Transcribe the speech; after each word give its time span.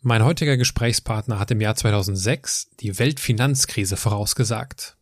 Mein 0.00 0.24
heutiger 0.24 0.56
Gesprächspartner 0.56 1.40
hat 1.40 1.50
im 1.50 1.60
Jahr 1.60 1.74
2006 1.74 2.70
die 2.78 3.00
Weltfinanzkrise 3.00 3.96
vorausgesagt. 3.96 4.96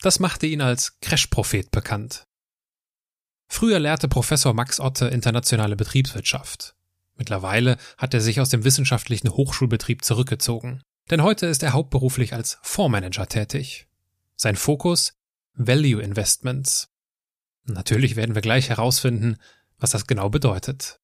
Das 0.00 0.20
machte 0.20 0.46
ihn 0.46 0.62
als 0.62 0.98
Crash-Prophet 1.00 1.70
bekannt. 1.70 2.26
Früher 3.46 3.78
lehrte 3.78 4.08
Professor 4.08 4.54
Max 4.54 4.80
Otte 4.80 5.08
internationale 5.08 5.76
Betriebswirtschaft. 5.76 6.74
Mittlerweile 7.16 7.76
hat 7.98 8.14
er 8.14 8.22
sich 8.22 8.40
aus 8.40 8.48
dem 8.48 8.64
wissenschaftlichen 8.64 9.28
Hochschulbetrieb 9.28 10.02
zurückgezogen. 10.02 10.80
Denn 11.10 11.22
heute 11.22 11.44
ist 11.44 11.62
er 11.62 11.74
hauptberuflich 11.74 12.32
als 12.32 12.58
Fondsmanager 12.62 13.26
tätig. 13.26 13.86
Sein 14.36 14.56
Fokus 14.56 15.12
Value 15.52 16.02
Investments. 16.02 16.88
Natürlich 17.64 18.16
werden 18.16 18.34
wir 18.34 18.40
gleich 18.40 18.70
herausfinden, 18.70 19.36
was 19.76 19.90
das 19.90 20.06
genau 20.06 20.30
bedeutet. 20.30 21.01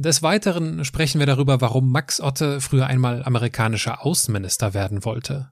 Des 0.00 0.22
Weiteren 0.22 0.82
sprechen 0.86 1.18
wir 1.18 1.26
darüber, 1.26 1.60
warum 1.60 1.92
Max 1.92 2.22
Otte 2.22 2.62
früher 2.62 2.86
einmal 2.86 3.22
amerikanischer 3.22 4.02
Außenminister 4.02 4.72
werden 4.72 5.04
wollte, 5.04 5.50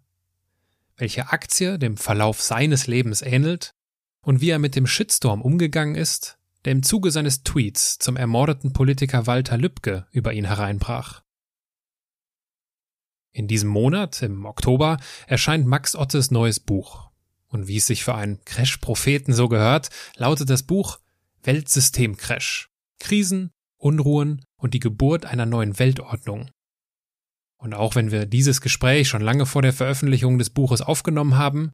welche 0.97 1.29
Aktie 1.33 1.79
dem 1.79 1.99
Verlauf 1.99 2.41
seines 2.41 2.87
Lebens 2.87 3.21
ähnelt 3.21 3.75
und 4.23 4.41
wie 4.41 4.49
er 4.49 4.59
mit 4.59 4.75
dem 4.75 4.87
Shitstorm 4.87 5.43
umgegangen 5.43 5.97
ist, 5.97 6.39
der 6.65 6.73
im 6.73 6.83
Zuge 6.83 7.11
seines 7.11 7.43
Tweets 7.43 7.99
zum 7.99 8.17
ermordeten 8.17 8.73
Politiker 8.73 9.27
Walter 9.27 9.59
Lübcke 9.59 10.07
über 10.13 10.33
ihn 10.33 10.47
hereinbrach. 10.47 11.25
In 13.33 13.49
diesem 13.49 13.69
Monat, 13.69 14.23
im 14.23 14.47
Oktober, 14.47 14.97
erscheint 15.27 15.67
Max 15.67 15.95
Ottes 15.95 16.31
neues 16.31 16.59
Buch. 16.59 17.11
Und 17.49 17.69
wie 17.69 17.77
es 17.77 17.87
sich 17.87 18.03
für 18.03 18.15
einen 18.15 18.43
Crash-Propheten 18.47 19.35
so 19.35 19.51
gehört, 19.51 19.91
lautet 20.17 20.49
das 20.49 20.63
Buch 20.63 21.01
Weltsystem-Crash. 21.43 22.71
Krisen, 22.99 23.53
Unruhen 23.79 24.45
und 24.61 24.75
die 24.75 24.81
Geburt 24.81 25.25
einer 25.25 25.47
neuen 25.47 25.79
Weltordnung. 25.79 26.51
Und 27.59 27.75
auch 27.75 27.95
wenn 27.95 28.11
wir 28.11 28.27
dieses 28.27 28.61
Gespräch 28.61 29.09
schon 29.09 29.23
lange 29.23 29.47
vor 29.47 29.63
der 29.63 29.73
Veröffentlichung 29.73 30.39
des 30.39 30.51
Buches 30.51 30.81
aufgenommen 30.81 31.37
haben, 31.37 31.73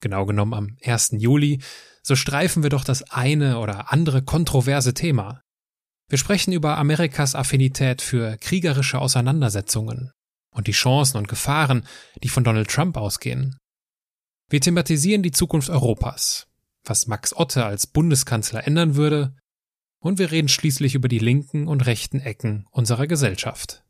genau 0.00 0.26
genommen 0.26 0.54
am 0.54 0.76
1. 0.84 1.12
Juli, 1.18 1.62
so 2.02 2.16
streifen 2.16 2.62
wir 2.62 2.70
doch 2.70 2.84
das 2.84 3.10
eine 3.10 3.58
oder 3.58 3.92
andere 3.92 4.22
kontroverse 4.22 4.92
Thema. 4.92 5.40
Wir 6.08 6.18
sprechen 6.18 6.52
über 6.52 6.76
Amerikas 6.76 7.34
Affinität 7.34 8.02
für 8.02 8.36
kriegerische 8.38 8.98
Auseinandersetzungen 8.98 10.10
und 10.54 10.66
die 10.66 10.72
Chancen 10.72 11.16
und 11.16 11.28
Gefahren, 11.28 11.86
die 12.22 12.28
von 12.28 12.44
Donald 12.44 12.68
Trump 12.68 12.96
ausgehen. 12.96 13.56
Wir 14.50 14.60
thematisieren 14.60 15.22
die 15.22 15.30
Zukunft 15.30 15.70
Europas, 15.70 16.46
was 16.84 17.06
Max 17.06 17.34
Otte 17.34 17.64
als 17.64 17.86
Bundeskanzler 17.86 18.66
ändern 18.66 18.96
würde 18.96 19.34
und 20.02 20.18
wir 20.18 20.30
reden 20.30 20.48
schließlich 20.48 20.94
über 20.94 21.08
die 21.08 21.20
linken 21.20 21.68
und 21.68 21.86
rechten 21.86 22.20
Ecken 22.20 22.66
unserer 22.70 23.06
Gesellschaft. 23.06 23.82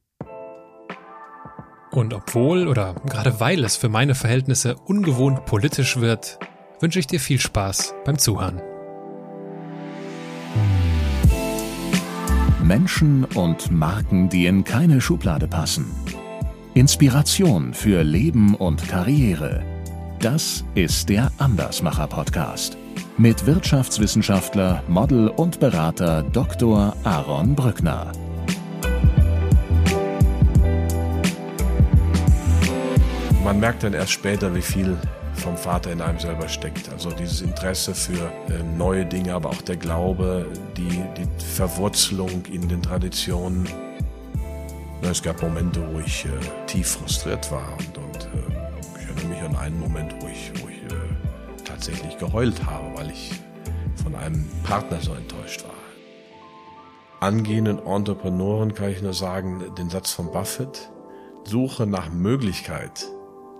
Und 1.91 2.15
obwohl 2.15 2.69
oder 2.69 2.95
gerade 3.07 3.41
weil 3.41 3.65
es 3.65 3.77
für 3.77 3.89
meine 3.89 4.15
Verhältnisse 4.15 4.77
ungewohnt 4.77 5.45
politisch 5.47 5.99
wird, 5.99 6.39
wünsche 6.81 6.99
ich 6.99 7.07
dir 7.07 7.21
viel 7.21 7.41
Spaß 7.41 7.95
beim 8.05 8.19
Zuhören. 8.19 8.63
Menschen 12.63 13.25
und 13.25 13.71
Marken, 13.71 14.29
die 14.29 14.47
in 14.47 14.65
keine 14.65 15.01
Schublade 15.01 15.49
passen. 15.49 15.91
Inspiration 16.75 17.75
für 17.75 18.03
Leben 18.03 18.55
und 18.55 18.89
Karriere. 18.89 19.63
Das 20.21 20.65
ist 20.75 21.09
der 21.09 21.31
Andersmacher 21.39 22.07
Podcast 22.07 22.79
mit 23.19 23.47
Wirtschaftswissenschaftler, 23.47 24.83
Model 24.89 25.29
und 25.29 25.61
Berater 25.61 26.23
Dr. 26.23 26.97
Aaron 27.05 27.55
Brückner. 27.55 28.13
Man 33.45 33.61
merkt 33.61 33.83
dann 33.83 33.93
erst 33.93 34.13
später, 34.13 34.55
wie 34.55 34.63
viel 34.63 34.97
vom 35.35 35.57
Vater 35.57 35.93
in 35.93 36.01
einem 36.01 36.19
selber 36.19 36.49
steckt. 36.49 36.91
Also 36.93 37.11
dieses 37.11 37.43
Interesse 37.43 37.95
für 37.95 38.33
äh, 38.49 38.63
neue 38.77 39.05
Dinge, 39.05 39.35
aber 39.35 39.51
auch 39.51 39.63
der 39.63 39.77
Glaube, 39.77 40.47
die, 40.77 41.03
die 41.17 41.45
Verwurzelung 41.45 42.45
in 42.51 42.69
den 42.69 42.83
Traditionen. 42.83 43.69
Es 45.03 45.21
gab 45.23 45.43
Momente, 45.43 45.83
wo 45.93 45.99
ich 45.99 46.25
äh, 46.25 46.29
tief 46.67 46.93
frustriert 46.93 47.51
war 47.51 47.77
und, 47.77 47.99
und 47.99 48.25
äh, 48.25 49.01
ich 49.01 49.09
erinnere 49.09 49.27
mich 49.27 49.43
an 49.43 49.57
einen 49.57 49.81
Moment, 49.81 50.15
wo 50.21 50.29
ich, 50.29 50.53
wo 50.55 50.59
ich 50.59 50.62
tatsächlich 51.83 52.17
geheult 52.17 52.65
habe, 52.65 52.97
weil 52.97 53.11
ich 53.11 53.33
von 54.05 54.15
einem 54.15 54.49
Partner 54.63 55.01
so 55.01 55.15
enttäuscht 55.15 55.65
war. 55.65 55.71
Angehenden 57.19 57.85
Entrepreneuren 57.85 58.73
kann 58.73 58.91
ich 58.91 59.03
nur 59.03 59.15
sagen, 59.15 59.75
den 59.77 59.91
Satz 59.91 60.13
von 60.13 60.31
Buffett, 60.31 60.93
suche 61.43 61.89
nach 61.89 62.13
Möglichkeit 62.13 63.09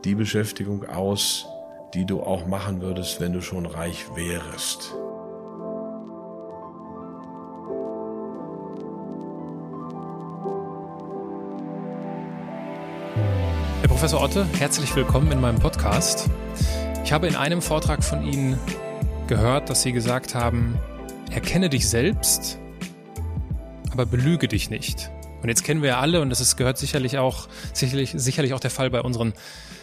die 0.05 0.15
Beschäftigung 0.15 0.85
aus, 0.89 1.47
die 1.95 2.07
du 2.07 2.23
auch 2.23 2.47
machen 2.47 2.81
würdest, 2.81 3.21
wenn 3.21 3.33
du 3.33 3.43
schon 3.43 3.67
reich 3.67 4.05
wärest. 4.15 4.95
Herr 13.81 13.89
Professor 13.89 14.23
Otte, 14.23 14.47
herzlich 14.61 14.95
willkommen 14.95 15.33
in 15.33 15.41
meinem 15.41 15.59
Podcast. 15.59 16.31
Ich 17.05 17.13
habe 17.13 17.27
in 17.27 17.37
einem 17.37 17.61
Vortrag 17.61 18.03
von 18.03 18.25
Ihnen 18.25 18.59
gehört, 19.27 19.69
dass 19.69 19.83
Sie 19.83 19.93
gesagt 19.93 20.35
haben, 20.35 20.79
erkenne 21.31 21.69
dich 21.69 21.89
selbst, 21.89 22.59
aber 23.91 24.07
belüge 24.07 24.49
dich 24.49 24.71
nicht. 24.71 25.11
Und 25.43 25.49
jetzt 25.49 25.65
kennen 25.65 25.83
wir 25.83 25.91
ja 25.91 26.01
alle, 26.01 26.23
und 26.23 26.31
das 26.31 26.41
ist, 26.41 26.57
gehört 26.57 26.79
sicherlich 26.79 27.19
auch, 27.19 27.49
sicherlich, 27.73 28.13
sicherlich 28.15 28.55
auch 28.55 28.61
der 28.61 28.71
Fall 28.71 28.89
bei 28.89 29.03
unseren 29.03 29.35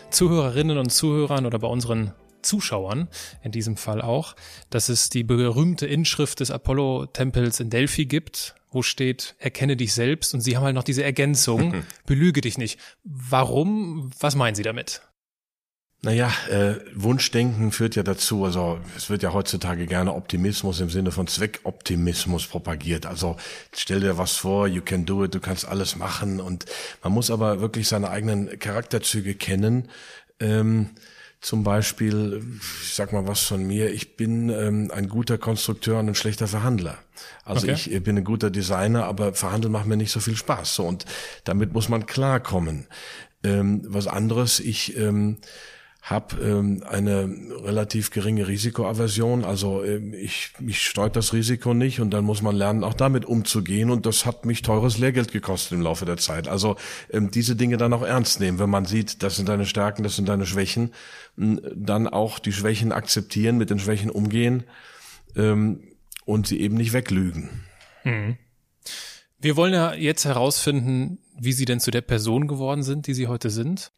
Zuhörerinnen 0.09 0.77
und 0.77 0.91
Zuhörern 0.91 1.45
oder 1.45 1.59
bei 1.59 1.67
unseren 1.67 2.13
Zuschauern, 2.41 3.09
in 3.43 3.51
diesem 3.51 3.75
Fall 3.75 4.01
auch, 4.01 4.35
dass 4.69 4.87
es 4.87 5.09
die 5.09 5.23
berühmte 5.23 5.85
Inschrift 5.85 6.39
des 6.39 6.51
Apollo-Tempels 6.51 7.59
in 7.59 7.69
Delphi 7.69 8.05
gibt, 8.05 8.55
wo 8.71 8.81
steht, 8.81 9.35
erkenne 9.39 9.75
dich 9.75 9.93
selbst, 9.93 10.33
und 10.33 10.41
Sie 10.41 10.55
haben 10.55 10.63
halt 10.63 10.75
noch 10.75 10.83
diese 10.83 11.03
Ergänzung, 11.03 11.83
belüge 12.05 12.39
dich 12.39 12.57
nicht. 12.57 12.79
Warum? 13.03 14.09
Was 14.19 14.35
meinen 14.35 14.55
Sie 14.55 14.63
damit? 14.63 15.01
Naja, 16.01 16.31
äh, 16.49 16.75
Wunschdenken 16.93 17.73
führt 17.73 17.97
ja 17.97 18.03
dazu, 18.03 18.45
also 18.45 18.79
es 18.95 19.09
wird 19.09 19.21
ja 19.21 19.33
heutzutage 19.33 19.85
gerne 19.85 20.13
Optimismus 20.13 20.79
im 20.79 20.89
Sinne 20.89 21.11
von 21.11 21.27
Zweckoptimismus 21.27 22.47
propagiert. 22.47 23.05
Also 23.05 23.35
stell 23.73 23.99
dir 23.99 24.17
was 24.17 24.37
vor, 24.37 24.67
you 24.67 24.81
can 24.81 25.05
do 25.05 25.25
it, 25.25 25.35
du 25.35 25.41
kannst 25.41 25.67
alles 25.67 25.97
machen 25.97 26.39
und 26.39 26.65
man 27.03 27.11
muss 27.11 27.29
aber 27.29 27.59
wirklich 27.59 27.89
seine 27.89 28.09
eigenen 28.09 28.59
Charakterzüge 28.59 29.35
kennen. 29.35 29.89
Ähm, 30.39 30.91
zum 31.41 31.63
Beispiel, 31.63 32.43
ich 32.81 32.93
sag 32.93 33.11
mal 33.11 33.27
was 33.27 33.41
von 33.41 33.65
mir, 33.67 33.91
ich 33.91 34.15
bin 34.15 34.49
ähm, 34.49 34.91
ein 34.93 35.09
guter 35.09 35.37
Konstrukteur 35.37 35.99
und 35.99 36.07
ein 36.07 36.15
schlechter 36.15 36.47
Verhandler. 36.47 36.97
Also 37.43 37.67
okay. 37.67 37.75
ich 37.91 38.03
bin 38.03 38.17
ein 38.17 38.23
guter 38.23 38.49
Designer, 38.49 39.03
aber 39.03 39.33
verhandeln 39.33 39.73
macht 39.73 39.85
mir 39.85 39.97
nicht 39.97 40.11
so 40.11 40.21
viel 40.21 40.37
Spaß. 40.37 40.75
So, 40.75 40.83
und 40.85 41.05
damit 41.43 41.73
muss 41.73 41.89
man 41.89 42.05
klarkommen. 42.05 42.87
Ähm, 43.43 43.81
was 43.85 44.07
anderes, 44.07 44.61
ich 44.61 44.97
ähm, 44.97 45.37
habe 46.09 46.41
ähm, 46.41 46.83
eine 46.89 47.29
relativ 47.63 48.09
geringe 48.09 48.47
Risikoaversion. 48.47 49.45
Also 49.45 49.83
ähm, 49.83 50.15
ich, 50.15 50.53
mich 50.59 50.81
steuert 50.81 51.15
das 51.15 51.33
Risiko 51.33 51.75
nicht 51.75 51.99
und 51.99 52.09
dann 52.09 52.25
muss 52.25 52.41
man 52.41 52.55
lernen, 52.55 52.83
auch 52.83 52.95
damit 52.95 53.25
umzugehen. 53.25 53.91
Und 53.91 54.07
das 54.07 54.25
hat 54.25 54.43
mich 54.43 54.63
teures 54.63 54.97
Lehrgeld 54.97 55.31
gekostet 55.31 55.73
im 55.73 55.81
Laufe 55.81 56.05
der 56.05 56.17
Zeit. 56.17 56.47
Also 56.47 56.77
ähm, 57.11 57.29
diese 57.29 57.55
Dinge 57.55 57.77
dann 57.77 57.93
auch 57.93 58.01
ernst 58.01 58.39
nehmen, 58.39 58.57
wenn 58.57 58.71
man 58.71 58.85
sieht, 58.85 59.21
das 59.21 59.35
sind 59.35 59.49
deine 59.49 59.67
Stärken, 59.67 60.01
das 60.01 60.15
sind 60.15 60.27
deine 60.27 60.47
Schwächen, 60.47 60.93
dann 61.37 62.07
auch 62.07 62.39
die 62.39 62.53
Schwächen 62.53 62.91
akzeptieren, 62.91 63.57
mit 63.59 63.69
den 63.69 63.79
Schwächen 63.79 64.09
umgehen 64.09 64.63
ähm, 65.35 65.83
und 66.25 66.47
sie 66.47 66.59
eben 66.59 66.75
nicht 66.75 66.93
weglügen. 66.93 67.49
Mhm. 68.03 68.37
Wir 69.37 69.55
wollen 69.55 69.73
ja 69.73 69.93
jetzt 69.93 70.25
herausfinden, 70.25 71.19
wie 71.39 71.53
Sie 71.53 71.63
denn 71.65 71.79
zu 71.79 71.91
der 71.91 72.01
Person 72.01 72.47
geworden 72.47 72.83
sind, 72.83 73.07
die 73.07 73.13
Sie 73.13 73.27
heute 73.27 73.49
sind 73.49 73.93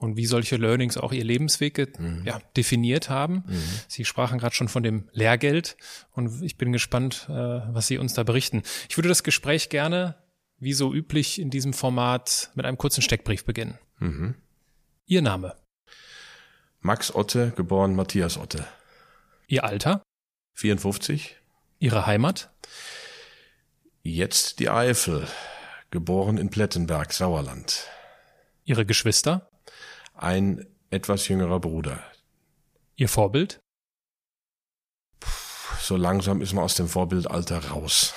und 0.00 0.16
wie 0.16 0.24
solche 0.24 0.56
Learnings 0.56 0.96
auch 0.96 1.12
ihr 1.12 1.24
Lebensweg 1.24 1.98
mhm. 2.00 2.22
ja, 2.24 2.40
definiert 2.56 3.10
haben. 3.10 3.44
Mhm. 3.46 3.62
Sie 3.86 4.06
sprachen 4.06 4.38
gerade 4.38 4.54
schon 4.54 4.68
von 4.68 4.82
dem 4.82 5.08
Lehrgeld 5.12 5.76
und 6.12 6.42
ich 6.42 6.56
bin 6.56 6.72
gespannt, 6.72 7.26
äh, 7.28 7.32
was 7.32 7.86
Sie 7.86 7.98
uns 7.98 8.14
da 8.14 8.22
berichten. 8.22 8.62
Ich 8.88 8.96
würde 8.96 9.10
das 9.10 9.22
Gespräch 9.22 9.68
gerne, 9.68 10.16
wie 10.58 10.72
so 10.72 10.92
üblich 10.92 11.38
in 11.38 11.50
diesem 11.50 11.74
Format, 11.74 12.50
mit 12.54 12.64
einem 12.64 12.78
kurzen 12.78 13.02
Steckbrief 13.02 13.44
beginnen. 13.44 13.78
Mhm. 13.98 14.36
Ihr 15.04 15.20
Name? 15.20 15.54
Max 16.80 17.14
Otte, 17.14 17.52
geboren 17.54 17.94
Matthias 17.94 18.38
Otte. 18.38 18.66
Ihr 19.48 19.64
Alter? 19.64 20.02
54. 20.54 21.36
Ihre 21.78 22.06
Heimat? 22.06 22.50
Jetzt 24.02 24.60
die 24.60 24.70
Eifel, 24.70 25.28
geboren 25.90 26.38
in 26.38 26.48
Plettenberg, 26.48 27.12
Sauerland. 27.12 27.86
Ihre 28.64 28.86
Geschwister? 28.86 29.49
Ein 30.22 30.66
etwas 30.90 31.28
jüngerer 31.28 31.60
Bruder. 31.60 32.02
Ihr 32.96 33.08
Vorbild? 33.08 33.60
So 35.80 35.96
langsam 35.96 36.42
ist 36.42 36.52
man 36.52 36.64
aus 36.64 36.74
dem 36.74 36.88
Vorbildalter 36.88 37.70
raus. 37.70 38.14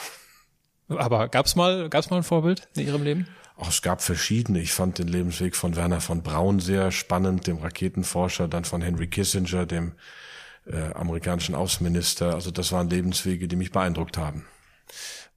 Aber 0.90 1.30
gab's 1.30 1.56
mal, 1.56 1.90
gab's 1.90 2.10
mal 2.10 2.18
ein 2.18 2.24
Vorbild 2.24 2.68
in 2.76 2.86
Ihrem 2.86 3.04
Leben? 3.04 3.28
Ach, 3.58 3.70
es 3.70 3.82
gab 3.82 4.02
verschiedene. 4.02 4.60
Ich 4.60 4.74
fand 4.74 5.00
den 5.00 5.08
Lebensweg 5.08 5.56
von 5.56 5.76
Werner 5.76 6.02
von 6.02 6.24
Braun 6.24 6.60
sehr 6.60 6.92
spannend, 6.92 7.48
dem 7.48 7.58
Raketenforscher, 7.58 8.48
dann 8.48 8.66
von 8.66 8.82
Henry 8.82 9.08
Kissinger, 9.08 9.66
dem 9.66 9.94
äh, 10.66 10.92
amerikanischen 10.94 11.56
Außenminister. 11.56 12.34
Also 12.34 12.52
das 12.52 12.72
waren 12.72 12.90
Lebenswege, 12.90 13.48
die 13.48 13.56
mich 13.56 13.72
beeindruckt 13.72 14.18
haben. 14.18 14.46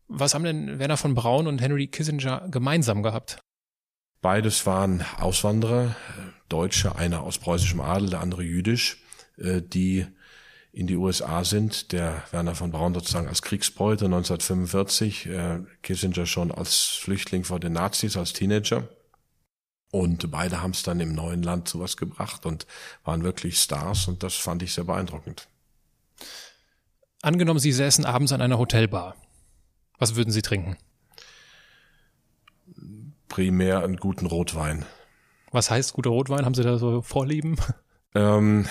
Was 0.08 0.34
haben 0.34 0.44
denn 0.44 0.78
Werner 0.78 0.96
von 0.96 1.14
Braun 1.14 1.46
und 1.46 1.60
Henry 1.60 1.86
Kissinger 1.88 2.48
gemeinsam 2.50 3.02
gehabt? 3.02 3.38
Beides 4.22 4.66
waren 4.66 5.04
Auswanderer, 5.20 5.94
Deutsche, 6.48 6.96
einer 6.96 7.22
aus 7.22 7.38
preußischem 7.38 7.80
Adel, 7.80 8.10
der 8.10 8.20
andere 8.20 8.42
jüdisch, 8.42 9.02
äh, 9.36 9.62
die 9.62 10.06
in 10.72 10.86
die 10.86 10.96
USA 10.96 11.42
sind. 11.42 11.92
Der 11.92 12.22
Werner 12.32 12.54
von 12.54 12.70
Braun 12.70 12.94
sozusagen 12.94 13.28
als 13.28 13.42
Kriegsbeute 13.42 14.04
1945, 14.06 15.26
äh, 15.26 15.60
Kissinger 15.82 16.26
schon 16.26 16.52
als 16.52 16.84
Flüchtling 17.00 17.44
vor 17.44 17.58
den 17.58 17.72
Nazis, 17.72 18.16
als 18.16 18.32
Teenager. 18.32 18.88
Und 19.90 20.30
beide 20.30 20.60
haben 20.60 20.72
es 20.72 20.82
dann 20.82 21.00
im 21.00 21.14
neuen 21.14 21.42
Land 21.42 21.68
zu 21.68 21.80
was 21.80 21.96
gebracht 21.96 22.44
und 22.44 22.66
waren 23.04 23.22
wirklich 23.22 23.58
Stars 23.58 24.08
und 24.08 24.22
das 24.22 24.34
fand 24.34 24.62
ich 24.62 24.74
sehr 24.74 24.84
beeindruckend. 24.84 25.48
Angenommen, 27.22 27.60
Sie 27.60 27.72
säßen 27.72 28.04
abends 28.04 28.32
an 28.32 28.42
einer 28.42 28.58
Hotelbar. 28.58 29.16
Was 29.98 30.14
würden 30.14 30.30
Sie 30.30 30.42
trinken? 30.42 30.76
Primär 33.28 33.82
einen 33.82 33.96
guten 33.96 34.26
Rotwein. 34.26 34.84
Was 35.56 35.70
heißt 35.70 35.94
guter 35.94 36.10
Rotwein? 36.10 36.44
Haben 36.44 36.52
Sie 36.52 36.62
da 36.62 36.76
so 36.76 37.00
Vorlieben? 37.00 37.56
Ähm, 38.14 38.66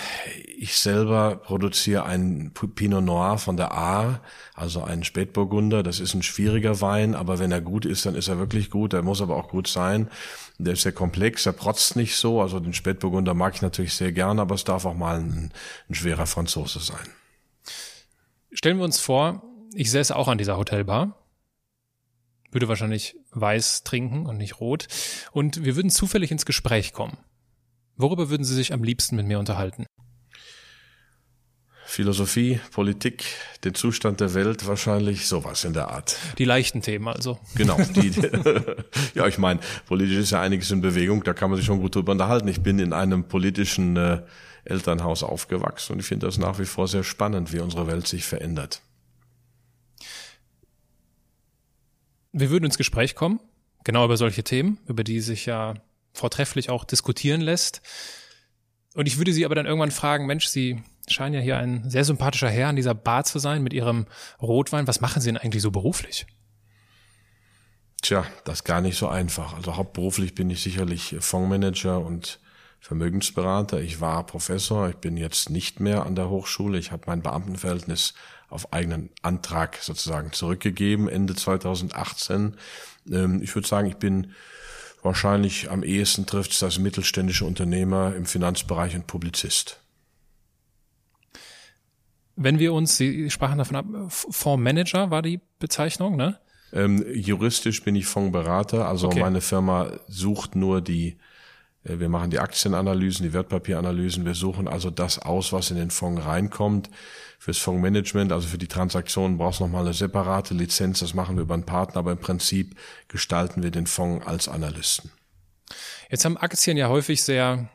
ich 0.58 0.78
selber 0.78 1.36
produziere 1.36 2.06
einen 2.06 2.52
Pinot 2.52 3.04
Noir 3.04 3.40
von 3.40 3.58
der 3.58 3.74
A, 3.74 4.22
also 4.54 4.84
einen 4.84 5.04
Spätburgunder. 5.04 5.82
Das 5.82 6.00
ist 6.00 6.14
ein 6.14 6.22
schwieriger 6.22 6.82
Wein, 6.82 7.16
aber 7.16 7.40
wenn 7.40 7.52
er 7.52 7.62
gut 7.62 7.86
ist, 7.86 8.06
dann 8.06 8.14
ist 8.14 8.28
er 8.28 8.38
wirklich 8.38 8.70
gut. 8.70 8.94
Er 8.94 9.02
muss 9.02 9.22
aber 9.22 9.36
auch 9.36 9.50
gut 9.50 9.68
sein. 9.68 10.10
Der 10.60 10.74
ist 10.74 10.84
sehr 10.84 10.92
komplex, 10.92 11.48
er 11.48 11.54
protzt 11.54 11.96
nicht 11.96 12.16
so. 12.18 12.40
Also 12.40 12.60
den 12.60 12.74
Spätburgunder 12.74 13.34
mag 13.34 13.56
ich 13.56 13.64
natürlich 13.64 13.96
sehr 13.96 14.12
gerne, 14.12 14.42
aber 14.42 14.54
es 14.54 14.64
darf 14.64 14.86
auch 14.86 14.96
mal 14.96 15.20
ein, 15.20 15.52
ein 15.90 15.96
schwerer 15.96 16.28
Franzose 16.28 16.80
sein. 16.80 17.08
Stellen 18.52 18.78
wir 18.78 18.86
uns 18.86 19.00
vor, 19.00 19.42
ich 19.74 19.90
säße 19.90 20.16
auch 20.16 20.28
an 20.28 20.38
dieser 20.38 20.58
Hotelbar 20.58 21.18
würde 22.56 22.69
wahrscheinlich 22.69 23.16
weiß 23.31 23.84
trinken 23.84 24.25
und 24.25 24.38
nicht 24.38 24.60
rot. 24.60 24.88
Und 25.31 25.63
wir 25.63 25.75
würden 25.75 25.92
zufällig 25.92 26.31
ins 26.31 26.46
Gespräch 26.46 26.94
kommen. 26.94 27.18
Worüber 27.98 28.30
würden 28.30 28.44
Sie 28.44 28.56
sich 28.56 28.74
am 28.74 28.84
liebsten 28.84 29.16
mit 29.18 29.28
mir 29.28 29.40
unterhalten? 29.40 29.86
Philosophie, 31.86 32.60
Politik, 32.72 33.25
den 33.63 33.75
Zustand 33.75 34.19
der 34.19 34.34
Welt, 34.34 34.68
wahrscheinlich 34.68 35.28
sowas 35.28 35.63
in 35.63 35.74
der 35.74 35.92
Art. 35.92 36.18
Die 36.38 36.46
leichten 36.46 36.81
Themen 36.81 37.07
also. 37.07 37.40
Genau. 37.56 37.78
Die, 37.96 38.12
ja, 39.16 39.28
ich 39.28 39.38
meine, 39.38 39.60
politisch 39.86 40.18
ist 40.18 40.31
ja 40.31 40.42
einiges 40.42 40.72
in 40.72 40.81
Bewegung, 40.81 41.24
da 41.24 41.34
kann 41.34 41.52
man 41.52 41.57
sich 41.57 41.66
schon 41.66 41.80
gut 41.80 41.96
drüber 41.96 42.13
unterhalten. 42.13 42.48
Ich 42.48 42.62
bin 42.62 42.80
in 42.80 42.92
einem 42.92 43.28
politischen 43.28 43.96
äh, 43.98 44.24
Elternhaus 44.66 45.24
aufgewachsen 45.24 45.94
und 45.94 46.00
ich 46.00 46.06
finde 46.06 46.25
das 46.25 46.38
nach 46.38 46.57
wie 46.60 46.66
vor 46.66 46.88
sehr 46.88 47.04
spannend, 47.04 47.54
wie 47.54 47.60
unsere 47.60 47.88
Welt 47.88 48.07
sich 48.07 48.25
verändert. 48.25 48.81
Wir 52.38 52.50
würden 52.50 52.66
ins 52.66 52.78
Gespräch 52.78 53.16
kommen, 53.16 53.40
genau 53.86 54.04
über 54.04 54.18
solche 54.18 54.44
Themen, 54.44 54.78
über 54.88 55.06
die 55.06 55.22
sich 55.22 55.46
ja 55.46 55.76
vortrefflich 56.12 56.70
auch 56.70 56.84
diskutieren 56.84 57.40
lässt. 57.40 57.82
Und 58.94 59.08
ich 59.08 59.18
würde 59.18 59.32
Sie 59.32 59.46
aber 59.46 59.56
dann 59.56 59.66
irgendwann 59.66 59.92
fragen, 59.92 60.26
Mensch, 60.26 60.48
Sie 60.48 60.84
scheinen 61.08 61.36
ja 61.36 61.40
hier 61.40 61.58
ein 61.58 61.90
sehr 61.90 62.04
sympathischer 62.04 62.50
Herr 62.50 62.68
an 62.68 62.76
dieser 62.76 62.94
Bar 62.94 63.24
zu 63.24 63.40
sein 63.40 63.64
mit 63.64 63.72
Ihrem 63.72 64.06
Rotwein. 64.42 64.86
Was 64.86 65.00
machen 65.00 65.22
Sie 65.22 65.30
denn 65.30 65.38
eigentlich 65.38 65.62
so 65.64 65.72
beruflich? 65.72 66.28
Tja, 68.02 68.26
das 68.44 68.60
ist 68.60 68.64
gar 68.66 68.81
nicht 68.81 68.98
so 68.98 69.08
einfach. 69.08 69.54
Also 69.54 69.78
hauptberuflich 69.78 70.36
bin 70.36 70.50
ich 70.50 70.62
sicherlich 70.62 71.16
Fondsmanager 71.22 72.02
und 72.02 72.42
Vermögensberater. 72.81 73.80
Ich 73.80 74.02
war 74.02 74.26
Professor, 74.26 74.90
ich 74.90 74.98
bin 74.98 75.16
jetzt 75.16 75.50
nicht 75.50 75.80
mehr 75.80 76.06
an 76.06 76.16
der 76.16 76.30
Hochschule. 76.30 76.78
Ich 76.80 76.92
habe 76.92 77.04
mein 77.08 77.22
Beamtenverhältnis 77.22 78.14
auf 78.56 78.74
eigenen 78.74 79.12
Antrag 79.22 79.78
sozusagen 79.81 80.31
zurückgegeben, 80.31 81.07
Ende 81.07 81.36
2018. 81.36 82.56
Ähm, 83.12 83.42
ich 83.44 83.54
würde 83.54 83.68
sagen, 83.68 83.88
ich 83.88 83.98
bin 83.98 84.34
Wahrscheinlich 85.06 85.69
am 85.69 85.84
ehesten 85.84 86.25
trifft 86.25 86.54
es 86.54 86.60
das 86.60 86.80
mittelständische 86.80 87.46
Unternehmer 87.46 88.16
im 88.16 88.25
Finanzbereich 88.25 88.96
und 88.96 89.06
Publizist. 89.06 89.80
Wenn 92.36 92.57
wir 92.57 92.74
uns, 92.74 92.98
Sie 92.98 93.30
sprachen 93.30 93.60
davon 93.60 93.75
ab, 93.75 93.86
Fondsmanager 94.10 95.12
war 95.12 95.22
die 95.22 95.42
Bezeichnung, 95.60 96.16
ne? 96.16 96.40
Ähm, 96.74 97.06
juristisch 97.13 97.84
bin 97.84 97.96
ich 97.96 98.07
Fondsberater, 98.07 98.88
also 98.88 99.06
okay. 99.06 99.19
meine 99.19 99.42
Firma 99.42 99.92
sucht 100.07 100.56
nur 100.56 100.81
die, 100.81 101.19
wir 101.86 102.10
machen 102.10 102.32
die 102.32 102.40
Aktienanalysen, 102.40 103.24
die 103.26 103.34
Wertpapieranalysen, 103.34 104.26
wir 104.26 104.34
suchen 104.34 104.68
also 104.68 104.90
das 104.90 105.20
aus, 105.20 105.54
was 105.54 105.70
in 105.70 105.78
den 105.78 105.92
Fonds 105.92 106.26
reinkommt. 106.26 106.90
Fürs 107.38 107.60
Fondsmanagement, 107.60 108.32
also 108.32 108.48
für 108.48 108.58
die 108.58 108.68
Transaktionen 108.68 109.38
brauchst 109.38 109.60
du 109.60 109.66
nochmal 109.66 109.84
eine 109.84 109.94
separate 109.94 110.56
Lizenz, 110.56 111.02
das 111.02 111.14
machen 111.14 111.36
wir 111.36 111.44
über 111.44 111.54
einen 111.54 111.66
Partner, 111.66 112.00
aber 112.00 112.12
im 112.12 112.18
Prinzip 112.18 112.76
gestalten 113.08 113.62
wir 113.62 113.70
den 113.70 113.86
Fonds 113.86 114.26
als 114.26 114.48
Analysten. 114.48 115.12
Jetzt 116.10 116.26
haben 116.26 116.38
Aktien 116.38 116.76
ja 116.76 116.90
häufig 116.90 117.24
sehr 117.24 117.70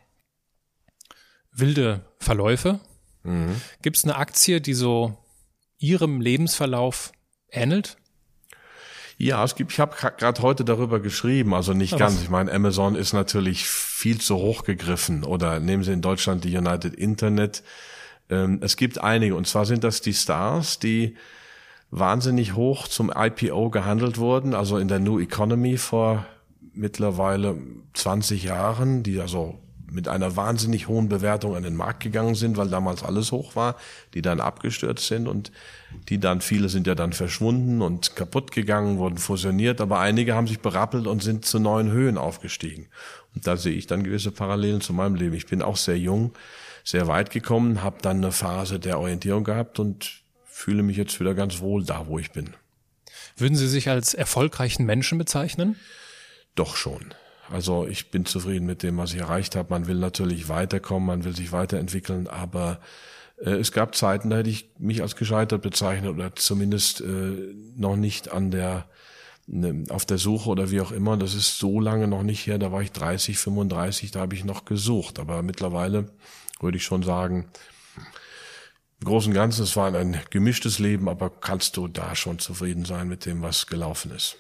wilde 1.53 2.05
Verläufe. 2.19 2.81
Mhm. 3.23 3.61
Gibt 3.83 3.97
es 3.97 4.05
eine 4.05 4.17
Aktie, 4.17 4.61
die 4.61 4.75
so 4.75 5.17
ihrem 5.79 6.21
Lebensverlauf 6.21 7.13
ähnelt? 7.51 7.97
Ja, 9.23 9.45
es 9.45 9.55
gibt, 9.55 9.71
ich 9.71 9.79
habe 9.81 9.95
gerade 9.95 10.41
heute 10.41 10.65
darüber 10.65 10.99
geschrieben, 10.99 11.53
also 11.53 11.75
nicht 11.75 11.93
Aber 11.93 12.05
ganz. 12.05 12.23
Ich 12.23 12.31
meine, 12.31 12.51
Amazon 12.51 12.95
ist 12.95 13.13
natürlich 13.13 13.69
viel 13.69 14.19
zu 14.19 14.37
hoch 14.37 14.65
gegriffen. 14.65 15.25
Oder 15.25 15.61
nehmen 15.61 15.83
Sie 15.85 15.93
in 15.93 16.01
Deutschland 16.01 16.43
die 16.43 16.57
United 16.57 16.95
Internet. 16.95 17.63
Ähm, 18.31 18.61
es 18.63 18.79
gibt 18.79 18.97
einige, 18.99 19.35
und 19.35 19.47
zwar 19.47 19.67
sind 19.67 19.85
das 19.85 20.01
die 20.01 20.15
Stars, 20.15 20.79
die 20.79 21.17
wahnsinnig 21.91 22.55
hoch 22.55 22.89
zum 22.89 23.13
IPO 23.15 23.69
gehandelt 23.69 24.17
wurden, 24.17 24.55
also 24.55 24.79
in 24.79 24.89
der 24.89 25.01
New 25.01 25.21
Economy 25.21 25.77
vor 25.77 26.25
mittlerweile 26.73 27.59
20 27.93 28.45
Jahren, 28.45 29.03
die 29.03 29.21
also 29.21 29.59
mit 29.91 30.09
einer 30.09 30.35
wahnsinnig 30.35 30.89
hohen 30.89 31.11
Bewertung 31.11 31.57
an 31.57 31.63
den 31.63 31.77
Markt 31.77 32.03
gegangen 32.03 32.37
sind, 32.37 32.57
weil 32.57 32.71
damals 32.71 33.03
alles 33.03 33.33
hoch 33.33 33.55
war, 33.55 33.77
die 34.15 34.23
dann 34.23 34.41
abgestürzt 34.41 35.07
sind 35.09 35.29
und 35.29 35.53
die 36.09 36.19
dann, 36.19 36.41
viele 36.41 36.69
sind 36.69 36.87
ja 36.87 36.95
dann 36.95 37.13
verschwunden 37.13 37.83
und 37.83 38.17
kaputt 38.17 38.53
gegangen, 38.53 38.99
wurden 38.99 39.19
fusioniert, 39.19 39.81
aber 39.81 39.99
einige 40.01 40.35
haben 40.35 40.47
sich 40.47 40.61
berappelt 40.61 41.07
und 41.07 41.23
sind 41.23 41.45
zu 41.45 41.59
neuen 41.59 41.91
Höhen 41.91 42.19
aufgestiegen. 42.19 42.89
Und 43.35 43.47
da 43.47 43.57
sehe 43.57 43.75
ich 43.75 43.87
dann 43.87 44.05
gewisse 44.05 44.31
Parallelen 44.31 44.81
zu 44.81 44.93
meinem 44.93 45.15
Leben. 45.15 45.35
Ich 45.35 45.47
bin 45.47 45.63
auch 45.63 45.77
sehr 45.77 45.99
jung, 45.99 46.33
sehr 46.85 47.07
weit 47.07 47.31
gekommen, 47.31 47.83
habe 47.83 47.99
dann 48.03 48.19
eine 48.19 48.33
Phase 48.33 48.81
der 48.81 48.99
Orientierung 48.99 49.45
gehabt 49.45 49.79
und 49.79 50.23
fühle 50.45 50.83
mich 50.83 50.97
jetzt 50.97 51.19
wieder 51.21 51.35
ganz 51.35 51.61
wohl 51.61 51.85
da, 51.85 52.07
wo 52.07 52.19
ich 52.19 52.33
bin. 52.33 52.55
Würden 53.37 53.57
Sie 53.57 53.69
sich 53.69 53.89
als 53.89 54.15
erfolgreichen 54.15 54.85
Menschen 54.85 55.19
bezeichnen? 55.19 55.77
Doch 56.55 56.77
schon. 56.77 57.15
Also 57.51 57.87
ich 57.87 58.11
bin 58.11 58.27
zufrieden 58.27 58.67
mit 58.67 58.83
dem, 58.83 58.97
was 58.97 59.13
ich 59.13 59.21
erreicht 59.21 59.57
habe. 59.57 59.71
Man 59.71 59.87
will 59.87 59.97
natürlich 59.97 60.49
weiterkommen, 60.49 61.07
man 61.07 61.25
will 61.25 61.35
sich 61.35 61.53
weiterentwickeln, 61.53 62.29
aber 62.29 62.81
es 63.47 63.73
gab 63.73 63.95
Zeiten, 63.95 64.31
da 64.31 64.39
hätte 64.39 64.51
ich 64.51 64.71
mich 64.79 65.03
als 65.03 65.17
gescheitert 65.17 65.63
bezeichnet 65.63 66.11
oder 66.11 66.35
zumindest 66.37 67.01
äh, 67.01 67.55
noch 67.77 67.97
nicht 67.97 68.31
an 68.33 68.51
der 68.51 68.87
ne, 69.47 69.85
auf 69.89 70.05
der 70.05 70.19
Suche 70.19 70.51
oder 70.51 70.71
wie 70.71 70.81
auch 70.81 70.93
immer. 70.93 71.17
Das 71.17 71.35
ist 71.35 71.59
so 71.59 71.81
lange 71.81 72.07
noch 72.07 72.23
nicht 72.23 72.47
her. 72.47 72.59
Da 72.59 72.73
war 72.73 72.83
ich 72.83 72.93
30, 72.93 73.39
35, 73.39 74.11
da 74.11 74.21
habe 74.21 74.35
ich 74.35 74.45
noch 74.45 74.65
gesucht. 74.65 75.19
Aber 75.19 75.43
mittlerweile 75.43 76.13
würde 76.61 76.77
ich 76.77 76.85
schon 76.85 77.03
sagen, 77.03 77.49
im 79.01 79.07
Großen 79.07 79.31
und 79.31 79.35
Ganzen, 79.35 79.63
es 79.63 79.77
war 79.77 79.95
ein 79.95 80.21
gemischtes 80.29 80.79
Leben, 80.79 81.09
aber 81.09 81.31
kannst 81.31 81.79
du 81.79 81.89
da 81.89 82.15
schon 82.15 82.39
zufrieden 82.39 82.85
sein 82.85 83.09
mit 83.09 83.25
dem, 83.25 83.41
was 83.41 83.67
gelaufen 83.67 84.11
ist. 84.11 84.37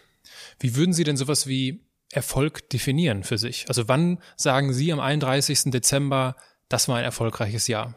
Wie 0.59 0.77
würden 0.77 0.93
Sie 0.93 1.05
denn 1.05 1.17
sowas 1.17 1.47
wie 1.47 1.87
Erfolg 2.13 2.69
definieren 2.69 3.25
für 3.25 3.39
sich? 3.39 3.65
Also 3.69 3.89
wann 3.89 4.19
sagen 4.37 4.75
Sie 4.75 4.93
am 4.93 5.01
31. 5.01 5.71
Dezember, 5.71 6.37
das 6.69 6.89
war 6.89 6.99
ein 6.99 7.05
erfolgreiches 7.05 7.69
Jahr? 7.69 7.95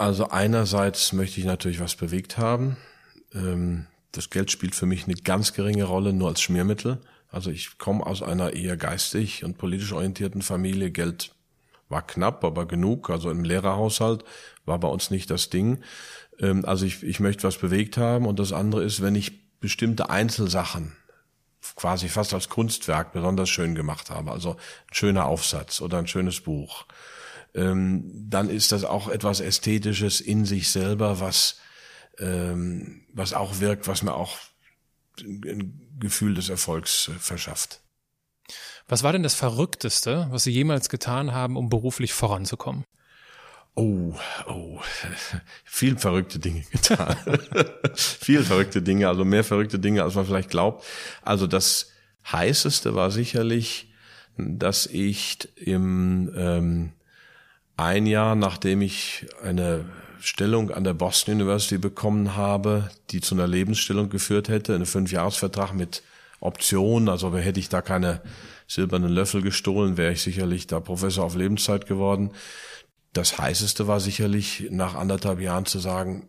Also 0.00 0.30
einerseits 0.30 1.12
möchte 1.12 1.40
ich 1.40 1.46
natürlich 1.46 1.78
was 1.78 1.94
bewegt 1.94 2.38
haben. 2.38 2.78
Ähm, 3.34 3.86
das 4.12 4.30
Geld 4.30 4.50
spielt 4.50 4.74
für 4.74 4.86
mich 4.86 5.04
eine 5.04 5.14
ganz 5.14 5.52
geringe 5.52 5.84
Rolle, 5.84 6.14
nur 6.14 6.28
als 6.28 6.40
Schmiermittel. 6.40 7.02
Also 7.28 7.50
ich 7.50 7.76
komme 7.76 8.06
aus 8.06 8.22
einer 8.22 8.54
eher 8.54 8.78
geistig 8.78 9.44
und 9.44 9.58
politisch 9.58 9.92
orientierten 9.92 10.40
Familie. 10.40 10.90
Geld 10.90 11.34
war 11.90 12.00
knapp, 12.00 12.44
aber 12.44 12.64
genug. 12.64 13.10
Also 13.10 13.30
im 13.30 13.44
Lehrerhaushalt 13.44 14.24
war 14.64 14.80
bei 14.80 14.88
uns 14.88 15.10
nicht 15.10 15.28
das 15.28 15.50
Ding. 15.50 15.82
Ähm, 16.38 16.64
also 16.64 16.86
ich, 16.86 17.02
ich 17.02 17.20
möchte 17.20 17.42
was 17.42 17.58
bewegt 17.58 17.98
haben. 17.98 18.24
Und 18.24 18.38
das 18.38 18.54
andere 18.54 18.82
ist, 18.82 19.02
wenn 19.02 19.14
ich 19.14 19.58
bestimmte 19.60 20.08
Einzelsachen 20.08 20.96
quasi 21.76 22.08
fast 22.08 22.32
als 22.32 22.48
Kunstwerk 22.48 23.12
besonders 23.12 23.50
schön 23.50 23.74
gemacht 23.74 24.08
habe. 24.08 24.30
Also 24.30 24.52
ein 24.52 24.94
schöner 24.94 25.26
Aufsatz 25.26 25.82
oder 25.82 25.98
ein 25.98 26.06
schönes 26.06 26.40
Buch. 26.40 26.86
Ähm, 27.54 28.04
dann 28.28 28.48
ist 28.48 28.72
das 28.72 28.84
auch 28.84 29.08
etwas 29.08 29.40
Ästhetisches 29.40 30.20
in 30.20 30.44
sich 30.44 30.70
selber, 30.70 31.20
was, 31.20 31.58
ähm, 32.18 33.06
was 33.12 33.32
auch 33.32 33.60
wirkt, 33.60 33.88
was 33.88 34.02
mir 34.02 34.14
auch 34.14 34.38
ein 35.22 35.90
Gefühl 35.98 36.34
des 36.34 36.48
Erfolgs 36.48 37.10
verschafft. 37.18 37.80
Was 38.88 39.02
war 39.02 39.12
denn 39.12 39.22
das 39.22 39.34
Verrückteste, 39.34 40.26
was 40.30 40.44
Sie 40.44 40.50
jemals 40.50 40.88
getan 40.88 41.32
haben, 41.32 41.56
um 41.56 41.68
beruflich 41.68 42.12
voranzukommen? 42.12 42.84
Oh, 43.74 44.14
oh, 44.48 44.80
viel 45.64 45.96
verrückte 45.96 46.38
Dinge 46.38 46.62
getan. 46.72 47.16
viel 47.94 48.42
verrückte 48.42 48.82
Dinge, 48.82 49.08
also 49.08 49.24
mehr 49.24 49.44
verrückte 49.44 49.78
Dinge, 49.78 50.02
als 50.02 50.16
man 50.16 50.26
vielleicht 50.26 50.50
glaubt. 50.50 50.84
Also 51.22 51.46
das 51.46 51.92
heißeste 52.30 52.94
war 52.94 53.10
sicherlich, 53.10 53.92
dass 54.36 54.86
ich 54.86 55.48
im 55.56 56.32
ähm, 56.36 56.92
ein 57.80 58.06
Jahr, 58.06 58.34
nachdem 58.34 58.82
ich 58.82 59.26
eine 59.42 59.84
Stellung 60.20 60.70
an 60.70 60.84
der 60.84 60.94
Boston 60.94 61.36
University 61.36 61.78
bekommen 61.78 62.36
habe, 62.36 62.90
die 63.10 63.20
zu 63.20 63.34
einer 63.34 63.46
Lebensstellung 63.46 64.10
geführt 64.10 64.48
hätte, 64.48 64.74
einen 64.74 64.86
Fünfjahresvertrag 64.86 65.74
mit 65.74 66.02
Option, 66.40 67.08
also 67.08 67.34
hätte 67.36 67.60
ich 67.60 67.68
da 67.68 67.82
keine 67.82 68.22
silbernen 68.66 69.10
Löffel 69.10 69.42
gestohlen, 69.42 69.96
wäre 69.96 70.12
ich 70.12 70.22
sicherlich 70.22 70.66
da 70.66 70.80
Professor 70.80 71.24
auf 71.24 71.34
Lebenszeit 71.36 71.86
geworden. 71.86 72.32
Das 73.12 73.38
heißeste 73.38 73.86
war 73.86 73.98
sicherlich 73.98 74.68
nach 74.70 74.94
anderthalb 74.94 75.40
Jahren 75.40 75.66
zu 75.66 75.78
sagen, 75.78 76.28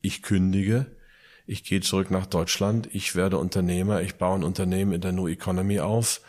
ich 0.00 0.22
kündige, 0.22 0.86
ich 1.46 1.64
gehe 1.64 1.80
zurück 1.80 2.10
nach 2.10 2.26
Deutschland, 2.26 2.88
ich 2.92 3.14
werde 3.14 3.38
Unternehmer, 3.38 4.02
ich 4.02 4.14
baue 4.14 4.36
ein 4.36 4.44
Unternehmen 4.44 4.92
in 4.92 5.00
der 5.00 5.12
New 5.12 5.28
Economy 5.28 5.80
auf. 5.80 6.20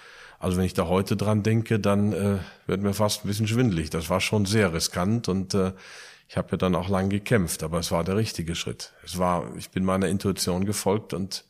Also 0.43 0.57
wenn 0.57 0.65
ich 0.65 0.73
da 0.73 0.88
heute 0.88 1.15
dran 1.15 1.41
denke, 1.41 1.79
dann 1.79 2.12
äh, 2.12 2.38
wird 2.67 2.81
mir 2.81 2.93
fast 2.93 3.23
ein 3.23 3.29
bisschen 3.29 3.47
schwindelig. 3.47 3.91
Das 3.91 4.09
war 4.09 4.19
schon 4.19 4.45
sehr 4.45 4.73
riskant 4.73 5.29
und 5.29 5.53
äh, 5.53 5.71
ich 6.27 6.35
habe 6.35 6.50
ja 6.51 6.57
dann 6.57 6.75
auch 6.75 6.89
lang 6.89 7.07
gekämpft, 7.07 7.63
aber 7.63 7.79
es 7.79 7.91
war 7.91 8.03
der 8.03 8.17
richtige 8.17 8.53
Schritt. 8.53 8.91
Es 9.05 9.17
war, 9.17 9.55
ich 9.55 9.69
bin 9.69 9.85
meiner 9.85 10.09
Intuition 10.09 10.65
gefolgt 10.65 11.13
und 11.13 11.45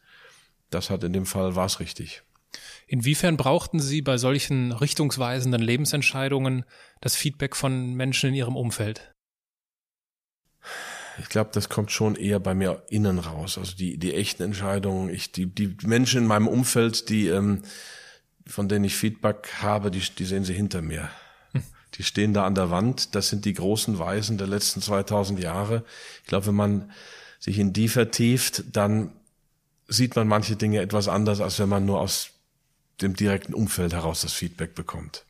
das 0.69 0.91
hat 0.91 1.03
in 1.03 1.11
dem 1.11 1.25
Fall 1.25 1.55
war 1.55 1.65
es 1.65 1.79
richtig. 1.79 2.21
Inwiefern 2.85 3.35
brauchten 3.35 3.79
Sie 3.79 4.03
bei 4.03 4.17
solchen 4.19 4.71
richtungsweisenden 4.71 5.61
Lebensentscheidungen 5.61 6.63
das 7.01 7.15
Feedback 7.15 7.55
von 7.55 7.95
Menschen 7.95 8.29
in 8.29 8.35
Ihrem 8.35 8.55
Umfeld? 8.55 9.11
Ich 11.17 11.29
glaube, 11.29 11.49
das 11.51 11.67
kommt 11.67 11.91
schon 11.91 12.15
eher 12.15 12.39
bei 12.39 12.53
mir 12.53 12.83
innen 12.89 13.17
raus. 13.17 13.57
Also 13.57 13.75
die, 13.75 13.97
die 13.97 14.13
echten 14.13 14.43
Entscheidungen, 14.43 15.09
ich, 15.09 15.31
die, 15.31 15.47
die 15.47 15.75
Menschen 15.83 16.21
in 16.21 16.27
meinem 16.27 16.47
Umfeld, 16.47 17.09
die, 17.09 17.29
ähm, 17.29 17.63
von 18.45 18.67
denen 18.67 18.85
ich 18.85 18.95
Feedback 18.95 19.49
habe, 19.61 19.91
die, 19.91 19.99
die 19.99 20.25
sehen 20.25 20.43
sie 20.43 20.53
hinter 20.53 20.81
mir. 20.81 21.09
Hm. 21.51 21.63
Die 21.95 22.03
stehen 22.03 22.33
da 22.33 22.45
an 22.45 22.55
der 22.55 22.69
Wand. 22.69 23.15
Das 23.15 23.29
sind 23.29 23.45
die 23.45 23.53
großen 23.53 23.99
Weisen 23.99 24.37
der 24.37 24.47
letzten 24.47 24.81
2000 24.81 25.39
Jahre. 25.39 25.85
Ich 26.21 26.27
glaube, 26.27 26.47
wenn 26.47 26.55
man 26.55 26.91
sich 27.39 27.59
in 27.59 27.73
die 27.73 27.87
vertieft, 27.87 28.63
dann 28.71 29.11
sieht 29.87 30.15
man 30.15 30.27
manche 30.27 30.55
Dinge 30.55 30.81
etwas 30.81 31.07
anders, 31.07 31.41
als 31.41 31.59
wenn 31.59 31.69
man 31.69 31.85
nur 31.85 31.99
aus 31.99 32.29
dem 33.01 33.15
direkten 33.15 33.53
Umfeld 33.53 33.93
heraus 33.93 34.21
das 34.21 34.33
Feedback 34.33 34.75
bekommt. 34.75 35.25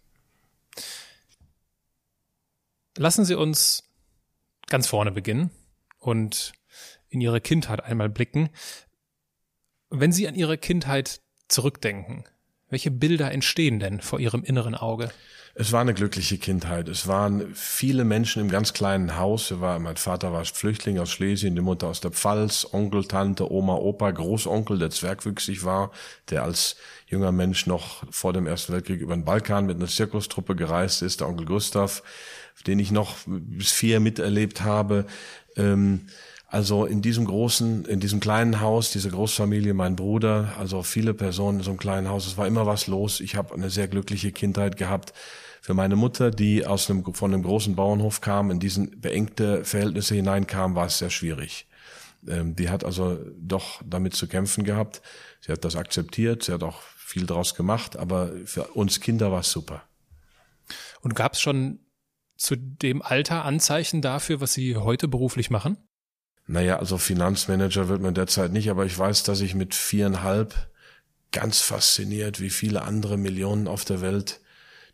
Lassen 2.98 3.26
Sie 3.26 3.36
uns 3.36 3.84
ganz 4.68 4.88
vorne 4.88 5.12
beginnen 5.12 5.50
und 6.00 6.54
in 7.10 7.22
Ihre 7.22 7.42
Kindheit 7.42 7.84
einmal 7.84 8.10
blicken. 8.10 8.50
Wenn 9.90 10.12
Sie 10.12 10.28
an 10.28 10.36
Ihre 10.36 10.58
Kindheit 10.58 11.22
zurückdenken, 11.48 12.26
welche 12.74 12.92
Bilder 12.92 13.32
entstehen 13.32 13.80
denn 13.80 14.02
vor 14.02 14.20
Ihrem 14.20 14.44
inneren 14.44 14.76
Auge? 14.76 15.10
Es 15.56 15.72
war 15.72 15.82
eine 15.82 15.94
glückliche 15.94 16.40
Kindheit. 16.40 16.88
Es 16.88 17.08
waren 17.08 17.54
viele 17.54 18.06
Menschen 18.06 18.42
im 18.42 18.50
ganz 18.50 18.74
kleinen 18.74 19.18
Haus. 19.18 19.62
War, 19.62 19.78
mein 19.78 19.98
Vater 19.98 20.34
war 20.34 20.44
Flüchtling 20.46 20.98
aus 20.98 21.12
Schlesien, 21.12 21.56
die 21.56 21.62
Mutter 21.62 21.88
aus 21.88 22.02
der 22.02 22.10
Pfalz, 22.10 22.68
Onkel, 22.72 23.06
Tante, 23.06 23.52
Oma, 23.52 23.76
Opa, 23.76 24.10
Großonkel, 24.10 24.80
der 24.80 24.90
zwergwüchsig 24.90 25.64
war, 25.64 25.92
der 26.32 26.44
als 26.44 26.76
junger 27.06 27.32
Mensch 27.32 27.68
noch 27.68 28.04
vor 28.10 28.34
dem 28.34 28.48
Ersten 28.48 28.74
Weltkrieg 28.74 29.00
über 29.00 29.14
den 29.14 29.26
Balkan 29.26 29.68
mit 29.68 29.76
einer 29.76 29.88
Zirkustruppe 29.88 30.56
gereist 30.56 31.04
ist, 31.04 31.20
der 31.20 31.28
Onkel 31.28 31.46
Gustav, 31.46 32.02
den 32.66 32.80
ich 32.80 32.90
noch 32.90 33.18
bis 33.28 33.72
vier 33.72 34.00
miterlebt 34.00 34.62
habe. 34.62 35.06
Ähm, 35.56 36.08
also 36.54 36.86
in 36.86 37.02
diesem 37.02 37.26
großen, 37.26 37.86
in 37.86 38.00
diesem 38.00 38.20
kleinen 38.20 38.62
Haus, 38.62 38.92
diese 38.92 39.10
Großfamilie, 39.10 39.74
mein 39.74 39.96
Bruder, 39.96 40.54
also 40.60 40.84
viele 40.84 41.16
Personen 41.16 41.58
in 41.58 41.64
so 41.64 41.72
einem 41.72 41.80
kleinen 41.80 42.08
Haus, 42.08 42.28
es 42.28 42.38
war 42.38 42.46
immer 42.46 42.68
was 42.68 42.86
los. 42.86 43.22
Ich 43.22 43.36
habe 43.36 43.56
eine 43.56 43.72
sehr 43.72 43.88
glückliche 43.88 44.32
Kindheit 44.32 44.78
gehabt. 44.78 45.14
Für 45.62 45.74
meine 45.74 45.96
Mutter, 45.96 46.30
die 46.30 46.64
aus 46.64 46.92
einem, 46.92 47.12
von 47.16 47.34
einem 47.34 47.42
großen 47.42 47.76
Bauernhof 47.76 48.22
kam, 48.22 48.52
in 48.52 48.60
diesen 48.60 49.02
beengte 49.02 49.66
Verhältnisse 49.66 50.14
hineinkam, 50.14 50.76
war 50.76 50.86
es 50.86 51.00
sehr 51.00 51.10
schwierig. 51.10 51.66
Ähm, 52.28 52.56
die 52.56 52.70
hat 52.70 52.86
also 52.86 53.18
doch 53.36 53.82
damit 53.84 54.14
zu 54.14 54.28
kämpfen 54.28 54.64
gehabt. 54.64 55.02
Sie 55.42 55.52
hat 55.52 55.66
das 55.66 55.76
akzeptiert, 55.76 56.44
sie 56.44 56.52
hat 56.52 56.62
auch 56.62 56.82
viel 56.96 57.26
draus 57.26 57.56
gemacht, 57.56 57.98
aber 57.98 58.32
für 58.46 58.66
uns 58.76 59.00
Kinder 59.00 59.32
war 59.32 59.40
es 59.40 59.50
super. 59.50 59.82
Und 61.02 61.16
gab 61.16 61.34
es 61.34 61.42
schon 61.42 61.80
zu 62.38 62.56
dem 62.56 63.02
Alter 63.02 63.44
Anzeichen 63.44 64.04
dafür, 64.04 64.40
was 64.40 64.54
Sie 64.54 64.76
heute 64.78 65.08
beruflich 65.08 65.50
machen? 65.50 65.80
Naja, 66.46 66.78
also 66.78 66.98
Finanzmanager 66.98 67.88
wird 67.88 68.02
man 68.02 68.14
derzeit 68.14 68.52
nicht, 68.52 68.70
aber 68.70 68.86
ich 68.86 68.98
weiß, 68.98 69.24
dass 69.24 69.42
ich 69.42 69.56
mit 69.56 69.74
viereinhalb 69.74 70.70
ganz 71.32 71.62
fasziniert, 71.62 72.40
wie 72.40 72.50
viele 72.50 72.84
andere 72.84 73.18
Millionen 73.18 73.68
auf 73.68 73.86
der 73.86 74.02
Welt 74.02 74.42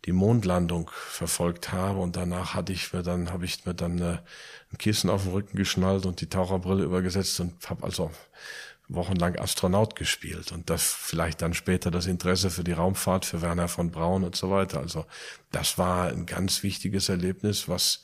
die 0.06 0.12
Mondlandung 0.12 0.90
verfolgt 0.94 1.72
habe 1.72 1.98
und 1.98 2.16
danach 2.16 2.54
hatte 2.54 2.72
ich 2.72 2.92
mir 2.92 3.02
dann 3.02 3.30
habe 3.30 3.44
ich 3.44 3.66
mir 3.66 3.74
dann 3.74 3.98
äh, 3.98 4.18
ein 4.72 4.78
Kissen 4.78 5.10
auf 5.10 5.24
den 5.24 5.32
Rücken 5.32 5.56
geschnallt 5.56 6.06
und 6.06 6.22
die 6.22 6.28
Taucherbrille 6.28 6.84
übergesetzt 6.84 7.38
und 7.40 7.68
habe 7.68 7.84
also 7.84 8.10
wochenlang 8.88 9.38
Astronaut 9.38 9.96
gespielt 9.96 10.52
und 10.52 10.70
das 10.70 10.82
vielleicht 10.84 11.42
dann 11.42 11.54
später 11.54 11.90
das 11.90 12.06
Interesse 12.06 12.50
für 12.50 12.64
die 12.64 12.72
Raumfahrt 12.72 13.24
für 13.24 13.42
Werner 13.42 13.68
von 13.68 13.90
Braun 13.90 14.24
und 14.24 14.34
so 14.34 14.50
weiter. 14.50 14.80
Also 14.80 15.06
das 15.52 15.78
war 15.78 16.08
ein 16.08 16.26
ganz 16.26 16.62
wichtiges 16.62 17.08
Erlebnis, 17.08 17.68
was 17.68 18.02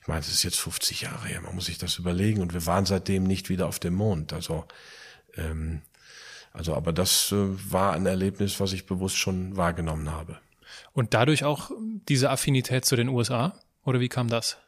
ich 0.00 0.08
meine, 0.08 0.20
es 0.20 0.28
ist 0.28 0.42
jetzt 0.42 0.58
50 0.58 1.02
Jahre 1.02 1.28
her, 1.28 1.40
man 1.40 1.54
muss 1.54 1.66
sich 1.66 1.78
das 1.78 1.98
überlegen 1.98 2.40
und 2.40 2.54
wir 2.54 2.66
waren 2.66 2.86
seitdem 2.86 3.24
nicht 3.24 3.48
wieder 3.48 3.66
auf 3.66 3.78
dem 3.78 3.94
Mond. 3.94 4.32
Also, 4.32 4.64
ähm, 5.36 5.82
also 6.52 6.74
aber 6.74 6.92
das 6.92 7.32
äh, 7.32 7.72
war 7.72 7.92
ein 7.92 8.06
Erlebnis, 8.06 8.60
was 8.60 8.72
ich 8.72 8.86
bewusst 8.86 9.16
schon 9.16 9.56
wahrgenommen 9.56 10.10
habe. 10.10 10.38
Und 10.92 11.14
dadurch 11.14 11.44
auch 11.44 11.70
diese 12.08 12.30
Affinität 12.30 12.84
zu 12.84 12.96
den 12.96 13.08
USA? 13.08 13.54
Oder 13.84 14.00
wie 14.00 14.08
kam 14.08 14.28
das? 14.28 14.58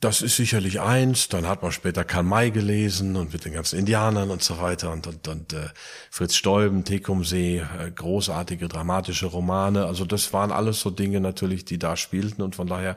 Das 0.00 0.22
ist 0.22 0.36
sicherlich 0.36 0.80
eins. 0.80 1.28
Dann 1.28 1.46
hat 1.46 1.62
man 1.62 1.72
später 1.72 2.04
Karl 2.04 2.22
May 2.22 2.50
gelesen 2.50 3.16
und 3.16 3.34
mit 3.34 3.44
den 3.44 3.52
ganzen 3.52 3.78
Indianern 3.78 4.30
und 4.30 4.42
so 4.42 4.58
weiter 4.58 4.90
und, 4.92 5.06
und, 5.06 5.28
und 5.28 5.52
äh, 5.52 5.68
Fritz 6.10 6.36
Steuben, 6.36 6.84
Tekumsee, 6.84 7.58
äh, 7.58 7.90
großartige 7.90 8.68
dramatische 8.68 9.26
Romane. 9.26 9.84
Also 9.84 10.06
das 10.06 10.32
waren 10.32 10.52
alles 10.52 10.80
so 10.80 10.90
Dinge 10.90 11.20
natürlich, 11.20 11.66
die 11.66 11.78
da 11.78 11.96
spielten 11.96 12.40
und 12.40 12.56
von 12.56 12.66
daher 12.66 12.96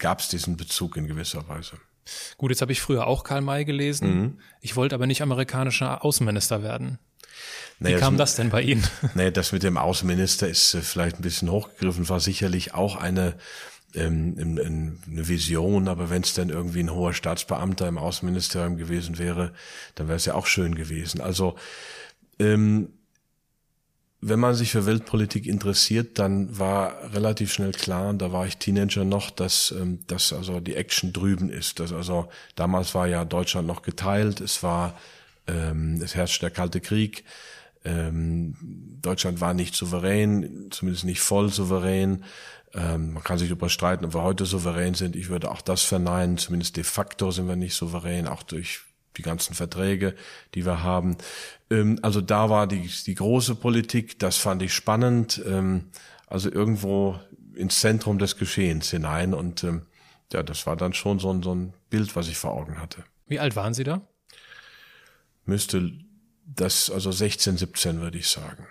gab 0.00 0.18
es 0.18 0.28
diesen 0.28 0.56
Bezug 0.56 0.96
in 0.96 1.06
gewisser 1.06 1.48
Weise. 1.48 1.76
Gut, 2.38 2.50
jetzt 2.50 2.62
habe 2.62 2.72
ich 2.72 2.80
früher 2.80 3.06
auch 3.06 3.22
Karl 3.22 3.40
May 3.40 3.64
gelesen. 3.64 4.20
Mhm. 4.20 4.38
Ich 4.60 4.74
wollte 4.74 4.96
aber 4.96 5.06
nicht 5.06 5.22
amerikanischer 5.22 6.04
Außenminister 6.04 6.62
werden. 6.62 6.98
Wie 7.78 7.84
naja, 7.84 7.98
kam 7.98 8.16
das, 8.16 8.30
das 8.30 8.36
denn 8.36 8.50
bei 8.50 8.62
Ihnen? 8.62 8.86
Nee, 9.14 9.30
das 9.30 9.52
mit 9.52 9.62
dem 9.62 9.76
Außenminister 9.76 10.48
ist 10.48 10.74
äh, 10.74 10.80
vielleicht 10.80 11.18
ein 11.18 11.22
bisschen 11.22 11.50
hochgegriffen, 11.50 12.08
war 12.08 12.20
sicherlich 12.20 12.74
auch 12.74 12.96
eine 12.96 13.36
ähm, 13.94 14.36
eine 14.38 15.28
Vision, 15.28 15.88
aber 15.88 16.10
wenn 16.10 16.22
es 16.22 16.32
dann 16.34 16.48
irgendwie 16.48 16.80
ein 16.80 16.94
hoher 16.94 17.12
Staatsbeamter 17.12 17.88
im 17.88 17.98
Außenministerium 17.98 18.76
gewesen 18.76 19.18
wäre, 19.18 19.52
dann 19.96 20.06
wäre 20.06 20.16
es 20.16 20.26
ja 20.26 20.34
auch 20.34 20.46
schön 20.46 20.76
gewesen. 20.76 21.20
Also 21.20 21.56
ähm, 22.38 22.90
wenn 24.22 24.38
man 24.38 24.54
sich 24.54 24.72
für 24.72 24.84
Weltpolitik 24.84 25.46
interessiert, 25.46 26.18
dann 26.18 26.58
war 26.58 27.12
relativ 27.14 27.52
schnell 27.52 27.72
klar, 27.72 28.10
und 28.10 28.18
da 28.20 28.32
war 28.32 28.46
ich 28.46 28.58
Teenager 28.58 29.04
noch, 29.04 29.30
dass, 29.30 29.74
ähm, 29.78 30.00
dass 30.06 30.32
also 30.32 30.60
die 30.60 30.76
Action 30.76 31.12
drüben 31.12 31.48
ist. 31.48 31.80
Dass 31.80 31.92
also 31.92 32.28
damals 32.54 32.94
war 32.94 33.06
ja 33.06 33.24
Deutschland 33.24 33.66
noch 33.66 33.82
geteilt, 33.82 34.40
es 34.40 34.62
war, 34.62 34.98
ähm, 35.46 36.00
es 36.02 36.14
herrscht 36.14 36.42
der 36.42 36.50
Kalte 36.50 36.80
Krieg, 36.80 37.24
ähm, 37.84 38.54
Deutschland 39.00 39.40
war 39.40 39.54
nicht 39.54 39.74
souverän, 39.74 40.68
zumindest 40.70 41.04
nicht 41.04 41.20
voll 41.20 41.50
souverän. 41.50 42.24
Ähm, 42.74 43.14
man 43.14 43.24
kann 43.24 43.38
sich 43.38 43.50
überstreiten, 43.50 44.06
ob 44.06 44.14
wir 44.14 44.22
heute 44.22 44.44
souverän 44.44 44.94
sind. 44.94 45.16
Ich 45.16 45.30
würde 45.30 45.50
auch 45.50 45.62
das 45.62 45.82
verneinen. 45.82 46.36
Zumindest 46.36 46.76
de 46.76 46.84
facto 46.84 47.30
sind 47.30 47.48
wir 47.48 47.56
nicht 47.56 47.74
souverän, 47.74 48.28
auch 48.28 48.42
durch 48.42 48.80
die 49.16 49.22
ganzen 49.22 49.54
Verträge, 49.54 50.14
die 50.54 50.66
wir 50.66 50.82
haben. 50.82 51.16
Ähm, 51.70 51.98
also 52.02 52.20
da 52.20 52.50
war 52.50 52.66
die, 52.66 52.90
die 53.06 53.14
große 53.14 53.54
Politik, 53.54 54.18
das 54.18 54.36
fand 54.36 54.62
ich 54.62 54.74
spannend, 54.74 55.42
ähm, 55.46 55.90
also 56.26 56.50
irgendwo 56.50 57.18
ins 57.54 57.80
Zentrum 57.80 58.18
des 58.18 58.36
Geschehens 58.36 58.90
hinein 58.90 59.34
und 59.34 59.64
ähm, 59.64 59.86
ja, 60.32 60.42
das 60.42 60.66
war 60.66 60.76
dann 60.76 60.92
schon 60.92 61.18
so 61.18 61.32
ein, 61.32 61.42
so 61.42 61.54
ein 61.54 61.74
Bild, 61.88 62.14
was 62.14 62.28
ich 62.28 62.36
vor 62.36 62.52
Augen 62.52 62.80
hatte. 62.80 63.04
Wie 63.26 63.40
alt 63.40 63.56
waren 63.56 63.74
Sie 63.74 63.84
da? 63.84 64.02
Müsste 65.44 65.90
das, 66.44 66.90
also 66.90 67.10
16, 67.10 67.56
17 67.56 68.00
würde 68.00 68.18
ich 68.18 68.28
sagen. 68.28 68.66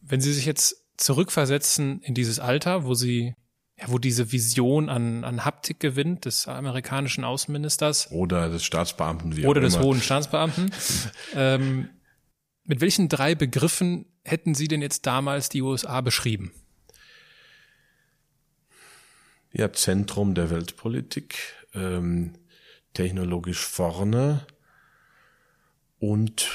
Wenn 0.00 0.20
Sie 0.20 0.32
sich 0.32 0.46
jetzt 0.46 0.84
zurückversetzen 0.96 2.00
in 2.02 2.14
dieses 2.14 2.38
Alter, 2.38 2.84
wo 2.84 2.94
Sie 2.94 3.34
ja, 3.78 3.86
wo 3.88 3.98
diese 3.98 4.30
Vision 4.30 4.88
an, 4.88 5.24
an 5.24 5.44
Haptik 5.44 5.80
gewinnt 5.80 6.26
des 6.26 6.46
amerikanischen 6.46 7.24
Außenministers. 7.24 8.10
Oder 8.12 8.48
des 8.48 8.64
Staatsbeamten. 8.64 9.36
Wie 9.36 9.46
oder 9.46 9.60
des 9.60 9.74
immer. 9.74 9.84
hohen 9.84 10.00
Staatsbeamten. 10.00 10.70
ähm, 11.34 11.88
mit 12.64 12.80
welchen 12.80 13.08
drei 13.08 13.34
Begriffen 13.34 14.06
hätten 14.24 14.54
Sie 14.54 14.68
denn 14.68 14.80
jetzt 14.80 15.06
damals 15.06 15.48
die 15.48 15.62
USA 15.62 16.00
beschrieben? 16.00 16.52
Ja, 19.52 19.72
Zentrum 19.72 20.34
der 20.34 20.50
Weltpolitik, 20.50 21.36
ähm, 21.74 22.32
technologisch 22.92 23.64
vorne 23.64 24.46
und 25.98 26.48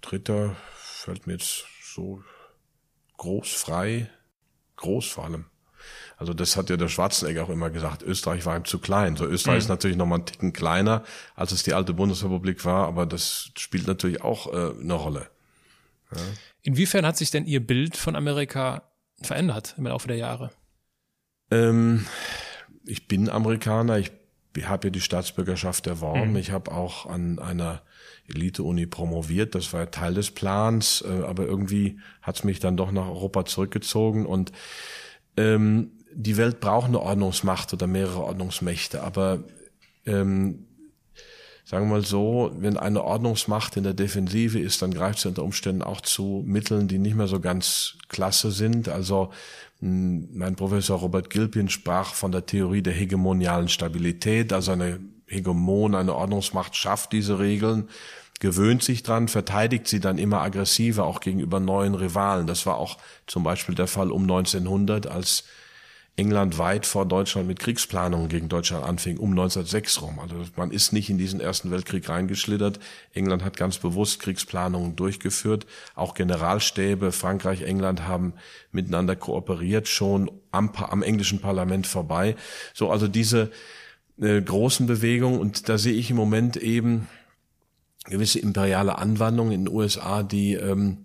dritter 0.00 0.56
fällt 0.74 1.26
mir 1.26 1.34
jetzt 1.34 1.64
so 1.82 2.22
groß, 3.16 3.52
frei, 3.52 4.10
groß 4.76 5.06
vor 5.06 5.24
allem. 5.24 5.46
Also 6.18 6.32
das 6.32 6.56
hat 6.56 6.70
ja 6.70 6.76
der 6.76 6.88
Schwarzenegger 6.88 7.44
auch 7.44 7.50
immer 7.50 7.70
gesagt, 7.70 8.02
Österreich 8.02 8.46
war 8.46 8.56
ihm 8.56 8.64
zu 8.64 8.78
klein. 8.78 9.16
So 9.16 9.26
Österreich 9.26 9.56
mhm. 9.56 9.60
ist 9.60 9.68
natürlich 9.68 9.96
noch 9.96 10.06
mal 10.06 10.16
einen 10.16 10.26
Ticken 10.26 10.52
kleiner, 10.52 11.04
als 11.34 11.52
es 11.52 11.62
die 11.62 11.74
alte 11.74 11.92
Bundesrepublik 11.92 12.64
war, 12.64 12.86
aber 12.86 13.04
das 13.04 13.50
spielt 13.56 13.86
natürlich 13.86 14.22
auch 14.22 14.52
äh, 14.52 14.80
eine 14.80 14.94
Rolle. 14.94 15.28
Ja. 16.12 16.20
Inwiefern 16.62 17.04
hat 17.04 17.16
sich 17.16 17.30
denn 17.30 17.44
Ihr 17.44 17.64
Bild 17.64 17.96
von 17.96 18.16
Amerika 18.16 18.82
verändert 19.20 19.74
im 19.76 19.86
Laufe 19.86 20.08
der 20.08 20.16
Jahre? 20.16 20.50
Ähm, 21.50 22.06
ich 22.84 23.08
bin 23.08 23.28
Amerikaner, 23.28 23.98
ich 23.98 24.10
habe 24.64 24.88
ja 24.88 24.90
die 24.90 25.00
Staatsbürgerschaft 25.00 25.86
erworben. 25.86 26.30
Mhm. 26.30 26.36
Ich 26.36 26.50
habe 26.50 26.72
auch 26.72 27.06
an 27.06 27.38
einer 27.38 27.82
Elite-Uni 28.28 28.86
promoviert, 28.86 29.54
das 29.54 29.72
war 29.72 29.90
Teil 29.90 30.14
des 30.14 30.30
Plans, 30.30 31.04
äh, 31.06 31.24
aber 31.24 31.44
irgendwie 31.44 31.98
hat 32.22 32.36
es 32.36 32.44
mich 32.44 32.60
dann 32.60 32.76
doch 32.76 32.92
nach 32.92 33.08
Europa 33.08 33.44
zurückgezogen 33.44 34.26
und 34.26 34.52
ähm, 35.36 35.92
die 36.12 36.36
Welt 36.36 36.60
braucht 36.60 36.86
eine 36.86 37.00
Ordnungsmacht 37.00 37.72
oder 37.72 37.86
mehrere 37.86 38.24
Ordnungsmächte, 38.24 39.02
aber 39.02 39.44
ähm, 40.06 40.66
sagen 41.66 41.88
wir 41.88 41.96
mal 41.96 42.04
so, 42.04 42.52
wenn 42.58 42.76
eine 42.76 43.02
Ordnungsmacht 43.02 43.76
in 43.76 43.82
der 43.82 43.92
Defensive 43.92 44.58
ist, 44.58 44.80
dann 44.82 44.94
greift 44.94 45.18
sie 45.18 45.28
unter 45.28 45.42
Umständen 45.42 45.82
auch 45.82 46.00
zu 46.00 46.44
Mitteln, 46.46 46.86
die 46.86 46.98
nicht 46.98 47.16
mehr 47.16 47.26
so 47.26 47.40
ganz 47.40 47.98
klasse 48.08 48.52
sind. 48.52 48.88
Also 48.88 49.30
hm, 49.80 50.28
mein 50.32 50.54
Professor 50.54 50.98
Robert 51.00 51.28
Gilpin 51.28 51.68
sprach 51.68 52.14
von 52.14 52.30
der 52.30 52.46
Theorie 52.46 52.82
der 52.82 52.92
hegemonialen 52.92 53.68
Stabilität, 53.68 54.52
also 54.52 54.72
eine 54.72 55.00
Hegemon, 55.26 55.94
eine 55.94 56.14
Ordnungsmacht 56.14 56.76
schafft 56.76 57.12
diese 57.12 57.38
Regeln, 57.38 57.88
gewöhnt 58.40 58.82
sich 58.82 59.02
dran, 59.02 59.28
verteidigt 59.28 59.88
sie 59.88 60.00
dann 60.00 60.18
immer 60.18 60.42
aggressiver 60.42 61.04
auch 61.04 61.20
gegenüber 61.20 61.60
neuen 61.60 61.94
Rivalen. 61.94 62.46
Das 62.46 62.66
war 62.66 62.76
auch 62.76 62.98
zum 63.26 63.42
Beispiel 63.42 63.74
der 63.74 63.86
Fall 63.86 64.10
um 64.10 64.22
1900, 64.22 65.06
als 65.06 65.44
England 66.18 66.56
weit 66.56 66.86
vor 66.86 67.04
Deutschland 67.04 67.46
mit 67.46 67.58
Kriegsplanungen 67.58 68.28
gegen 68.28 68.48
Deutschland 68.48 68.84
anfing, 68.84 69.18
um 69.18 69.30
1906 69.30 70.00
rum. 70.00 70.18
Also 70.18 70.36
man 70.56 70.70
ist 70.70 70.92
nicht 70.92 71.10
in 71.10 71.18
diesen 71.18 71.40
Ersten 71.40 71.70
Weltkrieg 71.70 72.08
reingeschlittert. 72.08 72.80
England 73.12 73.44
hat 73.44 73.58
ganz 73.58 73.76
bewusst 73.76 74.20
Kriegsplanungen 74.20 74.96
durchgeführt. 74.96 75.66
Auch 75.94 76.14
Generalstäbe, 76.14 77.12
Frankreich, 77.12 77.62
England 77.62 78.06
haben 78.06 78.32
miteinander 78.72 79.14
kooperiert, 79.14 79.88
schon 79.88 80.30
am, 80.52 80.70
am 80.70 81.02
englischen 81.02 81.40
Parlament 81.40 81.86
vorbei. 81.86 82.34
So, 82.72 82.90
also 82.90 83.08
diese 83.08 83.50
äh, 84.20 84.40
großen 84.40 84.86
Bewegungen. 84.86 85.40
Und 85.40 85.68
da 85.68 85.78
sehe 85.78 85.94
ich 85.94 86.10
im 86.10 86.16
Moment 86.16 86.56
eben 86.56 87.08
gewisse 88.04 88.38
imperiale 88.38 88.98
Anwandlungen 88.98 89.52
in 89.52 89.64
den 89.64 89.74
USA, 89.74 90.22
die 90.22 90.54
ähm, 90.54 91.04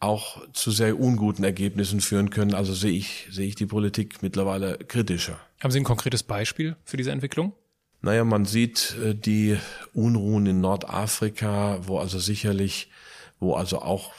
auch 0.00 0.42
zu 0.52 0.70
sehr 0.70 0.98
unguten 0.98 1.44
Ergebnissen 1.44 2.00
führen 2.00 2.30
können. 2.30 2.54
Also 2.54 2.74
sehe 2.74 2.92
ich, 2.92 3.28
sehe 3.30 3.46
ich 3.46 3.54
die 3.54 3.66
Politik 3.66 4.22
mittlerweile 4.22 4.78
kritischer. 4.78 5.38
Haben 5.62 5.70
Sie 5.70 5.80
ein 5.80 5.84
konkretes 5.84 6.24
Beispiel 6.24 6.76
für 6.84 6.96
diese 6.96 7.12
Entwicklung? 7.12 7.52
Naja, 8.00 8.24
man 8.24 8.44
sieht 8.44 8.96
äh, 9.00 9.14
die 9.14 9.56
Unruhen 9.94 10.46
in 10.46 10.60
Nordafrika, 10.60 11.78
wo 11.86 11.98
also 11.98 12.18
sicherlich, 12.18 12.90
wo 13.38 13.54
also 13.54 13.80
auch 13.80 14.12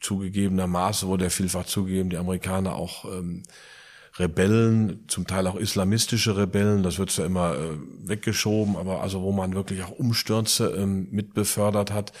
zugegebenermaßen, 0.00 1.06
wurde 1.06 1.24
ja 1.24 1.30
vielfach 1.30 1.66
zugegeben, 1.66 2.08
die 2.08 2.16
Amerikaner 2.16 2.76
auch 2.76 3.04
ähm, 3.04 3.42
Rebellen, 4.18 5.04
zum 5.08 5.26
Teil 5.26 5.46
auch 5.46 5.56
islamistische 5.56 6.36
Rebellen, 6.36 6.82
das 6.82 6.98
wird 6.98 7.10
zwar 7.10 7.26
immer 7.26 7.54
äh, 7.54 7.76
weggeschoben, 8.04 8.76
aber 8.76 9.02
also 9.02 9.22
wo 9.22 9.32
man 9.32 9.54
wirklich 9.54 9.82
auch 9.82 9.90
Umstürze 9.90 10.68
ähm, 10.76 11.08
mit 11.10 11.34
befördert 11.34 11.92
hat 11.92 12.12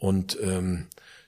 und 0.00 0.38
ähm, 0.42 0.86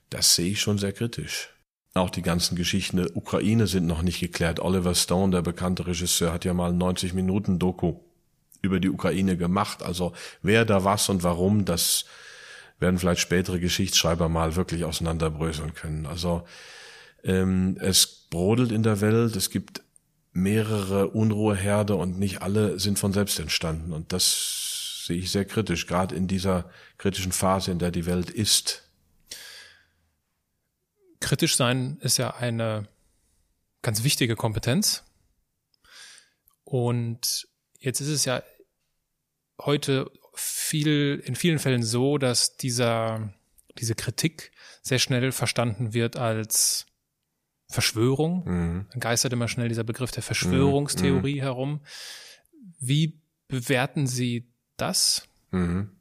das 0.09 0.35
sehe 0.35 0.51
ich 0.51 0.61
schon 0.61 0.77
sehr 0.77 0.91
kritisch. 0.91 1.49
Auch 1.93 2.09
die 2.09 2.21
ganzen 2.21 2.55
Geschichten 2.55 2.97
der 2.97 3.15
Ukraine 3.15 3.67
sind 3.67 3.87
noch 3.87 4.01
nicht 4.01 4.19
geklärt. 4.19 4.59
Oliver 4.59 4.95
Stone, 4.95 5.31
der 5.31 5.41
bekannte 5.41 5.87
Regisseur, 5.87 6.31
hat 6.31 6.45
ja 6.45 6.53
mal 6.53 6.71
90 6.71 7.13
Minuten 7.13 7.57
Doku 7.57 7.95
über 8.61 8.79
die 8.79 8.89
Ukraine 8.89 9.37
gemacht. 9.37 9.83
Also 9.83 10.13
wer 10.41 10.65
da 10.65 10.83
was 10.83 11.09
und 11.09 11.23
warum, 11.23 11.65
das 11.65 12.05
werden 12.79 12.99
vielleicht 12.99 13.21
spätere 13.21 13.59
Geschichtsschreiber 13.59 14.29
mal 14.29 14.55
wirklich 14.55 14.85
auseinanderbröseln 14.85 15.73
können. 15.73 16.05
Also 16.05 16.43
ähm, 17.23 17.77
es 17.79 18.27
brodelt 18.29 18.71
in 18.71 18.83
der 18.83 19.01
Welt, 19.01 19.35
es 19.35 19.49
gibt 19.49 19.81
mehrere 20.41 21.09
Unruheherde 21.09 21.95
und 21.95 22.19
nicht 22.19 22.41
alle 22.41 22.79
sind 22.79 22.97
von 22.97 23.13
selbst 23.13 23.39
entstanden. 23.39 23.93
Und 23.93 24.13
das 24.13 25.05
sehe 25.05 25.17
ich 25.17 25.31
sehr 25.31 25.45
kritisch, 25.45 25.87
gerade 25.87 26.15
in 26.15 26.27
dieser 26.27 26.69
kritischen 26.97 27.31
Phase, 27.31 27.71
in 27.71 27.79
der 27.79 27.91
die 27.91 28.05
Welt 28.05 28.29
ist. 28.29 28.89
Kritisch 31.19 31.55
sein 31.55 31.97
ist 32.01 32.17
ja 32.17 32.35
eine 32.35 32.87
ganz 33.81 34.03
wichtige 34.03 34.35
Kompetenz. 34.35 35.03
Und 36.63 37.47
jetzt 37.79 38.01
ist 38.01 38.09
es 38.09 38.25
ja 38.25 38.43
heute 39.59 40.11
viel, 40.35 41.21
in 41.25 41.35
vielen 41.35 41.59
Fällen 41.59 41.83
so, 41.83 42.17
dass 42.17 42.55
dieser, 42.57 43.33
diese 43.77 43.95
Kritik 43.95 44.51
sehr 44.81 44.99
schnell 44.99 45.31
verstanden 45.31 45.93
wird 45.93 46.15
als 46.15 46.85
Verschwörung. 47.69 48.43
Mhm. 48.45 48.85
Geistert 48.99 49.31
immer 49.31 49.47
schnell 49.47 49.69
dieser 49.69 49.83
Begriff 49.83 50.11
der 50.11 50.23
Verschwörungstheorie 50.23 51.35
mhm. 51.35 51.41
herum. 51.41 51.79
Wie 52.79 53.19
bewerten 53.47 54.07
Sie 54.07 54.47
das? 54.77 55.27
Mhm. 55.51 55.91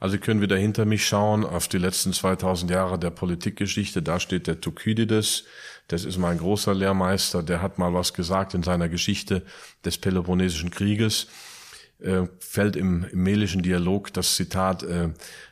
Also 0.00 0.18
können 0.18 0.40
wieder 0.40 0.56
hinter 0.56 0.84
mich 0.84 1.06
schauen 1.06 1.44
auf 1.44 1.66
die 1.66 1.78
letzten 1.78 2.12
2000 2.12 2.70
Jahre 2.70 2.98
der 3.00 3.10
Politikgeschichte. 3.10 4.00
Da 4.00 4.20
steht 4.20 4.46
der 4.46 4.60
Thukydides. 4.60 5.44
Das 5.88 6.04
ist 6.04 6.18
mein 6.18 6.38
großer 6.38 6.72
Lehrmeister. 6.72 7.42
Der 7.42 7.60
hat 7.60 7.78
mal 7.78 7.92
was 7.94 8.14
gesagt 8.14 8.54
in 8.54 8.62
seiner 8.62 8.88
Geschichte 8.88 9.44
des 9.84 9.98
Peloponnesischen 9.98 10.70
Krieges. 10.70 11.26
Äh, 12.00 12.28
fällt 12.38 12.76
im, 12.76 13.04
im 13.10 13.24
melischen 13.24 13.60
Dialog 13.60 14.12
das 14.12 14.36
Zitat, 14.36 14.84
äh, 14.84 15.08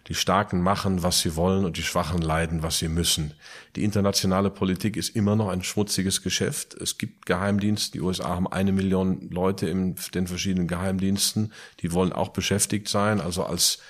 die 0.06 0.14
Starken 0.14 0.60
machen, 0.60 1.02
was 1.02 1.18
sie 1.18 1.34
wollen 1.34 1.64
und 1.64 1.76
die 1.76 1.82
Schwachen 1.82 2.22
leiden, 2.22 2.62
was 2.62 2.78
sie 2.78 2.86
müssen. 2.86 3.34
Die 3.74 3.82
internationale 3.82 4.50
Politik 4.50 4.96
ist 4.96 5.16
immer 5.16 5.34
noch 5.34 5.48
ein 5.48 5.64
schmutziges 5.64 6.22
Geschäft. 6.22 6.74
Es 6.74 6.98
gibt 6.98 7.26
Geheimdienste. 7.26 7.90
Die 7.90 8.00
USA 8.00 8.28
haben 8.28 8.46
eine 8.46 8.70
Million 8.70 9.28
Leute 9.28 9.68
in 9.68 9.96
den 10.14 10.28
verschiedenen 10.28 10.68
Geheimdiensten. 10.68 11.52
Die 11.80 11.92
wollen 11.92 12.12
auch 12.12 12.28
beschäftigt 12.28 12.86
sein. 12.86 13.20
Also 13.20 13.42
als 13.42 13.80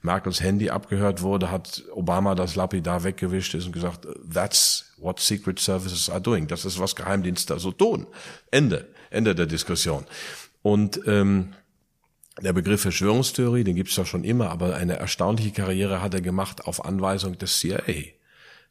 Merkels 0.00 0.40
Handy 0.40 0.70
abgehört 0.70 1.20
wurde, 1.20 1.50
hat 1.50 1.84
Obama 1.92 2.34
das 2.34 2.56
lapidar 2.56 3.04
weggewischt 3.04 3.54
ist 3.54 3.66
und 3.66 3.72
gesagt, 3.72 4.08
that's 4.32 4.94
what 4.96 5.20
Secret 5.20 5.58
Services 5.58 6.08
are 6.08 6.22
doing. 6.22 6.46
Das 6.46 6.64
ist, 6.64 6.78
was 6.78 6.96
Geheimdienste 6.96 7.58
so 7.58 7.72
tun. 7.72 8.06
Ende. 8.50 8.88
Ende 9.10 9.34
der 9.34 9.46
Diskussion. 9.46 10.06
Und 10.62 11.00
ähm, 11.06 11.52
der 12.40 12.52
Begriff 12.52 12.82
Verschwörungstheorie, 12.82 13.64
den 13.64 13.76
gibt's 13.76 13.94
doch 13.94 14.06
schon 14.06 14.24
immer, 14.24 14.50
aber 14.50 14.76
eine 14.76 14.96
erstaunliche 14.96 15.52
Karriere 15.52 16.02
hat 16.02 16.14
er 16.14 16.20
gemacht 16.20 16.66
auf 16.66 16.84
Anweisung 16.84 17.38
des 17.38 17.58
CIA. 17.58 18.12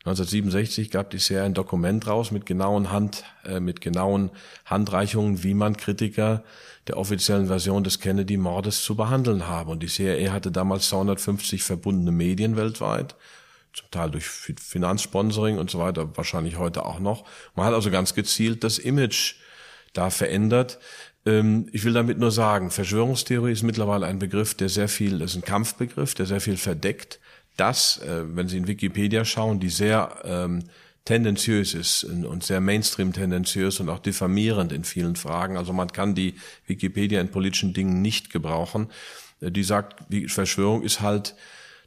1967 0.05 0.91
gab 0.91 1.09
die 1.09 1.17
CIA 1.17 1.45
ein 1.45 1.55
Dokument 1.55 2.05
raus 2.05 2.29
mit 2.29 2.45
genauen 2.45 2.91
Hand, 2.91 3.23
äh, 3.43 3.59
mit 3.59 3.81
genauen 3.81 4.29
Handreichungen, 4.65 5.43
wie 5.43 5.55
man 5.55 5.77
Kritiker 5.77 6.43
der 6.85 6.97
offiziellen 6.97 7.47
Version 7.47 7.83
des 7.83 7.99
Kennedy-Mordes 7.99 8.83
zu 8.83 8.95
behandeln 8.95 9.47
habe. 9.47 9.71
Und 9.71 9.81
die 9.81 9.87
CIA 9.87 10.31
hatte 10.31 10.51
damals 10.51 10.89
250 10.89 11.63
verbundene 11.63 12.11
Medien 12.11 12.55
weltweit, 12.55 13.15
zum 13.73 13.89
Teil 13.89 14.11
durch 14.11 14.27
Finanzsponsoring 14.27 15.57
und 15.57 15.71
so 15.71 15.79
weiter, 15.79 16.15
wahrscheinlich 16.15 16.59
heute 16.59 16.85
auch 16.85 16.99
noch. 16.99 17.25
Man 17.55 17.65
hat 17.65 17.73
also 17.73 17.89
ganz 17.89 18.13
gezielt 18.13 18.63
das 18.63 18.77
Image 18.77 19.37
da 19.93 20.11
verändert. 20.11 20.77
Ähm, 21.25 21.67
ich 21.71 21.83
will 21.83 21.93
damit 21.93 22.17
nur 22.17 22.31
sagen, 22.31 22.71
Verschwörungstheorie 22.71 23.51
ist 23.51 23.63
mittlerweile 23.63 24.05
ein 24.05 24.19
Begriff, 24.19 24.53
der 24.53 24.69
sehr 24.69 24.87
viel, 24.87 25.19
das 25.19 25.31
ist 25.31 25.37
ein 25.37 25.45
Kampfbegriff, 25.45 26.13
der 26.13 26.25
sehr 26.25 26.41
viel 26.41 26.57
verdeckt. 26.57 27.19
Das, 27.57 27.99
äh, 27.99 28.23
wenn 28.35 28.47
Sie 28.47 28.57
in 28.57 28.67
Wikipedia 28.67 29.25
schauen, 29.25 29.59
die 29.59 29.69
sehr 29.69 30.17
ähm, 30.23 30.63
tendenziös 31.05 31.75
ist 31.75 32.03
und 32.03 32.43
sehr 32.43 32.59
Mainstream 32.59 33.13
tendenziös 33.13 33.79
und 33.79 33.89
auch 33.89 33.99
diffamierend 33.99 34.71
in 34.71 34.83
vielen 34.83 35.15
Fragen. 35.15 35.55
Also 35.55 35.71
man 35.71 35.89
kann 35.89 36.15
die 36.15 36.33
Wikipedia 36.65 37.21
in 37.21 37.29
politischen 37.29 37.73
Dingen 37.73 38.01
nicht 38.01 38.31
gebrauchen. 38.31 38.89
Äh, 39.39 39.51
die 39.51 39.63
sagt, 39.63 40.03
Verschwörung 40.27 40.83
ist 40.83 41.01
halt 41.01 41.35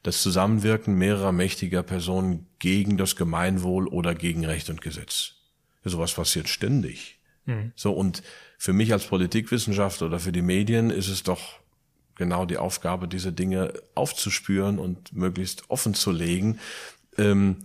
das 0.05 0.23
Zusammenwirken 0.23 0.95
mehrerer 0.95 1.33
mächtiger 1.33 1.83
Personen 1.83 2.47
gegen 2.61 2.97
das 2.97 3.17
Gemeinwohl 3.17 3.89
oder 3.89 4.15
gegen 4.15 4.47
Recht 4.47 4.71
und 4.71 4.81
Gesetz. 4.81 5.33
Sowas 5.85 6.15
passiert 6.15 6.49
ständig. 6.49 7.19
Mhm. 7.47 7.73
So, 7.75 7.93
und 7.93 8.23
für 8.59 8.73
mich 8.73 8.93
als 8.93 9.07
Politikwissenschaftler 9.07 10.09
oder 10.09 10.19
für 10.19 10.33
die 10.33 10.43
Medien 10.43 10.91
ist 10.91 11.09
es 11.09 11.23
doch 11.23 11.61
genau 12.17 12.45
die 12.45 12.59
Aufgabe, 12.59 13.07
diese 13.07 13.33
Dinge 13.33 13.73
aufzuspüren 13.95 14.81
und 14.81 15.15
möglichst 15.15 15.71
offen 15.71 15.95
zu 15.95 16.11
legen. 16.11 16.59
Ähm, 17.17 17.59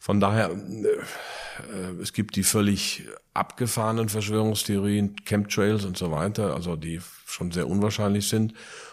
von 0.00 0.18
daher, 0.18 0.50
äh, 0.50 2.02
es 2.02 2.12
gibt 2.12 2.34
die 2.34 2.42
völlig 2.42 3.04
abgefahrenen 3.32 4.08
Verschwörungstheorien, 4.08 5.14
Chemtrails 5.24 5.84
und 5.84 5.96
so 5.96 6.10
weiter, 6.10 6.54
also 6.54 6.74
die 6.74 7.00
schon 7.26 7.52
sehr 7.52 7.68
unwahrscheinlich 7.68 8.28
sind. 8.28 8.52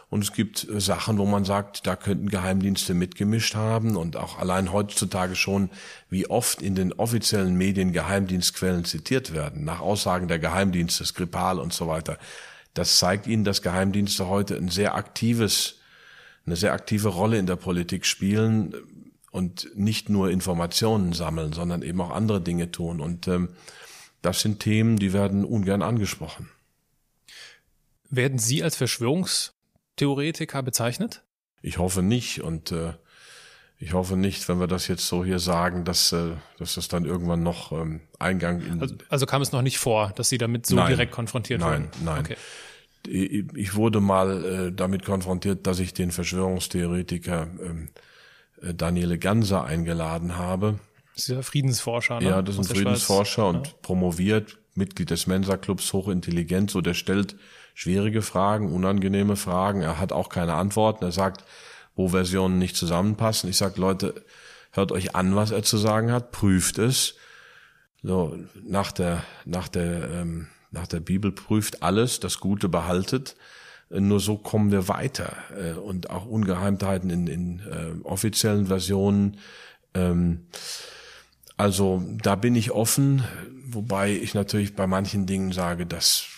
Und 0.10 0.24
es 0.24 0.32
gibt 0.32 0.68
äh, 0.70 0.80
Sachen, 0.80 1.18
wo 1.18 1.26
man 1.26 1.44
sagt, 1.44 1.86
da 1.86 1.96
könnten 1.96 2.30
Geheimdienste 2.30 2.94
mitgemischt 2.94 3.56
haben 3.56 3.98
und 3.98 4.16
auch 4.16 4.40
allein 4.40 4.72
heutzutage 4.72 5.36
schon, 5.36 5.70
wie 6.10 6.30
oft 6.30 6.62
in 6.62 6.76
den 6.76 6.94
offiziellen 6.94 7.56
Medien 7.58 7.92
Geheimdienstquellen 7.92 8.86
zitiert 8.86 9.34
werden, 9.34 9.66
nach 9.66 9.82
Aussagen 9.82 10.28
der 10.28 10.40
Geheimdienste, 10.40 11.06
Skripal 11.06 11.60
und 11.60 11.74
so 11.74 11.88
weiter. 11.88 12.18
Das 12.74 13.00
zeigt 13.00 13.28
Ihnen, 13.28 13.44
dass 13.44 13.62
Geheimdienste 13.62 14.28
heute 14.28 14.56
ein 14.56 14.70
sehr 14.70 14.96
aktives, 14.96 15.80
eine 16.46 16.56
sehr 16.56 16.74
aktive 16.74 17.10
Rolle 17.10 17.38
in 17.38 17.48
der 17.48 17.56
Politik 17.58 18.06
spielen 18.06 18.74
und 19.32 19.70
nicht 19.76 20.10
nur 20.10 20.30
Informationen 20.30 21.12
sammeln, 21.12 21.52
sondern 21.52 21.82
eben 21.82 22.00
auch 22.00 22.12
andere 22.12 22.40
Dinge 22.40 22.72
tun. 22.72 23.02
Und 23.02 23.28
ähm, 23.28 23.50
das 24.22 24.42
sind 24.42 24.62
Themen, 24.62 24.98
die 24.98 25.12
werden 25.12 25.44
ungern 25.44 25.82
angesprochen. 25.82 26.50
Werden 28.10 28.40
Sie 28.40 28.64
als 28.64 28.78
Verschwörungs 28.78 29.57
Theoretiker 29.98 30.64
bezeichnet? 30.64 31.24
Ich 31.62 31.78
hoffe 31.78 32.02
nicht 32.02 32.42
und 32.42 32.72
äh, 32.72 32.94
ich 33.80 33.94
hoffe 33.94 34.18
nicht, 34.18 34.48
wenn 34.50 34.60
wir 34.60 34.68
das 34.68 34.88
jetzt 34.88 35.08
so 35.08 35.24
hier 35.24 35.40
sagen, 35.40 35.86
dass, 35.86 36.12
äh, 36.12 36.32
dass 36.58 36.76
das 36.76 36.88
dann 36.88 37.06
irgendwann 37.06 37.44
noch 37.44 37.72
ähm, 37.72 38.02
Eingang 38.18 38.62
in. 38.62 38.82
Also, 38.82 38.96
also 39.10 39.26
kam 39.26 39.42
es 39.42 39.52
noch 39.52 39.62
nicht 39.62 39.78
vor, 39.78 40.14
dass 40.16 40.30
Sie 40.30 40.38
damit 40.38 40.66
so 40.66 40.76
nein, 40.76 40.88
direkt 40.88 41.12
konfrontiert 41.12 41.62
nein, 41.62 41.84
wurden? 41.84 42.04
Nein, 42.04 42.16
nein. 42.16 42.26
Okay. 42.26 42.38
Ich 43.56 43.76
wurde 43.76 44.02
mal 44.02 44.44
äh, 44.44 44.72
damit 44.74 45.06
konfrontiert, 45.06 45.66
dass 45.68 45.80
ich 45.80 45.94
den 45.94 46.12
Verschwörungstheoretiker 46.12 47.48
ähm, 47.64 47.90
äh, 48.62 48.74
Daniele 48.74 49.18
Ganser 49.18 49.64
eingeladen 49.64 50.38
habe. 50.38 50.80
Das 51.14 51.30
ist 51.30 51.36
ja 51.36 51.42
Friedensforscher, 51.42 52.20
ne? 52.20 52.30
Ja, 52.30 52.42
das 52.42 52.58
ist 52.58 52.70
ein 52.72 52.76
Friedensforscher 52.76 53.48
und 53.48 53.68
ja. 53.68 53.74
promoviert, 53.82 54.58
Mitglied 54.74 55.10
des 55.10 55.26
Mensa-Clubs, 55.28 55.94
hochintelligent, 55.94 56.70
so 56.70 56.82
der 56.82 56.96
stellt 56.96 57.38
schwierige 57.78 58.24
Fragen, 58.24 58.74
unangenehme 58.74 59.36
Fragen. 59.36 59.84
Er 59.84 60.00
hat 60.00 60.12
auch 60.12 60.30
keine 60.30 60.56
Antworten. 60.56 61.06
Er 61.06 61.12
sagt, 61.12 61.44
wo 61.96 62.08
Versionen 62.08 62.58
nicht 62.58 62.76
zusammenpassen. 62.76 63.52
Ich 63.52 63.58
sage, 63.58 63.80
Leute, 63.80 64.16
hört 64.72 64.92
euch 64.92 65.16
an, 65.16 65.36
was 65.36 65.52
er 65.52 65.62
zu 65.62 65.78
sagen 65.78 66.12
hat, 66.12 66.32
prüft 66.32 66.80
es. 66.80 67.14
So, 68.02 68.36
nach 68.64 68.92
der, 68.92 69.24
nach 69.46 69.68
der, 69.68 70.10
ähm, 70.10 70.48
nach 70.72 70.88
der 70.88 71.02
Bibel 71.02 71.32
prüft 71.32 71.84
alles, 71.84 72.20
das 72.20 72.40
Gute 72.40 72.68
behaltet. 72.68 73.36
Nur 73.92 74.20
so 74.20 74.38
kommen 74.38 74.72
wir 74.72 74.88
weiter. 74.88 75.34
Äh, 75.56 75.74
und 75.74 76.10
auch 76.10 76.26
Ungeheimtheiten 76.26 77.12
in, 77.12 77.28
in 77.28 77.60
äh, 77.60 78.04
offiziellen 78.04 78.66
Versionen. 78.66 79.38
Ähm, 79.94 80.48
also 81.58 82.04
da 82.24 82.34
bin 82.34 82.56
ich 82.56 82.72
offen, 82.72 83.24
wobei 83.68 84.14
ich 84.14 84.34
natürlich 84.34 84.76
bei 84.76 84.88
manchen 84.88 85.28
Dingen 85.28 85.52
sage, 85.52 85.86
dass 85.86 86.37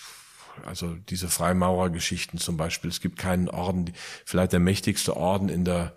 also 0.64 0.94
diese 1.08 1.28
Freimaurergeschichten 1.28 2.38
zum 2.38 2.56
Beispiel. 2.56 2.90
Es 2.90 3.00
gibt 3.00 3.18
keinen 3.18 3.48
Orden, 3.48 3.92
vielleicht 4.24 4.52
der 4.52 4.60
mächtigste 4.60 5.16
Orden 5.16 5.48
in 5.48 5.64
der 5.64 5.94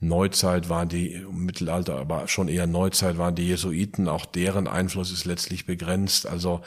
Neuzeit 0.00 0.68
waren 0.68 0.88
die, 0.88 1.12
im 1.12 1.44
Mittelalter, 1.44 1.96
aber 1.96 2.28
schon 2.28 2.48
eher 2.48 2.66
Neuzeit 2.66 3.18
waren 3.18 3.34
die 3.34 3.46
Jesuiten. 3.46 4.08
Auch 4.08 4.26
deren 4.26 4.66
Einfluss 4.68 5.10
ist 5.12 5.24
letztlich 5.24 5.66
begrenzt. 5.66 6.26
Also, 6.26 6.60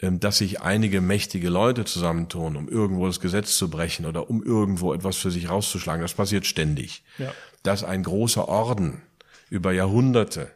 ähm, 0.00 0.20
dass 0.20 0.38
sich 0.38 0.60
einige 0.60 1.00
mächtige 1.00 1.48
Leute 1.48 1.84
zusammentun, 1.84 2.56
um 2.56 2.68
irgendwo 2.68 3.06
das 3.06 3.20
Gesetz 3.20 3.56
zu 3.56 3.70
brechen 3.70 4.06
oder 4.06 4.30
um 4.30 4.42
irgendwo 4.42 4.92
etwas 4.92 5.16
für 5.16 5.30
sich 5.30 5.48
rauszuschlagen, 5.48 6.02
das 6.02 6.14
passiert 6.14 6.46
ständig. 6.46 7.02
Ja. 7.18 7.32
Dass 7.62 7.82
ein 7.82 8.02
großer 8.02 8.46
Orden 8.48 9.02
über 9.50 9.72
Jahrhunderte 9.72 10.50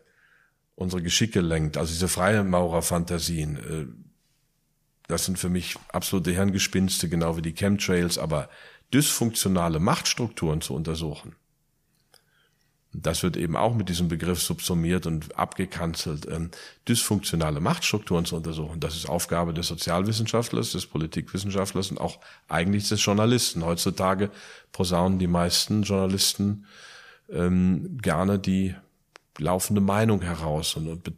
unsere 0.75 1.03
Geschicke 1.03 1.41
lenkt, 1.41 1.77
also 1.77 1.93
diese 1.93 2.09
Freimaurerfantasien, 2.09 3.57
äh, 3.57 4.10
das 5.11 5.27
sind 5.27 5.39
für 5.39 5.49
mich 5.49 5.77
absolute 5.93 6.31
Hirngespinste, 6.31 7.09
genau 7.09 7.37
wie 7.37 7.43
die 7.43 7.55
Chemtrails, 7.55 8.19
aber 8.19 8.49
dysfunktionale 8.93 9.79
Machtstrukturen 9.79 10.61
zu 10.61 10.75
untersuchen. 10.75 11.37
Das 12.93 13.23
wird 13.23 13.37
eben 13.37 13.57
auch 13.57 13.75
mit 13.75 13.89
diesem 13.89 14.09
Begriff 14.09 14.43
subsumiert 14.43 15.07
und 15.07 15.39
abgekanzelt. 15.39 16.27
Ähm, 16.27 16.51
dysfunktionale 16.89 17.61
Machtstrukturen 17.61 18.25
zu 18.25 18.35
untersuchen, 18.35 18.81
das 18.81 18.97
ist 18.97 19.09
Aufgabe 19.09 19.55
des 19.55 19.69
Sozialwissenschaftlers, 19.69 20.73
des 20.73 20.87
Politikwissenschaftlers 20.87 21.93
und 21.93 21.99
auch 22.01 22.19
eigentlich 22.49 22.89
des 22.89 23.05
Journalisten. 23.05 23.65
Heutzutage 23.65 24.31
posaunen 24.73 25.21
die 25.21 25.29
meisten 25.29 25.85
Journalisten 25.85 26.67
ähm, 27.29 27.99
gerne 28.03 28.41
die 28.41 28.75
laufende 29.39 29.81
Meinung 29.81 30.23
heraus 30.23 30.75
und, 30.75 30.89
und 30.89 31.05
be 31.05 31.13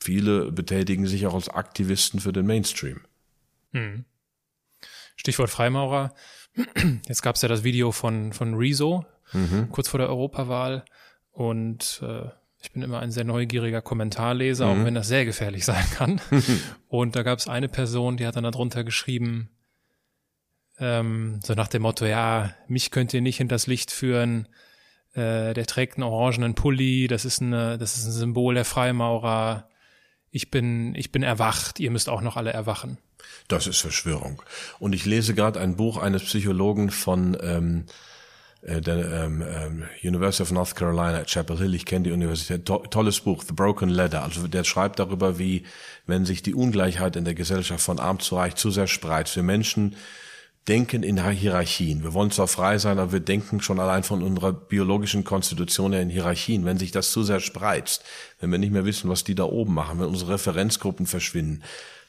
viele 0.00 0.50
betätigen 0.50 1.06
sich 1.06 1.28
auch 1.28 1.34
als 1.34 1.48
Aktivisten 1.48 2.18
für 2.18 2.32
den 2.32 2.44
Mainstream. 2.44 3.02
Hm. 3.72 4.04
Stichwort 5.16 5.50
Freimaurer. 5.50 6.14
Jetzt 7.08 7.22
gab 7.22 7.36
es 7.36 7.42
ja 7.42 7.48
das 7.48 7.64
Video 7.64 7.92
von, 7.92 8.32
von 8.32 8.54
Rezo 8.54 9.04
mhm. 9.32 9.68
kurz 9.70 9.88
vor 9.88 9.98
der 9.98 10.08
Europawahl 10.08 10.84
und 11.30 12.00
äh, 12.02 12.28
ich 12.62 12.72
bin 12.72 12.82
immer 12.82 13.00
ein 13.00 13.10
sehr 13.10 13.24
neugieriger 13.24 13.82
Kommentarleser, 13.82 14.66
mhm. 14.66 14.80
auch 14.80 14.84
wenn 14.84 14.94
das 14.94 15.08
sehr 15.08 15.24
gefährlich 15.24 15.64
sein 15.66 15.84
kann. 15.94 16.20
und 16.88 17.16
da 17.16 17.22
gab 17.22 17.38
es 17.38 17.48
eine 17.48 17.68
Person, 17.68 18.16
die 18.16 18.26
hat 18.26 18.36
dann 18.36 18.44
darunter 18.44 18.84
geschrieben, 18.84 19.50
ähm, 20.78 21.40
so 21.42 21.54
nach 21.54 21.68
dem 21.68 21.82
Motto, 21.82 22.06
ja, 22.06 22.54
mich 22.68 22.90
könnt 22.90 23.14
ihr 23.14 23.20
nicht 23.20 23.38
hinters 23.38 23.66
Licht 23.66 23.90
führen, 23.90 24.48
äh, 25.12 25.54
der 25.54 25.66
trägt 25.66 25.96
einen 25.96 26.04
orangenen 26.04 26.54
Pulli, 26.54 27.06
das 27.06 27.24
ist, 27.24 27.42
eine, 27.42 27.78
das 27.78 27.96
ist 27.96 28.06
ein 28.06 28.12
Symbol 28.12 28.54
der 28.54 28.64
Freimaurer, 28.64 29.68
ich 30.30 30.50
bin, 30.50 30.94
ich 30.94 31.12
bin 31.12 31.22
erwacht, 31.22 31.78
ihr 31.78 31.90
müsst 31.90 32.08
auch 32.08 32.22
noch 32.22 32.36
alle 32.36 32.52
erwachen. 32.52 32.96
Das 33.48 33.66
ist 33.66 33.78
Verschwörung. 33.78 34.42
Und 34.78 34.94
ich 34.94 35.04
lese 35.04 35.34
gerade 35.34 35.60
ein 35.60 35.76
Buch 35.76 35.96
eines 35.96 36.22
Psychologen 36.22 36.90
von 36.90 37.36
ähm, 37.40 37.84
äh, 38.62 38.80
der 38.80 39.24
ähm, 39.24 39.42
ähm, 39.42 39.84
University 40.02 40.42
of 40.42 40.52
North 40.52 40.76
Carolina 40.76 41.24
Chapel 41.24 41.58
Hill. 41.58 41.74
Ich 41.74 41.84
kenne 41.84 42.04
die 42.04 42.12
Universität. 42.12 42.64
To 42.66 42.78
tolles 42.78 43.20
Buch, 43.20 43.42
The 43.46 43.52
Broken 43.52 43.88
Ladder. 43.88 44.22
Also 44.22 44.46
der 44.46 44.64
schreibt 44.64 44.98
darüber, 44.98 45.38
wie 45.38 45.64
wenn 46.06 46.24
sich 46.24 46.42
die 46.42 46.54
Ungleichheit 46.54 47.16
in 47.16 47.24
der 47.24 47.34
Gesellschaft 47.34 47.84
von 47.84 47.98
arm 47.98 48.20
zu 48.20 48.36
reich 48.36 48.54
zu 48.54 48.70
sehr 48.70 48.86
spreizt. 48.86 49.34
Wir 49.36 49.42
Menschen 49.42 49.96
denken 50.68 51.02
in 51.02 51.28
Hierarchien. 51.28 52.04
Wir 52.04 52.14
wollen 52.14 52.30
zwar 52.30 52.46
frei 52.46 52.78
sein, 52.78 53.00
aber 53.00 53.10
wir 53.10 53.20
denken 53.20 53.60
schon 53.60 53.80
allein 53.80 54.04
von 54.04 54.22
unserer 54.22 54.52
biologischen 54.52 55.24
Konstitution 55.24 55.92
her 55.92 56.02
in 56.02 56.08
Hierarchien. 56.08 56.64
Wenn 56.64 56.78
sich 56.78 56.92
das 56.92 57.10
zu 57.10 57.24
sehr 57.24 57.40
spreizt, 57.40 58.04
wenn 58.38 58.52
wir 58.52 58.58
nicht 58.58 58.72
mehr 58.72 58.84
wissen, 58.84 59.10
was 59.10 59.24
die 59.24 59.34
da 59.34 59.42
oben 59.42 59.74
machen, 59.74 59.98
wenn 59.98 60.06
unsere 60.06 60.34
Referenzgruppen 60.34 61.06
verschwinden, 61.06 61.64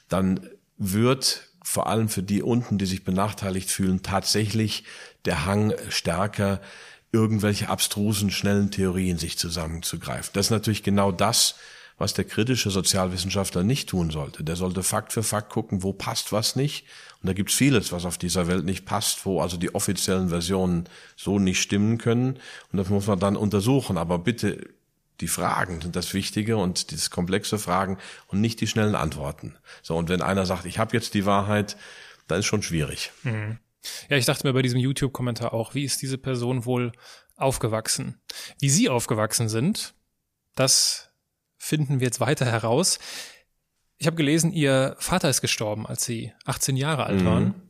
dann 0.07 0.47
wird 0.91 1.49
vor 1.63 1.87
allem 1.87 2.09
für 2.09 2.23
die 2.23 2.43
unten, 2.43 2.77
die 2.77 2.85
sich 2.85 3.03
benachteiligt 3.03 3.69
fühlen, 3.71 4.03
tatsächlich 4.03 4.83
der 5.25 5.45
Hang 5.45 5.73
stärker, 5.89 6.59
irgendwelche 7.11 7.69
abstrusen, 7.69 8.31
schnellen 8.31 8.71
Theorien 8.71 9.17
sich 9.17 9.37
zusammenzugreifen. 9.37 10.31
Das 10.33 10.47
ist 10.47 10.51
natürlich 10.51 10.83
genau 10.83 11.11
das, 11.11 11.55
was 11.97 12.13
der 12.13 12.25
kritische 12.25 12.71
Sozialwissenschaftler 12.71 13.63
nicht 13.63 13.89
tun 13.89 14.09
sollte. 14.09 14.43
Der 14.43 14.55
sollte 14.55 14.83
Fakt 14.83 15.13
für 15.13 15.23
Fakt 15.23 15.51
gucken, 15.51 15.83
wo 15.83 15.93
passt 15.93 16.31
was 16.31 16.55
nicht. 16.55 16.85
Und 17.21 17.27
da 17.27 17.33
gibt's 17.33 17.53
vieles, 17.53 17.91
was 17.91 18.05
auf 18.05 18.17
dieser 18.17 18.47
Welt 18.47 18.65
nicht 18.65 18.85
passt, 18.85 19.25
wo 19.25 19.41
also 19.41 19.57
die 19.57 19.73
offiziellen 19.73 20.29
Versionen 20.29 20.89
so 21.15 21.39
nicht 21.39 21.61
stimmen 21.61 21.99
können. 21.99 22.39
Und 22.71 22.77
das 22.77 22.89
muss 22.89 23.07
man 23.07 23.19
dann 23.19 23.37
untersuchen. 23.37 23.97
Aber 23.97 24.19
bitte 24.19 24.69
die 25.21 25.27
Fragen 25.27 25.81
sind 25.81 25.95
das 25.95 26.13
Wichtige 26.13 26.57
und 26.57 26.91
dieses 26.91 27.09
komplexe 27.09 27.59
Fragen 27.59 27.97
und 28.27 28.41
nicht 28.41 28.61
die 28.61 28.67
schnellen 28.67 28.95
Antworten. 28.95 29.55
So, 29.81 29.95
und 29.95 30.09
wenn 30.09 30.21
einer 30.21 30.45
sagt, 30.45 30.65
ich 30.65 30.79
habe 30.79 30.95
jetzt 30.95 31.13
die 31.13 31.25
Wahrheit, 31.25 31.77
dann 32.27 32.39
ist 32.39 32.45
schon 32.45 32.63
schwierig. 32.63 33.11
Mhm. 33.23 33.59
Ja, 34.09 34.17
ich 34.17 34.25
dachte 34.25 34.47
mir 34.47 34.53
bei 34.53 34.61
diesem 34.61 34.79
YouTube-Kommentar 34.79 35.53
auch, 35.53 35.75
wie 35.75 35.83
ist 35.83 36.01
diese 36.01 36.17
Person 36.17 36.65
wohl 36.65 36.93
aufgewachsen? 37.35 38.21
Wie 38.59 38.69
Sie 38.69 38.89
aufgewachsen 38.89 39.49
sind, 39.49 39.93
das 40.55 41.09
finden 41.57 41.99
wir 41.99 42.07
jetzt 42.07 42.19
weiter 42.19 42.45
heraus. 42.45 42.99
Ich 43.97 44.07
habe 44.07 44.15
gelesen, 44.15 44.51
Ihr 44.51 44.95
Vater 44.99 45.29
ist 45.29 45.41
gestorben, 45.41 45.85
als 45.85 46.05
Sie 46.05 46.33
18 46.45 46.77
Jahre 46.77 47.05
alt 47.05 47.21
mhm. 47.21 47.25
waren. 47.25 47.69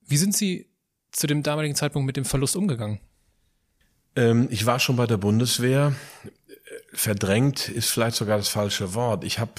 Wie 0.00 0.16
sind 0.16 0.34
Sie 0.34 0.70
zu 1.12 1.26
dem 1.26 1.42
damaligen 1.42 1.74
Zeitpunkt 1.74 2.06
mit 2.06 2.16
dem 2.16 2.24
Verlust 2.24 2.56
umgegangen? 2.56 3.00
Ähm, 4.16 4.48
ich 4.50 4.66
war 4.66 4.78
schon 4.80 4.96
bei 4.96 5.06
der 5.06 5.16
Bundeswehr. 5.16 5.94
Verdrängt 6.92 7.68
ist 7.68 7.90
vielleicht 7.90 8.16
sogar 8.16 8.36
das 8.36 8.48
falsche 8.48 8.94
Wort. 8.94 9.24
Ich 9.24 9.38
habe 9.38 9.52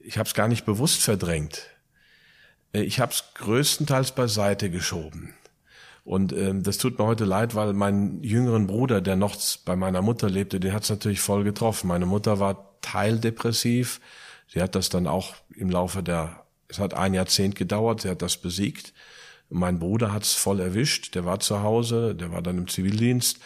ich 0.00 0.16
habe 0.16 0.26
es 0.26 0.34
gar 0.34 0.48
nicht 0.48 0.64
bewusst 0.64 1.02
verdrängt. 1.02 1.66
Äh, 2.72 2.82
ich 2.82 3.00
habe 3.00 3.12
es 3.12 3.24
größtenteils 3.34 4.12
beiseite 4.12 4.70
geschoben. 4.70 5.34
Und 6.04 6.32
ähm, 6.32 6.62
das 6.62 6.78
tut 6.78 6.98
mir 6.98 7.04
heute 7.04 7.26
leid, 7.26 7.54
weil 7.54 7.74
mein 7.74 8.22
jüngeren 8.22 8.66
Bruder, 8.66 9.02
der 9.02 9.16
noch 9.16 9.36
bei 9.66 9.76
meiner 9.76 10.00
Mutter 10.00 10.30
lebte, 10.30 10.58
den 10.58 10.72
hat 10.72 10.84
es 10.84 10.88
natürlich 10.88 11.20
voll 11.20 11.44
getroffen. 11.44 11.88
Meine 11.88 12.06
Mutter 12.06 12.40
war 12.40 12.78
teildepressiv, 12.80 14.00
sie 14.46 14.62
hat 14.62 14.74
das 14.74 14.88
dann 14.88 15.06
auch 15.06 15.34
im 15.54 15.68
Laufe 15.68 16.02
der, 16.02 16.46
es 16.68 16.78
hat 16.78 16.94
ein 16.94 17.12
Jahrzehnt 17.12 17.56
gedauert, 17.56 18.00
sie 18.00 18.08
hat 18.08 18.22
das 18.22 18.38
besiegt. 18.38 18.94
Mein 19.50 19.78
Bruder 19.78 20.12
hat's 20.12 20.34
voll 20.34 20.60
erwischt, 20.60 21.14
der 21.14 21.24
war 21.24 21.40
zu 21.40 21.62
Hause, 21.62 22.14
der 22.14 22.32
war 22.32 22.42
dann 22.42 22.58
im 22.58 22.68
Zivildienst. 22.68 23.38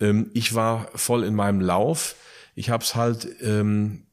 Ähm, 0.00 0.30
ich 0.34 0.54
war 0.54 0.88
voll 0.94 1.24
in 1.24 1.34
meinem 1.34 1.60
Lauf. 1.60 2.16
Ich 2.54 2.70
habe 2.70 2.84
es 2.84 2.94
halt 2.94 3.28
ähm, 3.42 4.06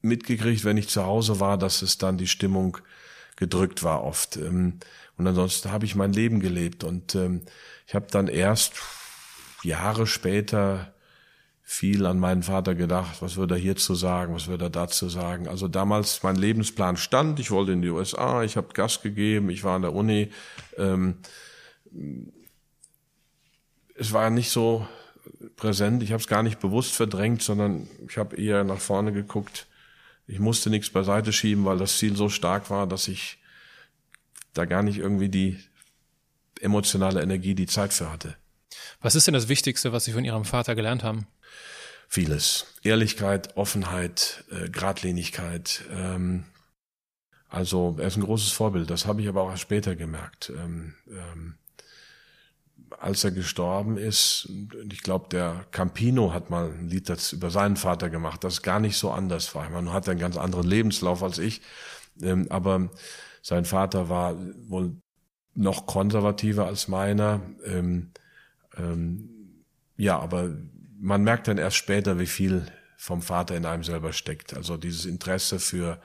mitgekriegt, 0.00 0.64
wenn 0.64 0.76
ich 0.76 0.88
zu 0.88 1.04
Hause 1.04 1.40
war, 1.40 1.58
dass 1.58 1.82
es 1.82 1.98
dann 1.98 2.18
die 2.18 2.28
Stimmung 2.28 2.78
gedrückt 3.36 3.82
war 3.82 4.04
oft. 4.04 4.36
Ähm, 4.36 4.78
und 5.16 5.26
ansonsten 5.26 5.70
habe 5.70 5.84
ich 5.84 5.94
mein 5.94 6.12
Leben 6.12 6.40
gelebt. 6.40 6.84
Und 6.84 7.14
ähm, 7.14 7.42
ich 7.86 7.94
habe 7.94 8.06
dann 8.10 8.28
erst 8.28 8.74
Jahre 9.62 10.06
später 10.06 10.94
viel 11.72 12.04
an 12.04 12.18
meinen 12.18 12.42
Vater 12.42 12.74
gedacht, 12.74 13.22
was 13.22 13.36
würde 13.36 13.54
er 13.54 13.60
hierzu 13.60 13.94
sagen, 13.94 14.34
was 14.34 14.46
würde 14.46 14.66
er 14.66 14.70
dazu 14.70 15.08
sagen. 15.08 15.48
Also 15.48 15.68
damals 15.68 16.22
mein 16.22 16.36
Lebensplan 16.36 16.98
stand, 16.98 17.40
ich 17.40 17.50
wollte 17.50 17.72
in 17.72 17.80
die 17.80 17.88
USA, 17.88 18.42
ich 18.42 18.58
habe 18.58 18.74
Gas 18.74 19.00
gegeben, 19.00 19.48
ich 19.48 19.64
war 19.64 19.76
an 19.76 19.82
der 19.82 19.94
Uni. 19.94 20.30
Ähm, 20.76 21.16
es 23.94 24.12
war 24.12 24.28
nicht 24.28 24.50
so 24.50 24.86
präsent, 25.56 26.02
ich 26.02 26.12
habe 26.12 26.20
es 26.20 26.28
gar 26.28 26.42
nicht 26.42 26.60
bewusst 26.60 26.94
verdrängt, 26.94 27.42
sondern 27.42 27.88
ich 28.06 28.18
habe 28.18 28.36
eher 28.36 28.64
nach 28.64 28.80
vorne 28.80 29.12
geguckt. 29.12 29.66
Ich 30.26 30.40
musste 30.40 30.68
nichts 30.68 30.90
beiseite 30.90 31.32
schieben, 31.32 31.64
weil 31.64 31.78
das 31.78 31.96
Ziel 31.96 32.16
so 32.16 32.28
stark 32.28 32.68
war, 32.68 32.86
dass 32.86 33.08
ich 33.08 33.38
da 34.52 34.66
gar 34.66 34.82
nicht 34.82 34.98
irgendwie 34.98 35.30
die 35.30 35.58
emotionale 36.60 37.22
Energie, 37.22 37.54
die 37.54 37.66
Zeit 37.66 37.94
für 37.94 38.12
hatte. 38.12 38.36
Was 39.00 39.14
ist 39.14 39.26
denn 39.26 39.34
das 39.34 39.48
Wichtigste, 39.48 39.92
was 39.92 40.04
Sie 40.04 40.12
von 40.12 40.24
Ihrem 40.24 40.44
Vater 40.44 40.74
gelernt 40.74 41.02
haben? 41.02 41.26
Vieles. 42.14 42.66
Ehrlichkeit, 42.82 43.56
Offenheit, 43.56 44.44
äh, 44.50 44.68
Gradlinigkeit. 44.68 45.82
Ähm, 45.90 46.44
also 47.48 47.96
er 47.98 48.08
ist 48.08 48.18
ein 48.18 48.24
großes 48.24 48.52
Vorbild. 48.52 48.90
Das 48.90 49.06
habe 49.06 49.22
ich 49.22 49.28
aber 49.28 49.40
auch 49.40 49.50
erst 49.50 49.62
später 49.62 49.96
gemerkt. 49.96 50.52
Ähm, 50.54 50.92
ähm, 51.08 51.54
als 53.00 53.24
er 53.24 53.30
gestorben 53.30 53.96
ist, 53.96 54.46
ich 54.90 55.02
glaube, 55.02 55.30
der 55.30 55.64
Campino 55.70 56.34
hat 56.34 56.50
mal 56.50 56.70
ein 56.70 56.90
Lied 56.90 57.08
das 57.08 57.32
über 57.32 57.48
seinen 57.48 57.76
Vater 57.76 58.10
gemacht, 58.10 58.44
das 58.44 58.60
gar 58.60 58.78
nicht 58.78 58.98
so 58.98 59.10
anders 59.10 59.54
war. 59.54 59.70
Man 59.70 59.90
hat 59.90 60.06
einen 60.06 60.20
ganz 60.20 60.36
anderen 60.36 60.66
Lebenslauf 60.66 61.22
als 61.22 61.38
ich, 61.38 61.62
ähm, 62.20 62.46
aber 62.50 62.90
sein 63.40 63.64
Vater 63.64 64.10
war 64.10 64.36
wohl 64.68 64.98
noch 65.54 65.86
konservativer 65.86 66.66
als 66.66 66.88
meiner. 66.88 67.40
Ähm, 67.64 68.10
ähm, 68.76 69.64
ja, 69.96 70.18
aber 70.18 70.50
man 71.02 71.24
merkt 71.24 71.48
dann 71.48 71.58
erst 71.58 71.76
später, 71.76 72.20
wie 72.20 72.26
viel 72.26 72.64
vom 72.96 73.22
Vater 73.22 73.56
in 73.56 73.66
einem 73.66 73.82
selber 73.82 74.12
steckt. 74.12 74.54
Also 74.54 74.76
dieses 74.76 75.04
Interesse 75.04 75.58
für 75.58 76.00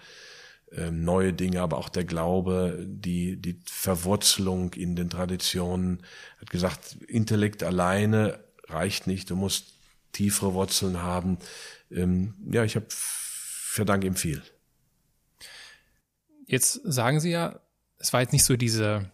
ähm, 0.71 1.03
neue 1.03 1.33
Dinge, 1.33 1.61
aber 1.61 1.77
auch 1.77 1.89
der 1.89 2.03
Glaube, 2.03 2.83
die, 2.83 3.37
die 3.37 3.61
Verwurzelung 3.65 4.73
in 4.73 4.95
den 4.95 5.11
Traditionen. 5.11 6.01
Hat 6.41 6.49
gesagt, 6.49 6.97
Intellekt 7.07 7.61
alleine 7.61 8.43
reicht 8.67 9.05
nicht, 9.05 9.29
du 9.29 9.35
musst 9.35 9.75
tiefere 10.13 10.55
Wurzeln 10.55 11.03
haben. 11.03 11.37
Ähm, 11.91 12.33
ja, 12.51 12.63
ich 12.63 12.75
habe 12.75 12.87
verdanke 12.89 14.07
ihm 14.07 14.15
viel. 14.15 14.41
Jetzt 16.47 16.81
sagen 16.83 17.19
Sie 17.19 17.29
ja, 17.29 17.59
es 17.99 18.13
war 18.13 18.21
jetzt 18.21 18.33
nicht 18.33 18.45
so 18.45 18.57
diese 18.57 19.11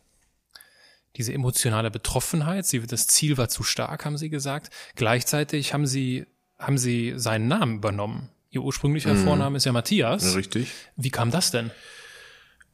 diese 1.15 1.33
emotionale 1.33 1.91
Betroffenheit. 1.91 2.65
Sie, 2.65 2.79
das 2.81 3.07
Ziel 3.07 3.37
war 3.37 3.49
zu 3.49 3.63
stark, 3.63 4.05
haben 4.05 4.17
Sie 4.17 4.29
gesagt. 4.29 4.71
Gleichzeitig 4.95 5.73
haben 5.73 5.85
Sie, 5.85 6.25
haben 6.57 6.77
Sie 6.77 7.13
seinen 7.17 7.47
Namen 7.47 7.77
übernommen. 7.77 8.29
Ihr 8.49 8.61
ursprünglicher 8.61 9.13
mhm. 9.13 9.23
Vorname 9.23 9.57
ist 9.57 9.65
ja 9.65 9.71
Matthias. 9.71 10.35
Richtig. 10.35 10.71
Wie 10.95 11.09
kam 11.09 11.31
das 11.31 11.51
denn? 11.51 11.71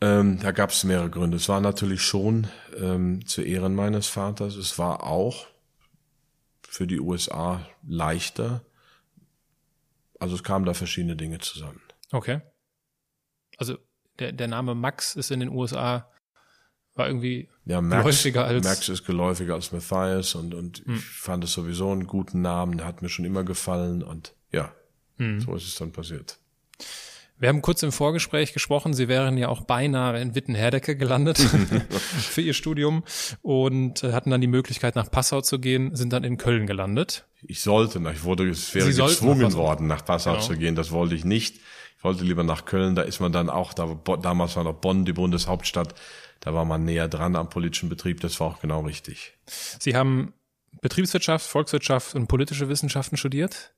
Ähm, 0.01 0.39
da 0.39 0.51
gab 0.51 0.71
es 0.71 0.83
mehrere 0.83 1.09
Gründe. 1.09 1.37
Es 1.37 1.49
war 1.49 1.59
natürlich 1.59 2.01
schon 2.01 2.47
ähm, 2.77 3.25
zu 3.25 3.41
Ehren 3.41 3.75
meines 3.75 4.07
Vaters. 4.07 4.55
Es 4.55 4.77
war 4.77 5.03
auch 5.03 5.47
für 6.67 6.87
die 6.87 6.99
USA 6.99 7.65
leichter. 7.85 8.61
Also 10.19 10.35
es 10.35 10.43
kamen 10.43 10.65
da 10.65 10.73
verschiedene 10.73 11.15
Dinge 11.15 11.39
zusammen. 11.39 11.81
Okay. 12.11 12.41
Also 13.57 13.77
der, 14.19 14.31
der 14.31 14.47
Name 14.47 14.75
Max 14.75 15.15
ist 15.15 15.31
in 15.31 15.39
den 15.39 15.49
USA 15.49 16.09
war 16.99 17.07
irgendwie 17.07 17.49
ja, 17.65 17.81
Max, 17.81 18.03
geläufiger 18.03 18.45
als. 18.45 18.63
Max 18.63 18.89
ist 18.89 19.05
geläufiger 19.05 19.55
als 19.55 19.71
Matthias 19.71 20.35
und, 20.35 20.53
und 20.53 20.83
hm. 20.85 20.95
ich 20.95 21.03
fand 21.03 21.43
es 21.43 21.53
sowieso 21.53 21.91
einen 21.91 22.05
guten 22.05 22.41
Namen, 22.41 22.77
der 22.77 22.85
hat 22.85 23.01
mir 23.01 23.09
schon 23.09 23.25
immer 23.25 23.43
gefallen 23.43 24.03
und 24.03 24.35
ja, 24.51 24.71
hm. 25.17 25.41
so 25.41 25.55
ist 25.55 25.65
es 25.65 25.75
dann 25.75 25.91
passiert. 25.91 26.37
Wir 27.39 27.47
haben 27.47 27.61
kurz 27.61 27.83
im 27.83 27.93
Vorgespräch 27.93 28.51
gesprochen, 28.51 28.93
Sie 28.93 29.07
wären 29.07 29.37
ja 29.37 29.47
auch 29.47 29.61
beinahe 29.61 30.21
in 30.21 30.35
Wittenherdecke 30.35 30.97
gelandet 30.97 31.37
für 32.19 32.41
Ihr 32.41 32.53
Studium 32.53 33.03
und 33.41 34.03
äh, 34.03 34.11
hatten 34.11 34.29
dann 34.29 34.41
die 34.41 34.47
Möglichkeit, 34.47 34.97
nach 34.97 35.09
Passau 35.09 35.39
zu 35.39 35.57
gehen, 35.57 35.95
sind 35.95 36.11
dann 36.11 36.25
in 36.25 36.35
Köln 36.35 36.67
gelandet. 36.67 37.25
Ich 37.41 37.61
sollte, 37.61 38.01
ich 38.13 38.25
wurde, 38.25 38.49
es 38.49 38.75
wäre 38.75 38.91
Sie 38.91 39.01
gezwungen 39.01 39.41
nach 39.41 39.53
worden, 39.53 39.87
nach 39.87 40.03
Passau 40.03 40.33
genau. 40.33 40.43
zu 40.43 40.57
gehen. 40.57 40.75
Das 40.75 40.91
wollte 40.91 41.15
ich 41.15 41.23
nicht. 41.23 41.61
Ich 41.97 42.03
wollte 42.03 42.25
lieber 42.25 42.43
nach 42.43 42.65
Köln, 42.65 42.95
da 42.95 43.01
ist 43.01 43.19
man 43.19 43.31
dann 43.31 43.49
auch, 43.49 43.73
da, 43.73 43.97
damals 44.21 44.55
war 44.55 44.65
noch 44.65 44.75
Bonn 44.75 45.03
die 45.03 45.11
Bundeshauptstadt, 45.13 45.95
da 46.39 46.53
war 46.53 46.65
man 46.65 46.85
näher 46.85 47.07
dran 47.07 47.35
am 47.35 47.49
politischen 47.49 47.89
Betrieb, 47.89 48.21
das 48.21 48.39
war 48.39 48.47
auch 48.47 48.61
genau 48.61 48.81
richtig. 48.81 49.33
Sie 49.79 49.95
haben 49.95 50.33
Betriebswirtschaft, 50.81 51.45
Volkswirtschaft 51.45 52.15
und 52.15 52.27
politische 52.27 52.69
Wissenschaften 52.69 53.17
studiert. 53.17 53.73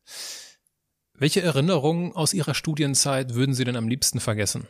Welche 1.14 1.42
Erinnerungen 1.42 2.14
aus 2.14 2.34
Ihrer 2.34 2.54
Studienzeit 2.54 3.34
würden 3.36 3.54
Sie 3.54 3.64
denn 3.64 3.76
am 3.76 3.88
liebsten 3.88 4.20
vergessen? 4.20 4.68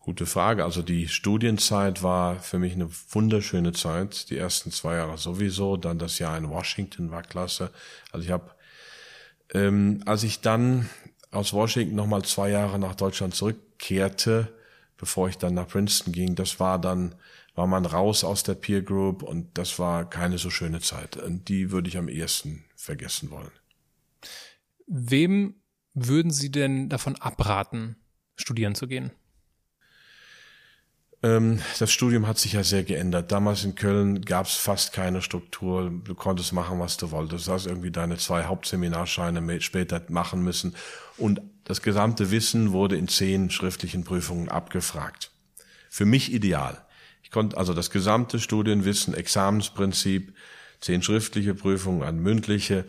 Gute 0.00 0.26
Frage. 0.26 0.64
Also 0.64 0.82
die 0.82 1.08
Studienzeit 1.08 2.02
war 2.02 2.40
für 2.40 2.58
mich 2.58 2.72
eine 2.72 2.90
wunderschöne 3.10 3.72
Zeit. 3.72 4.30
Die 4.30 4.38
ersten 4.38 4.72
zwei 4.72 4.96
Jahre 4.96 5.18
sowieso, 5.18 5.76
dann 5.76 5.98
das 5.98 6.18
Jahr 6.18 6.36
in 6.38 6.48
Washington 6.48 7.10
war 7.10 7.22
klasse. 7.22 7.70
Also 8.10 8.24
ich 8.24 8.32
habe, 8.32 8.50
ähm, 9.52 10.02
als 10.06 10.22
ich 10.22 10.40
dann 10.40 10.88
aus 11.30 11.52
Washington 11.52 11.94
nochmal 11.94 12.22
zwei 12.22 12.50
Jahre 12.50 12.78
nach 12.78 12.94
Deutschland 12.94 13.34
zurückkehrte, 13.80 14.48
bevor 14.96 15.28
ich 15.28 15.38
dann 15.38 15.54
nach 15.54 15.68
Princeton 15.68 16.12
ging, 16.12 16.34
das 16.34 16.60
war 16.60 16.78
dann, 16.78 17.14
war 17.54 17.66
man 17.66 17.86
raus 17.86 18.24
aus 18.24 18.42
der 18.42 18.54
Peer 18.54 18.82
Group 18.82 19.22
und 19.22 19.56
das 19.58 19.78
war 19.78 20.08
keine 20.08 20.38
so 20.38 20.50
schöne 20.50 20.80
Zeit. 20.80 21.16
Und 21.16 21.48
die 21.48 21.70
würde 21.70 21.88
ich 21.88 21.96
am 21.96 22.08
ehesten 22.08 22.64
vergessen 22.76 23.30
wollen. 23.30 23.50
Wem 24.86 25.54
würden 25.94 26.30
Sie 26.30 26.50
denn 26.50 26.88
davon 26.88 27.16
abraten, 27.16 27.96
studieren 28.36 28.74
zu 28.74 28.86
gehen? 28.86 29.10
Ähm, 31.22 31.60
das 31.78 31.92
Studium 31.92 32.26
hat 32.26 32.38
sich 32.38 32.54
ja 32.54 32.64
sehr 32.64 32.82
geändert. 32.82 33.30
Damals 33.30 33.64
in 33.64 33.74
Köln 33.74 34.22
gab 34.22 34.46
es 34.46 34.54
fast 34.54 34.92
keine 34.92 35.20
Struktur. 35.20 35.90
Du 36.04 36.14
konntest 36.14 36.52
machen, 36.52 36.78
was 36.80 36.96
du 36.96 37.10
wolltest. 37.10 37.46
Du 37.46 37.52
hast 37.52 37.66
irgendwie 37.66 37.90
deine 37.90 38.16
zwei 38.16 38.44
Hauptseminarscheine 38.44 39.60
später 39.60 40.02
machen 40.08 40.42
müssen. 40.42 40.74
Und 41.18 41.42
das 41.70 41.82
gesamte 41.82 42.32
Wissen 42.32 42.72
wurde 42.72 42.96
in 42.96 43.06
zehn 43.06 43.48
schriftlichen 43.48 44.02
Prüfungen 44.02 44.48
abgefragt. 44.48 45.30
Für 45.88 46.04
mich 46.04 46.32
ideal. 46.32 46.84
Ich 47.22 47.30
konnte 47.30 47.56
also 47.56 47.74
das 47.74 47.90
gesamte 47.90 48.40
Studienwissen, 48.40 49.14
Examensprinzip, 49.14 50.34
zehn 50.80 51.00
schriftliche 51.00 51.54
Prüfungen, 51.54 52.02
an 52.02 52.18
mündliche. 52.18 52.86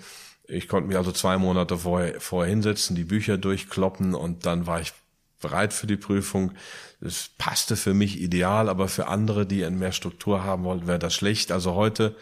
Ich 0.48 0.67
konnte 0.67 0.88
mich 0.88 0.98
also 0.98 1.12
zwei 1.12 1.38
Monate 1.38 1.78
vorher, 1.78 2.20
vorher 2.20 2.50
hinsetzen, 2.50 2.96
die 2.96 3.04
Bücher 3.04 3.38
durchkloppen 3.38 4.15
und 4.15 4.48
dann 4.48 4.65
war 4.65 4.82
ich 4.82 4.94
bereit 5.39 5.74
für 5.74 5.86
die 5.86 5.96
Prüfung. 5.96 6.54
Es 7.02 7.30
passte 7.38 7.76
für 7.76 7.94
mich 7.94 8.20
ideal, 8.20 8.67
aber 8.67 8.88
für 8.88 9.08
andere, 9.08 9.46
die 9.46 9.70
mehr 9.70 9.91
Struktur 9.91 10.44
haben 10.44 10.63
wollten, 10.63 10.88
wäre 10.88 10.98
das 10.98 11.13
schlecht. 11.13 11.52
Also 11.52 11.76
heute 11.76 12.15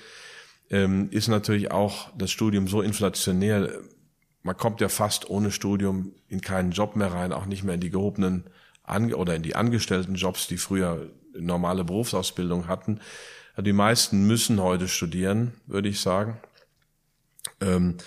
ähm, 0.70 1.08
ist 1.12 1.30
natürlich 1.30 1.72
auch 1.72 2.10
das 2.18 2.32
Studium 2.32 2.68
so 2.68 2.82
inflationär. 2.82 3.80
Man 4.44 4.58
kommt 4.58 4.82
ja 4.82 4.90
fast 4.90 5.30
ohne 5.30 5.52
Studium 5.52 6.14
in 6.28 6.42
keinen 6.42 6.72
Job 6.72 6.96
mehr 6.96 7.12
rein, 7.12 7.34
auch 7.34 7.46
nicht 7.46 7.64
mehr 7.64 7.76
in 7.76 7.82
die 7.82 7.90
gehobenen 7.90 8.46
Ange 8.84 9.16
oder 9.16 9.36
in 9.36 9.44
die 9.44 9.56
angestellten 9.56 10.16
Jobs, 10.16 10.48
die 10.48 10.58
früher 10.58 11.10
normale 11.34 11.84
Berufsausbildung 11.84 12.68
hatten. 12.68 13.02
Die 13.58 13.74
meisten 13.74 14.26
müssen 14.26 14.62
heute 14.62 14.88
studieren, 14.88 15.54
würde 15.68 15.90
ich 15.90 16.00
sagen. 16.00 16.40
Ähm, 17.62 17.98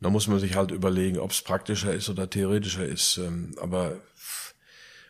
da 0.00 0.10
muss 0.10 0.26
man 0.28 0.38
sich 0.38 0.56
halt 0.56 0.70
überlegen, 0.70 1.18
ob 1.18 1.30
es 1.30 1.42
praktischer 1.42 1.92
ist 1.92 2.08
oder 2.08 2.28
theoretischer 2.28 2.84
ist. 2.84 3.18
Ähm, 3.18 3.54
aber 3.60 3.96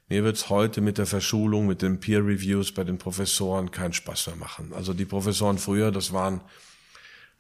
mir 0.09 0.25
wird's 0.25 0.51
heute 0.51 0.81
mit 0.81 0.99
der 0.99 1.07
Verschulung, 1.07 1.67
mit 1.67 1.81
den 1.81 2.01
Peer 2.01 2.21
Reviews 2.21 2.73
bei 2.73 2.85
den 2.85 2.99
Professoren 2.99 3.71
keinen 3.71 3.95
Spaß 3.95 4.27
mehr 4.29 4.37
machen. 4.37 4.73
Also 4.75 4.93
die 4.93 5.07
Professoren 5.07 5.59
früher, 5.59 5.91
das 5.91 6.13
waren 6.13 6.43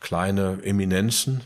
kleine 0.00 0.60
Eminenzen. 0.62 1.42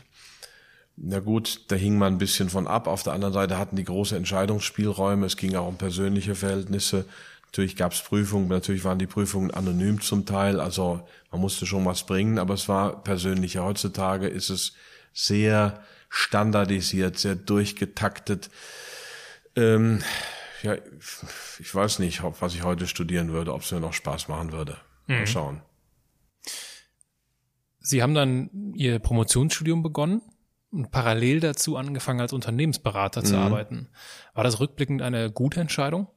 Na 0.99 1.19
gut, 1.19 1.61
da 1.67 1.75
hing 1.75 1.99
man 1.99 2.15
ein 2.15 2.17
bisschen 2.17 2.49
von 2.49 2.65
ab. 2.65 2.87
Auf 2.87 3.03
der 3.03 3.13
anderen 3.13 3.33
Seite 3.33 3.59
hatten 3.59 3.75
die 3.75 3.83
große 3.83 4.17
Entscheidungsspielräume. 4.17 5.27
Es 5.27 5.37
ging 5.37 5.55
auch 5.55 5.67
um 5.67 5.77
persönliche 5.77 6.33
Verhältnisse. 6.33 7.05
Natürlich 7.45 7.75
gab's 7.75 8.01
Prüfungen, 8.01 8.47
natürlich 8.47 8.83
waren 8.83 8.97
die 8.97 9.07
Prüfungen 9.07 9.51
anonym 9.51 10.01
zum 10.01 10.25
Teil. 10.25 10.59
Also 10.59 11.07
man 11.31 11.39
musste 11.39 11.67
schon 11.67 11.85
was 11.85 12.05
bringen, 12.05 12.39
aber 12.39 12.55
es 12.55 12.67
war 12.67 13.03
persönlicher. 13.03 13.63
Heutzutage 13.63 14.27
ist 14.27 14.49
es 14.49 14.73
sehr 15.13 15.83
standardisiert, 16.09 17.19
sehr 17.19 17.35
durchgetaktet. 17.35 18.49
Ähm, 19.55 20.01
ja, 20.63 20.75
ich 21.59 21.75
weiß 21.75 21.99
nicht, 21.99 22.23
ob, 22.23 22.41
was 22.41 22.55
ich 22.55 22.63
heute 22.63 22.87
studieren 22.87 23.31
würde, 23.31 23.53
ob 23.53 23.61
es 23.61 23.71
mir 23.71 23.79
noch 23.79 23.93
Spaß 23.93 24.29
machen 24.29 24.51
würde. 24.51 24.77
Mal 25.05 25.21
mhm. 25.21 25.27
schauen. 25.27 25.61
Sie 27.79 28.01
haben 28.01 28.15
dann 28.15 28.73
Ihr 28.75 28.97
Promotionsstudium 28.97 29.83
begonnen 29.83 30.21
parallel 30.91 31.39
dazu 31.39 31.77
angefangen, 31.77 32.21
als 32.21 32.33
Unternehmensberater 32.33 33.23
zu 33.23 33.35
mhm. 33.35 33.41
arbeiten. 33.41 33.89
War 34.33 34.43
das 34.43 34.59
rückblickend 34.59 35.01
eine 35.01 35.31
gute 35.31 35.59
Entscheidung? 35.59 36.07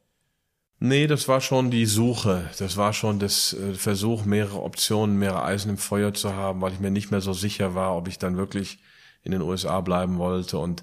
Nee, 0.79 1.07
das 1.07 1.29
war 1.29 1.41
schon 1.41 1.71
die 1.71 1.85
Suche. 1.85 2.49
Das 2.59 2.77
war 2.77 2.93
schon 2.93 3.19
das 3.19 3.53
äh, 3.53 3.75
Versuch, 3.75 4.25
mehrere 4.25 4.63
Optionen, 4.63 5.19
mehrere 5.19 5.45
Eisen 5.45 5.71
im 5.71 5.79
Feuer 5.79 6.15
zu 6.15 6.35
haben, 6.35 6.63
weil 6.63 6.73
ich 6.73 6.81
mir 6.81 6.91
nicht 6.91 7.11
mehr 7.11 7.21
so 7.21 7.35
sicher 7.35 7.75
war, 7.75 7.97
ob 7.97 8.09
ich 8.09 8.19
dann 8.19 8.37
wirklich 8.37 8.79
in 9.23 9.33
den 9.33 9.43
USA 9.43 9.81
bleiben 9.83 10.19
wollte. 10.19 10.59
Und 10.59 10.83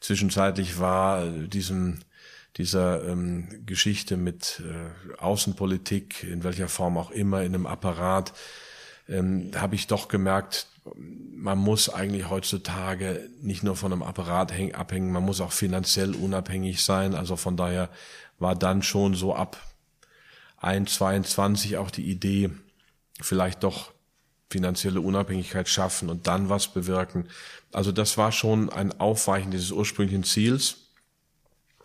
zwischenzeitlich 0.00 0.78
war 0.78 1.26
diesem 1.26 1.98
dieser 2.56 3.06
ähm, 3.08 3.48
Geschichte 3.64 4.16
mit 4.16 4.62
äh, 4.62 5.18
Außenpolitik, 5.18 6.24
in 6.24 6.44
welcher 6.44 6.68
Form 6.68 6.98
auch 6.98 7.10
immer, 7.10 7.42
in 7.42 7.54
einem 7.54 7.66
Apparat, 7.66 8.32
ähm, 9.08 9.50
habe 9.56 9.74
ich 9.74 9.86
doch 9.86 10.08
gemerkt, 10.08 10.66
man 10.94 11.58
muss 11.58 11.88
eigentlich 11.88 12.28
heutzutage 12.28 13.28
nicht 13.40 13.62
nur 13.62 13.76
von 13.76 13.92
einem 13.92 14.02
Apparat 14.02 14.52
abhängen, 14.74 15.12
man 15.12 15.24
muss 15.24 15.40
auch 15.40 15.52
finanziell 15.52 16.14
unabhängig 16.14 16.82
sein. 16.82 17.14
Also 17.14 17.36
von 17.36 17.56
daher 17.56 17.88
war 18.38 18.54
dann 18.56 18.82
schon 18.82 19.14
so 19.14 19.34
ab 19.34 19.56
1,22 20.60 21.78
auch 21.78 21.90
die 21.90 22.08
Idee, 22.10 22.50
vielleicht 23.20 23.62
doch 23.62 23.92
finanzielle 24.50 25.00
Unabhängigkeit 25.00 25.68
schaffen 25.68 26.10
und 26.10 26.26
dann 26.26 26.48
was 26.48 26.68
bewirken. 26.68 27.28
Also 27.72 27.90
das 27.90 28.18
war 28.18 28.32
schon 28.32 28.68
ein 28.70 29.00
Aufweichen 29.00 29.50
dieses 29.50 29.70
ursprünglichen 29.70 30.24
Ziels. 30.24 30.76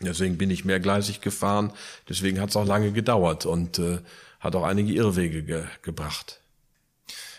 Deswegen 0.01 0.37
bin 0.37 0.51
ich 0.51 0.65
mehrgleisig 0.65 1.21
gefahren. 1.21 1.71
Deswegen 2.09 2.39
hat 2.39 2.49
es 2.49 2.55
auch 2.55 2.65
lange 2.65 2.91
gedauert 2.91 3.45
und 3.45 3.79
äh, 3.79 3.99
hat 4.39 4.55
auch 4.55 4.63
einige 4.63 4.93
Irrwege 4.93 5.43
ge 5.43 5.65
gebracht. 5.81 6.41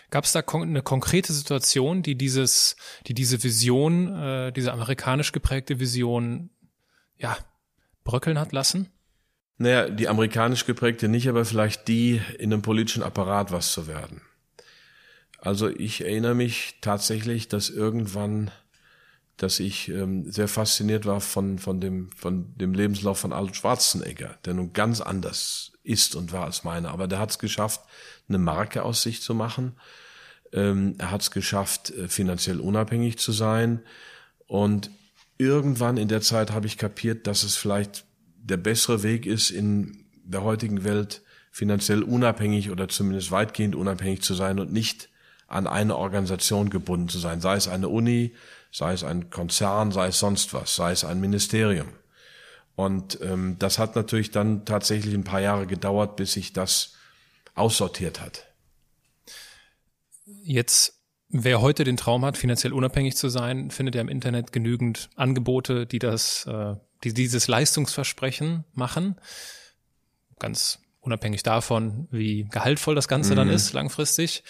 Gab 0.09 0.25
es 0.25 0.31
da 0.31 0.41
kon 0.41 0.63
eine 0.63 0.81
konkrete 0.81 1.33
Situation, 1.33 2.01
die 2.01 2.15
dieses, 2.15 2.75
die 3.07 3.13
diese 3.13 3.43
Vision, 3.43 4.15
äh, 4.15 4.51
diese 4.51 4.73
amerikanisch 4.73 5.31
geprägte 5.31 5.79
Vision, 5.79 6.49
ja, 7.17 7.37
bröckeln 8.03 8.39
hat 8.39 8.51
lassen? 8.51 8.89
Naja, 9.57 9.89
die 9.89 10.07
amerikanisch 10.07 10.65
geprägte 10.65 11.09
nicht, 11.09 11.27
aber 11.27 11.45
vielleicht 11.45 11.87
die 11.87 12.21
in 12.39 12.53
einem 12.53 12.61
politischen 12.61 13.03
Apparat 13.03 13.51
was 13.51 13.71
zu 13.71 13.87
werden. 13.87 14.21
Also 15.37 15.69
ich 15.69 16.01
erinnere 16.01 16.33
mich 16.33 16.75
tatsächlich, 16.81 17.47
dass 17.47 17.69
irgendwann, 17.69 18.51
dass 19.37 19.59
ich 19.59 19.89
ähm, 19.89 20.31
sehr 20.31 20.47
fasziniert 20.47 21.05
war 21.05 21.21
von, 21.21 21.59
von, 21.59 21.79
dem, 21.79 22.09
von 22.15 22.57
dem 22.57 22.73
Lebenslauf 22.73 23.19
von 23.19 23.33
Arnold 23.33 23.55
Schwarzenegger, 23.55 24.37
der 24.45 24.53
nun 24.53 24.73
ganz 24.73 25.01
anders 25.01 25.73
ist 25.89 26.15
und 26.15 26.31
war 26.31 26.45
als 26.45 26.63
meiner. 26.63 26.91
Aber 26.91 27.07
der 27.07 27.19
hat 27.19 27.31
es 27.31 27.39
geschafft, 27.39 27.81
eine 28.27 28.37
Marke 28.37 28.83
aus 28.83 29.01
sich 29.01 29.21
zu 29.21 29.33
machen. 29.33 29.73
Ähm, 30.53 30.95
er 30.97 31.11
hat 31.11 31.21
es 31.21 31.31
geschafft, 31.31 31.89
äh, 31.91 32.07
finanziell 32.07 32.59
unabhängig 32.59 33.17
zu 33.17 33.31
sein. 33.31 33.81
Und 34.47 34.91
irgendwann 35.37 35.97
in 35.97 36.07
der 36.07 36.21
Zeit 36.21 36.51
habe 36.51 36.67
ich 36.67 36.77
kapiert, 36.77 37.27
dass 37.27 37.43
es 37.43 37.55
vielleicht 37.55 38.05
der 38.37 38.57
bessere 38.57 39.03
Weg 39.03 39.25
ist, 39.25 39.49
in 39.49 40.05
der 40.23 40.43
heutigen 40.43 40.83
Welt 40.83 41.21
finanziell 41.51 42.03
unabhängig 42.03 42.69
oder 42.69 42.87
zumindest 42.87 43.31
weitgehend 43.31 43.75
unabhängig 43.75 44.21
zu 44.21 44.33
sein 44.33 44.59
und 44.59 44.71
nicht 44.71 45.09
an 45.47 45.65
eine 45.65 45.95
Organisation 45.95 46.69
gebunden 46.69 47.09
zu 47.09 47.17
sein, 47.17 47.41
sei 47.41 47.55
es 47.55 47.67
eine 47.67 47.89
Uni, 47.89 48.35
sei 48.71 48.93
es 48.93 49.03
ein 49.03 49.31
Konzern, 49.31 49.91
sei 49.91 50.07
es 50.07 50.19
sonst 50.19 50.53
was, 50.53 50.75
sei 50.75 50.91
es 50.91 51.03
ein 51.03 51.19
Ministerium. 51.19 51.87
Und 52.79 53.19
ähm, 53.21 53.57
das 53.59 53.77
hat 53.77 53.97
natürlich 53.97 54.31
dann 54.31 54.63
tatsächlich 54.63 55.13
ein 55.13 55.25
paar 55.25 55.41
Jahre 55.41 55.67
gedauert, 55.67 56.15
bis 56.15 56.31
sich 56.31 56.53
das 56.53 56.93
aussortiert 57.53 58.21
hat. 58.21 58.47
Jetzt, 60.23 60.93
wer 61.27 61.59
heute 61.59 61.83
den 61.83 61.97
Traum 61.97 62.23
hat, 62.23 62.37
finanziell 62.37 62.71
unabhängig 62.71 63.17
zu 63.17 63.27
sein, 63.27 63.69
findet 63.69 63.95
ja 63.95 64.01
im 64.01 64.07
Internet 64.07 64.53
genügend 64.53 65.09
Angebote, 65.17 65.87
die 65.87 65.99
das, 65.99 66.45
äh, 66.45 66.75
die 67.03 67.13
dieses 67.13 67.49
Leistungsversprechen 67.49 68.63
machen. 68.71 69.19
Ganz 70.39 70.79
unabhängig 71.01 71.43
davon, 71.43 72.07
wie 72.11 72.45
gehaltvoll 72.45 72.95
das 72.95 73.09
Ganze 73.09 73.33
mhm. 73.33 73.35
dann 73.35 73.49
ist 73.49 73.73
langfristig. 73.73 74.45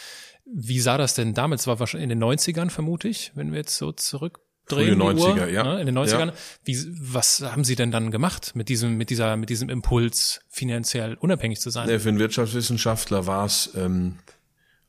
Wie 0.46 0.80
sah 0.80 1.00
das 1.00 1.16
denn 1.16 1.34
damals? 1.34 1.66
War 1.66 1.80
wahrscheinlich 1.80 2.12
in 2.12 2.20
den 2.20 2.24
90ern, 2.24 2.70
vermute 2.70 3.08
ich, 3.08 3.32
wenn 3.34 3.52
wir 3.52 3.58
jetzt 3.58 3.76
so 3.76 3.92
zurück 3.92 4.40
drehen. 4.72 5.00
Frühe 5.00 5.12
90er, 5.12 5.42
Uhr, 5.42 5.48
ja. 5.48 5.64
Ne, 5.64 5.80
in 5.82 5.86
den 5.86 5.98
90ern. 5.98 6.28
Ja. 6.28 6.34
Wie, 6.64 6.78
was 7.00 7.42
haben 7.42 7.64
Sie 7.64 7.76
denn 7.76 7.92
dann 7.92 8.12
gemacht 8.12 8.56
mit 8.56 8.70
diesem, 8.70 8.98
mit 8.98 9.10
dieser, 9.10 9.38
mit 9.38 9.50
diesem 9.50 9.70
Impuls, 9.70 10.42
finanziell 10.50 11.16
unabhängig 11.16 11.60
zu 11.60 11.70
sein? 11.70 11.88
Nee, 11.88 12.00
für 12.00 12.10
einen 12.10 12.20
Wirtschaftswissenschaftler 12.20 13.28
war 13.28 13.46
es, 13.46 13.72
ähm, 13.76 14.20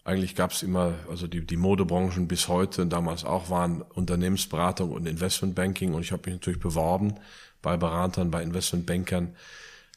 eigentlich 0.04 0.34
gab 0.34 0.52
es 0.52 0.62
immer, 0.62 0.94
also 1.08 1.26
die, 1.26 1.46
die 1.46 1.56
Modebranchen 1.56 2.28
bis 2.28 2.48
heute 2.48 2.82
und 2.82 2.90
damals 2.90 3.24
auch 3.24 3.50
waren 3.50 3.82
Unternehmensberatung 3.82 4.90
und 4.90 5.06
Investmentbanking 5.06 5.94
und 5.94 6.02
ich 6.02 6.12
habe 6.12 6.22
mich 6.26 6.40
natürlich 6.40 6.60
beworben 6.60 7.14
bei 7.62 7.76
Beratern, 7.76 8.30
bei 8.30 8.42
Investmentbankern, 8.42 9.34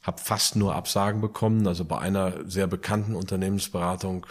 habe 0.01 0.21
fast 0.21 0.55
nur 0.55 0.75
Absagen 0.75 1.21
bekommen. 1.21 1.65
Also 1.65 1.85
bei 1.85 1.97
einer 1.97 2.49
sehr 2.49 2.67
bekannten 2.67 3.15
Unternehmensberatung, 3.15 4.25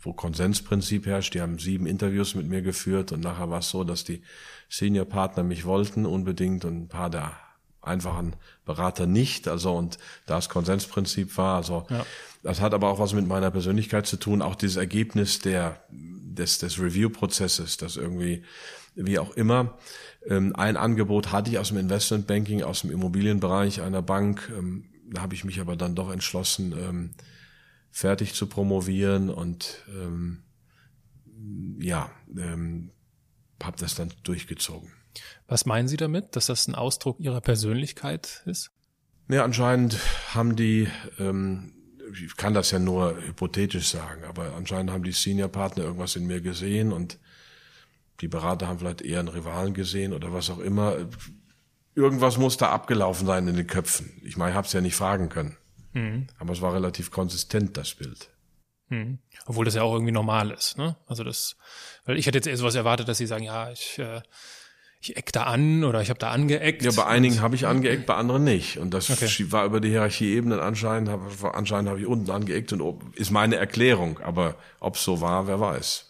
wo 0.00 0.12
Konsensprinzip 0.12 1.06
herrscht. 1.06 1.34
Die 1.34 1.40
haben 1.40 1.58
sieben 1.58 1.86
Interviews 1.86 2.34
mit 2.34 2.48
mir 2.48 2.62
geführt 2.62 3.12
und 3.12 3.20
nachher 3.20 3.50
war 3.50 3.60
es 3.60 3.70
so, 3.70 3.84
dass 3.84 4.04
die 4.04 4.22
Senior-Partner 4.68 5.42
mich 5.42 5.64
wollten 5.64 6.06
unbedingt 6.06 6.64
und 6.64 6.82
ein 6.82 6.88
paar 6.88 7.10
der 7.10 7.32
einfachen 7.80 8.36
Berater 8.64 9.06
nicht. 9.06 9.48
Also 9.48 9.74
und 9.74 9.98
da 10.26 10.38
es 10.38 10.48
Konsensprinzip 10.48 11.36
war, 11.36 11.56
also 11.56 11.86
ja. 11.90 12.04
das 12.42 12.60
hat 12.60 12.74
aber 12.74 12.88
auch 12.88 12.98
was 12.98 13.14
mit 13.14 13.26
meiner 13.26 13.50
Persönlichkeit 13.50 14.06
zu 14.06 14.16
tun. 14.16 14.42
Auch 14.42 14.54
dieses 14.54 14.76
Ergebnis 14.76 15.38
der 15.38 15.80
des, 15.90 16.58
des 16.58 16.78
Review-Prozesses, 16.78 17.76
das 17.76 17.96
irgendwie 17.96 18.44
wie 18.94 19.18
auch 19.18 19.30
immer. 19.32 19.78
Ähm, 20.26 20.54
ein 20.56 20.76
Angebot 20.76 21.32
hatte 21.32 21.50
ich 21.50 21.58
aus 21.58 21.68
dem 21.68 21.78
Investmentbanking, 21.78 22.62
aus 22.62 22.82
dem 22.82 22.90
Immobilienbereich 22.90 23.80
einer 23.82 24.02
Bank. 24.02 24.50
Ähm, 24.56 24.84
da 25.10 25.22
habe 25.22 25.34
ich 25.34 25.44
mich 25.44 25.60
aber 25.60 25.76
dann 25.76 25.94
doch 25.94 26.10
entschlossen, 26.10 26.72
ähm, 26.72 27.10
fertig 27.90 28.34
zu 28.34 28.46
promovieren 28.46 29.30
und 29.30 29.84
ähm, 29.88 30.42
ja, 31.78 32.10
ähm, 32.36 32.90
habe 33.62 33.76
das 33.78 33.94
dann 33.94 34.12
durchgezogen. 34.22 34.92
Was 35.46 35.66
meinen 35.66 35.88
Sie 35.88 35.96
damit, 35.96 36.36
dass 36.36 36.46
das 36.46 36.68
ein 36.68 36.74
Ausdruck 36.74 37.18
Ihrer 37.20 37.40
Persönlichkeit 37.40 38.42
ist? 38.46 38.70
Ja, 39.28 39.44
anscheinend 39.44 39.98
haben 40.34 40.56
die, 40.56 40.88
ähm, 41.18 41.72
ich 42.12 42.36
kann 42.36 42.54
das 42.54 42.70
ja 42.70 42.78
nur 42.78 43.16
hypothetisch 43.26 43.88
sagen, 43.88 44.24
aber 44.24 44.54
anscheinend 44.54 44.90
haben 44.90 45.02
die 45.02 45.12
Senior-Partner 45.12 45.84
irgendwas 45.84 46.16
in 46.16 46.26
mir 46.26 46.40
gesehen 46.40 46.92
und 46.92 47.18
die 48.20 48.28
Berater 48.28 48.68
haben 48.68 48.78
vielleicht 48.78 49.02
eher 49.02 49.20
einen 49.20 49.28
Rivalen 49.28 49.74
gesehen 49.74 50.12
oder 50.12 50.32
was 50.32 50.50
auch 50.50 50.58
immer. 50.58 50.96
Irgendwas 51.94 52.38
muss 52.38 52.56
da 52.56 52.70
abgelaufen 52.70 53.26
sein 53.26 53.46
in 53.48 53.56
den 53.56 53.66
Köpfen. 53.66 54.20
Ich 54.24 54.36
meine, 54.36 54.52
ich 54.52 54.56
habe 54.56 54.66
es 54.66 54.72
ja 54.72 54.80
nicht 54.80 54.96
fragen 54.96 55.28
können. 55.28 55.56
Mhm. 55.92 56.26
Aber 56.38 56.52
es 56.52 56.60
war 56.60 56.74
relativ 56.74 57.10
konsistent, 57.10 57.76
das 57.76 57.94
Bild. 57.94 58.30
Mhm. 58.88 59.18
Obwohl 59.46 59.64
das 59.64 59.74
ja 59.74 59.82
auch 59.82 59.92
irgendwie 59.92 60.12
normal 60.12 60.50
ist, 60.50 60.78
ne? 60.78 60.96
Also 61.06 61.24
das, 61.24 61.56
weil 62.04 62.18
ich 62.18 62.26
hätte 62.26 62.38
jetzt 62.38 62.46
eher 62.46 62.56
sowas 62.56 62.74
erwartet, 62.74 63.08
dass 63.08 63.18
sie 63.18 63.26
sagen, 63.26 63.44
ja, 63.44 63.70
ich, 63.70 63.98
äh, 63.98 64.22
ich 65.00 65.16
eck 65.16 65.32
da 65.32 65.44
an 65.44 65.84
oder 65.84 66.02
ich 66.02 66.10
habe 66.10 66.18
da 66.18 66.30
angeeckt. 66.30 66.82
Ja, 66.82 66.90
bei 66.90 67.06
einigen 67.06 67.40
habe 67.40 67.54
ich 67.54 67.66
angeeckt, 67.66 68.06
bei 68.06 68.14
anderen 68.14 68.44
nicht. 68.44 68.78
Und 68.78 68.92
das 68.92 69.10
okay. 69.10 69.28
war 69.52 69.64
über 69.64 69.80
die 69.80 69.90
Hierarchieebenen 69.90 70.58
anscheinend, 70.58 71.08
hab, 71.08 71.54
anscheinend 71.54 71.90
habe 71.90 72.00
ich 72.00 72.06
unten 72.06 72.30
angeeckt 72.30 72.72
und 72.72 73.14
ist 73.14 73.30
meine 73.30 73.56
Erklärung. 73.56 74.18
Aber 74.20 74.56
ob 74.80 74.96
es 74.96 75.04
so 75.04 75.20
war, 75.20 75.46
wer 75.46 75.60
weiß. 75.60 76.06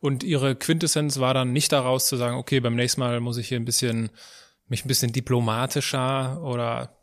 Und 0.00 0.22
ihre 0.22 0.56
Quintessenz 0.56 1.18
war 1.18 1.34
dann 1.34 1.52
nicht 1.52 1.72
daraus 1.72 2.06
zu 2.06 2.16
sagen, 2.16 2.36
okay, 2.36 2.60
beim 2.60 2.74
nächsten 2.74 3.00
Mal 3.00 3.20
muss 3.20 3.36
ich 3.36 3.48
hier 3.48 3.58
ein 3.58 3.64
bisschen, 3.64 4.10
mich 4.68 4.84
ein 4.84 4.88
bisschen 4.88 5.12
diplomatischer 5.12 6.42
oder 6.42 6.96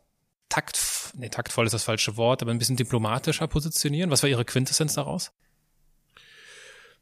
takt, 0.48 0.76
nee, 1.14 1.28
taktvoll 1.28 1.66
ist 1.66 1.72
das 1.72 1.84
falsche 1.84 2.16
Wort, 2.16 2.42
aber 2.42 2.50
ein 2.50 2.58
bisschen 2.58 2.76
diplomatischer 2.76 3.46
positionieren? 3.46 4.10
Was 4.10 4.22
war 4.22 4.30
Ihre 4.30 4.44
Quintessenz 4.44 4.94
daraus? 4.94 5.32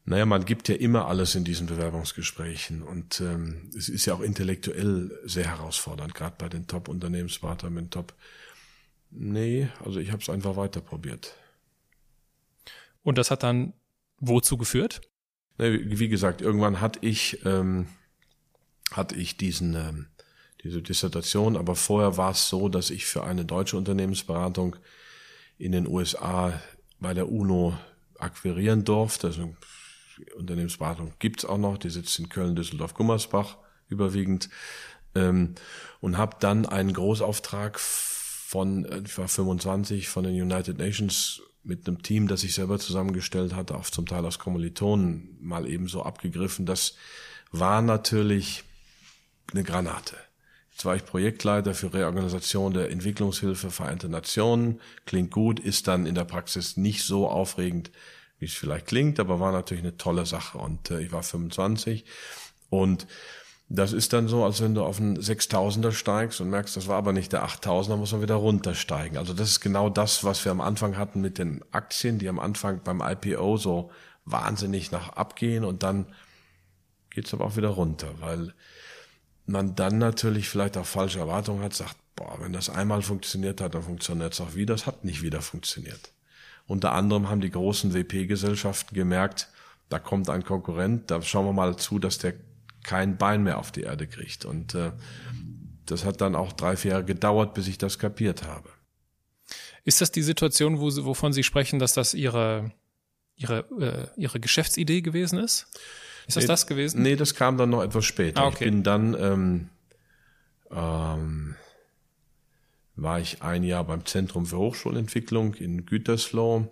Naja, 0.05 0.25
man 0.25 0.45
gibt 0.45 0.69
ja 0.69 0.75
immer 0.75 1.07
alles 1.07 1.35
in 1.35 1.43
diesen 1.43 1.67
Bewerbungsgesprächen 1.67 2.81
und 2.81 3.19
ähm, 3.19 3.69
es 3.77 3.89
ist 3.89 4.05
ja 4.05 4.13
auch 4.13 4.21
intellektuell 4.21 5.11
sehr 5.25 5.45
herausfordernd, 5.45 6.15
gerade 6.15 6.35
bei 6.37 6.47
den 6.47 6.65
Top-Unternehmensberatern 6.65 7.73
mit 7.73 7.91
Top. 7.91 8.13
Nee, 9.11 9.67
also 9.83 9.99
ich 9.99 10.11
habe 10.11 10.21
es 10.21 10.29
einfach 10.29 10.55
weiter 10.55 10.79
probiert. 10.79 11.35
Und 13.03 13.17
das 13.17 13.31
hat 13.31 13.43
dann 13.43 13.73
wozu 14.19 14.57
geführt? 14.57 15.01
Wie 15.57 16.07
gesagt, 16.07 16.41
irgendwann 16.41 16.81
hatte 16.81 16.99
ich 17.01 17.43
ähm, 17.45 17.87
hatte 18.91 19.15
ich 19.15 19.37
diesen 19.37 19.75
ähm, 19.75 20.07
diese 20.67 20.81
Dissertation, 20.81 21.55
aber 21.55 21.75
vorher 21.75 22.17
war 22.17 22.31
es 22.31 22.49
so, 22.49 22.67
dass 22.67 22.89
ich 22.89 23.05
für 23.05 23.23
eine 23.23 23.45
deutsche 23.45 23.77
Unternehmensberatung 23.77 24.75
in 25.57 25.71
den 25.71 25.87
USA 25.87 26.59
bei 26.99 27.13
der 27.13 27.31
UNO 27.31 27.77
akquirieren 28.19 28.83
durfte. 28.83 29.27
Also 29.27 29.55
Unternehmensberatung 30.35 31.13
gibt's 31.19 31.45
auch 31.45 31.57
noch, 31.57 31.77
die 31.77 31.89
sitzt 31.89 32.19
in 32.19 32.27
Köln, 32.27 32.55
Düsseldorf, 32.55 32.93
Gummersbach 32.93 33.57
überwiegend. 33.87 34.49
Ähm, 35.15 35.55
und 36.01 36.17
habe 36.17 36.35
dann 36.41 36.65
einen 36.65 36.91
Großauftrag 36.91 37.79
von, 37.79 38.85
ich 39.05 39.17
war 39.17 39.29
25, 39.29 40.09
von 40.09 40.25
den 40.25 40.33
United 40.33 40.77
Nations 40.77 41.41
mit 41.63 41.87
einem 41.87 42.03
Team, 42.03 42.27
das 42.27 42.43
ich 42.43 42.53
selber 42.53 42.77
zusammengestellt 42.77 43.55
hatte, 43.55 43.75
auch 43.75 43.89
zum 43.89 44.05
Teil 44.05 44.25
aus 44.25 44.37
Kommilitonen 44.37 45.37
mal 45.39 45.65
eben 45.65 45.87
so 45.87 46.03
abgegriffen. 46.03 46.65
Das 46.65 46.95
war 47.51 47.81
natürlich 47.81 48.65
eine 49.53 49.63
Granate. 49.63 50.17
Jetzt 50.77 50.85
war 50.85 50.95
ich 50.95 51.05
Projektleiter 51.05 51.73
für 51.73 51.91
Reorganisation 51.91 52.71
der 52.71 52.91
Entwicklungshilfe 52.91 53.71
Vereinte 53.71 54.09
Nationen. 54.09 54.79
Klingt 55.07 55.31
gut, 55.31 55.59
ist 55.59 55.87
dann 55.87 56.05
in 56.05 56.13
der 56.13 56.23
Praxis 56.23 56.77
nicht 56.77 57.03
so 57.03 57.27
aufregend, 57.27 57.89
wie 58.37 58.45
es 58.45 58.53
vielleicht 58.53 58.85
klingt, 58.85 59.19
aber 59.19 59.39
war 59.39 59.51
natürlich 59.51 59.81
eine 59.81 59.97
tolle 59.97 60.27
Sache. 60.27 60.59
Und 60.59 60.91
äh, 60.91 60.99
ich 60.99 61.11
war 61.11 61.23
25 61.23 62.05
und 62.69 63.07
das 63.69 63.91
ist 63.91 64.13
dann 64.13 64.27
so, 64.27 64.45
als 64.45 64.61
wenn 64.61 64.75
du 64.75 64.83
auf 64.83 64.99
einen 64.99 65.17
6000er 65.17 65.93
steigst 65.93 66.41
und 66.41 66.51
merkst, 66.51 66.77
das 66.77 66.87
war 66.87 66.97
aber 66.97 67.11
nicht 67.11 67.33
der 67.33 67.43
8000er, 67.43 67.95
muss 67.95 68.11
man 68.11 68.21
wieder 68.21 68.35
runtersteigen. 68.35 69.17
Also 69.17 69.33
das 69.33 69.49
ist 69.49 69.61
genau 69.61 69.89
das, 69.89 70.23
was 70.25 70.45
wir 70.45 70.51
am 70.51 70.61
Anfang 70.61 70.95
hatten 70.95 71.21
mit 71.21 71.39
den 71.39 71.65
Aktien, 71.71 72.19
die 72.19 72.29
am 72.29 72.37
Anfang 72.37 72.81
beim 72.83 73.01
IPO 73.01 73.57
so 73.57 73.89
wahnsinnig 74.25 74.91
nach 74.91 75.09
abgehen 75.13 75.63
und 75.65 75.81
dann 75.81 76.05
geht's 77.09 77.33
aber 77.33 77.45
auch 77.45 77.57
wieder 77.57 77.69
runter, 77.69 78.09
weil 78.19 78.53
man 79.47 79.75
dann 79.75 79.97
natürlich 79.97 80.49
vielleicht 80.49 80.77
auch 80.77 80.85
falsche 80.85 81.19
Erwartungen 81.19 81.63
hat, 81.63 81.73
sagt, 81.73 81.95
boah, 82.15 82.37
wenn 82.41 82.53
das 82.53 82.69
einmal 82.69 83.01
funktioniert 83.01 83.61
hat, 83.61 83.75
dann 83.75 83.83
funktioniert 83.83 84.33
es 84.33 84.41
auch 84.41 84.55
wieder. 84.55 84.73
Das 84.73 84.85
hat 84.85 85.05
nicht 85.05 85.21
wieder 85.21 85.41
funktioniert. 85.41 86.11
Unter 86.67 86.91
anderem 86.91 87.29
haben 87.29 87.41
die 87.41 87.49
großen 87.49 87.93
WP-Gesellschaften 87.93 88.93
gemerkt, 88.93 89.47
da 89.89 89.99
kommt 89.99 90.29
ein 90.29 90.43
Konkurrent, 90.43 91.09
da 91.09 91.21
schauen 91.21 91.45
wir 91.45 91.53
mal 91.53 91.77
zu, 91.77 91.97
dass 91.97 92.17
der 92.17 92.33
kein 92.83 93.17
Bein 93.17 93.43
mehr 93.43 93.57
auf 93.57 93.71
die 93.71 93.81
Erde 93.81 94.05
kriegt. 94.05 94.43
Und 94.43 94.75
äh, 94.75 94.91
das 95.85 96.03
hat 96.03 96.19
dann 96.19 96.35
auch 96.35 96.51
drei, 96.51 96.75
vier 96.75 96.91
Jahre 96.91 97.05
gedauert, 97.05 97.53
bis 97.53 97.67
ich 97.67 97.77
das 97.77 97.99
kapiert 97.99 98.43
habe. 98.43 98.69
Ist 99.85 100.01
das 100.01 100.11
die 100.11 100.23
Situation, 100.23 100.79
wo 100.79 100.89
Sie, 100.89 101.05
wovon 101.05 101.31
Sie 101.31 101.43
sprechen, 101.43 101.79
dass 101.79 101.93
das 101.93 102.13
Ihre, 102.13 102.71
Ihre, 103.35 103.59
äh, 103.79 104.21
Ihre 104.21 104.41
Geschäftsidee 104.41 105.01
gewesen 105.01 105.39
ist? 105.39 105.67
Ist 106.27 106.35
das 106.35 106.43
nee, 106.43 106.47
das 106.47 106.67
gewesen? 106.67 107.01
Nee, 107.01 107.15
das 107.15 107.35
kam 107.35 107.57
dann 107.57 107.69
noch 107.69 107.81
etwas 107.81 108.03
später. 108.03 108.41
Ah, 108.41 108.47
okay. 108.47 108.65
Ich 108.65 108.71
bin 108.71 108.83
dann, 108.83 109.15
ähm, 109.17 109.69
ähm, 110.69 111.55
war 112.97 113.19
ich 113.19 113.41
ein 113.41 113.63
Jahr 113.63 113.85
beim 113.85 114.05
Zentrum 114.05 114.45
für 114.45 114.57
Hochschulentwicklung 114.57 115.53
in 115.53 115.85
Gütersloh 115.85 116.59
mh, 116.59 116.67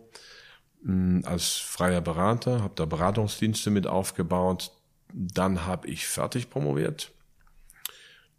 hm, 0.83 1.23
als 1.25 1.53
freier 1.53 2.01
Berater, 2.01 2.61
habe 2.61 2.73
da 2.75 2.85
Beratungsdienste 2.85 3.69
mit 3.69 3.87
aufgebaut. 3.87 4.71
Dann 5.13 5.65
habe 5.65 5.87
ich 5.87 6.05
fertig 6.05 6.49
promoviert. 6.49 7.11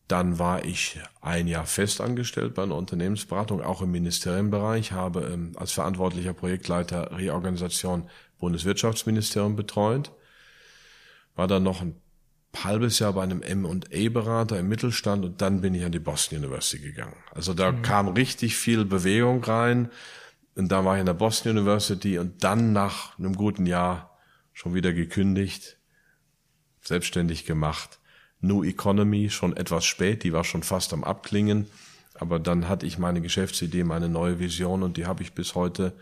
Dann 0.08 0.38
war 0.38 0.66
ich 0.66 1.00
ein 1.22 1.48
Jahr 1.48 1.66
festangestellt 1.66 2.54
bei 2.54 2.62
einer 2.62 2.76
Unternehmensberatung, 2.76 3.62
auch 3.62 3.80
im 3.80 3.90
Ministerienbereich, 3.90 4.92
habe 4.92 5.22
ähm, 5.32 5.52
als 5.56 5.72
verantwortlicher 5.72 6.34
Projektleiter 6.34 7.16
Reorganisation 7.16 8.10
Bundeswirtschaftsministerium 8.38 9.56
betreut 9.56 10.12
war 11.36 11.46
dann 11.46 11.62
noch 11.62 11.82
ein 11.82 11.94
halbes 12.64 12.98
Jahr 12.98 13.12
bei 13.12 13.22
einem 13.22 13.42
M&A-Berater 13.42 14.58
im 14.58 14.68
Mittelstand 14.68 15.24
und 15.24 15.42
dann 15.42 15.60
bin 15.60 15.74
ich 15.74 15.84
an 15.84 15.92
die 15.92 15.98
Boston 15.98 16.38
University 16.38 16.82
gegangen. 16.82 17.16
Also 17.32 17.54
da 17.54 17.70
mhm. 17.70 17.82
kam 17.82 18.08
richtig 18.08 18.56
viel 18.56 18.84
Bewegung 18.84 19.44
rein 19.44 19.90
und 20.54 20.72
da 20.72 20.84
war 20.84 20.96
ich 20.96 21.00
in 21.00 21.06
der 21.06 21.14
Boston 21.14 21.52
University 21.52 22.18
und 22.18 22.42
dann 22.42 22.72
nach 22.72 23.18
einem 23.18 23.34
guten 23.34 23.66
Jahr 23.66 24.18
schon 24.52 24.74
wieder 24.74 24.92
gekündigt, 24.92 25.76
selbstständig 26.82 27.44
gemacht. 27.44 27.98
New 28.40 28.64
Economy 28.64 29.28
schon 29.30 29.56
etwas 29.56 29.84
spät, 29.84 30.24
die 30.24 30.32
war 30.32 30.44
schon 30.44 30.62
fast 30.62 30.92
am 30.92 31.04
Abklingen, 31.04 31.66
aber 32.14 32.38
dann 32.38 32.68
hatte 32.68 32.86
ich 32.86 32.98
meine 32.98 33.20
Geschäftsidee, 33.20 33.84
meine 33.84 34.08
neue 34.08 34.38
Vision 34.38 34.82
und 34.82 34.96
die 34.96 35.06
habe 35.06 35.22
ich 35.22 35.34
bis 35.34 35.54
heute 35.54 35.92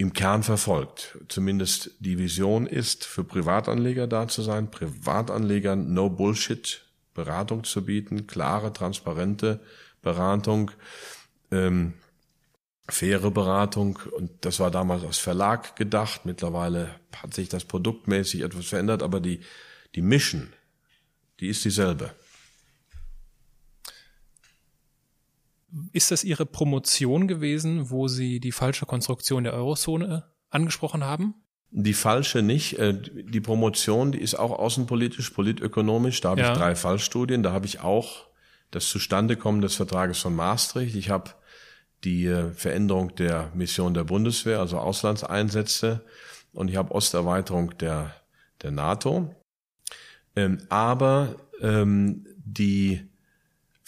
im 0.00 0.14
Kern 0.14 0.42
verfolgt. 0.42 1.18
Zumindest 1.28 1.90
die 1.98 2.16
Vision 2.16 2.66
ist, 2.66 3.04
für 3.04 3.22
Privatanleger 3.22 4.06
da 4.06 4.28
zu 4.28 4.40
sein, 4.40 4.70
Privatanlegern 4.70 5.92
No 5.92 6.08
Bullshit 6.08 6.86
Beratung 7.12 7.64
zu 7.64 7.84
bieten, 7.84 8.26
klare, 8.26 8.72
transparente 8.72 9.60
Beratung, 10.00 10.70
ähm, 11.50 11.92
faire 12.88 13.30
Beratung. 13.30 13.98
Und 14.16 14.30
das 14.40 14.58
war 14.58 14.70
damals 14.70 15.04
als 15.04 15.18
Verlag 15.18 15.76
gedacht. 15.76 16.24
Mittlerweile 16.24 16.94
hat 17.14 17.34
sich 17.34 17.50
das 17.50 17.66
produktmäßig 17.66 18.40
etwas 18.40 18.68
verändert, 18.68 19.02
aber 19.02 19.20
die, 19.20 19.40
die 19.94 20.02
Mission, 20.02 20.50
die 21.40 21.48
ist 21.48 21.62
dieselbe. 21.62 22.14
Ist 25.92 26.10
das 26.10 26.24
Ihre 26.24 26.46
Promotion 26.46 27.28
gewesen, 27.28 27.90
wo 27.90 28.08
Sie 28.08 28.40
die 28.40 28.52
falsche 28.52 28.86
Konstruktion 28.86 29.44
der 29.44 29.54
Eurozone 29.54 30.24
angesprochen 30.50 31.04
haben? 31.04 31.34
Die 31.70 31.94
falsche 31.94 32.42
nicht. 32.42 32.78
Äh, 32.78 32.94
die 32.94 33.40
Promotion, 33.40 34.12
die 34.12 34.20
ist 34.20 34.34
auch 34.34 34.50
außenpolitisch, 34.50 35.30
politökonomisch. 35.30 36.20
Da 36.20 36.30
habe 36.30 36.40
ja. 36.40 36.52
ich 36.52 36.58
drei 36.58 36.74
Fallstudien. 36.74 37.42
Da 37.42 37.52
habe 37.52 37.66
ich 37.66 37.80
auch 37.80 38.26
das 38.70 38.88
Zustandekommen 38.88 39.60
des 39.60 39.76
Vertrages 39.76 40.18
von 40.18 40.34
Maastricht. 40.34 40.96
Ich 40.96 41.10
habe 41.10 41.30
die 42.04 42.26
äh, 42.26 42.50
Veränderung 42.52 43.14
der 43.14 43.50
Mission 43.54 43.94
der 43.94 44.04
Bundeswehr, 44.04 44.58
also 44.58 44.78
Auslandseinsätze. 44.78 46.04
Und 46.52 46.68
ich 46.68 46.76
habe 46.76 46.92
Osterweiterung 46.92 47.76
der, 47.78 48.14
der 48.62 48.72
NATO. 48.72 49.34
Ähm, 50.34 50.58
aber 50.68 51.36
ähm, 51.60 52.26
die 52.36 53.09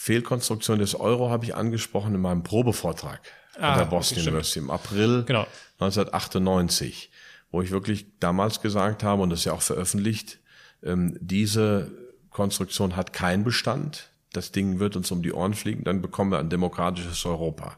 Fehlkonstruktion 0.03 0.79
des 0.79 0.95
Euro 0.95 1.29
habe 1.29 1.45
ich 1.45 1.55
angesprochen 1.55 2.13
in 2.13 2.19
meinem 2.19 2.43
Probevortrag 2.43 3.21
ah, 3.57 3.71
an 3.71 3.79
der 3.79 3.85
Boston 3.85 4.17
okay, 4.17 4.27
University 4.27 4.59
im 4.59 4.69
April 4.69 5.23
genau. 5.25 5.47
1998, 5.79 7.09
wo 7.51 7.61
ich 7.61 7.71
wirklich 7.71 8.07
damals 8.19 8.59
gesagt 8.59 9.01
habe, 9.01 9.21
und 9.21 9.29
das 9.29 9.39
ist 9.39 9.45
ja 9.45 9.53
auch 9.53 9.61
veröffentlicht, 9.61 10.39
ähm, 10.83 11.17
diese 11.21 11.89
Konstruktion 12.31 12.97
hat 12.97 13.13
keinen 13.13 13.45
Bestand. 13.45 14.09
Das 14.33 14.51
Ding 14.51 14.79
wird 14.79 14.97
uns 14.97 15.09
um 15.09 15.23
die 15.23 15.31
Ohren 15.31 15.53
fliegen, 15.53 15.85
dann 15.85 16.01
bekommen 16.01 16.31
wir 16.31 16.39
ein 16.39 16.49
demokratisches 16.49 17.25
Europa. 17.25 17.77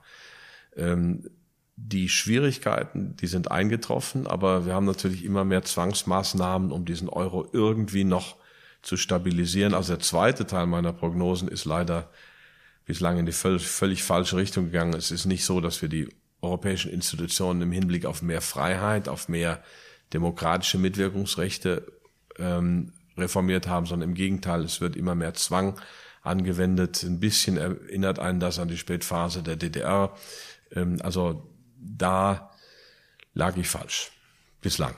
Ähm, 0.76 1.30
die 1.76 2.10
Schwierigkeiten, 2.10 3.16
die 3.18 3.28
sind 3.28 3.52
eingetroffen, 3.52 4.26
aber 4.26 4.66
wir 4.66 4.74
haben 4.74 4.86
natürlich 4.86 5.26
immer 5.26 5.46
mehr 5.46 5.62
Zwangsmaßnahmen, 5.62 6.72
um 6.72 6.86
diesen 6.86 7.08
Euro 7.08 7.48
irgendwie 7.54 8.04
noch 8.04 8.38
zu 8.86 8.98
stabilisieren. 8.98 9.74
Also 9.74 9.94
der 9.94 10.02
zweite 10.02 10.46
Teil 10.46 10.68
meiner 10.68 10.94
Prognosen 10.94 11.48
ist 11.48 11.66
leider 11.66 12.10
bislang 12.86 13.18
in 13.18 13.26
die 13.26 13.32
völlig, 13.32 13.68
völlig 13.68 14.04
falsche 14.04 14.38
Richtung 14.38 14.66
gegangen. 14.66 14.94
Es 14.94 15.10
ist 15.10 15.26
nicht 15.26 15.44
so, 15.44 15.60
dass 15.60 15.82
wir 15.82 15.90
die 15.90 16.08
europäischen 16.42 16.92
Institutionen 16.92 17.64
im 17.64 17.72
Hinblick 17.72 18.06
auf 18.06 18.22
mehr 18.22 18.42
Freiheit, 18.42 19.10
auf 19.10 19.28
mehr 19.28 19.64
demokratische 20.14 20.78
Mitwirkungsrechte 20.78 21.92
ähm, 22.38 22.94
reformiert 23.18 23.68
haben, 23.68 23.88
sondern 23.88 24.10
im 24.10 24.16
Gegenteil, 24.16 24.64
es 24.64 24.82
wird 24.82 24.96
immer 24.96 25.16
mehr 25.16 25.34
Zwang 25.34 25.80
angewendet. 26.22 27.02
Ein 27.02 27.20
bisschen 27.20 27.58
erinnert 27.58 28.20
einen 28.20 28.40
das 28.40 28.60
an 28.60 28.68
die 28.68 28.78
Spätphase 28.78 29.42
der 29.42 29.56
DDR. 29.56 30.16
Ähm, 30.72 31.00
also 31.02 31.52
da 31.80 32.52
lag 33.34 33.58
ich 33.58 33.68
falsch. 33.68 34.12
Bislang. 34.62 34.96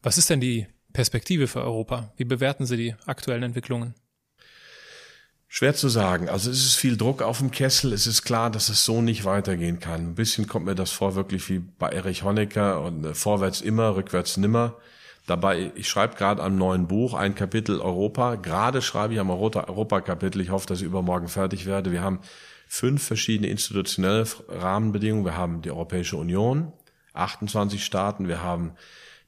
Was 0.00 0.16
ist 0.16 0.30
denn 0.30 0.40
die 0.40 0.68
Perspektive 0.94 1.48
für 1.48 1.60
Europa? 1.60 2.12
Wie 2.16 2.24
bewerten 2.24 2.64
Sie 2.64 2.76
die 2.76 2.94
aktuellen 3.04 3.42
Entwicklungen? 3.42 3.94
Schwer 5.48 5.74
zu 5.74 5.88
sagen. 5.88 6.28
Also 6.28 6.50
es 6.50 6.64
ist 6.64 6.76
viel 6.76 6.96
Druck 6.96 7.20
auf 7.20 7.38
dem 7.38 7.50
Kessel. 7.50 7.92
Es 7.92 8.06
ist 8.06 8.22
klar, 8.22 8.48
dass 8.48 8.68
es 8.68 8.84
so 8.84 9.02
nicht 9.02 9.24
weitergehen 9.24 9.80
kann. 9.80 10.10
Ein 10.10 10.14
bisschen 10.14 10.46
kommt 10.46 10.66
mir 10.66 10.76
das 10.76 10.92
vor, 10.92 11.16
wirklich 11.16 11.48
wie 11.50 11.58
bei 11.58 11.88
Erich 11.88 12.22
Honecker 12.22 12.80
und 12.80 13.04
äh, 13.04 13.14
vorwärts 13.14 13.60
immer, 13.60 13.96
rückwärts 13.96 14.36
nimmer. 14.36 14.76
Dabei, 15.26 15.72
ich 15.74 15.88
schreibe 15.88 16.14
gerade 16.16 16.42
am 16.42 16.56
neuen 16.56 16.86
Buch 16.86 17.14
ein 17.14 17.34
Kapitel 17.34 17.80
Europa. 17.80 18.36
Gerade 18.36 18.80
schreibe 18.80 19.14
ich 19.14 19.20
am 19.20 19.30
Europa-Kapitel. 19.30 20.40
Ich 20.40 20.50
hoffe, 20.50 20.66
dass 20.68 20.80
ich 20.80 20.86
übermorgen 20.86 21.28
fertig 21.28 21.66
werde. 21.66 21.90
Wir 21.90 22.02
haben 22.02 22.20
fünf 22.68 23.02
verschiedene 23.02 23.48
institutionelle 23.48 24.26
Rahmenbedingungen. 24.48 25.24
Wir 25.24 25.36
haben 25.36 25.60
die 25.62 25.70
Europäische 25.70 26.16
Union, 26.16 26.72
28 27.14 27.84
Staaten. 27.84 28.28
Wir 28.28 28.42
haben 28.42 28.74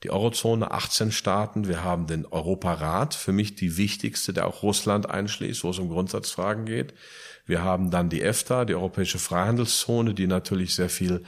die 0.02 0.10
Eurozone, 0.10 0.70
18 0.70 1.10
Staaten. 1.10 1.68
Wir 1.68 1.82
haben 1.82 2.06
den 2.06 2.26
Europarat, 2.26 3.14
für 3.14 3.32
mich 3.32 3.54
die 3.54 3.76
wichtigste, 3.76 4.32
der 4.32 4.46
auch 4.46 4.62
Russland 4.62 5.08
einschließt, 5.08 5.64
wo 5.64 5.70
es 5.70 5.78
um 5.78 5.88
Grundsatzfragen 5.88 6.66
geht. 6.66 6.94
Wir 7.46 7.62
haben 7.62 7.90
dann 7.90 8.08
die 8.08 8.22
EFTA, 8.22 8.64
die 8.64 8.74
Europäische 8.74 9.18
Freihandelszone, 9.18 10.14
die 10.14 10.26
natürlich 10.26 10.74
sehr 10.74 10.90
viel 10.90 11.22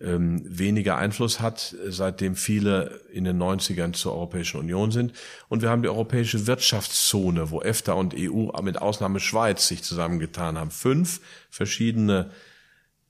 ähm, 0.00 0.42
weniger 0.44 0.96
Einfluss 0.96 1.40
hat, 1.40 1.74
seitdem 1.88 2.36
viele 2.36 3.00
in 3.12 3.24
den 3.24 3.40
90ern 3.40 3.92
zur 3.92 4.12
Europäischen 4.12 4.60
Union 4.60 4.90
sind. 4.90 5.12
Und 5.48 5.62
wir 5.62 5.70
haben 5.70 5.82
die 5.82 5.88
Europäische 5.88 6.46
Wirtschaftszone, 6.46 7.50
wo 7.50 7.60
EFTA 7.60 7.92
und 7.92 8.14
EU 8.16 8.50
mit 8.62 8.80
Ausnahme 8.80 9.20
Schweiz 9.20 9.68
sich 9.68 9.82
zusammengetan 9.82 10.58
haben. 10.58 10.70
Fünf 10.70 11.20
verschiedene 11.50 12.30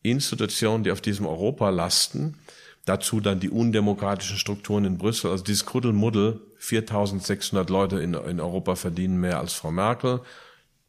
Institutionen, 0.03 0.85
die 0.85 0.91
auf 0.91 1.01
diesem 1.01 1.27
Europa 1.27 1.71
lasten 1.71 2.39
Dazu 2.85 3.21
dann 3.21 3.41
die 3.41 3.51
undemokratischen 3.51 4.37
Strukturen 4.37 4.85
in 4.85 4.99
Brüssel. 4.99 5.31
Also 5.31 5.43
dieses 5.43 5.65
Kuddelmuddel, 5.65 6.41
4600 6.59 7.71
Leute 7.71 8.01
in, 8.01 8.15
in 8.15 8.41
Europa 8.41 8.75
verdienen 8.75 9.21
mehr 9.21 9.39
als 9.39 9.55
Frau 9.55 9.71
Merkel. 9.71 10.21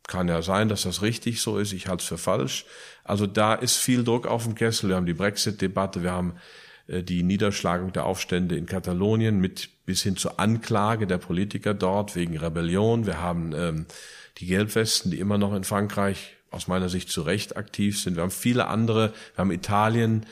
Kann 0.08 0.28
ja 0.28 0.42
sein, 0.42 0.70
dass 0.70 0.84
das 0.84 1.02
richtig 1.02 1.42
so 1.42 1.58
ist. 1.58 1.74
Ich 1.74 1.88
halte 1.88 2.02
es 2.02 2.08
für 2.08 2.18
falsch. 2.18 2.66
Also 3.04 3.28
da 3.28 3.54
ist 3.54 3.78
viel 3.78 4.04
Druck 4.04 4.28
auf 4.28 4.44
dem 4.44 4.56
Kessel. 4.56 4.90
Wir 4.90 4.98
haben 4.98 5.06
die 5.06 5.14
Brexit-Debatte, 5.14 6.04
wir 6.04 6.12
haben 6.12 6.36
äh, 6.88 7.02
die 7.02 7.24
Niederschlagung 7.24 7.94
der 7.94 8.06
Aufstände 8.06 8.56
in 8.56 8.66
Katalonien 8.66 9.40
mit 9.40 9.70
bis 9.86 10.04
hin 10.04 10.18
zur 10.18 10.40
Anklage 10.40 11.08
der 11.08 11.18
Politiker 11.18 11.74
dort 11.74 12.16
wegen 12.16 12.38
Rebellion. 12.38 13.06
Wir 13.06 13.22
haben 13.22 13.54
ähm, 13.56 13.86
die 14.38 14.48
Gelbwesten, 14.48 15.12
die 15.12 15.20
immer 15.20 15.38
noch 15.38 15.54
in 15.54 15.64
Frankreich 15.64 16.36
aus 16.52 16.68
meiner 16.68 16.90
Sicht 16.90 17.10
zu 17.10 17.22
Recht 17.22 17.58
aktiv 17.58 18.00
sind. 18.00 18.16
Wir 18.16 18.24
haben 18.24 18.32
viele 18.32 18.68
andere. 18.68 19.14
Wir 19.36 19.42
haben 19.42 19.52
Italien, 19.52 20.26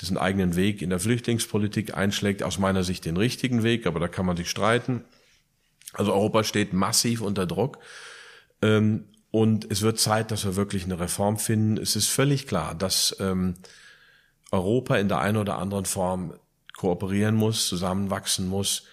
das 0.00 0.08
einen 0.08 0.18
eigenen 0.18 0.56
Weg 0.56 0.82
in 0.82 0.90
der 0.90 0.98
Flüchtlingspolitik 0.98 1.96
einschlägt, 1.96 2.42
aus 2.42 2.58
meiner 2.58 2.84
Sicht 2.84 3.04
den 3.04 3.16
richtigen 3.16 3.62
Weg, 3.62 3.86
aber 3.86 4.00
da 4.00 4.08
kann 4.08 4.26
man 4.26 4.36
sich 4.36 4.48
streiten. 4.48 5.04
Also 5.92 6.12
Europa 6.12 6.44
steht 6.44 6.72
massiv 6.72 7.20
unter 7.20 7.46
Druck. 7.46 7.78
Ähm, 8.62 9.04
und 9.30 9.70
es 9.70 9.82
wird 9.82 9.98
Zeit, 9.98 10.30
dass 10.30 10.44
wir 10.44 10.56
wirklich 10.56 10.84
eine 10.84 10.98
Reform 10.98 11.38
finden. 11.38 11.76
Es 11.76 11.96
ist 11.96 12.08
völlig 12.08 12.46
klar, 12.46 12.74
dass 12.74 13.16
ähm, 13.20 13.54
Europa 14.50 14.96
in 14.96 15.08
der 15.08 15.20
einen 15.20 15.36
oder 15.36 15.58
anderen 15.58 15.84
Form 15.84 16.34
kooperieren 16.76 17.36
muss, 17.36 17.68
zusammenwachsen 17.68 18.48
muss. 18.48 18.86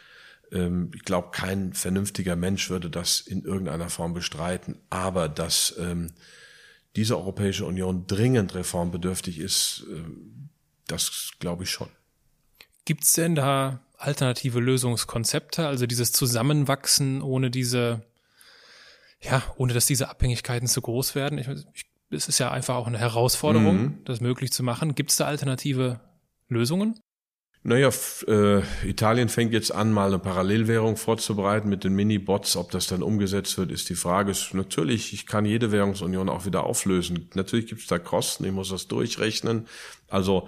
Ähm, 0.52 0.92
ich 0.94 1.04
glaube, 1.04 1.30
kein 1.32 1.74
vernünftiger 1.74 2.36
Mensch 2.36 2.70
würde 2.70 2.90
das 2.90 3.22
in 3.22 3.44
irgendeiner 3.44 3.90
Form 3.90 4.14
bestreiten. 4.14 4.78
Aber 4.90 5.30
dass 5.30 5.76
ähm, 5.80 6.12
diese 6.96 7.18
Europäische 7.18 7.66
Union 7.66 8.06
dringend 8.08 8.54
reformbedürftig 8.54 9.40
ist, 9.40 9.86
äh, 9.92 10.04
das 10.88 11.32
glaube 11.40 11.64
ich 11.64 11.70
schon. 11.70 11.90
Gibt 12.86 13.04
es 13.04 13.14
denn 13.14 13.36
da 13.36 13.82
alternative 13.98 14.60
Lösungskonzepte, 14.60 15.68
also 15.68 15.86
dieses 15.86 16.12
Zusammenwachsen 16.12 17.22
ohne 17.22 17.52
diese, 17.52 18.06
ja, 19.22 19.44
ohne 19.58 19.74
dass 19.74 19.86
diese 19.86 20.10
Abhängigkeiten 20.10 20.68
zu 20.68 20.82
groß 20.82 21.16
werden? 21.16 21.38
Ich, 21.38 21.48
ich, 21.48 21.86
es 22.10 22.28
ist 22.28 22.40
ja 22.40 22.52
einfach 22.52 22.76
auch 22.76 22.88
eine 22.88 23.00
Herausforderung, 23.00 23.82
mhm. 23.82 24.06
das 24.06 24.22
möglich 24.22 24.52
zu 24.52 24.64
machen. 24.64 24.96
Gibt 24.96 25.12
es 25.12 25.18
da 25.18 25.26
alternative 25.26 26.00
Lösungen? 26.48 27.00
Naja, 27.64 27.90
äh, 28.28 28.62
Italien 28.88 29.28
fängt 29.28 29.52
jetzt 29.52 29.74
an, 29.74 29.92
mal 29.92 30.08
eine 30.08 30.20
Parallelwährung 30.20 30.96
vorzubereiten 30.96 31.68
mit 31.68 31.84
den 31.84 31.94
Mini-Bots. 31.96 32.56
Ob 32.56 32.72
das 32.72 32.88
dann 32.88 33.04
umgesetzt 33.04 33.58
wird, 33.58 33.72
ist 33.72 33.90
die 33.90 33.96
Frage. 33.96 34.32
Ist 34.32 34.54
natürlich, 34.54 35.14
ich 35.14 35.26
kann 35.26 35.44
jede 35.44 35.72
Währungsunion 35.72 36.30
auch 36.30 36.46
wieder 36.46 36.64
auflösen. 36.64 37.30
Natürlich 37.34 37.68
gibt 37.68 37.82
es 37.82 37.88
da 37.88 38.00
Kosten, 38.00 38.46
ich 38.46 38.54
muss 38.54 38.70
das 38.70 38.88
durchrechnen. 38.88 39.68
Also 40.08 40.48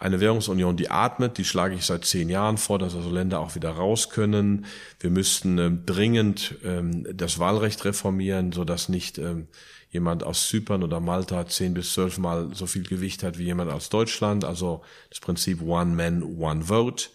eine 0.00 0.20
Währungsunion, 0.20 0.78
die 0.78 0.90
atmet, 0.90 1.36
die 1.36 1.44
schlage 1.44 1.74
ich 1.74 1.84
seit 1.84 2.06
zehn 2.06 2.30
Jahren 2.30 2.56
vor, 2.56 2.78
dass 2.78 2.94
also 2.94 3.10
Länder 3.10 3.40
auch 3.40 3.54
wieder 3.54 3.70
raus 3.70 4.08
können. 4.08 4.64
Wir 4.98 5.10
müssten 5.10 5.58
ähm, 5.58 5.82
dringend 5.84 6.54
ähm, 6.64 7.06
das 7.12 7.38
Wahlrecht 7.38 7.84
reformieren, 7.84 8.52
so 8.52 8.64
dass 8.64 8.88
nicht 8.88 9.18
ähm, 9.18 9.48
jemand 9.90 10.22
aus 10.22 10.48
Zypern 10.48 10.82
oder 10.82 11.00
Malta 11.00 11.46
zehn 11.46 11.74
bis 11.74 11.92
zwölf 11.92 12.18
Mal 12.18 12.54
so 12.54 12.66
viel 12.66 12.84
Gewicht 12.84 13.22
hat 13.22 13.38
wie 13.38 13.44
jemand 13.44 13.70
aus 13.70 13.88
Deutschland. 13.88 14.44
Also 14.44 14.82
das 15.08 15.20
Prinzip 15.20 15.62
One 15.62 15.94
Man, 15.94 16.22
One 16.22 16.64
Vote, 16.64 17.08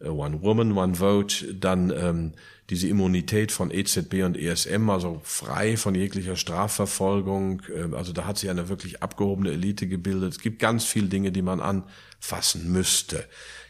äh, 0.00 0.08
One 0.08 0.42
Woman, 0.42 0.76
One 0.76 0.96
Vote. 0.96 1.54
Dann 1.54 1.90
ähm, 1.90 2.32
diese 2.68 2.88
Immunität 2.88 3.52
von 3.52 3.70
EZB 3.70 4.22
und 4.24 4.36
ESM, 4.36 4.90
also 4.90 5.20
frei 5.24 5.76
von 5.76 5.94
jeglicher 5.94 6.36
Strafverfolgung. 6.36 7.62
Äh, 7.74 7.94
also 7.94 8.12
da 8.12 8.26
hat 8.26 8.38
sich 8.38 8.50
eine 8.50 8.68
wirklich 8.68 9.02
abgehobene 9.02 9.52
Elite 9.52 9.88
gebildet. 9.88 10.32
Es 10.32 10.40
gibt 10.40 10.58
ganz 10.58 10.84
viele 10.84 11.08
Dinge, 11.08 11.32
die 11.32 11.42
man 11.42 11.60
anfassen 11.60 12.70
müsste. 12.70 13.24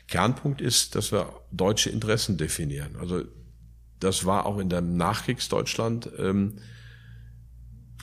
Kernpunkt 0.09 0.61
ist, 0.61 0.96
dass 0.96 1.12
wir 1.12 1.40
deutsche 1.53 1.88
Interessen 1.88 2.36
definieren. 2.36 2.96
Also 2.98 3.22
das 4.01 4.24
war 4.26 4.44
auch 4.44 4.59
in 4.59 4.68
dem 4.68 4.96
Nachkriegsdeutschland 4.96 6.11
ähm, 6.18 6.55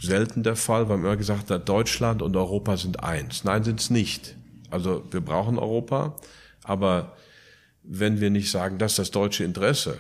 selten 0.01 0.43
der 0.43 0.55
Fall, 0.55 0.89
weil 0.89 0.97
man 0.97 1.07
immer 1.07 1.17
gesagt 1.17 1.49
hat, 1.49 1.67
Deutschland 1.67 2.21
und 2.21 2.35
Europa 2.35 2.77
sind 2.77 3.03
eins. 3.03 3.43
Nein, 3.43 3.63
sind 3.63 3.79
es 3.79 3.89
nicht. 3.89 4.35
Also 4.69 5.03
wir 5.11 5.21
brauchen 5.21 5.57
Europa, 5.57 6.15
aber 6.63 7.15
wenn 7.83 8.19
wir 8.19 8.29
nicht 8.29 8.51
sagen, 8.51 8.77
das 8.77 8.93
ist 8.93 8.99
das 8.99 9.11
deutsche 9.11 9.43
Interesse, 9.43 9.99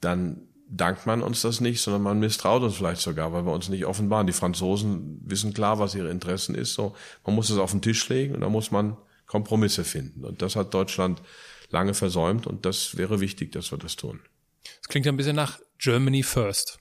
dann 0.00 0.48
dankt 0.68 1.06
man 1.06 1.22
uns 1.22 1.42
das 1.42 1.60
nicht, 1.60 1.80
sondern 1.80 2.02
man 2.02 2.18
misstraut 2.18 2.62
uns 2.62 2.76
vielleicht 2.76 3.02
sogar, 3.02 3.32
weil 3.32 3.44
wir 3.44 3.52
uns 3.52 3.68
nicht 3.68 3.84
offenbaren. 3.84 4.26
Die 4.26 4.32
Franzosen 4.32 5.20
wissen 5.24 5.52
klar, 5.52 5.78
was 5.78 5.94
ihre 5.94 6.10
Interessen 6.10 6.54
ist. 6.54 6.74
So, 6.74 6.94
man 7.24 7.34
muss 7.34 7.50
es 7.50 7.58
auf 7.58 7.70
den 7.70 7.82
Tisch 7.82 8.08
legen 8.08 8.34
und 8.34 8.40
da 8.40 8.48
muss 8.48 8.70
man 8.70 8.96
Kompromisse 9.26 9.84
finden. 9.84 10.24
Und 10.24 10.42
das 10.42 10.56
hat 10.56 10.72
Deutschland 10.74 11.22
lange 11.70 11.94
versäumt 11.94 12.46
und 12.46 12.64
das 12.64 12.96
wäre 12.96 13.20
wichtig, 13.20 13.52
dass 13.52 13.70
wir 13.70 13.78
das 13.78 13.96
tun. 13.96 14.20
Das 14.64 14.88
klingt 14.88 15.06
ein 15.06 15.16
bisschen 15.16 15.36
nach 15.36 15.58
Germany 15.78 16.22
First. 16.22 16.78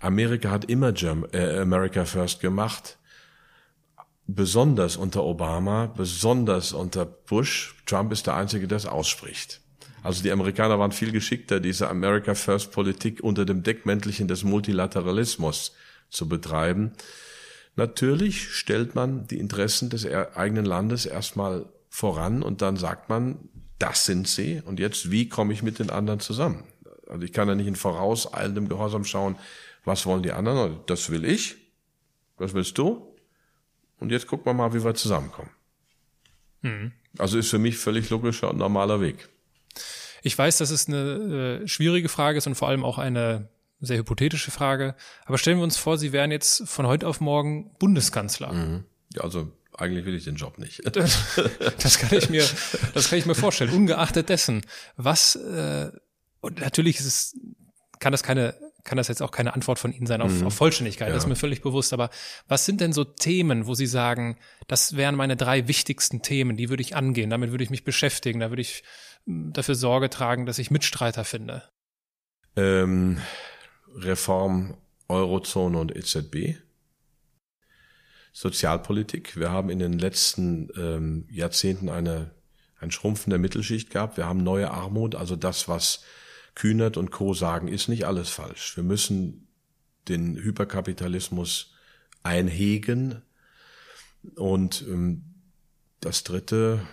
Amerika 0.00 0.50
hat 0.50 0.64
immer 0.64 0.92
äh, 1.32 1.58
America 1.58 2.04
First 2.04 2.40
gemacht. 2.40 2.98
Besonders 4.26 4.96
unter 4.96 5.24
Obama, 5.24 5.86
besonders 5.86 6.72
unter 6.72 7.04
Bush. 7.04 7.74
Trump 7.84 8.12
ist 8.12 8.26
der 8.26 8.36
Einzige, 8.36 8.68
der 8.68 8.76
es 8.76 8.86
ausspricht. 8.86 9.60
Also 10.02 10.22
die 10.22 10.30
Amerikaner 10.30 10.78
waren 10.78 10.92
viel 10.92 11.12
geschickter, 11.12 11.60
diese 11.60 11.90
America 11.90 12.34
First 12.34 12.72
Politik 12.72 13.22
unter 13.22 13.44
dem 13.44 13.62
Deckmäntelchen 13.62 14.28
des 14.28 14.44
Multilateralismus 14.44 15.74
zu 16.08 16.28
betreiben. 16.28 16.92
Natürlich 17.76 18.50
stellt 18.54 18.94
man 18.94 19.26
die 19.26 19.38
Interessen 19.38 19.90
des 19.90 20.06
eigenen 20.06 20.64
Landes 20.64 21.06
erstmal 21.06 21.66
voran 21.88 22.42
und 22.42 22.62
dann 22.62 22.76
sagt 22.76 23.08
man, 23.08 23.48
das 23.78 24.04
sind 24.06 24.28
sie 24.28 24.62
und 24.64 24.78
jetzt, 24.78 25.10
wie 25.10 25.28
komme 25.28 25.52
ich 25.52 25.62
mit 25.62 25.78
den 25.78 25.90
anderen 25.90 26.20
zusammen? 26.20 26.64
Also 27.10 27.24
ich 27.24 27.32
kann 27.32 27.48
ja 27.48 27.54
nicht 27.54 27.66
in 27.66 27.76
vorauseilendem 27.76 28.68
Gehorsam 28.68 29.04
schauen, 29.04 29.36
was 29.84 30.06
wollen 30.06 30.22
die 30.22 30.32
anderen? 30.32 30.58
Also 30.58 30.84
das 30.86 31.10
will 31.10 31.24
ich. 31.24 31.56
Was 32.36 32.54
willst 32.54 32.78
du? 32.78 33.14
Und 33.98 34.10
jetzt 34.12 34.26
gucken 34.26 34.46
wir 34.46 34.54
mal, 34.54 34.72
wie 34.72 34.82
wir 34.82 34.94
zusammenkommen. 34.94 35.50
Mhm. 36.62 36.92
Also 37.18 37.38
ist 37.38 37.50
für 37.50 37.58
mich 37.58 37.76
völlig 37.76 38.08
logischer 38.10 38.50
und 38.50 38.56
normaler 38.56 39.00
Weg. 39.00 39.28
Ich 40.22 40.36
weiß, 40.36 40.58
dass 40.58 40.70
es 40.70 40.88
eine 40.88 41.62
äh, 41.62 41.68
schwierige 41.68 42.08
Frage 42.08 42.38
ist 42.38 42.46
und 42.46 42.54
vor 42.54 42.68
allem 42.68 42.84
auch 42.84 42.98
eine 42.98 43.48
sehr 43.80 43.98
hypothetische 43.98 44.50
Frage. 44.50 44.94
Aber 45.24 45.38
stellen 45.38 45.58
wir 45.58 45.64
uns 45.64 45.76
vor, 45.76 45.98
Sie 45.98 46.12
wären 46.12 46.30
jetzt 46.30 46.68
von 46.68 46.86
heute 46.86 47.08
auf 47.08 47.20
morgen 47.20 47.74
Bundeskanzler. 47.78 48.52
Mhm. 48.52 48.84
Ja, 49.14 49.22
also 49.22 49.50
eigentlich 49.72 50.04
will 50.04 50.14
ich 50.14 50.24
den 50.24 50.36
Job 50.36 50.58
nicht. 50.58 50.82
das 50.94 51.98
kann 51.98 52.16
ich 52.16 52.28
mir, 52.28 52.46
das 52.94 53.08
kann 53.08 53.18
ich 53.18 53.26
mir 53.26 53.34
vorstellen. 53.34 53.70
Ungeachtet 53.70 54.28
dessen, 54.28 54.62
was 54.96 55.36
äh, 55.36 55.90
und 56.40 56.60
natürlich 56.60 56.98
ist 56.98 57.06
es, 57.06 57.38
kann 57.98 58.12
das 58.12 58.22
keine, 58.22 58.54
kann 58.84 58.96
das 58.96 59.08
jetzt 59.08 59.22
auch 59.22 59.30
keine 59.30 59.54
Antwort 59.54 59.78
von 59.78 59.92
Ihnen 59.92 60.06
sein 60.06 60.22
auf, 60.22 60.32
mhm. 60.32 60.46
auf 60.46 60.54
Vollständigkeit, 60.54 61.08
ja. 61.08 61.14
das 61.14 61.24
ist 61.24 61.28
mir 61.28 61.36
völlig 61.36 61.62
bewusst. 61.62 61.92
Aber 61.92 62.10
was 62.48 62.64
sind 62.64 62.80
denn 62.80 62.92
so 62.92 63.04
Themen, 63.04 63.66
wo 63.66 63.74
Sie 63.74 63.86
sagen, 63.86 64.38
das 64.68 64.96
wären 64.96 65.14
meine 65.14 65.36
drei 65.36 65.68
wichtigsten 65.68 66.22
Themen, 66.22 66.56
die 66.56 66.70
würde 66.70 66.82
ich 66.82 66.96
angehen, 66.96 67.30
damit 67.30 67.50
würde 67.50 67.64
ich 67.64 67.70
mich 67.70 67.84
beschäftigen, 67.84 68.40
da 68.40 68.50
würde 68.50 68.62
ich 68.62 68.82
hm, 69.26 69.52
dafür 69.52 69.74
Sorge 69.74 70.10
tragen, 70.10 70.46
dass 70.46 70.58
ich 70.58 70.70
Mitstreiter 70.70 71.24
finde? 71.24 71.62
Ähm, 72.56 73.18
Reform 73.94 74.76
Eurozone 75.08 75.78
und 75.78 75.94
EZB. 75.94 76.56
Sozialpolitik. 78.32 79.36
Wir 79.36 79.50
haben 79.50 79.70
in 79.70 79.80
den 79.80 79.98
letzten 79.98 80.68
ähm, 80.76 81.26
Jahrzehnten 81.30 81.88
eine, 81.88 82.30
ein 82.78 82.90
Schrumpfen 82.90 83.30
der 83.30 83.40
Mittelschicht 83.40 83.90
gehabt. 83.90 84.16
Wir 84.16 84.26
haben 84.26 84.42
neue 84.42 84.70
Armut, 84.70 85.16
also 85.16 85.36
das, 85.36 85.68
was 85.68 86.04
Kühnert 86.54 86.96
und 86.96 87.10
Co. 87.10 87.34
sagen, 87.34 87.68
ist 87.68 87.88
nicht 87.88 88.04
alles 88.04 88.30
falsch. 88.30 88.76
Wir 88.76 88.84
müssen 88.84 89.48
den 90.08 90.36
Hyperkapitalismus 90.36 91.72
einhegen. 92.22 93.22
Und 94.36 94.84
ähm, 94.88 95.24
das 96.00 96.24
dritte, 96.24 96.86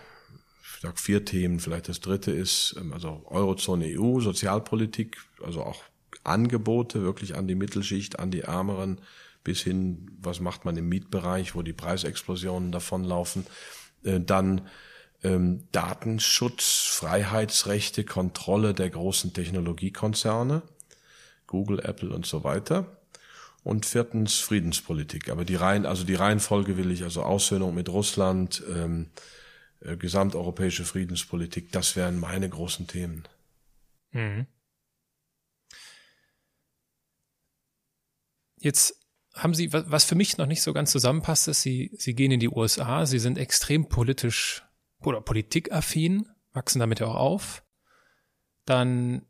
ich 0.63 0.81
sag 0.81 0.99
vier 0.99 1.25
Themen, 1.25 1.59
vielleicht 1.59 1.89
das 1.89 1.99
dritte 1.99 2.31
ist, 2.31 2.75
ähm, 2.77 2.93
also 2.93 3.23
Eurozone 3.25 3.85
EU, 3.97 4.19
Sozialpolitik, 4.21 5.17
also 5.43 5.63
auch 5.63 5.83
Angebote 6.23 7.01
wirklich 7.01 7.35
an 7.35 7.47
die 7.47 7.55
Mittelschicht, 7.55 8.19
an 8.19 8.31
die 8.31 8.41
Ärmeren, 8.41 9.01
bis 9.43 9.61
hin, 9.61 10.11
was 10.19 10.39
macht 10.39 10.65
man 10.65 10.75
im 10.77 10.89
Mietbereich, 10.89 11.55
wo 11.55 11.61
die 11.61 11.73
Preisexplosionen 11.73 12.71
davonlaufen. 12.71 13.45
Äh, 14.03 14.19
dann 14.19 14.67
ähm, 15.23 15.67
Datenschutz, 15.71 16.87
Freiheitsrechte, 16.87 18.03
Kontrolle 18.03 18.73
der 18.73 18.89
großen 18.89 19.33
Technologiekonzerne, 19.33 20.61
Google, 21.47 21.79
Apple 21.79 22.09
und 22.09 22.25
so 22.25 22.43
weiter. 22.43 22.97
Und 23.63 23.85
viertens 23.85 24.35
Friedenspolitik. 24.35 25.29
Aber 25.29 25.43
die 25.43 25.55
Reihen, 25.55 25.85
also 25.85 26.05
die 26.05 26.15
Reihenfolge 26.15 26.77
will 26.77 26.89
ich, 26.91 27.03
also 27.03 27.23
Aussöhnung 27.23 27.75
mit 27.75 27.89
Russland, 27.89 28.63
ähm, 28.73 29.07
äh, 29.81 29.97
gesamteuropäische 29.97 30.85
Friedenspolitik, 30.85 31.71
das 31.71 31.95
wären 31.95 32.17
meine 32.19 32.47
großen 32.47 32.87
Themen. 32.87 33.27
Mhm. 34.11 34.47
Jetzt 38.59 38.95
haben 39.33 39.53
Sie, 39.53 39.71
was 39.71 40.05
für 40.05 40.15
mich 40.15 40.37
noch 40.37 40.47
nicht 40.47 40.61
so 40.61 40.73
ganz 40.73 40.91
zusammenpasst, 40.91 41.47
ist, 41.47 41.61
Sie, 41.61 41.91
Sie 41.97 42.15
gehen 42.15 42.31
in 42.31 42.39
die 42.39 42.49
USA, 42.49 43.05
Sie 43.05 43.19
sind 43.19 43.37
extrem 43.37 43.87
politisch 43.87 44.66
oder 45.01 45.21
politikaffin, 45.21 46.27
wachsen 46.53 46.79
damit 46.79 46.99
ja 46.99 47.07
auch 47.07 47.15
auf. 47.15 47.63
Dann 48.65 49.25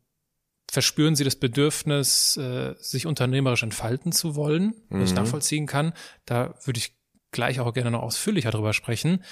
verspüren 0.70 1.16
Sie 1.16 1.24
das 1.24 1.36
Bedürfnis, 1.36 2.36
äh, 2.36 2.74
sich 2.78 3.06
unternehmerisch 3.06 3.62
entfalten 3.62 4.12
zu 4.12 4.36
wollen, 4.36 4.74
was 4.88 4.98
mhm. 4.98 5.04
ich 5.04 5.14
nachvollziehen 5.14 5.66
kann. 5.66 5.92
Da 6.26 6.54
würde 6.64 6.78
ich 6.78 6.96
gleich 7.30 7.60
auch 7.60 7.72
gerne 7.72 7.90
noch 7.90 8.02
ausführlicher 8.02 8.50
drüber 8.50 8.72
sprechen. 8.72 9.24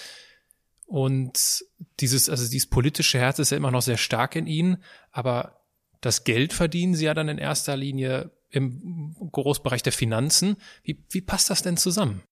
Und 0.87 1.65
dieses, 2.01 2.29
also 2.29 2.49
dieses 2.49 2.71
politische 2.71 3.19
Herz 3.19 3.39
ist 3.39 3.51
ja 3.51 3.57
immer 3.57 3.71
noch 3.71 3.83
sehr 3.83 3.97
stark 3.97 4.37
in 4.37 4.47
Ihnen, 4.47 4.83
aber 5.11 5.65
das 6.01 6.25
Geld 6.25 6.53
verdienen 6.53 6.95
Sie 6.95 7.07
ja 7.07 7.15
dann 7.15 7.29
in 7.29 7.39
erster 7.39 7.77
Linie 7.77 8.31
im 8.51 9.15
Großbereich 9.33 9.83
der 9.83 9.93
Finanzen. 9.93 10.57
Wie, 10.85 11.05
wie 11.11 11.21
passt 11.21 11.51
das 11.51 11.63
denn 11.63 11.77
zusammen? 11.77 12.23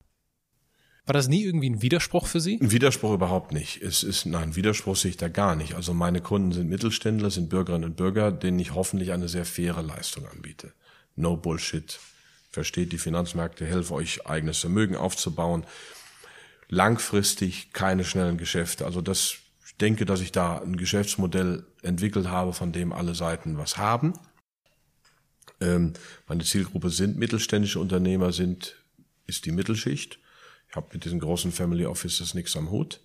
War 1.07 1.13
das 1.13 1.29
nie 1.29 1.45
irgendwie 1.45 1.69
ein 1.69 1.83
Widerspruch 1.83 2.27
für 2.27 2.41
Sie? 2.41 2.59
Ein 2.61 2.71
Widerspruch 2.71 3.13
überhaupt 3.13 3.53
nicht. 3.53 3.83
Es 3.83 4.03
ist, 4.03 4.25
nein, 4.25 4.57
Widerspruch 4.57 4.97
sehe 4.97 5.11
ich 5.11 5.17
da 5.19 5.29
gar 5.29 5.55
nicht. 5.55 5.75
Also 5.75 5.93
meine 5.93 6.23
Kunden 6.23 6.53
sind 6.53 6.71
Mittelständler, 6.71 7.31
sind 7.31 7.51
Bürgerinnen 7.51 7.85
und 7.85 7.97
Bürger, 7.97 8.33
denen 8.33 8.59
ich 8.59 8.75
hoffentlich 8.75 9.13
eine 9.13 9.29
sehr 9.29 9.45
faire 9.45 9.83
Leistung 9.83 10.27
anbiete. 10.27 10.73
No 11.15 11.37
Bullshit. 11.37 11.99
Versteht 12.51 12.93
die 12.93 12.99
Finanzmärkte, 12.99 13.67
helfe 13.67 13.93
euch 13.93 14.27
eigenes 14.27 14.59
Vermögen 14.59 14.97
aufzubauen. 14.97 15.67
Langfristig 16.69 17.73
keine 17.75 18.05
schnellen 18.05 18.39
Geschäfte. 18.39 18.87
Also 18.87 19.03
das, 19.03 19.35
ich 19.67 19.77
denke, 19.77 20.07
dass 20.07 20.23
ich 20.23 20.33
da 20.33 20.59
ein 20.59 20.77
Geschäftsmodell 20.77 21.67
entwickelt 21.83 22.29
habe, 22.29 22.55
von 22.55 22.73
dem 22.73 22.95
alle 22.95 23.15
Seiten 23.15 23.59
was 23.59 23.77
haben. 23.77 24.15
Ähm, 25.61 25.93
meine 26.27 26.45
Zielgruppe 26.45 26.89
sind 26.89 27.19
mittelständische 27.19 27.79
Unternehmer, 27.79 28.33
sind, 28.33 28.77
ist 29.27 29.45
die 29.45 29.53
Mittelschicht. 29.53 30.19
Habe 30.75 30.89
mit 30.93 31.05
diesen 31.05 31.21
großen 31.21 31.53
Family 31.53 31.87
Offices 31.87 32.35
nichts 32.35 32.57
am 32.57 32.71
Hut. 32.71 33.01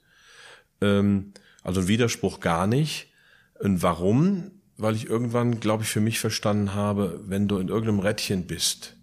Ähm, 0.81 1.33
also 1.63 1.87
Widerspruch 1.87 2.39
gar 2.39 2.67
nicht. 2.67 3.11
Und 3.59 3.81
warum? 3.81 4.51
Weil 4.77 4.95
ich 4.95 5.07
irgendwann, 5.07 5.59
glaube 5.59 5.83
ich, 5.83 5.89
für 5.89 5.99
mich 5.99 6.19
verstanden 6.19 6.73
habe, 6.73 7.21
wenn 7.25 7.47
du 7.47 7.57
in 7.57 7.67
irgendeinem 7.67 7.99
Rädchen 7.99 8.47
bist, 8.47 8.95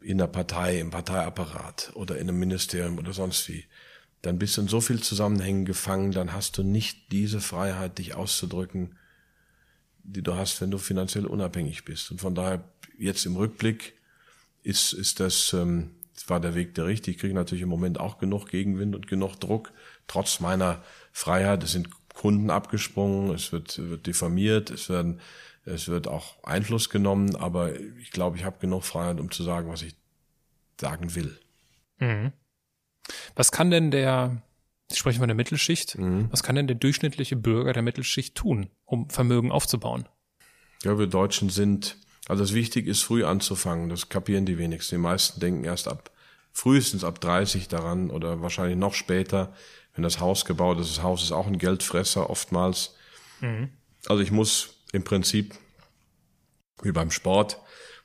in 0.00 0.18
der 0.18 0.26
Partei, 0.26 0.80
im 0.80 0.90
Parteiapparat 0.90 1.92
oder 1.94 2.16
in 2.16 2.28
einem 2.28 2.38
Ministerium 2.38 2.98
oder 2.98 3.12
sonst 3.12 3.48
wie, 3.48 3.64
dann 4.22 4.38
bist 4.38 4.56
du 4.56 4.62
in 4.62 4.68
so 4.68 4.80
viel 4.80 5.00
Zusammenhängen 5.00 5.64
gefangen, 5.64 6.12
dann 6.12 6.32
hast 6.32 6.58
du 6.58 6.62
nicht 6.62 7.12
diese 7.12 7.40
Freiheit, 7.40 7.98
dich 7.98 8.14
auszudrücken, 8.14 8.96
die 10.02 10.22
du 10.22 10.34
hast, 10.34 10.60
wenn 10.60 10.70
du 10.70 10.78
finanziell 10.78 11.26
unabhängig 11.26 11.84
bist. 11.84 12.10
Und 12.10 12.20
von 12.20 12.34
daher, 12.34 12.64
jetzt 12.98 13.24
im 13.26 13.36
Rückblick, 13.36 13.94
ist, 14.62 14.92
ist 14.92 15.20
das, 15.20 15.52
ähm, 15.52 15.92
war 16.30 16.40
der 16.40 16.54
Weg 16.54 16.74
der 16.74 16.86
richtige. 16.86 17.16
Ich 17.16 17.20
kriege 17.20 17.34
natürlich 17.34 17.62
im 17.62 17.68
Moment 17.68 18.00
auch 18.00 18.18
genug 18.18 18.48
Gegenwind 18.48 18.94
und 18.94 19.06
genug 19.06 19.36
Druck, 19.36 19.72
trotz 20.06 20.40
meiner 20.40 20.82
Freiheit. 21.12 21.62
Es 21.62 21.72
sind 21.72 21.88
Kunden 22.14 22.50
abgesprungen, 22.50 23.34
es 23.34 23.52
wird, 23.52 23.78
wird 23.78 24.06
diffamiert, 24.06 24.70
es 24.70 24.88
werden, 24.88 25.20
es 25.64 25.88
wird 25.88 26.08
auch 26.08 26.42
Einfluss 26.44 26.90
genommen, 26.90 27.36
aber 27.36 27.78
ich 28.00 28.10
glaube, 28.10 28.36
ich 28.36 28.44
habe 28.44 28.58
genug 28.60 28.84
Freiheit, 28.84 29.20
um 29.20 29.30
zu 29.30 29.42
sagen, 29.42 29.70
was 29.70 29.82
ich 29.82 29.94
sagen 30.80 31.14
will. 31.14 31.38
Mhm. 31.98 32.32
Was 33.34 33.52
kann 33.52 33.70
denn 33.70 33.90
der, 33.90 34.42
ich 34.90 34.98
spreche 34.98 35.18
von 35.18 35.28
der 35.28 35.34
Mittelschicht, 35.34 35.98
mhm. 35.98 36.28
was 36.30 36.42
kann 36.42 36.56
denn 36.56 36.66
der 36.66 36.76
durchschnittliche 36.76 37.36
Bürger 37.36 37.72
der 37.72 37.82
Mittelschicht 37.82 38.34
tun, 38.34 38.70
um 38.84 39.08
Vermögen 39.10 39.50
aufzubauen? 39.52 40.08
Ja, 40.82 40.98
wir 40.98 41.06
Deutschen 41.06 41.50
sind, 41.50 41.96
also 42.28 42.42
das 42.42 42.54
wichtig 42.54 42.86
ist, 42.86 43.02
früh 43.02 43.24
anzufangen. 43.24 43.88
Das 43.88 44.08
kapieren 44.08 44.46
die 44.46 44.58
wenigsten. 44.58 44.96
Die 44.96 45.02
meisten 45.02 45.40
denken 45.40 45.64
erst 45.64 45.88
ab, 45.88 46.10
frühestens 46.52 47.04
ab 47.04 47.20
30 47.20 47.68
daran 47.68 48.10
oder 48.10 48.42
wahrscheinlich 48.42 48.76
noch 48.76 48.94
später, 48.94 49.54
wenn 49.94 50.02
das 50.02 50.20
Haus 50.20 50.44
gebaut 50.44 50.78
ist. 50.78 50.96
Das 50.96 51.02
Haus 51.02 51.22
ist 51.22 51.32
auch 51.32 51.46
ein 51.46 51.58
Geldfresser 51.58 52.30
oftmals. 52.30 52.94
Mhm. 53.40 53.70
Also 54.06 54.22
ich 54.22 54.30
muss 54.30 54.82
im 54.92 55.04
Prinzip, 55.04 55.54
wie 56.82 56.92
beim 56.92 57.10
Sport, 57.10 57.58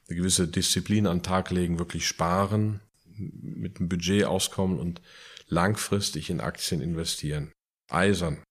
eine 0.07 0.17
gewisse 0.17 0.47
Disziplin 0.47 1.07
an 1.07 1.17
den 1.17 1.23
Tag 1.23 1.49
legen, 1.51 1.79
wirklich 1.79 2.07
sparen, 2.07 2.81
mit 3.17 3.79
dem 3.79 3.89
Budget 3.89 4.25
auskommen 4.25 4.79
und 4.79 5.01
langfristig 5.47 6.29
in 6.29 6.41
Aktien 6.41 6.81
investieren. 6.81 7.51
Eisern. 7.89 8.43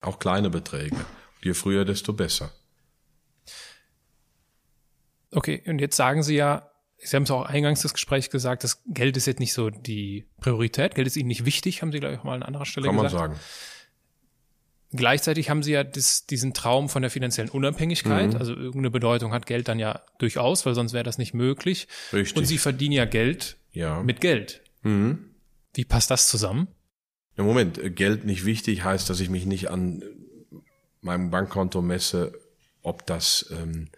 Auch 0.00 0.18
kleine 0.18 0.50
Beträge. 0.50 0.96
je 1.42 1.54
früher, 1.54 1.84
desto 1.84 2.12
besser. 2.12 2.52
Okay, 5.32 5.62
und 5.66 5.80
jetzt 5.80 5.96
sagen 5.96 6.22
Sie 6.22 6.36
ja, 6.36 6.71
Sie 7.04 7.16
haben 7.16 7.24
es 7.24 7.30
auch 7.30 7.42
eingangs 7.44 7.82
des 7.82 7.94
Gesprächs 7.94 8.30
gesagt, 8.30 8.64
das 8.64 8.82
Geld 8.86 9.16
ist 9.16 9.26
jetzt 9.26 9.40
nicht 9.40 9.52
so 9.52 9.70
die 9.70 10.26
Priorität. 10.40 10.94
Geld 10.94 11.06
ist 11.06 11.16
Ihnen 11.16 11.28
nicht 11.28 11.44
wichtig, 11.44 11.82
haben 11.82 11.90
Sie 11.90 12.00
gleich 12.00 12.22
mal 12.22 12.34
an 12.34 12.42
anderer 12.42 12.64
Stelle 12.64 12.86
Kann 12.86 12.96
gesagt. 12.96 13.12
Kann 13.12 13.20
man 13.22 13.36
sagen. 13.36 13.40
Gleichzeitig 14.94 15.48
haben 15.48 15.62
Sie 15.62 15.72
ja 15.72 15.84
das, 15.84 16.26
diesen 16.26 16.52
Traum 16.52 16.88
von 16.88 17.02
der 17.02 17.10
finanziellen 17.10 17.50
Unabhängigkeit. 17.50 18.34
Mhm. 18.34 18.36
Also 18.36 18.52
irgendeine 18.52 18.90
Bedeutung 18.90 19.32
hat 19.32 19.46
Geld 19.46 19.68
dann 19.68 19.78
ja 19.78 20.02
durchaus, 20.18 20.66
weil 20.66 20.74
sonst 20.74 20.92
wäre 20.92 21.04
das 21.04 21.18
nicht 21.18 21.32
möglich. 21.32 21.88
Richtig. 22.12 22.36
Und 22.36 22.44
Sie 22.44 22.58
verdienen 22.58 22.92
ja 22.92 23.06
Geld 23.06 23.56
ja. 23.72 24.02
mit 24.02 24.20
Geld. 24.20 24.62
Mhm. 24.82 25.30
Wie 25.74 25.84
passt 25.84 26.10
das 26.10 26.28
zusammen? 26.28 26.68
Im 27.36 27.46
Moment, 27.46 27.96
Geld 27.96 28.24
nicht 28.24 28.44
wichtig 28.44 28.84
heißt, 28.84 29.08
dass 29.08 29.20
ich 29.20 29.30
mich 29.30 29.46
nicht 29.46 29.70
an 29.70 30.02
meinem 31.00 31.30
Bankkonto 31.30 31.80
messe, 31.80 32.38
ob 32.82 33.06
das, 33.06 33.50
ähm, 33.50 33.88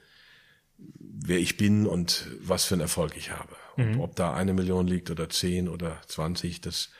wer 1.16 1.38
ich 1.38 1.56
bin 1.56 1.86
und 1.86 2.28
was 2.40 2.64
für 2.64 2.74
einen 2.74 2.82
Erfolg 2.82 3.16
ich 3.16 3.30
habe. 3.30 3.54
Mhm. 3.76 4.00
Ob, 4.00 4.16
da 4.16 4.34
eine 4.34 4.52
Million 4.52 4.86
liegt 4.86 5.10
oder 5.10 5.28
zehn 5.28 5.68
oder 5.68 6.00
zwanzig, 6.06 6.60
das 6.60 6.90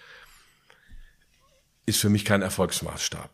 ist 1.87 2.01
für 2.01 2.09
mich 2.09 2.25
kein 2.25 2.43
Erfolgsmaßstab. 2.43 3.31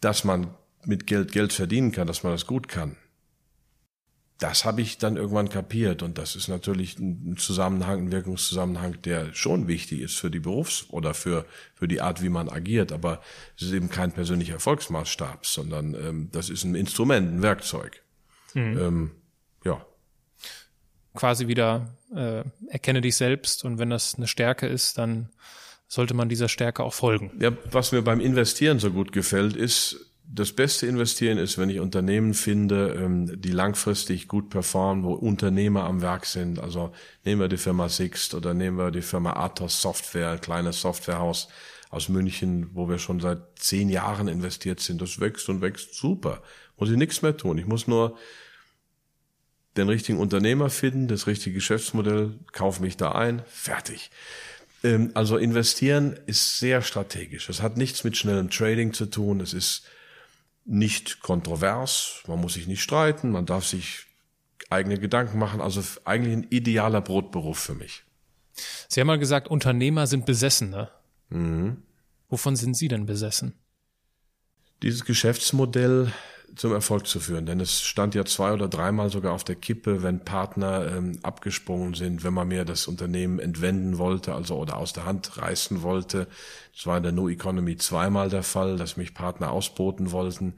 Dass 0.00 0.24
man 0.24 0.54
mit 0.84 1.06
Geld 1.06 1.32
Geld 1.32 1.52
verdienen 1.52 1.92
kann, 1.92 2.06
dass 2.06 2.22
man 2.22 2.32
das 2.32 2.46
gut 2.46 2.68
kann, 2.68 2.96
das 4.38 4.64
habe 4.64 4.82
ich 4.82 4.98
dann 4.98 5.16
irgendwann 5.16 5.48
kapiert 5.48 6.02
und 6.02 6.18
das 6.18 6.34
ist 6.34 6.48
natürlich 6.48 6.98
ein 6.98 7.36
Zusammenhang, 7.36 8.06
ein 8.06 8.12
Wirkungszusammenhang, 8.12 9.00
der 9.02 9.32
schon 9.34 9.68
wichtig 9.68 10.00
ist 10.00 10.16
für 10.16 10.30
die 10.30 10.40
Berufs- 10.40 10.86
oder 10.90 11.14
für, 11.14 11.46
für 11.74 11.86
die 11.86 12.00
Art, 12.00 12.22
wie 12.22 12.28
man 12.28 12.48
agiert, 12.48 12.90
aber 12.90 13.22
es 13.56 13.62
ist 13.62 13.72
eben 13.72 13.88
kein 13.88 14.10
persönlicher 14.10 14.54
Erfolgsmaßstab, 14.54 15.46
sondern 15.46 15.94
ähm, 15.94 16.28
das 16.32 16.50
ist 16.50 16.64
ein 16.64 16.74
Instrument, 16.74 17.32
ein 17.32 17.42
Werkzeug. 17.42 18.02
Mhm. 18.54 18.78
Ähm. 18.78 19.10
Quasi 21.14 21.46
wieder 21.46 21.88
äh, 22.14 22.42
erkenne 22.68 23.00
dich 23.00 23.16
selbst 23.16 23.64
und 23.64 23.78
wenn 23.78 23.90
das 23.90 24.14
eine 24.16 24.26
Stärke 24.26 24.66
ist, 24.66 24.98
dann 24.98 25.28
sollte 25.88 26.14
man 26.14 26.28
dieser 26.28 26.48
Stärke 26.48 26.82
auch 26.84 26.94
folgen. 26.94 27.32
Ja, 27.38 27.52
was 27.70 27.92
mir 27.92 28.02
beim 28.02 28.20
Investieren 28.20 28.78
so 28.78 28.90
gut 28.90 29.12
gefällt, 29.12 29.54
ist, 29.54 30.12
das 30.34 30.52
beste 30.52 30.86
Investieren 30.86 31.36
ist, 31.36 31.58
wenn 31.58 31.68
ich 31.68 31.80
Unternehmen 31.80 32.32
finde, 32.32 32.96
ähm, 32.98 33.40
die 33.40 33.50
langfristig 33.50 34.28
gut 34.28 34.48
performen, 34.48 35.04
wo 35.04 35.12
Unternehmer 35.12 35.84
am 35.84 36.00
Werk 36.00 36.24
sind. 36.24 36.58
Also 36.58 36.92
nehmen 37.24 37.40
wir 37.40 37.48
die 37.48 37.58
Firma 37.58 37.90
Sixt 37.90 38.34
oder 38.34 38.54
nehmen 38.54 38.78
wir 38.78 38.90
die 38.90 39.02
Firma 39.02 39.34
Athos 39.34 39.82
Software, 39.82 40.30
ein 40.30 40.40
kleines 40.40 40.80
Softwarehaus 40.80 41.48
aus 41.90 42.08
München, 42.08 42.70
wo 42.72 42.88
wir 42.88 42.98
schon 42.98 43.20
seit 43.20 43.40
zehn 43.56 43.90
Jahren 43.90 44.28
investiert 44.28 44.80
sind. 44.80 45.02
Das 45.02 45.20
wächst 45.20 45.50
und 45.50 45.60
wächst 45.60 45.94
super. 45.94 46.42
Muss 46.78 46.90
ich 46.90 46.96
nichts 46.96 47.20
mehr 47.20 47.36
tun. 47.36 47.58
Ich 47.58 47.66
muss 47.66 47.86
nur 47.86 48.16
den 49.76 49.88
richtigen 49.88 50.18
Unternehmer 50.18 50.70
finden, 50.70 51.08
das 51.08 51.26
richtige 51.26 51.54
Geschäftsmodell, 51.54 52.38
kaufe 52.52 52.82
mich 52.82 52.96
da 52.96 53.12
ein, 53.12 53.42
fertig. 53.46 54.10
Ähm, 54.84 55.10
also 55.14 55.36
investieren 55.36 56.18
ist 56.26 56.58
sehr 56.58 56.82
strategisch. 56.82 57.48
Es 57.48 57.62
hat 57.62 57.76
nichts 57.76 58.04
mit 58.04 58.16
schnellem 58.16 58.50
Trading 58.50 58.92
zu 58.92 59.06
tun. 59.06 59.40
Es 59.40 59.54
ist 59.54 59.84
nicht 60.64 61.20
kontrovers, 61.20 62.22
man 62.26 62.40
muss 62.40 62.54
sich 62.54 62.66
nicht 62.66 62.82
streiten, 62.82 63.30
man 63.30 63.46
darf 63.46 63.66
sich 63.66 64.06
eigene 64.70 64.98
Gedanken 64.98 65.38
machen, 65.38 65.60
also 65.60 65.82
eigentlich 66.04 66.34
ein 66.34 66.46
idealer 66.50 67.00
Brotberuf 67.00 67.58
für 67.58 67.74
mich. 67.74 68.04
Sie 68.88 69.00
haben 69.00 69.08
mal 69.08 69.18
gesagt, 69.18 69.48
Unternehmer 69.48 70.06
sind 70.06 70.26
Besessene. 70.26 70.90
Mhm. 71.30 71.82
Wovon 72.28 72.56
sind 72.56 72.76
Sie 72.76 72.88
denn 72.88 73.06
besessen? 73.06 73.54
Dieses 74.82 75.04
Geschäftsmodell 75.04 76.12
zum 76.54 76.72
Erfolg 76.72 77.06
zu 77.06 77.20
führen. 77.20 77.46
Denn 77.46 77.60
es 77.60 77.80
stand 77.80 78.14
ja 78.14 78.24
zwei 78.24 78.52
oder 78.52 78.68
dreimal 78.68 79.10
sogar 79.10 79.32
auf 79.32 79.44
der 79.44 79.56
Kippe, 79.56 80.02
wenn 80.02 80.20
Partner 80.20 80.86
ähm, 80.94 81.18
abgesprungen 81.22 81.94
sind, 81.94 82.24
wenn 82.24 82.34
man 82.34 82.48
mir 82.48 82.64
das 82.64 82.86
Unternehmen 82.86 83.38
entwenden 83.38 83.98
wollte, 83.98 84.34
also 84.34 84.56
oder 84.56 84.76
aus 84.76 84.92
der 84.92 85.06
Hand 85.06 85.38
reißen 85.38 85.82
wollte. 85.82 86.26
Das 86.74 86.86
war 86.86 86.96
in 86.96 87.02
der 87.02 87.12
No 87.12 87.28
Economy 87.28 87.76
zweimal 87.76 88.28
der 88.28 88.42
Fall, 88.42 88.76
dass 88.76 88.96
mich 88.96 89.14
Partner 89.14 89.50
ausboten 89.50 90.12
wollten. 90.12 90.54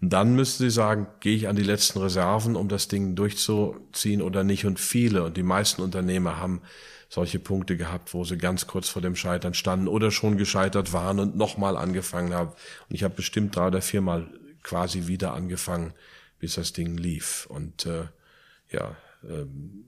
Und 0.00 0.12
dann 0.12 0.34
müssten 0.34 0.62
sie 0.62 0.70
sagen, 0.70 1.06
gehe 1.20 1.36
ich 1.36 1.48
an 1.48 1.56
die 1.56 1.62
letzten 1.62 1.98
Reserven, 1.98 2.56
um 2.56 2.68
das 2.68 2.88
Ding 2.88 3.14
durchzuziehen 3.14 4.22
oder 4.22 4.44
nicht. 4.44 4.64
Und 4.64 4.80
viele 4.80 5.24
und 5.24 5.36
die 5.36 5.42
meisten 5.42 5.82
Unternehmer 5.82 6.38
haben 6.38 6.62
solche 7.10 7.40
Punkte 7.40 7.76
gehabt, 7.76 8.14
wo 8.14 8.24
sie 8.24 8.38
ganz 8.38 8.66
kurz 8.66 8.88
vor 8.88 9.02
dem 9.02 9.16
Scheitern 9.16 9.52
standen 9.52 9.88
oder 9.88 10.10
schon 10.10 10.38
gescheitert 10.38 10.92
waren 10.92 11.18
und 11.18 11.36
nochmal 11.36 11.76
angefangen 11.76 12.32
haben. 12.32 12.50
Und 12.50 12.94
ich 12.94 13.02
habe 13.02 13.14
bestimmt 13.14 13.56
drei 13.56 13.66
oder 13.66 13.82
viermal 13.82 14.28
quasi 14.62 15.06
wieder 15.06 15.34
angefangen, 15.34 15.94
bis 16.38 16.54
das 16.54 16.72
Ding 16.72 16.96
lief. 16.96 17.46
Und 17.46 17.86
äh, 17.86 18.04
ja, 18.70 18.96
ähm, 19.24 19.84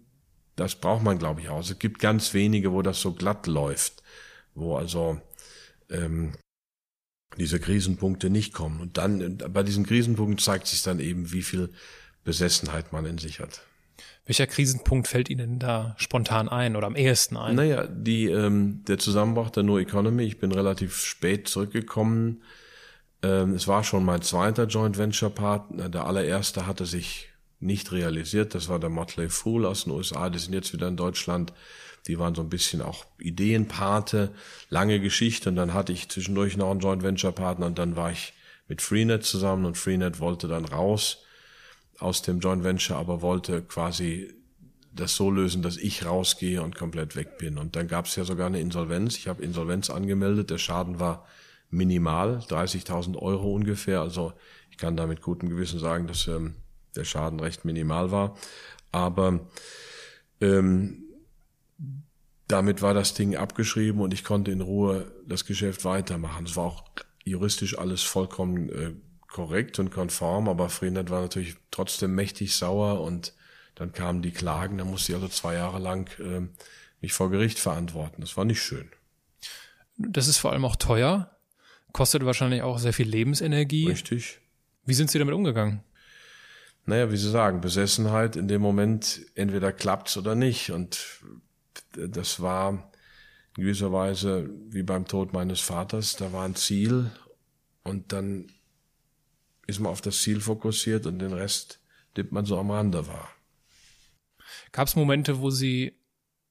das 0.57 0.75
braucht 0.75 1.03
man, 1.03 1.18
glaube 1.18 1.41
ich, 1.41 1.49
auch. 1.49 1.61
Es 1.61 1.79
gibt 1.79 1.99
ganz 1.99 2.35
wenige, 2.35 2.73
wo 2.73 2.83
das 2.83 3.01
so 3.01 3.12
glatt 3.12 3.47
läuft, 3.47 4.03
wo 4.55 4.77
also 4.77 5.20
ähm, 5.91 6.33
diese 7.39 7.59
Krisenpunkte 7.59 8.31
nicht 8.31 8.53
kommen. 8.53 8.81
Und 8.81 8.99
dann 8.99 9.39
bei 9.39 9.62
diesen 9.62 9.87
Krisenpunkten 9.87 10.39
zeigt 10.39 10.66
sich 10.66 10.83
dann 10.83 11.01
eben, 11.01 11.33
wie 11.33 11.43
viel 11.43 11.70
Besessenheit 12.25 12.93
man 12.93 13.07
in 13.07 13.18
sich 13.18 13.41
hat. 13.41 13.62
Welcher 14.27 14.47
Krisenpunkt 14.47 15.09
fällt 15.09 15.31
Ihnen 15.31 15.59
da 15.59 15.97
spontan 15.99 16.49
ein 16.49 16.77
oder 16.77 16.87
am 16.87 16.95
ehesten 16.95 17.37
ein? 17.37 17.57
Naja, 17.57 17.87
die, 17.87 18.27
ähm, 18.27 18.85
der 18.87 18.99
Zusammenbruch 18.99 19.51
der 19.51 19.64
No 19.64 19.79
Economy. 19.79 20.25
Ich 20.25 20.39
bin 20.39 20.53
relativ 20.53 20.97
spät 20.97 21.49
zurückgekommen. 21.49 22.43
Ähm, 23.23 23.55
es 23.55 23.68
war 23.68 23.85
schon 23.85 24.05
mein 24.05 24.23
zweiter 24.23 24.66
Joint 24.66 24.99
Venture 24.99 25.31
Partner. 25.31 25.89
Der 25.89 26.07
allererste 26.07 26.66
hatte 26.66 26.87
sich 26.87 27.29
nicht 27.61 27.93
realisiert. 27.93 28.55
Das 28.55 28.68
war 28.68 28.79
der 28.79 28.91
Motley 28.91 29.29
Fool 29.29 29.64
aus 29.64 29.85
den 29.85 29.93
USA. 29.93 30.29
Die 30.31 30.39
sind 30.39 30.53
jetzt 30.53 30.73
wieder 30.73 30.89
in 30.89 30.97
Deutschland. 30.97 31.53
Die 32.09 32.18
waren 32.18 32.35
so 32.35 32.43
ein 32.43 32.49
bisschen 32.49 32.83
auch 32.83 33.05
Ideenpate, 33.18 34.33
lange 34.68 35.01
Geschichte. 35.01 35.49
Und 35.49 35.57
dann 35.57 35.73
hatte 35.73 35.93
ich 35.93 36.09
zwischendurch 36.09 36.57
noch 36.57 36.70
einen 36.70 36.81
Joint 36.81 37.03
Venture 37.03 37.33
Partner 37.33 37.66
und 37.66 37.79
dann 37.79 37.95
war 37.95 38.11
ich 38.11 38.33
mit 38.66 38.83
Freenet 38.83 39.25
zusammen 39.25 39.64
und 39.64 39.79
Freenet 39.79 40.18
wollte 40.18 40.49
dann 40.49 40.64
raus 40.64 41.18
aus 41.99 42.23
dem 42.23 42.41
Joint 42.41 42.64
Venture, 42.64 42.97
aber 42.97 43.23
wollte 43.23 43.62
quasi 43.62 44.35
das 44.95 45.14
so 45.14 45.31
lösen, 45.31 45.62
dass 45.62 45.77
ich 45.77 46.05
rausgehe 46.05 46.62
und 46.62 46.75
komplett 46.75 47.14
weg 47.16 47.39
bin. 47.39 47.57
Und 47.57 47.77
dann 47.77 47.87
gab 47.87 48.07
es 48.07 48.16
ja 48.16 48.25
sogar 48.25 48.49
eine 48.49 48.61
Insolvenz. 48.61 49.16
Ich 49.16 49.29
habe 49.29 49.43
Insolvenz 49.43 49.89
angemeldet. 49.89 50.51
Der 50.51 50.59
Schaden 50.59 50.99
war 50.99 51.27
minimal, 51.73 52.39
30.000 52.39 53.16
Euro 53.16 53.53
ungefähr. 53.53 54.01
Also 54.01 54.33
ich 54.70 54.77
kann 54.77 54.97
da 54.97 55.07
mit 55.07 55.23
gutem 55.23 55.49
Gewissen 55.49 55.81
sagen, 55.81 56.07
dass 56.07 56.29
ähm, 56.29 56.55
der 56.95 57.05
Schaden 57.05 57.41
recht 57.41 57.64
minimal 57.64 58.12
war. 58.12 58.37
Aber 58.93 59.41
ähm, 60.41 61.05
damit 62.47 62.83
war 62.83 62.95
das 62.95 63.14
Ding 63.14 63.37
abgeschrieben 63.37 64.01
und 64.01 64.12
ich 64.12 64.25
konnte 64.25 64.51
in 64.51 64.61
Ruhe 64.61 65.11
das 65.27 65.47
Geschäft 65.47 65.85
weitermachen. 65.85 66.45
Es 66.45 66.57
war 66.57 66.64
auch 66.64 66.85
juristisch 67.25 67.79
alles 67.79 68.03
vollkommen 68.03 68.68
äh, 68.68 68.93
korrekt 69.27 69.79
und 69.79 69.91
konform, 69.91 70.49
aber 70.49 70.68
Freenet 70.68 71.09
war 71.09 71.23
natürlich 71.23 71.57
trotzdem 71.70 72.14
mächtig 72.14 72.55
sauer 72.55 73.01
und 73.01 73.35
dann 73.75 73.93
kamen 73.93 74.20
die 74.20 74.33
Klagen, 74.33 74.77
da 74.77 74.85
musste 74.85 75.12
ich 75.12 75.16
also 75.16 75.29
zwei 75.29 75.55
Jahre 75.55 75.79
lang 75.79 76.11
äh, 76.20 76.47
mich 77.01 77.14
vor 77.14 77.31
Gericht 77.31 77.59
verantworten. 77.59 78.20
Das 78.20 78.37
war 78.37 78.45
nicht 78.45 78.61
schön. 78.61 78.91
Das 79.97 80.29
ist 80.29 80.37
vor 80.37 80.53
allem 80.53 80.66
auch 80.66 80.77
teuer, 80.77 81.32
kostet 81.93 82.24
wahrscheinlich 82.24 82.62
auch 82.62 82.78
sehr 82.78 82.93
viel 82.93 83.09
Lebensenergie. 83.09 83.88
Richtig. 83.88 84.40
Wie 84.84 84.95
sind 84.95 85.11
Sie 85.11 85.18
damit 85.18 85.34
umgegangen? 85.34 85.82
Naja, 86.84 87.12
wie 87.12 87.16
Sie 87.16 87.30
sagen, 87.30 87.61
Besessenheit 87.61 88.34
in 88.36 88.49
dem 88.49 88.61
Moment, 88.61 89.20
entweder 89.34 89.72
klappt's 89.72 90.16
oder 90.16 90.34
nicht. 90.34 90.70
Und 90.70 91.20
das 91.97 92.40
war 92.40 92.90
in 93.57 93.64
gewisser 93.64 93.93
Weise 93.93 94.51
wie 94.68 94.82
beim 94.82 95.07
Tod 95.07 95.32
meines 95.32 95.61
Vaters. 95.61 96.16
Da 96.16 96.32
war 96.32 96.45
ein 96.45 96.57
Ziel 96.57 97.11
und 97.84 98.12
dann 98.12 98.51
ist 99.66 99.78
man 99.78 99.93
auf 99.93 100.01
das 100.01 100.20
Ziel 100.20 100.40
fokussiert 100.40 101.07
und 101.07 101.20
den 101.20 101.32
Rest 101.32 101.80
nimmt 102.16 102.32
man 102.32 102.45
so 102.45 102.59
am 102.59 102.70
Rande 102.70 103.07
wahr. 103.07 103.30
Gab 104.72 104.88
es 104.88 104.97
Momente, 104.97 105.40
wo 105.40 105.51
Sie 105.51 105.93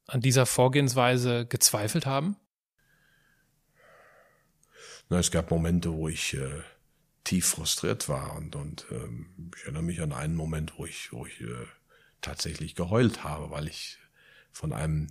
an 0.07 0.21
dieser 0.21 0.45
Vorgehensweise 0.45 1.45
gezweifelt 1.45 2.05
haben? 2.05 2.37
Na, 5.11 5.19
es 5.19 5.29
gab 5.29 5.51
Momente, 5.51 5.91
wo 5.91 6.07
ich 6.07 6.35
äh, 6.35 6.63
tief 7.25 7.45
frustriert 7.45 8.07
war 8.07 8.33
und, 8.37 8.55
und 8.55 8.85
ähm, 8.91 9.51
ich 9.57 9.63
erinnere 9.63 9.83
mich 9.83 10.01
an 10.01 10.13
einen 10.13 10.35
Moment, 10.35 10.77
wo 10.77 10.85
ich, 10.85 11.11
wo 11.11 11.25
ich 11.25 11.41
äh, 11.41 11.67
tatsächlich 12.21 12.75
geheult 12.75 13.25
habe, 13.25 13.51
weil 13.51 13.67
ich 13.67 13.99
von 14.53 14.71
einem 14.71 15.07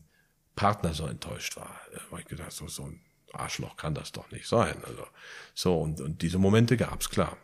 Partner 0.56 0.94
so 0.94 1.06
enttäuscht 1.06 1.58
war. 1.58 1.78
Da 1.92 2.00
habe 2.10 2.20
ich 2.22 2.26
gedacht, 2.28 2.50
so, 2.50 2.66
so 2.66 2.84
ein 2.84 3.02
Arschloch 3.34 3.76
kann 3.76 3.94
das 3.94 4.10
doch 4.10 4.30
nicht 4.30 4.48
sein. 4.48 4.82
Also 4.86 5.06
so 5.52 5.78
und, 5.78 6.00
und 6.00 6.22
diese 6.22 6.38
Momente 6.38 6.78
gab's 6.78 7.10
klar. 7.10 7.36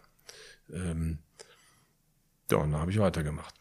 Ähm, 0.73 1.19
ja, 2.51 2.57
und 2.57 2.73
dann 2.73 2.81
habe 2.81 2.91
ich 2.91 2.99
weitergemacht. 2.99 3.55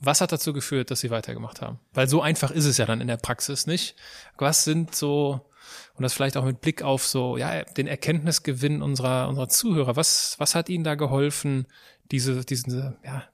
Was 0.00 0.22
hat 0.22 0.32
dazu 0.32 0.54
geführt, 0.54 0.90
dass 0.90 1.00
Sie 1.00 1.10
weitergemacht 1.10 1.60
haben? 1.60 1.80
Weil 1.92 2.08
so 2.08 2.22
einfach 2.22 2.50
ist 2.50 2.64
es 2.64 2.78
ja 2.78 2.86
dann 2.86 3.02
in 3.02 3.08
der 3.08 3.18
Praxis 3.18 3.66
nicht. 3.66 3.94
Was 4.38 4.64
sind 4.64 4.94
so, 4.94 5.51
und 5.94 6.02
das 6.02 6.12
vielleicht 6.12 6.36
auch 6.36 6.44
mit 6.44 6.60
Blick 6.60 6.82
auf 6.82 7.06
so, 7.06 7.36
ja, 7.36 7.64
den 7.64 7.86
Erkenntnisgewinn 7.86 8.82
unserer, 8.82 9.28
unserer 9.28 9.48
Zuhörer, 9.48 9.96
was, 9.96 10.36
was 10.38 10.54
hat 10.54 10.68
Ihnen 10.68 10.84
da 10.84 10.94
geholfen, 10.94 11.66
diese, 12.10 12.44
diese, 12.44 12.96
ja, 13.04 13.24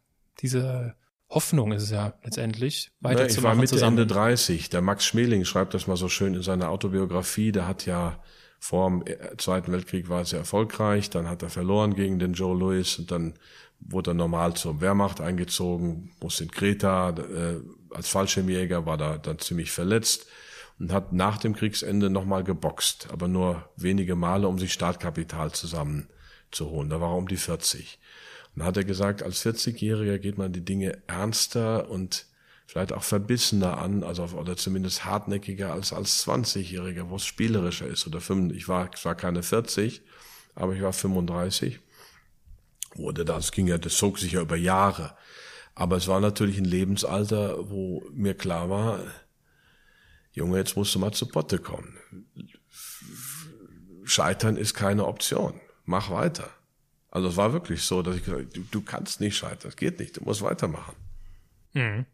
diese 0.41 0.95
Hoffnung 1.30 1.72
ist 1.72 1.82
es 1.82 1.91
ja 1.91 2.14
letztendlich, 2.24 2.91
weiterzumachen 3.01 3.39
Ich 3.39 3.45
war 3.45 3.55
Mitte 3.55 3.74
zusammen. 3.74 3.99
Ende 3.99 4.14
30. 4.14 4.70
Der 4.70 4.80
Max 4.80 5.05
Schmeling 5.05 5.45
schreibt 5.45 5.74
das 5.74 5.86
mal 5.86 5.97
so 5.97 6.09
schön 6.09 6.34
in 6.34 6.43
seiner 6.43 6.70
Autobiografie. 6.70 7.53
Der 7.53 7.68
hat 7.68 7.84
ja 7.84 8.22
vor 8.59 8.89
dem 8.91 9.05
Zweiten 9.36 9.70
Weltkrieg 9.72 10.09
war 10.09 10.24
sehr 10.24 10.41
erfolgreich, 10.41 11.11
dann 11.11 11.28
hat 11.28 11.43
er 11.43 11.51
verloren 11.51 11.95
gegen 11.95 12.18
den 12.18 12.32
Joe 12.32 12.59
Louis 12.59 12.99
und 12.99 13.11
dann 13.11 13.34
wurde 13.78 14.11
er 14.11 14.14
normal 14.14 14.55
zur 14.55 14.80
Wehrmacht 14.80 15.20
eingezogen, 15.20 16.11
musste 16.20 16.45
in 16.45 16.51
Kreta 16.51 17.11
äh, 17.11 17.61
als 17.95 18.09
Fallschirmjäger, 18.09 18.84
war 18.86 18.97
da 18.97 19.18
dann 19.18 19.39
ziemlich 19.39 19.70
verletzt 19.70 20.26
und 20.79 20.93
hat 20.93 21.12
nach 21.12 21.39
dem 21.39 21.55
Kriegsende 21.55 22.11
nochmal 22.11 22.45
geboxt, 22.45 23.09
aber 23.12 23.29
nur 23.29 23.68
wenige 23.76 24.14
Male, 24.14 24.47
um 24.47 24.59
sich 24.59 24.72
Startkapital 24.72 25.53
zusammenzuholen. 25.53 26.91
Da 26.91 27.01
war 27.01 27.12
er 27.12 27.16
um 27.16 27.29
die 27.29 27.37
40. 27.37 27.99
Und 28.55 28.64
hat 28.64 28.76
er 28.76 28.85
gesagt, 28.85 29.22
als 29.22 29.45
40-Jähriger 29.45 30.18
geht 30.18 30.39
man 30.39 30.53
die 30.53 30.64
Dinge 30.64 30.99
ernster 31.07 31.91
und 31.91 32.26
vielleicht 32.66 32.93
auch 32.93 33.03
verbissener 33.03 33.79
an, 33.79 34.05
also 34.05 34.24
oder 34.24 34.57
zumindest 34.57 35.05
hartnäckiger 35.05 35.72
als 35.72 35.93
als 35.93 36.26
20-Jähriger, 36.26 37.09
wo 37.09 37.16
es 37.16 37.24
spielerischer 37.24 37.87
ist 37.87 38.07
oder 38.07 38.20
5. 38.20 38.53
Ich 38.55 38.68
war 38.68 38.91
ich 38.95 39.05
war 39.05 39.14
keine 39.14 39.43
40, 39.43 40.03
aber 40.55 40.74
ich 40.74 40.83
war 40.83 40.93
35. 40.93 41.81
Oder 42.97 43.24
das 43.24 43.53
ging 43.53 43.66
ja, 43.66 43.79
das 43.79 43.97
zog 43.97 44.18
sich 44.18 44.33
ja 44.33 44.41
über 44.41 44.57
Jahre. 44.57 45.14
Aber 45.74 45.97
es 45.97 46.09
war 46.09 46.20
natürlich 46.20 46.59
ein 46.59 46.64
Lebensalter, 46.64 47.70
wo 47.70 48.05
mir 48.12 48.35
klar 48.35 48.68
war, 48.68 49.01
Junge, 50.39 50.59
jetzt 50.59 50.76
musst 50.76 50.95
du 50.95 50.99
mal 50.99 51.12
zu 51.12 51.26
Potte 51.26 51.59
kommen. 51.59 51.99
Scheitern 54.05 54.57
ist 54.57 54.74
keine 54.74 55.07
Option. 55.07 55.61
Mach 55.84 56.11
weiter. 56.11 56.49
Also 57.11 57.28
es 57.28 57.36
war 57.36 57.53
wirklich 57.53 57.82
so, 57.82 58.03
dass 58.03 58.16
ich 58.16 58.24
gesagt 58.24 58.45
habe, 58.45 58.53
du, 58.53 58.62
du 58.70 58.82
kannst 58.82 59.20
nicht 59.20 59.36
scheitern, 59.36 59.59
das 59.64 59.76
geht 59.76 59.99
nicht, 59.99 60.16
du 60.16 60.24
musst 60.24 60.43
weitermachen. 60.43 60.95
Mhm. 61.72 62.07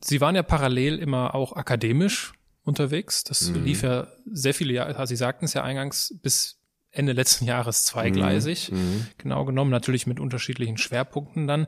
Sie 0.00 0.20
waren 0.20 0.36
ja 0.36 0.42
parallel 0.42 0.98
immer 0.98 1.34
auch 1.34 1.54
akademisch 1.54 2.32
unterwegs. 2.62 3.24
Das 3.24 3.50
mhm. 3.50 3.64
lief 3.64 3.82
ja 3.82 4.06
sehr 4.30 4.54
viele 4.54 4.74
Jahre, 4.74 4.96
also 4.96 5.10
Sie 5.10 5.16
sagten 5.16 5.46
es 5.46 5.54
ja 5.54 5.64
eingangs, 5.64 6.14
bis 6.22 6.60
Ende 6.90 7.12
letzten 7.12 7.46
Jahres 7.46 7.84
zweigleisig, 7.84 8.70
mhm. 8.70 8.78
mhm. 8.78 9.06
genau 9.18 9.44
genommen, 9.44 9.70
natürlich 9.70 10.06
mit 10.06 10.20
unterschiedlichen 10.20 10.78
Schwerpunkten 10.78 11.46
dann. 11.46 11.66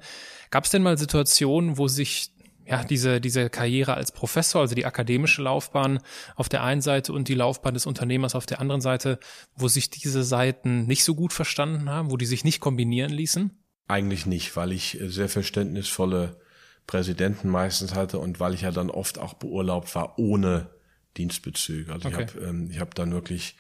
Gab 0.51 0.65
es 0.65 0.71
denn 0.71 0.83
mal 0.83 0.97
Situationen, 0.97 1.77
wo 1.77 1.89
sich 1.89 2.33
ja, 2.71 2.85
diese, 2.85 3.21
diese 3.21 3.51
Karriere 3.51 3.95
als 3.95 4.13
Professor, 4.13 4.61
also 4.61 4.77
die 4.77 4.87
akademische 4.87 5.43
Laufbahn 5.43 5.99
auf 6.37 6.49
der 6.49 6.63
einen 6.63 6.83
Seite 6.83 7.13
und 7.13 7.27
die 7.27 7.35
Laufbahn 7.35 7.75
des 7.75 7.85
Unternehmers 7.85 8.37
auf 8.37 8.47
der 8.47 8.61
anderen 8.61 8.81
Seite, 8.81 9.19
wo 9.57 9.67
sich 9.67 9.91
diese 9.91 10.23
Seiten 10.23 10.87
nicht 10.87 11.03
so 11.03 11.17
gut 11.17 11.33
verstanden 11.33 11.91
haben, 11.91 12.13
wo 12.13 12.17
die 12.17 12.27
sich 12.27 12.45
nicht 12.45 12.61
kombinieren 12.61 13.11
ließen? 13.11 13.51
Eigentlich 13.89 14.25
nicht, 14.25 14.55
weil 14.55 14.71
ich 14.71 14.99
sehr 15.03 15.29
verständnisvolle 15.29 16.37
Präsidenten 16.87 17.49
meistens 17.49 17.97
hatte 17.97 18.21
und 18.21 18.39
weil 18.39 18.55
ich 18.55 18.61
ja 18.61 18.71
dann 18.71 18.89
oft 18.89 19.19
auch 19.19 19.35
beurlaubt 19.35 19.93
war 19.97 20.17
ohne 20.21 20.71
Dienstbezüge. 21.17 21.93
Also 21.93 22.09
okay. 22.09 22.27
ich 22.29 22.35
habe 22.37 22.47
ähm, 22.47 22.71
ich 22.71 22.79
hab 22.79 22.95
dann 22.95 23.13
wirklich 23.13 23.57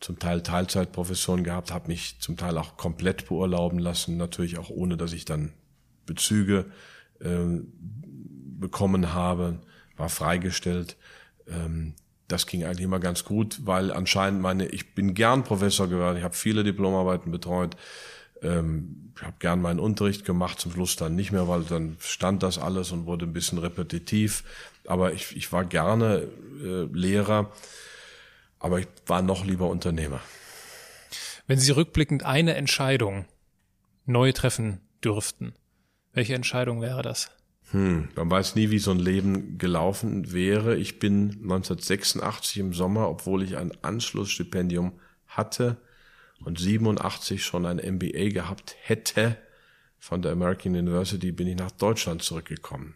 zum 0.00 0.18
Teil 0.18 0.42
Teilzeitprofessoren 0.42 1.44
gehabt, 1.44 1.72
habe 1.72 1.88
mich 1.88 2.20
zum 2.20 2.38
Teil 2.38 2.56
auch 2.56 2.78
komplett 2.78 3.28
beurlauben 3.28 3.78
lassen, 3.78 4.16
natürlich 4.16 4.56
auch 4.56 4.70
ohne, 4.70 4.96
dass 4.96 5.12
ich 5.12 5.26
dann 5.26 5.52
Bezüge 6.06 6.66
äh, 7.20 7.60
bekommen 8.60 9.12
habe, 9.14 9.58
war 9.96 10.08
freigestellt. 10.08 10.96
Ähm, 11.48 11.94
das 12.28 12.46
ging 12.46 12.64
eigentlich 12.64 12.82
immer 12.84 12.98
ganz 13.00 13.24
gut, 13.24 13.60
weil 13.64 13.92
anscheinend 13.92 14.40
meine, 14.40 14.66
ich 14.66 14.94
bin 14.94 15.14
gern 15.14 15.44
Professor 15.44 15.88
geworden, 15.88 16.16
ich 16.16 16.24
habe 16.24 16.34
viele 16.34 16.64
Diplomarbeiten 16.64 17.30
betreut, 17.30 17.76
ähm, 18.42 19.12
ich 19.16 19.22
habe 19.22 19.36
gern 19.38 19.62
meinen 19.62 19.80
Unterricht 19.80 20.24
gemacht, 20.24 20.60
zum 20.60 20.72
Schluss 20.72 20.96
dann 20.96 21.14
nicht 21.14 21.32
mehr, 21.32 21.48
weil 21.48 21.62
dann 21.62 21.96
stand 22.00 22.42
das 22.42 22.58
alles 22.58 22.92
und 22.92 23.06
wurde 23.06 23.26
ein 23.26 23.32
bisschen 23.32 23.58
repetitiv. 23.58 24.44
Aber 24.86 25.12
ich, 25.12 25.36
ich 25.36 25.52
war 25.52 25.64
gerne 25.64 26.28
äh, 26.62 26.84
Lehrer, 26.92 27.52
aber 28.58 28.80
ich 28.80 28.88
war 29.06 29.22
noch 29.22 29.44
lieber 29.44 29.68
Unternehmer. 29.68 30.20
Wenn 31.46 31.60
Sie 31.60 31.70
rückblickend 31.70 32.24
eine 32.24 32.54
Entscheidung 32.56 33.24
neu 34.04 34.32
treffen 34.32 34.80
dürften, 35.02 35.54
welche 36.12 36.34
Entscheidung 36.34 36.80
wäre 36.80 37.02
das? 37.02 37.30
Hm, 37.72 38.08
man 38.14 38.30
weiß 38.30 38.54
nie, 38.54 38.70
wie 38.70 38.78
so 38.78 38.92
ein 38.92 38.98
Leben 38.98 39.58
gelaufen 39.58 40.32
wäre. 40.32 40.76
Ich 40.76 40.98
bin 40.98 41.30
1986 41.42 42.58
im 42.58 42.72
Sommer, 42.72 43.08
obwohl 43.08 43.42
ich 43.42 43.56
ein 43.56 43.72
Anschlussstipendium 43.82 44.92
hatte 45.26 45.76
und 46.44 46.58
87 46.60 47.44
schon 47.44 47.66
ein 47.66 47.78
MBA 47.78 48.28
gehabt 48.28 48.76
hätte, 48.80 49.36
von 49.98 50.22
der 50.22 50.32
American 50.32 50.76
University 50.76 51.32
bin 51.32 51.48
ich 51.48 51.56
nach 51.56 51.72
Deutschland 51.72 52.22
zurückgekommen. 52.22 52.94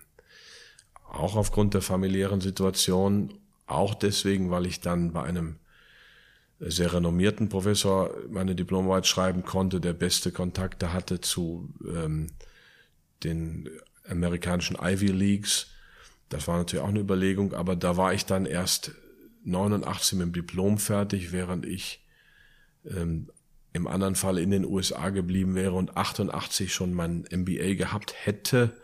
Auch 1.04 1.34
aufgrund 1.34 1.74
der 1.74 1.82
familiären 1.82 2.40
Situation, 2.40 3.34
auch 3.66 3.94
deswegen, 3.94 4.50
weil 4.50 4.66
ich 4.66 4.80
dann 4.80 5.12
bei 5.12 5.22
einem 5.24 5.58
sehr 6.60 6.92
renommierten 6.92 7.48
Professor 7.48 8.14
meine 8.28 8.54
Diplomarbeit 8.54 9.06
schreiben 9.06 9.44
konnte, 9.44 9.80
der 9.80 9.94
beste 9.94 10.30
Kontakte 10.30 10.92
hatte 10.92 11.20
zu 11.20 11.72
ähm, 11.84 12.28
den 13.24 13.68
amerikanischen 14.10 14.76
Ivy 14.80 15.08
Leagues. 15.08 15.68
Das 16.28 16.46
war 16.48 16.58
natürlich 16.58 16.84
auch 16.84 16.88
eine 16.88 17.00
Überlegung, 17.00 17.54
aber 17.54 17.76
da 17.76 17.96
war 17.96 18.14
ich 18.14 18.26
dann 18.26 18.46
erst 18.46 18.92
89 19.44 20.18
mit 20.18 20.26
dem 20.26 20.32
Diplom 20.32 20.78
fertig, 20.78 21.32
während 21.32 21.66
ich 21.66 22.04
ähm, 22.84 23.30
im 23.72 23.86
anderen 23.86 24.16
Fall 24.16 24.38
in 24.38 24.50
den 24.50 24.64
USA 24.64 25.10
geblieben 25.10 25.54
wäre 25.54 25.72
und 25.72 25.96
88 25.96 26.72
schon 26.72 26.92
mein 26.92 27.24
MBA 27.30 27.74
gehabt 27.74 28.14
hätte. 28.24 28.76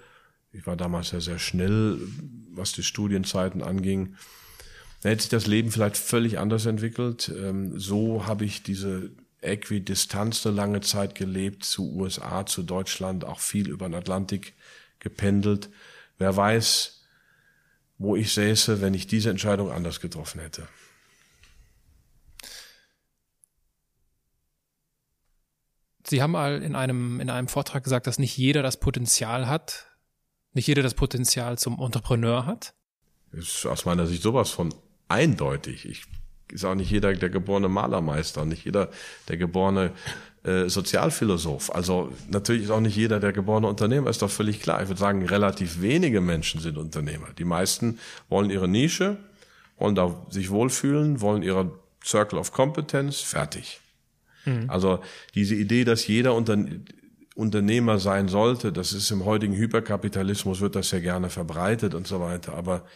Ich 0.52 0.66
war 0.66 0.76
damals 0.76 1.10
ja 1.10 1.20
sehr 1.20 1.38
schnell, 1.38 1.98
was 2.52 2.72
die 2.72 2.82
Studienzeiten 2.82 3.62
anging. 3.62 4.16
Da 5.02 5.10
hätte 5.10 5.22
sich 5.22 5.30
das 5.30 5.46
Leben 5.46 5.70
vielleicht 5.70 5.96
völlig 5.96 6.38
anders 6.38 6.66
entwickelt. 6.66 7.32
Ähm, 7.36 7.78
so 7.78 8.26
habe 8.26 8.44
ich 8.44 8.62
diese 8.62 9.10
Äquidistanz 9.40 10.46
eine 10.46 10.56
lange 10.56 10.80
Zeit 10.80 11.14
gelebt, 11.14 11.64
zu 11.64 11.92
USA, 11.94 12.46
zu 12.46 12.62
Deutschland, 12.62 13.24
auch 13.24 13.40
viel 13.40 13.68
über 13.68 13.88
den 13.88 13.94
Atlantik 13.94 14.54
gependelt. 15.06 15.70
Wer 16.18 16.36
weiß, 16.36 17.04
wo 17.98 18.16
ich 18.16 18.32
säße, 18.34 18.80
wenn 18.80 18.92
ich 18.92 19.06
diese 19.06 19.30
Entscheidung 19.30 19.70
anders 19.70 20.00
getroffen 20.00 20.40
hätte. 20.40 20.66
Sie 26.08 26.22
haben 26.22 26.32
mal 26.32 26.62
in 26.62 26.74
einem, 26.74 27.20
in 27.20 27.30
einem 27.30 27.46
Vortrag 27.46 27.84
gesagt, 27.84 28.06
dass 28.08 28.18
nicht 28.18 28.36
jeder 28.36 28.62
das 28.62 28.78
Potenzial 28.78 29.46
hat, 29.46 29.86
nicht 30.52 30.66
jeder 30.66 30.82
das 30.82 30.94
Potenzial 30.94 31.56
zum 31.56 31.78
Entrepreneur 31.80 32.46
hat. 32.46 32.74
Das 33.30 33.44
ist 33.44 33.66
aus 33.66 33.84
meiner 33.84 34.06
Sicht 34.06 34.22
sowas 34.22 34.50
von 34.50 34.74
eindeutig. 35.08 35.84
Ich 35.88 36.06
ist 36.52 36.64
auch 36.64 36.74
nicht 36.74 36.90
jeder 36.90 37.12
der 37.12 37.30
geborene 37.30 37.68
Malermeister, 37.68 38.44
nicht 38.44 38.64
jeder 38.64 38.90
der 39.28 39.36
geborene 39.36 39.92
äh, 40.46 40.68
Sozialphilosoph. 40.68 41.74
Also 41.74 42.12
natürlich 42.30 42.64
ist 42.64 42.70
auch 42.70 42.80
nicht 42.80 42.96
jeder 42.96 43.18
der 43.18 43.32
geborene 43.32 43.66
Unternehmer, 43.66 44.10
ist 44.10 44.22
doch 44.22 44.30
völlig 44.30 44.60
klar. 44.62 44.80
Ich 44.80 44.88
würde 44.88 45.00
sagen, 45.00 45.26
relativ 45.26 45.80
wenige 45.80 46.20
Menschen 46.20 46.60
sind 46.60 46.78
Unternehmer. 46.78 47.26
Die 47.36 47.44
meisten 47.44 47.98
wollen 48.28 48.50
ihre 48.50 48.68
Nische, 48.68 49.16
wollen 49.76 49.96
da 49.96 50.24
sich 50.30 50.50
wohlfühlen, 50.50 51.20
wollen 51.20 51.42
ihre 51.42 51.72
Circle 52.04 52.38
of 52.38 52.52
Competence, 52.52 53.20
fertig. 53.22 53.80
Mhm. 54.44 54.70
Also 54.70 55.00
diese 55.34 55.56
Idee, 55.56 55.84
dass 55.84 56.06
jeder 56.06 56.34
Unter 56.34 56.56
Unternehmer 57.34 57.98
sein 57.98 58.28
sollte, 58.28 58.72
das 58.72 58.92
ist 58.92 59.10
im 59.10 59.24
heutigen 59.24 59.54
Hyperkapitalismus, 59.54 60.60
wird 60.60 60.76
das 60.76 60.92
ja 60.92 61.00
gerne 61.00 61.28
verbreitet 61.28 61.92
und 61.94 62.06
so 62.06 62.20
weiter. 62.20 62.54
Aber 62.54 62.86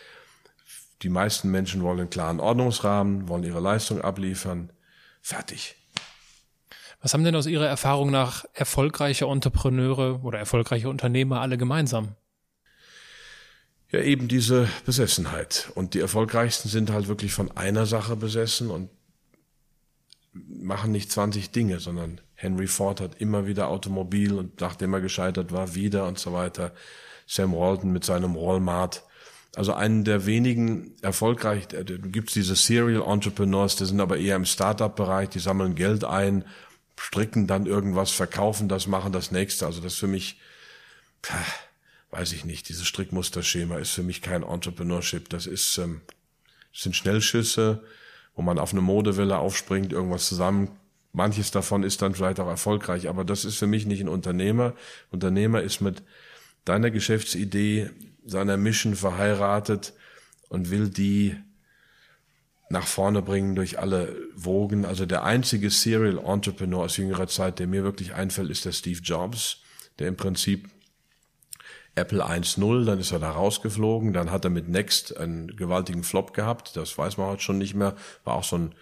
die 1.03 1.09
meisten 1.09 1.51
Menschen 1.51 1.82
wollen 1.82 1.98
einen 1.98 2.11
klaren 2.11 2.38
Ordnungsrahmen, 2.38 3.28
wollen 3.28 3.42
ihre 3.42 3.61
Leistung 3.61 4.01
abliefern. 4.01 4.70
Fertig. 5.20 5.80
Was 7.01 7.14
haben 7.14 7.24
denn 7.24 7.34
aus 7.34 7.46
Ihrer 7.46 7.66
Erfahrung 7.66 8.11
nach 8.11 8.44
erfolgreiche 8.53 9.24
Entrepreneure 9.24 10.22
oder 10.22 10.38
erfolgreiche 10.38 10.88
Unternehmer 10.88 11.40
alle 11.40 11.57
gemeinsam? 11.57 12.14
Ja, 13.90 14.01
eben 14.01 14.28
diese 14.28 14.68
Besessenheit. 14.84 15.72
Und 15.74 15.94
die 15.94 16.01
erfolgreichsten 16.01 16.68
sind 16.68 16.90
halt 16.92 17.09
wirklich 17.09 17.32
von 17.32 17.51
einer 17.57 17.86
Sache 17.86 18.16
besessen 18.16 18.70
und 18.70 18.90
machen 20.32 20.92
nicht 20.92 21.11
20 21.11 21.51
Dinge, 21.51 21.80
sondern 21.80 22.20
Henry 22.34 22.68
Ford 22.68 23.01
hat 23.01 23.20
immer 23.20 23.46
wieder 23.46 23.68
Automobil 23.68 24.34
und 24.34 24.61
nachdem 24.61 24.92
er 24.92 25.01
gescheitert 25.01 25.53
war, 25.53 25.74
wieder 25.74 26.07
und 26.07 26.18
so 26.18 26.32
weiter. 26.32 26.72
Sam 27.26 27.53
Walton 27.53 27.92
mit 27.92 28.05
seinem 28.05 28.34
Walmart. 28.34 29.05
Also 29.57 29.72
einen 29.72 30.05
der 30.05 30.26
wenigen 30.26 30.94
erfolgreich, 31.03 31.66
da 31.66 31.82
gibt's 31.82 32.34
diese 32.34 32.55
Serial 32.55 33.03
Entrepreneurs, 33.03 33.74
die 33.74 33.86
sind 33.86 34.01
aber 34.01 34.18
eher 34.18 34.36
im 34.36 34.44
Startup-Bereich, 34.44 35.30
die 35.30 35.40
sammeln 35.40 35.74
Geld 35.74 36.05
ein, 36.05 36.44
stricken 37.01 37.46
dann 37.46 37.64
irgendwas, 37.64 38.11
verkaufen 38.11 38.68
das, 38.68 38.86
machen 38.86 39.11
das 39.11 39.30
nächste. 39.30 39.64
Also 39.64 39.80
das 39.80 39.94
für 39.94 40.07
mich, 40.07 40.38
weiß 42.11 42.32
ich 42.32 42.44
nicht, 42.44 42.68
dieses 42.68 42.86
Strickmusterschema 42.86 43.78
ist 43.78 43.92
für 43.92 44.03
mich 44.03 44.20
kein 44.20 44.42
Entrepreneurship. 44.42 45.30
Das 45.30 45.46
ist, 45.46 45.78
ähm, 45.78 46.03
sind 46.74 46.94
Schnellschüsse, 46.94 47.82
wo 48.34 48.42
man 48.42 48.59
auf 48.59 48.72
eine 48.72 48.82
Modewelle 48.82 49.38
aufspringt, 49.38 49.92
irgendwas 49.92 50.28
zusammen. 50.28 50.70
Manches 51.12 51.51
davon 51.51 51.84
ist 51.84 52.03
dann 52.03 52.14
vielleicht 52.14 52.38
auch 52.38 52.46
erfolgreich, 52.46 53.09
aber 53.09 53.24
das 53.24 53.46
ist 53.46 53.57
für 53.57 53.66
mich 53.66 53.86
nicht 53.86 54.03
ein 54.03 54.09
Unternehmer. 54.09 54.74
Unternehmer 55.11 55.62
ist 55.62 55.80
mit 55.80 56.03
deiner 56.66 56.90
Geschäftsidee 56.90 57.90
seiner 58.26 58.59
Mission 58.59 58.94
verheiratet 58.94 59.94
und 60.51 60.70
will 60.70 60.90
die 60.90 61.34
nach 62.71 62.87
vorne 62.87 63.21
bringen 63.21 63.57
durch 63.57 63.79
alle 63.79 64.16
Wogen. 64.35 64.85
Also 64.85 65.05
der 65.05 65.25
einzige 65.25 65.71
Serial 65.71 66.18
Entrepreneur 66.18 66.85
aus 66.85 66.97
jüngerer 66.97 67.27
Zeit, 67.27 67.59
der 67.59 67.66
mir 67.66 67.83
wirklich 67.83 68.14
einfällt, 68.14 68.49
ist 68.51 68.64
der 68.64 68.73
Steve 68.73 69.01
Jobs, 69.03 69.59
der 69.99 70.09
im 70.09 70.16
Prinzip 70.16 70.71
Apple 71.97 72.25
1.0, 72.25 72.85
dann 72.85 73.01
ist 73.01 73.11
er 73.11 73.18
da 73.18 73.33
rausgeflogen, 73.33 74.12
dann 74.12 74.31
hat 74.31 74.45
er 74.45 74.51
mit 74.51 74.68
Next 74.68 75.16
einen 75.16 75.57
gewaltigen 75.57 76.05
Flop 76.05 76.33
gehabt, 76.33 76.77
das 76.77 76.97
weiß 76.97 77.16
man 77.16 77.27
heute 77.27 77.43
schon 77.43 77.59
nicht 77.59 77.75
mehr, 77.75 77.97
war 78.23 78.35
auch 78.35 78.45
so 78.45 78.57
ein 78.57 78.75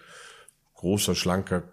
großer, 0.75 1.15
schlanker, 1.15 1.63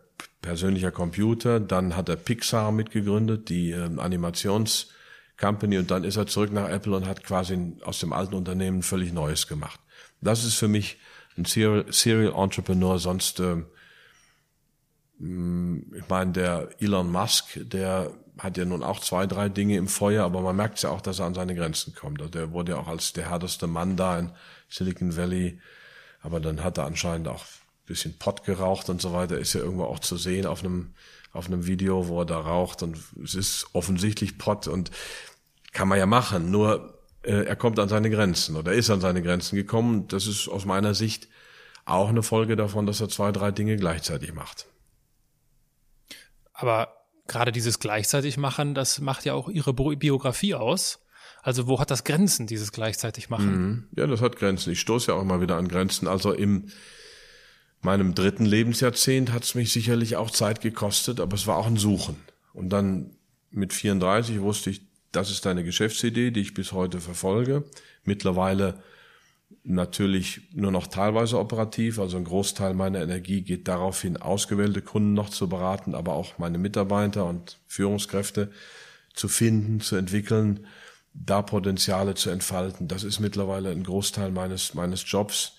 persönlicher 0.41 0.91
Computer, 0.91 1.61
dann 1.61 1.95
hat 1.95 2.09
er 2.09 2.17
Pixar 2.17 2.73
mitgegründet, 2.73 3.51
die 3.51 3.73
äh, 3.73 3.85
Animations- 3.99 4.87
Company 5.39 5.79
und 5.79 5.91
dann 5.91 6.05
ist 6.05 6.17
er 6.17 6.27
zurück 6.27 6.53
nach 6.53 6.69
Apple 6.69 6.97
und 6.97 7.07
hat 7.07 7.23
quasi 7.23 7.75
aus 7.85 8.01
dem 8.01 8.13
alten 8.13 8.35
Unternehmen 8.35 8.83
völlig 8.83 9.13
Neues 9.13 9.47
gemacht. 9.47 9.79
Das 10.21 10.45
ist 10.45 10.55
für 10.55 10.69
mich 10.69 10.99
ein 11.37 11.45
Serial, 11.45 11.87
Serial 11.91 12.33
Entrepreneur. 12.35 12.99
Sonst, 12.99 13.41
äh, 13.41 13.63
ich 15.19 16.09
meine, 16.09 16.33
der 16.33 16.69
Elon 16.79 17.11
Musk, 17.11 17.45
der 17.57 18.11
hat 18.39 18.59
ja 18.59 18.65
nun 18.65 18.83
auch 18.83 19.01
zwei, 19.01 19.27
drei 19.27 19.49
Dinge 19.49 19.77
im 19.77 19.89
Feuer, 19.89 20.25
aber 20.25 20.43
man 20.43 20.57
merkt 20.57 20.83
ja 20.83 20.91
auch, 20.91 21.01
dass 21.01 21.21
er 21.21 21.27
an 21.27 21.35
seine 21.35 21.55
Grenzen 21.55 21.95
kommt. 21.95 22.21
Also 22.21 22.31
der 22.31 22.53
wurde 22.53 22.73
ja 22.73 22.79
auch 22.79 22.89
als 22.89 23.15
der 23.15 23.31
härteste 23.31 23.67
Mann 23.67 23.97
da 23.97 24.19
in 24.19 24.33
Silicon 24.69 25.17
Valley, 25.17 25.59
aber 26.21 26.41
dann 26.41 26.63
hat 26.63 26.77
er 26.77 26.85
anscheinend 26.85 27.29
auch 27.29 27.43
ein 27.43 27.87
bisschen 27.87 28.19
Pott 28.19 28.45
geraucht 28.45 28.91
und 28.91 29.01
so 29.01 29.15
weiter, 29.15 29.39
ist 29.39 29.55
ja 29.55 29.61
irgendwo 29.61 29.85
auch 29.85 30.01
zu 30.01 30.17
sehen 30.17 30.47
auf 30.47 30.63
einem 30.63 30.95
auf 31.37 31.47
einem 31.47 31.67
Video, 31.67 32.09
wo 32.09 32.21
er 32.21 32.27
da 32.27 32.41
raucht 32.41 32.83
und 32.83 32.99
es 33.23 33.35
ist 33.35 33.67
offensichtlich 33.75 34.39
Pott 34.39 34.67
und 34.69 34.91
kann 35.73 35.87
man 35.87 35.99
ja 35.99 36.07
machen, 36.07 36.51
nur 36.51 36.96
er 37.27 37.57
kommt 37.57 37.79
an 37.79 37.89
seine 37.89 38.11
Grenzen 38.11 38.57
oder 38.57 38.73
ist 38.73 38.91
an 38.91 39.01
seine 39.01 39.23
Grenzen 39.23 39.57
gekommen. 39.57 40.09
Das 40.09 40.27
ist 40.27 40.49
aus 40.49 40.65
meiner 40.65 40.95
Sicht 40.95 41.29
auch 41.85 42.09
eine 42.09 42.23
Folge 42.23 42.57
davon, 42.57 42.87
dass 42.87 43.01
er 43.01 43.09
zwei, 43.09 43.33
drei 43.33 43.51
Dinge 43.51 43.77
gleichzeitig 43.77 44.33
macht. 44.33 44.67
Aber 46.53 46.89
gerade 47.27 47.53
dieses 47.53 47.79
gleichzeitig 47.79 48.37
machen, 48.37 48.75
das 48.75 49.01
macht 49.01 49.25
ja 49.25 49.35
auch 49.35 49.49
ihre 49.49 49.75
Biografie 49.75 50.55
aus. 50.55 51.01
Also 51.43 51.69
wo 51.69 51.79
hat 51.79 51.91
das 51.91 52.05
Grenzen, 52.05 52.47
dieses 52.47 52.73
gleichzeitig 52.73 53.29
machen? 53.29 53.57
Mhm. 53.57 53.89
Ja, 53.97 54.07
das 54.07 54.21
hat 54.21 54.37
Grenzen. 54.37 54.73
Ich 54.73 54.81
stoße 54.81 55.13
ja 55.13 55.19
auch 55.19 55.23
immer 55.23 55.41
wieder 55.41 55.57
an 55.57 55.69
Grenzen. 55.69 56.09
Also 56.09 56.33
im 56.33 56.69
meinem 57.83 58.15
dritten 58.15 58.45
Lebensjahrzehnt 58.45 59.33
hat 59.33 59.45
es 59.45 59.55
mich 59.55 59.73
sicherlich 59.73 60.17
auch 60.17 60.31
Zeit 60.31 60.61
gekostet, 60.61 61.21
aber 61.21 61.35
es 61.35 61.47
war 61.47 61.57
auch 61.57 61.67
ein 61.67 61.77
Suchen. 61.77 62.17
Und 62.53 62.71
dann 62.71 63.13
mit 63.51 63.73
34 63.73 64.41
wusste 64.41 64.71
ich, 64.71 64.83
das 65.17 65.31
ist 65.31 65.47
eine 65.47 65.65
Geschäftsidee, 65.65 66.31
die 66.31 66.41
ich 66.41 66.53
bis 66.53 66.73
heute 66.73 67.01
verfolge. 67.01 67.65
Mittlerweile 68.05 68.83
natürlich 69.65 70.43
nur 70.53 70.71
noch 70.71 70.89
teilweise 70.89 71.39
operativ, 71.39 71.99
also 71.99 72.19
ein 72.19 72.25
Großteil 72.25 72.75
meiner 72.75 73.01
Energie 73.01 73.41
geht 73.41 73.67
darauf 73.67 74.03
hin, 74.03 74.19
ausgewählte 74.19 74.83
Kunden 74.83 75.15
noch 75.15 75.31
zu 75.31 75.49
beraten, 75.49 75.95
aber 75.95 76.13
auch 76.13 76.37
meine 76.39 76.59
Mitarbeiter 76.59 77.25
und 77.25 77.59
Führungskräfte 77.67 78.53
zu 79.15 79.29
finden, 79.29 79.81
zu 79.81 79.97
entwickeln, 79.97 80.67
da 81.15 81.41
Potenziale 81.41 82.15
zu 82.15 82.29
entfalten. 82.29 82.87
Das 82.87 83.03
ist 83.03 83.19
mittlerweile 83.19 83.71
ein 83.71 83.85
Großteil 83.85 84.31
meines, 84.31 84.75
meines 84.75 85.11
Jobs. 85.11 85.57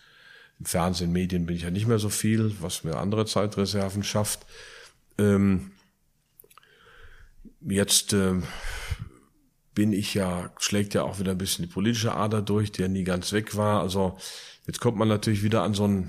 Im 0.60 0.66
Fernsehen, 0.66 1.12
Medien 1.12 1.48
bin 1.48 1.56
ich 1.56 1.64
ja 1.64 1.72
nicht 1.72 1.88
mehr 1.88 2.00
so 2.00 2.10
viel, 2.10 2.56
was 2.62 2.84
mir 2.84 2.98
andere 2.98 3.26
Zeitreserven 3.26 4.04
schafft. 4.04 4.46
Ähm, 5.18 5.72
jetzt 7.62 8.14
ähm, 8.14 8.44
bin 9.78 9.94
ich 9.94 10.16
ja, 10.16 10.50
schlägt 10.58 10.96
ja 10.96 11.04
auch 11.04 11.20
wieder 11.20 11.34
ein 11.34 11.38
bisschen 11.38 11.64
die 11.64 11.72
politische 11.72 12.16
Ader 12.16 12.42
durch, 12.42 12.72
die 12.72 12.82
ja 12.82 12.88
nie 12.88 13.04
ganz 13.04 13.32
weg 13.32 13.56
war. 13.56 13.80
Also 13.80 14.18
jetzt 14.66 14.80
kommt 14.80 14.98
man 14.98 15.08
natürlich 15.08 15.44
wieder 15.44 15.62
an 15.62 15.76
so 15.76 15.84
einen, 15.84 16.08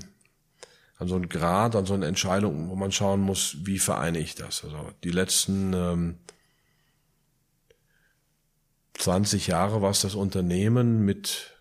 an 0.97 1.07
so 1.07 1.13
einen 1.13 1.29
Grad, 1.29 1.75
an 1.75 1.85
so 1.85 1.93
eine 1.93 2.07
Entscheidung, 2.07 2.71
wo 2.71 2.75
man 2.75 2.91
schauen 2.91 3.21
muss, 3.21 3.57
wie 3.61 3.77
vereine 3.77 4.17
ich 4.17 4.33
das. 4.33 4.63
Also 4.63 4.89
die 5.03 5.11
letzten 5.11 5.73
ähm, 5.73 6.17
20 8.95 9.45
Jahre 9.45 9.83
war 9.83 9.91
es 9.91 10.01
das 10.01 10.15
Unternehmen 10.15 11.05
mit 11.05 11.51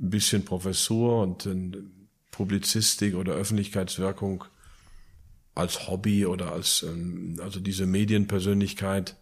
ein 0.00 0.10
bisschen 0.10 0.44
Professur 0.44 1.22
und 1.22 1.48
Publizistik 2.32 3.14
oder 3.14 3.34
Öffentlichkeitswirkung 3.34 4.42
als 5.54 5.86
Hobby 5.86 6.26
oder 6.26 6.50
als 6.50 6.82
ähm, 6.82 7.38
also 7.40 7.60
diese 7.60 7.86
Medienpersönlichkeit 7.86 9.14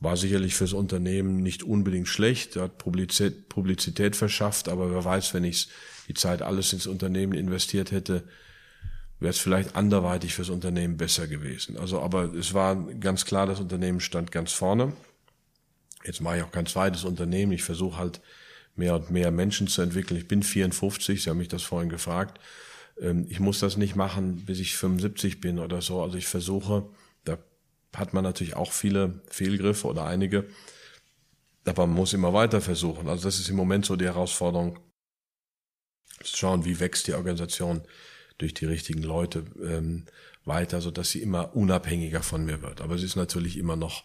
War 0.00 0.16
sicherlich 0.16 0.54
fürs 0.54 0.72
Unternehmen 0.72 1.42
nicht 1.42 1.62
unbedingt 1.62 2.08
schlecht, 2.08 2.56
hat 2.56 2.78
Publizität, 2.78 3.48
Publizität 3.48 4.16
verschafft, 4.16 4.68
aber 4.68 4.90
wer 4.90 5.04
weiß, 5.04 5.34
wenn 5.34 5.44
ich 5.44 5.68
die 6.08 6.14
Zeit 6.14 6.42
alles 6.42 6.72
ins 6.72 6.86
Unternehmen 6.86 7.34
investiert 7.34 7.92
hätte, 7.92 8.24
wäre 9.20 9.30
es 9.30 9.38
vielleicht 9.38 9.76
anderweitig 9.76 10.34
fürs 10.34 10.48
Unternehmen 10.48 10.96
besser 10.96 11.26
gewesen. 11.26 11.76
Also, 11.76 12.00
aber 12.00 12.32
es 12.34 12.54
war 12.54 12.76
ganz 12.76 13.26
klar, 13.26 13.46
das 13.46 13.60
Unternehmen 13.60 14.00
stand 14.00 14.32
ganz 14.32 14.52
vorne. 14.52 14.94
Jetzt 16.04 16.22
mache 16.22 16.38
ich 16.38 16.42
auch 16.42 16.52
kein 16.52 16.66
zweites 16.66 17.04
Unternehmen. 17.04 17.52
Ich 17.52 17.62
versuche 17.62 17.98
halt 17.98 18.20
mehr 18.76 18.94
und 18.94 19.10
mehr 19.10 19.30
Menschen 19.30 19.68
zu 19.68 19.82
entwickeln. 19.82 20.18
Ich 20.18 20.26
bin 20.26 20.42
54, 20.42 21.22
Sie 21.22 21.28
haben 21.30 21.36
mich 21.36 21.48
das 21.48 21.62
vorhin 21.62 21.90
gefragt. 21.90 22.40
Ähm, 23.00 23.26
ich 23.28 23.40
muss 23.40 23.60
das 23.60 23.76
nicht 23.76 23.96
machen, 23.96 24.44
bis 24.46 24.58
ich 24.58 24.76
75 24.76 25.40
bin 25.40 25.58
oder 25.58 25.82
so. 25.82 26.02
Also 26.02 26.16
ich 26.16 26.26
versuche, 26.26 26.88
hat 27.94 28.12
man 28.12 28.24
natürlich 28.24 28.54
auch 28.54 28.72
viele 28.72 29.22
Fehlgriffe 29.28 29.86
oder 29.86 30.04
einige, 30.04 30.48
aber 31.64 31.86
man 31.86 31.96
muss 31.96 32.12
immer 32.12 32.32
weiter 32.32 32.60
versuchen. 32.60 33.08
Also 33.08 33.24
das 33.24 33.38
ist 33.38 33.48
im 33.48 33.56
Moment 33.56 33.84
so 33.86 33.96
die 33.96 34.06
Herausforderung, 34.06 34.78
zu 36.22 36.36
schauen, 36.36 36.64
wie 36.64 36.80
wächst 36.80 37.06
die 37.06 37.14
Organisation 37.14 37.82
durch 38.38 38.54
die 38.54 38.66
richtigen 38.66 39.02
Leute 39.02 39.44
ähm, 39.62 40.06
weiter, 40.44 40.80
so 40.80 40.90
dass 40.90 41.10
sie 41.10 41.22
immer 41.22 41.54
unabhängiger 41.54 42.22
von 42.22 42.44
mir 42.44 42.62
wird. 42.62 42.80
Aber 42.80 42.98
sie 42.98 43.06
ist 43.06 43.16
natürlich 43.16 43.56
immer 43.56 43.76
noch 43.76 44.04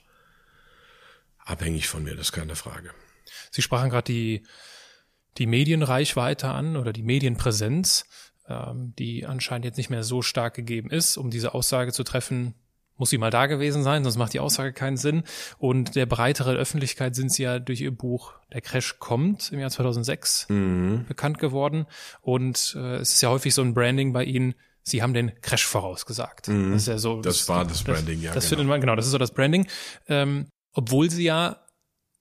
abhängig 1.39 1.87
von 1.87 2.03
mir, 2.03 2.11
das 2.11 2.27
ist 2.27 2.31
keine 2.31 2.55
Frage. 2.55 2.91
Sie 3.51 3.61
sprachen 3.61 3.89
gerade 3.89 4.11
die, 4.11 4.45
die 5.37 5.47
Medienreichweite 5.47 6.49
an 6.49 6.77
oder 6.77 6.93
die 6.93 7.03
Medienpräsenz, 7.03 8.05
ähm, 8.47 8.93
die 8.97 9.25
anscheinend 9.25 9.65
jetzt 9.65 9.77
nicht 9.77 9.89
mehr 9.89 10.03
so 10.03 10.21
stark 10.21 10.53
gegeben 10.55 10.89
ist, 10.89 11.17
um 11.17 11.29
diese 11.29 11.53
Aussage 11.53 11.91
zu 11.91 12.03
treffen, 12.03 12.55
muss 12.97 13.09
sie 13.09 13.17
mal 13.17 13.31
da 13.31 13.45
gewesen 13.45 13.83
sein, 13.83 14.03
sonst 14.03 14.17
macht 14.17 14.33
die 14.33 14.39
Aussage 14.39 14.73
keinen 14.73 14.97
Sinn. 14.97 15.23
Und 15.57 15.95
der 15.95 16.05
breitere 16.05 16.53
Öffentlichkeit 16.53 17.15
sind 17.15 17.31
sie 17.31 17.43
ja 17.43 17.59
durch 17.59 17.81
ihr 17.81 17.95
Buch 17.95 18.33
Der 18.53 18.61
Crash 18.61 18.99
kommt 18.99 19.51
im 19.51 19.59
Jahr 19.59 19.69
2006 19.69 20.47
mhm. 20.49 21.05
bekannt 21.07 21.39
geworden. 21.39 21.85
Und 22.21 22.75
äh, 22.77 22.97
es 22.97 23.13
ist 23.13 23.21
ja 23.21 23.29
häufig 23.29 23.53
so 23.53 23.61
ein 23.61 23.73
Branding 23.73 24.13
bei 24.13 24.23
ihnen, 24.23 24.55
sie 24.83 25.01
haben 25.01 25.13
den 25.13 25.39
Crash 25.41 25.65
vorausgesagt. 25.65 26.47
Mhm. 26.47 26.71
Das 26.71 26.83
ist 26.83 26.87
ja 26.87 26.97
so. 26.97 27.21
Das, 27.21 27.39
das 27.39 27.49
war 27.49 27.65
das 27.65 27.83
Branding, 27.83 28.17
das, 28.17 28.23
ja. 28.23 28.33
Das 28.33 28.45
genau. 28.45 28.49
findet 28.49 28.67
man, 28.67 28.81
genau, 28.81 28.95
das 28.95 29.05
ist 29.05 29.11
so 29.11 29.17
das 29.17 29.33
Branding. 29.33 29.67
Ähm, 30.07 30.47
obwohl 30.73 31.09
sie 31.09 31.23
ja 31.23 31.65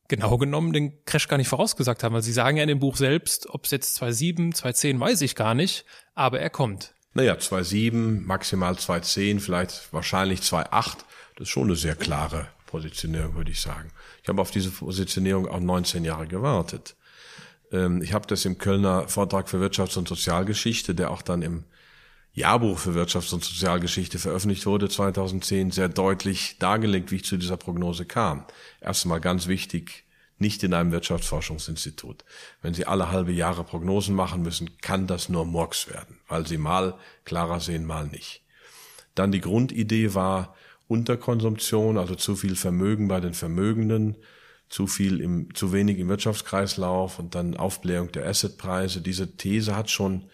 genau 0.09 0.39
genommen 0.39 0.73
den 0.73 1.05
Crash 1.05 1.29
gar 1.29 1.37
nicht 1.37 1.49
vorausgesagt 1.49 2.03
haben. 2.03 2.15
Also 2.15 2.27
sie 2.27 2.33
sagen 2.33 2.57
ja 2.57 2.63
in 2.63 2.69
dem 2.69 2.79
Buch 2.79 2.97
selbst, 2.97 3.49
ob 3.51 3.65
es 3.65 3.71
jetzt 3.71 4.01
2.7, 4.03 4.55
2.10, 4.55 5.01
weiß 5.01 5.21
ich 5.23 5.35
gar 5.35 5.55
nicht, 5.55 5.85
aber 6.15 6.41
er 6.41 6.51
kommt. 6.51 6.94
Naja, 7.15 7.35
2.7, 7.35 8.27
maximal 8.27 8.75
2.10, 8.75 9.41
vielleicht 9.41 9.93
wahrscheinlich 9.93 10.41
2.8. 10.41 10.97
Das 11.37 11.43
ist 11.43 11.49
schon 11.49 11.65
eine 11.65 11.77
sehr 11.77 11.95
klare 11.95 12.49
Positionierung, 12.67 13.37
würde 13.37 13.53
ich 13.53 13.61
sagen. 13.61 13.91
Ich 14.23 14.29
habe 14.29 14.43
auf 14.43 14.51
diese 14.51 14.71
Positionierung 14.71 15.47
auch 15.47 15.61
19 15.61 16.05
Jahre 16.05 16.27
gewartet. 16.27 16.97
Ähm, 17.71 18.03
ich 18.03 18.13
habe 18.13 18.27
das 18.27 18.45
im 18.45 18.59
Kölner 18.59 19.09
Vortrag 19.09 19.49
für 19.49 19.59
Wirtschafts- 19.59 19.97
und 19.97 20.09
Sozialgeschichte, 20.09 20.95
der 20.95 21.13
auch 21.13 21.23
dann 21.23 21.43
im 21.43 21.65
Jahrbuch 22.33 22.79
für 22.79 22.91
Wirtschafts- 22.91 23.33
und 23.33 23.45
Sozialgeschichte 23.45 24.19
veröffentlicht 24.19 24.67
wurde 24.67 24.89
2010, 24.89 25.71
sehr 25.71 25.89
deutlich 25.89 26.59
dargelegt, 26.59 27.13
wie 27.13 27.17
ich 27.17 27.25
zu 27.25 27.37
dieser 27.37 27.57
Prognose 27.57 28.07
kam. 28.07 28.45
Erstmal 28.81 29.21
ganz 29.21 29.47
wichtig, 29.47 30.04
nicht 30.39 30.63
in 30.63 30.75
einem 30.75 30.93
Wirtschaftsforschungsinstitut. 30.93 32.25
Wenn 32.61 32.75
Sie 32.75 32.87
alle 32.87 33.11
halbe 33.11 33.33
Jahre 33.33 33.65
Prognosen 33.65 34.15
machen 34.15 34.43
müssen, 34.43 34.79
kann 34.79 35.07
das 35.07 35.29
nur 35.29 35.45
Murks 35.45 35.89
werden, 35.89 36.19
weil 36.29 36.47
Sie 36.47 36.59
mal 36.59 36.95
klarer 37.25 37.61
sehen, 37.61 37.87
mal 37.87 38.07
nicht. 38.07 38.43
Dann 39.15 39.33
die 39.33 39.41
Grundidee 39.41 40.15
war 40.15 40.55
Unterkonsumption, 40.89 41.99
also 41.99 42.15
zu 42.15 42.37
viel 42.37 42.57
Vermögen 42.57 43.09
bei 43.09 43.21
den 43.21 43.35
Vermögenden, 43.35 44.17
zu 44.69 44.87
viel 44.87 45.21
im, 45.21 45.55
zu 45.55 45.73
wenig 45.73 45.99
im 45.99 46.09
Wirtschaftskreislauf 46.09 47.19
und 47.19 47.35
dann 47.35 47.57
Aufblähung 47.57 48.11
der 48.13 48.27
Assetpreise. 48.27 49.01
Diese 49.01 49.37
These 49.37 49.77
hat 49.77 49.91
schon 49.91 50.25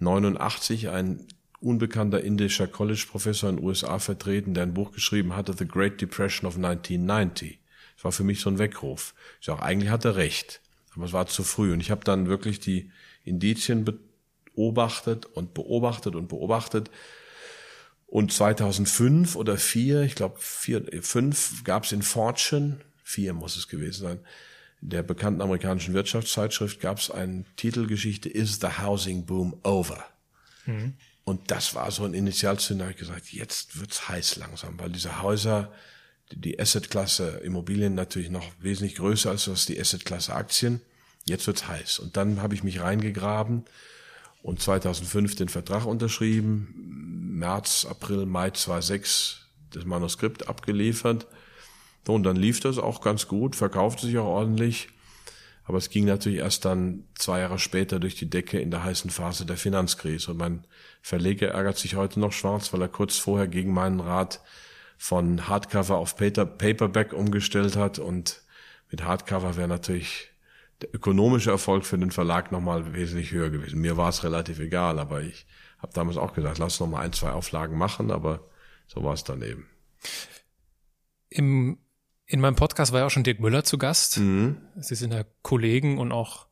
89 0.00 0.90
ein 0.90 1.26
unbekannter 1.60 2.22
indischer 2.22 2.66
College-Professor 2.66 3.48
in 3.48 3.56
den 3.56 3.64
USA 3.64 3.98
vertreten, 3.98 4.52
der 4.52 4.64
ein 4.64 4.74
Buch 4.74 4.92
geschrieben 4.92 5.34
hatte, 5.34 5.54
The 5.54 5.66
Great 5.66 6.00
Depression 6.00 6.46
of 6.46 6.56
1990. 6.56 7.58
Das 7.96 8.04
war 8.04 8.12
für 8.12 8.24
mich 8.24 8.40
so 8.40 8.50
ein 8.50 8.58
Weckruf. 8.58 9.14
Ich 9.40 9.46
sage, 9.46 9.62
eigentlich 9.62 9.90
hat 9.90 10.04
er 10.04 10.16
recht, 10.16 10.60
aber 10.94 11.04
es 11.04 11.12
war 11.12 11.26
zu 11.26 11.44
früh. 11.44 11.72
Und 11.72 11.80
ich 11.80 11.90
habe 11.90 12.04
dann 12.04 12.26
wirklich 12.28 12.60
die 12.60 12.90
Indizien 13.24 13.84
beobachtet 13.84 15.26
und 15.26 15.54
beobachtet 15.54 16.14
und 16.14 16.28
beobachtet. 16.28 16.90
Und 18.06 18.32
2005 18.32 19.34
oder 19.36 19.56
vier, 19.56 20.02
ich 20.02 20.14
glaube 20.14 20.36
vier, 20.38 20.84
fünf, 21.02 21.64
gab 21.64 21.84
es 21.84 21.92
in 21.92 22.02
Fortune, 22.02 22.78
vier 23.02 23.32
muss 23.32 23.56
es 23.56 23.68
gewesen 23.68 24.02
sein, 24.02 24.20
der 24.80 25.02
bekannten 25.02 25.40
amerikanischen 25.40 25.94
Wirtschaftszeitschrift 25.94 26.78
gab 26.78 26.98
es 26.98 27.10
eine 27.10 27.44
Titelgeschichte 27.56 28.28
Is 28.28 28.60
the 28.60 28.82
Housing 28.82 29.24
Boom 29.24 29.58
Over? 29.64 30.04
Mhm. 30.66 30.94
Und 31.24 31.50
das 31.50 31.74
war 31.74 31.90
so 31.90 32.04
ein 32.04 32.12
Initialzünder, 32.12 32.90
ich 32.90 32.96
gesagt, 32.96 33.32
jetzt 33.32 33.80
wird's 33.80 34.08
heiß 34.08 34.36
langsam, 34.36 34.78
weil 34.78 34.90
diese 34.90 35.22
Häuser, 35.22 35.72
die 36.36 36.58
Assetklasse 36.58 37.40
Immobilien 37.44 37.94
natürlich 37.94 38.30
noch 38.30 38.46
wesentlich 38.60 38.96
größer 38.96 39.30
als 39.30 39.48
was 39.48 39.66
die 39.66 39.80
Assetklasse 39.80 40.34
Aktien. 40.34 40.80
Jetzt 41.26 41.46
wird's 41.46 41.68
heiß. 41.68 41.98
Und 42.00 42.16
dann 42.16 42.42
habe 42.42 42.54
ich 42.54 42.64
mich 42.64 42.80
reingegraben 42.80 43.64
und 44.42 44.60
2005 44.60 45.36
den 45.36 45.48
Vertrag 45.48 45.86
unterschrieben, 45.86 47.38
März, 47.38 47.86
April, 47.88 48.26
Mai 48.26 48.50
2006 48.50 49.40
das 49.70 49.84
Manuskript 49.84 50.48
abgeliefert 50.48 51.26
und 52.06 52.24
dann 52.24 52.36
lief 52.36 52.60
das 52.60 52.78
auch 52.78 53.00
ganz 53.00 53.28
gut, 53.28 53.56
verkaufte 53.56 54.06
sich 54.06 54.18
auch 54.18 54.26
ordentlich. 54.26 54.88
Aber 55.66 55.78
es 55.78 55.88
ging 55.88 56.04
natürlich 56.04 56.40
erst 56.40 56.66
dann 56.66 57.04
zwei 57.14 57.40
Jahre 57.40 57.58
später 57.58 57.98
durch 57.98 58.14
die 58.16 58.28
Decke 58.28 58.60
in 58.60 58.70
der 58.70 58.84
heißen 58.84 59.10
Phase 59.10 59.46
der 59.46 59.56
Finanzkrise. 59.56 60.32
Und 60.32 60.36
mein 60.36 60.64
Verleger 61.00 61.48
ärgert 61.48 61.78
sich 61.78 61.94
heute 61.94 62.20
noch 62.20 62.32
schwarz, 62.32 62.72
weil 62.74 62.82
er 62.82 62.88
kurz 62.88 63.16
vorher 63.16 63.48
gegen 63.48 63.72
meinen 63.72 64.00
Rat 64.00 64.40
von 65.04 65.48
Hardcover 65.48 65.98
auf 65.98 66.16
Paperback 66.16 67.12
umgestellt 67.12 67.76
hat. 67.76 67.98
Und 67.98 68.42
mit 68.90 69.04
Hardcover 69.04 69.54
wäre 69.58 69.68
natürlich 69.68 70.30
der 70.80 70.94
ökonomische 70.94 71.50
Erfolg 71.50 71.84
für 71.84 71.98
den 71.98 72.10
Verlag 72.10 72.50
nochmal 72.50 72.94
wesentlich 72.94 73.30
höher 73.30 73.50
gewesen. 73.50 73.82
Mir 73.82 73.98
war 73.98 74.08
es 74.08 74.24
relativ 74.24 74.60
egal, 74.60 74.98
aber 74.98 75.20
ich 75.20 75.46
habe 75.76 75.92
damals 75.92 76.16
auch 76.16 76.32
gesagt, 76.32 76.56
lass 76.56 76.80
noch 76.80 76.86
mal 76.86 77.02
ein, 77.02 77.12
zwei 77.12 77.32
Auflagen 77.32 77.76
machen, 77.76 78.10
aber 78.10 78.48
so 78.86 79.04
war 79.04 79.12
es 79.12 79.24
dann 79.24 79.42
eben. 79.42 79.68
Im 81.28 81.76
in 82.24 82.40
meinem 82.40 82.56
Podcast 82.56 82.92
war 82.92 83.00
ja 83.00 83.06
auch 83.06 83.10
schon 83.10 83.24
Dirk 83.24 83.40
Müller 83.40 83.62
zu 83.62 83.76
Gast. 83.76 84.16
Mhm. 84.16 84.56
Sie 84.76 84.94
sind 84.94 85.12
ja 85.12 85.24
Kollegen 85.42 85.98
und 85.98 86.12
auch 86.12 86.46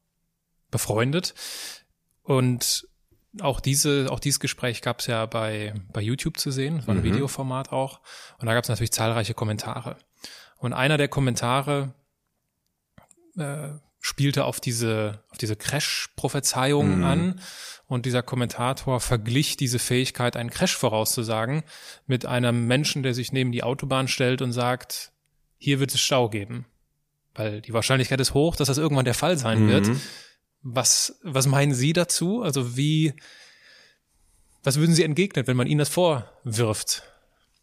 befreundet. 0.71 1.33
Und 2.23 2.87
auch 3.41 3.61
diese, 3.61 4.09
auch 4.11 4.21
dieses 4.21 4.41
Gespräch 4.41 4.83
gab 4.83 5.01
es 5.01 5.07
ja 5.07 5.25
bei, 5.27 5.75
bei 5.93 6.01
YouTube 6.01 6.39
zu 6.39 6.51
sehen, 6.51 6.83
von 6.83 6.97
einem 6.97 7.07
mhm. 7.07 7.15
Videoformat 7.15 7.73
auch. 7.73 8.01
Und 8.39 8.47
da 8.47 8.55
gab 8.55 8.65
es 8.65 8.69
natürlich 8.69 8.93
zahlreiche 8.93 9.35
Kommentare. 9.35 9.97
Und 10.59 10.73
einer 10.73 10.99
der 10.99 11.09
Kommentare 11.09 11.95
äh, 13.37 13.69
spielte 14.01 14.45
auf 14.45 14.61
diese, 14.61 15.23
auf 15.31 15.39
diese 15.39 15.57
Crash-Prophezeiungen 15.57 16.99
mhm. 16.99 17.05
an. 17.05 17.41
Und 17.87 18.07
dieser 18.07 18.23
Kommentator 18.23 19.01
verglich 19.01 19.57
diese 19.57 19.79
Fähigkeit, 19.79 20.37
einen 20.37 20.51
Crash 20.51 20.77
vorauszusagen, 20.77 21.63
mit 22.07 22.25
einem 22.27 22.67
Menschen, 22.67 23.03
der 23.03 23.13
sich 23.13 23.33
neben 23.33 23.53
die 23.53 23.63
Autobahn 23.63 24.09
stellt 24.09 24.41
und 24.41 24.53
sagt, 24.53 25.13
hier 25.59 25.79
wird 25.79 25.95
es 25.95 26.01
Stau 26.01 26.29
geben. 26.29 26.67
Weil 27.35 27.61
die 27.61 27.73
Wahrscheinlichkeit 27.73 28.21
ist 28.21 28.35
hoch, 28.35 28.57
dass 28.57 28.69
das 28.69 28.79
irgendwann 28.79 29.05
der 29.05 29.15
Fall 29.15 29.39
sein 29.39 29.65
mhm. 29.65 29.69
wird. 29.69 29.91
Was, 30.63 31.19
was 31.23 31.47
meinen 31.47 31.75
Sie 31.75 31.93
dazu? 31.93 32.43
Also 32.43 32.77
wie, 32.77 33.15
was 34.63 34.79
würden 34.79 34.95
Sie 34.95 35.03
entgegnen, 35.03 35.47
wenn 35.47 35.57
man 35.57 35.67
Ihnen 35.67 35.79
das 35.79 35.89
vorwirft? 35.89 37.03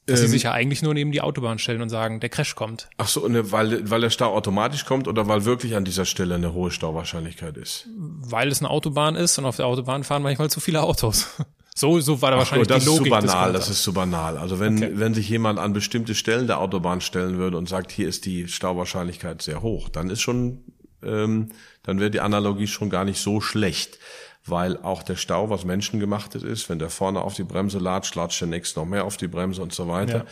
Dass 0.05 0.19
ähm, 0.19 0.25
Sie 0.25 0.31
sich 0.33 0.43
ja 0.43 0.51
eigentlich 0.51 0.81
nur 0.81 0.93
neben 0.93 1.11
die 1.11 1.21
Autobahn 1.21 1.59
stellen 1.59 1.81
und 1.81 1.89
sagen, 1.89 2.19
der 2.19 2.29
Crash 2.29 2.55
kommt. 2.55 2.89
Ach 2.97 3.07
so, 3.07 3.27
ne, 3.27 3.51
weil, 3.51 3.89
weil 3.89 4.01
der 4.01 4.09
Stau 4.09 4.35
automatisch 4.35 4.85
kommt 4.85 5.07
oder 5.07 5.27
weil 5.27 5.45
wirklich 5.45 5.75
an 5.75 5.85
dieser 5.85 6.05
Stelle 6.05 6.35
eine 6.35 6.53
hohe 6.53 6.71
Stauwahrscheinlichkeit 6.71 7.57
ist? 7.57 7.87
Weil 7.95 8.49
es 8.49 8.59
eine 8.59 8.69
Autobahn 8.69 9.15
ist 9.15 9.37
und 9.37 9.45
auf 9.45 9.55
der 9.55 9.67
Autobahn 9.67 10.03
fahren 10.03 10.23
manchmal 10.23 10.49
zu 10.49 10.59
viele 10.59 10.81
Autos. 10.81 11.27
So, 11.79 11.97
so 12.01 12.21
war 12.21 12.31
da 12.31 12.37
wahrscheinlich 12.37 12.67
Ach, 12.69 12.75
das 12.75 12.83
die 12.83 12.89
Logik. 12.89 13.13
Ist 13.13 13.21
zu 13.21 13.27
banal, 13.27 13.53
das 13.53 13.69
ist 13.69 13.83
zu 13.83 13.93
banal. 13.93 14.37
Also 14.37 14.59
wenn, 14.59 14.75
okay. 14.75 14.91
wenn 14.95 15.13
sich 15.13 15.29
jemand 15.29 15.59
an 15.59 15.71
bestimmte 15.71 16.13
Stellen 16.13 16.45
der 16.45 16.59
Autobahn 16.59 16.99
stellen 16.99 17.37
würde 17.37 17.55
und 17.55 17.69
sagt, 17.69 17.93
hier 17.93 18.09
ist 18.09 18.25
die 18.25 18.49
Stauwahrscheinlichkeit 18.49 19.41
sehr 19.41 19.61
hoch, 19.61 19.87
dann 19.87 20.09
ist 20.09 20.19
schon, 20.19 20.65
ähm, 21.01 21.53
dann 21.89 21.99
wäre 21.99 22.11
die 22.11 22.21
Analogie 22.21 22.67
schon 22.67 22.91
gar 22.91 23.03
nicht 23.03 23.19
so 23.19 23.41
schlecht. 23.41 23.97
Weil 24.45 24.77
auch 24.77 25.03
der 25.03 25.15
Stau, 25.15 25.49
was 25.49 25.65
menschengemachtes 25.65 26.43
ist, 26.43 26.69
wenn 26.69 26.79
der 26.79 26.89
vorne 26.89 27.21
auf 27.21 27.33
die 27.33 27.43
Bremse 27.43 27.77
latscht, 27.77 28.15
latscht 28.15 28.39
der 28.41 28.47
nächste 28.47 28.79
noch 28.79 28.85
mehr 28.85 29.03
auf 29.03 29.17
die 29.17 29.27
Bremse 29.27 29.61
und 29.61 29.73
so 29.73 29.87
weiter. 29.87 30.25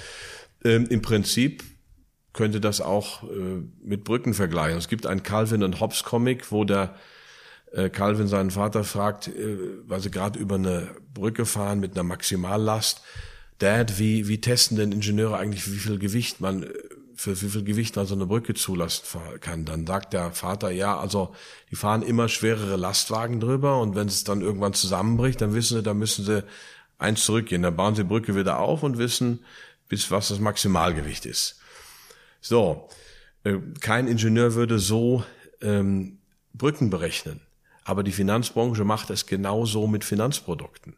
Ja. 0.63 0.71
Ähm, 0.71 0.85
Im 0.87 1.01
Prinzip 1.01 1.63
könnte 2.33 2.61
das 2.61 2.79
auch 2.79 3.23
äh, 3.23 3.63
mit 3.81 4.03
Brücken 4.03 4.33
vergleichen. 4.33 4.77
Es 4.77 4.87
gibt 4.87 5.07
einen 5.07 5.23
Calvin 5.23 5.63
und 5.63 5.79
Hobbes 5.81 6.03
Comic, 6.03 6.51
wo 6.51 6.63
der 6.63 6.95
äh, 7.73 7.89
Calvin 7.89 8.27
seinen 8.27 8.51
Vater 8.51 8.83
fragt, 8.83 9.27
äh, 9.27 9.57
weil 9.87 9.99
sie 9.99 10.11
gerade 10.11 10.39
über 10.39 10.55
eine 10.55 10.89
Brücke 11.13 11.45
fahren 11.45 11.79
mit 11.79 11.93
einer 11.93 12.03
Maximallast. 12.03 13.01
Dad, 13.57 13.97
wie, 13.97 14.27
wie 14.27 14.39
testen 14.39 14.77
denn 14.77 14.91
Ingenieure 14.91 15.37
eigentlich, 15.37 15.71
wie 15.71 15.77
viel 15.77 15.97
Gewicht 15.97 16.39
man 16.39 16.63
äh, 16.63 16.69
für 17.17 17.41
wie 17.41 17.49
viel 17.49 17.63
Gewicht 17.63 17.95
man 17.95 18.05
so 18.05 18.13
eine 18.13 18.27
Brücke 18.27 18.53
zulassen 18.53 19.19
kann. 19.41 19.65
Dann 19.65 19.87
sagt 19.87 20.13
der 20.13 20.31
Vater, 20.31 20.69
ja, 20.69 20.97
also 20.97 21.33
die 21.71 21.75
fahren 21.75 22.03
immer 22.03 22.29
schwerere 22.29 22.75
Lastwagen 22.75 23.39
drüber 23.39 23.81
und 23.81 23.95
wenn 23.95 24.07
es 24.07 24.23
dann 24.23 24.41
irgendwann 24.41 24.73
zusammenbricht, 24.73 25.41
dann 25.41 25.53
wissen 25.55 25.77
sie, 25.77 25.83
da 25.83 25.95
müssen 25.95 26.23
sie 26.23 26.43
eins 26.99 27.25
zurückgehen. 27.25 27.63
Dann 27.63 27.75
bauen 27.75 27.95
sie 27.95 28.03
die 28.03 28.07
Brücke 28.07 28.35
wieder 28.35 28.59
auf 28.59 28.83
und 28.83 28.99
wissen, 28.99 29.43
bis 29.89 30.11
was 30.11 30.27
das 30.27 30.39
Maximalgewicht 30.39 31.25
ist. 31.25 31.59
So, 32.39 32.87
äh, 33.43 33.55
kein 33.81 34.07
Ingenieur 34.07 34.53
würde 34.53 34.77
so 34.77 35.23
ähm, 35.61 36.19
Brücken 36.53 36.91
berechnen. 36.91 37.41
Aber 37.83 38.03
die 38.03 38.11
Finanzbranche 38.11 38.83
macht 38.83 39.09
es 39.09 39.25
genauso 39.25 39.87
mit 39.87 40.03
Finanzprodukten. 40.03 40.95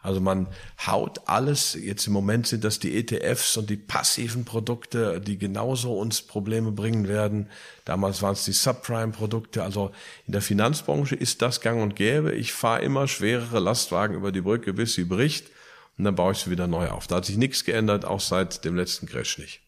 Also 0.00 0.20
man 0.20 0.46
haut 0.86 1.28
alles, 1.28 1.74
jetzt 1.74 2.06
im 2.06 2.12
Moment 2.12 2.46
sind 2.46 2.64
das 2.64 2.78
die 2.78 2.96
ETFs 2.96 3.56
und 3.56 3.68
die 3.68 3.76
passiven 3.76 4.44
Produkte, 4.44 5.20
die 5.20 5.38
genauso 5.38 5.98
uns 5.98 6.22
Probleme 6.22 6.70
bringen 6.70 7.08
werden. 7.08 7.48
Damals 7.84 8.22
waren 8.22 8.34
es 8.34 8.44
die 8.44 8.52
Subprime-Produkte. 8.52 9.62
Also 9.62 9.90
in 10.26 10.32
der 10.32 10.42
Finanzbranche 10.42 11.16
ist 11.16 11.42
das 11.42 11.60
gang 11.60 11.82
und 11.82 11.96
gäbe. 11.96 12.32
Ich 12.32 12.52
fahre 12.52 12.82
immer 12.82 13.08
schwerere 13.08 13.58
Lastwagen 13.58 14.14
über 14.14 14.30
die 14.30 14.40
Brücke, 14.40 14.72
bis 14.72 14.94
sie 14.94 15.04
bricht 15.04 15.46
und 15.98 16.04
dann 16.04 16.14
baue 16.14 16.32
ich 16.32 16.38
sie 16.38 16.50
wieder 16.50 16.68
neu 16.68 16.88
auf. 16.88 17.08
Da 17.08 17.16
hat 17.16 17.24
sich 17.24 17.36
nichts 17.36 17.64
geändert, 17.64 18.04
auch 18.04 18.20
seit 18.20 18.64
dem 18.64 18.76
letzten 18.76 19.06
Crash 19.06 19.38
nicht. 19.38 19.60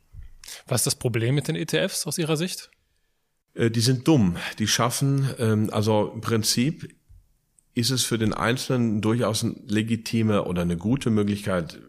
Was 0.66 0.82
ist 0.82 0.86
das 0.86 0.94
Problem 0.94 1.34
mit 1.34 1.48
den 1.48 1.56
ETFs 1.56 2.06
aus 2.06 2.18
Ihrer 2.18 2.36
Sicht? 2.36 2.70
Äh, 3.54 3.70
die 3.70 3.80
sind 3.80 4.06
dumm. 4.06 4.36
Die 4.58 4.68
schaffen, 4.68 5.28
ähm, 5.38 5.70
also 5.72 6.12
im 6.14 6.20
Prinzip 6.20 6.94
ist 7.74 7.90
es 7.90 8.04
für 8.04 8.18
den 8.18 8.32
Einzelnen 8.32 9.00
durchaus 9.00 9.44
eine 9.44 9.54
legitime 9.66 10.44
oder 10.44 10.62
eine 10.62 10.76
gute 10.76 11.10
Möglichkeit, 11.10 11.80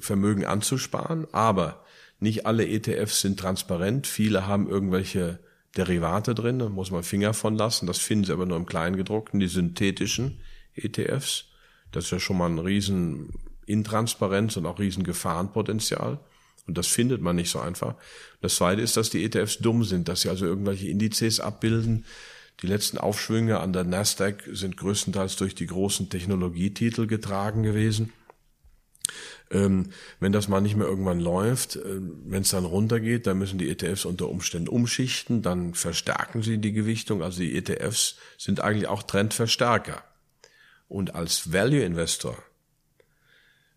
Vermögen 0.00 0.44
anzusparen, 0.44 1.26
aber 1.32 1.84
nicht 2.18 2.46
alle 2.46 2.66
ETFs 2.66 3.20
sind 3.20 3.38
transparent. 3.38 4.06
Viele 4.06 4.46
haben 4.46 4.68
irgendwelche 4.68 5.40
Derivate 5.76 6.34
drin, 6.34 6.58
da 6.58 6.68
muss 6.68 6.90
man 6.90 7.02
Finger 7.02 7.34
von 7.34 7.56
lassen. 7.56 7.86
Das 7.86 7.98
finden 7.98 8.24
Sie 8.24 8.32
aber 8.32 8.46
nur 8.46 8.56
im 8.56 8.66
Kleingedruckten, 8.66 9.40
die 9.40 9.48
synthetischen 9.48 10.40
ETFs. 10.74 11.46
Das 11.90 12.04
ist 12.04 12.10
ja 12.10 12.20
schon 12.20 12.38
mal 12.38 12.48
ein 12.48 12.58
riesen 12.58 13.30
Intransparenz 13.66 14.56
und 14.56 14.66
auch 14.66 14.78
riesen 14.78 15.04
Gefahrenpotenzial. 15.04 16.18
Und 16.66 16.78
das 16.78 16.86
findet 16.86 17.20
man 17.20 17.36
nicht 17.36 17.50
so 17.50 17.58
einfach. 17.58 17.96
Das 18.40 18.56
zweite 18.56 18.82
ist, 18.82 18.96
dass 18.96 19.10
die 19.10 19.24
ETFs 19.24 19.58
dumm 19.58 19.84
sind, 19.84 20.08
dass 20.08 20.22
sie 20.22 20.28
also 20.28 20.46
irgendwelche 20.46 20.88
Indizes 20.88 21.40
abbilden. 21.40 22.04
Die 22.62 22.68
letzten 22.68 22.98
Aufschwünge 22.98 23.58
an 23.58 23.72
der 23.72 23.84
Nasdaq 23.84 24.44
sind 24.52 24.76
größtenteils 24.76 25.36
durch 25.36 25.54
die 25.54 25.66
großen 25.66 26.08
Technologietitel 26.08 27.06
getragen 27.08 27.64
gewesen. 27.64 28.12
Ähm, 29.50 29.90
wenn 30.20 30.32
das 30.32 30.48
mal 30.48 30.60
nicht 30.60 30.76
mehr 30.76 30.86
irgendwann 30.86 31.20
läuft, 31.20 31.76
äh, 31.76 32.00
wenn 32.24 32.42
es 32.42 32.50
dann 32.50 32.64
runtergeht, 32.64 33.26
dann 33.26 33.38
müssen 33.38 33.58
die 33.58 33.68
ETFs 33.68 34.04
unter 34.04 34.28
Umständen 34.28 34.68
umschichten, 34.68 35.42
dann 35.42 35.74
verstärken 35.74 36.42
sie 36.42 36.58
die 36.58 36.72
Gewichtung. 36.72 37.22
Also 37.22 37.40
die 37.40 37.56
ETFs 37.56 38.16
sind 38.38 38.60
eigentlich 38.60 38.86
auch 38.86 39.02
Trendverstärker. 39.02 40.02
Und 40.88 41.14
als 41.14 41.52
Value 41.52 41.82
Investor 41.82 42.38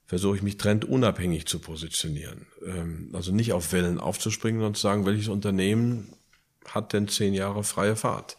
versuche 0.06 0.38
ich 0.38 0.44
mich 0.44 0.58
trendunabhängig 0.58 1.48
zu 1.48 1.60
positionieren. 1.60 2.46
Ähm, 2.66 3.10
also 3.14 3.34
nicht 3.34 3.52
auf 3.52 3.74
Wellen 3.74 4.00
aufzuspringen 4.00 4.62
und 4.62 4.78
zu 4.78 4.84
sagen, 4.84 5.06
welches 5.06 5.28
Unternehmen 5.28 6.14
hat 6.66 6.94
denn 6.94 7.08
zehn 7.08 7.34
Jahre 7.34 7.64
freie 7.64 7.96
Fahrt. 7.96 8.38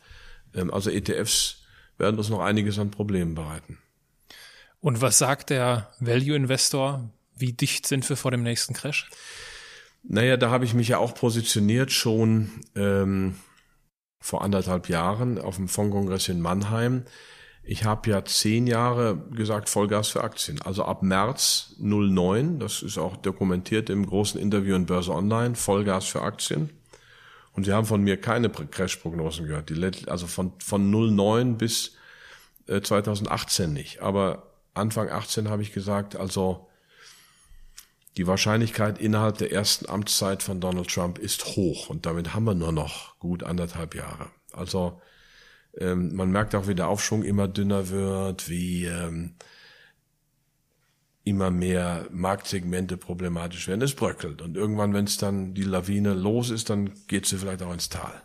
Ähm, 0.56 0.72
also 0.72 0.90
ETFs 0.90 1.62
werden 1.98 2.18
uns 2.18 2.28
noch 2.28 2.40
einiges 2.40 2.78
an 2.78 2.90
Problemen 2.90 3.34
bereiten. 3.34 3.78
Und 4.80 5.00
was 5.00 5.18
sagt 5.18 5.50
der 5.50 5.90
Value 6.00 6.36
Investor? 6.36 7.08
Wie 7.36 7.52
dicht 7.52 7.86
sind 7.86 8.08
wir 8.08 8.16
vor 8.16 8.30
dem 8.30 8.42
nächsten 8.42 8.74
Crash? 8.74 9.08
Naja, 10.02 10.36
da 10.36 10.50
habe 10.50 10.64
ich 10.64 10.74
mich 10.74 10.88
ja 10.88 10.98
auch 10.98 11.14
positioniert 11.14 11.90
schon 11.90 12.50
ähm, 12.74 13.36
vor 14.20 14.42
anderthalb 14.42 14.88
Jahren 14.88 15.38
auf 15.38 15.56
dem 15.56 15.68
Fondkongress 15.68 16.28
in 16.28 16.40
Mannheim. 16.40 17.04
Ich 17.64 17.84
habe 17.84 18.10
ja 18.10 18.24
zehn 18.24 18.68
Jahre 18.68 19.18
gesagt, 19.32 19.68
Vollgas 19.68 20.08
für 20.08 20.22
Aktien. 20.22 20.62
Also 20.62 20.84
ab 20.84 21.02
März 21.02 21.74
09, 21.78 22.60
das 22.60 22.82
ist 22.82 22.96
auch 22.96 23.16
dokumentiert 23.16 23.90
im 23.90 24.06
großen 24.06 24.40
Interview 24.40 24.76
in 24.76 24.86
Börse 24.86 25.12
Online, 25.12 25.56
Vollgas 25.56 26.04
für 26.04 26.22
Aktien. 26.22 26.70
Und 27.56 27.64
Sie 27.64 27.72
haben 27.72 27.86
von 27.86 28.02
mir 28.02 28.20
keine 28.20 28.50
Crash-Prognosen 28.50 29.46
gehört. 29.46 29.70
Die, 29.70 30.08
also 30.08 30.26
von, 30.26 30.52
von 30.58 30.90
09 30.90 31.56
bis 31.56 31.94
äh, 32.68 32.82
2018 32.82 33.72
nicht. 33.72 34.02
Aber 34.02 34.52
Anfang 34.74 35.08
18 35.08 35.48
habe 35.48 35.62
ich 35.62 35.72
gesagt, 35.72 36.16
also 36.16 36.68
die 38.18 38.26
Wahrscheinlichkeit 38.26 38.98
innerhalb 38.98 39.38
der 39.38 39.52
ersten 39.52 39.88
Amtszeit 39.88 40.42
von 40.42 40.60
Donald 40.60 40.88
Trump 40.88 41.18
ist 41.18 41.46
hoch. 41.56 41.88
Und 41.88 42.04
damit 42.04 42.34
haben 42.34 42.44
wir 42.44 42.54
nur 42.54 42.72
noch 42.72 43.18
gut 43.18 43.42
anderthalb 43.42 43.94
Jahre. 43.94 44.28
Also 44.52 45.00
ähm, 45.78 46.14
man 46.14 46.30
merkt 46.30 46.54
auch, 46.54 46.68
wie 46.68 46.74
der 46.74 46.88
Aufschwung 46.88 47.22
immer 47.22 47.48
dünner 47.48 47.88
wird, 47.88 48.50
wie 48.50 48.84
ähm, 48.84 49.34
immer 51.26 51.50
mehr 51.50 52.06
Marktsegmente 52.12 52.96
problematisch 52.96 53.66
werden. 53.66 53.82
Es 53.82 53.94
bröckelt. 53.94 54.40
Und 54.40 54.56
irgendwann, 54.56 54.94
wenn 54.94 55.04
es 55.06 55.18
dann 55.18 55.54
die 55.54 55.64
Lawine 55.64 56.14
los 56.14 56.50
ist, 56.50 56.70
dann 56.70 56.92
geht 57.08 57.26
sie 57.26 57.36
vielleicht 57.36 57.62
auch 57.62 57.72
ins 57.72 57.88
Tal. 57.88 58.22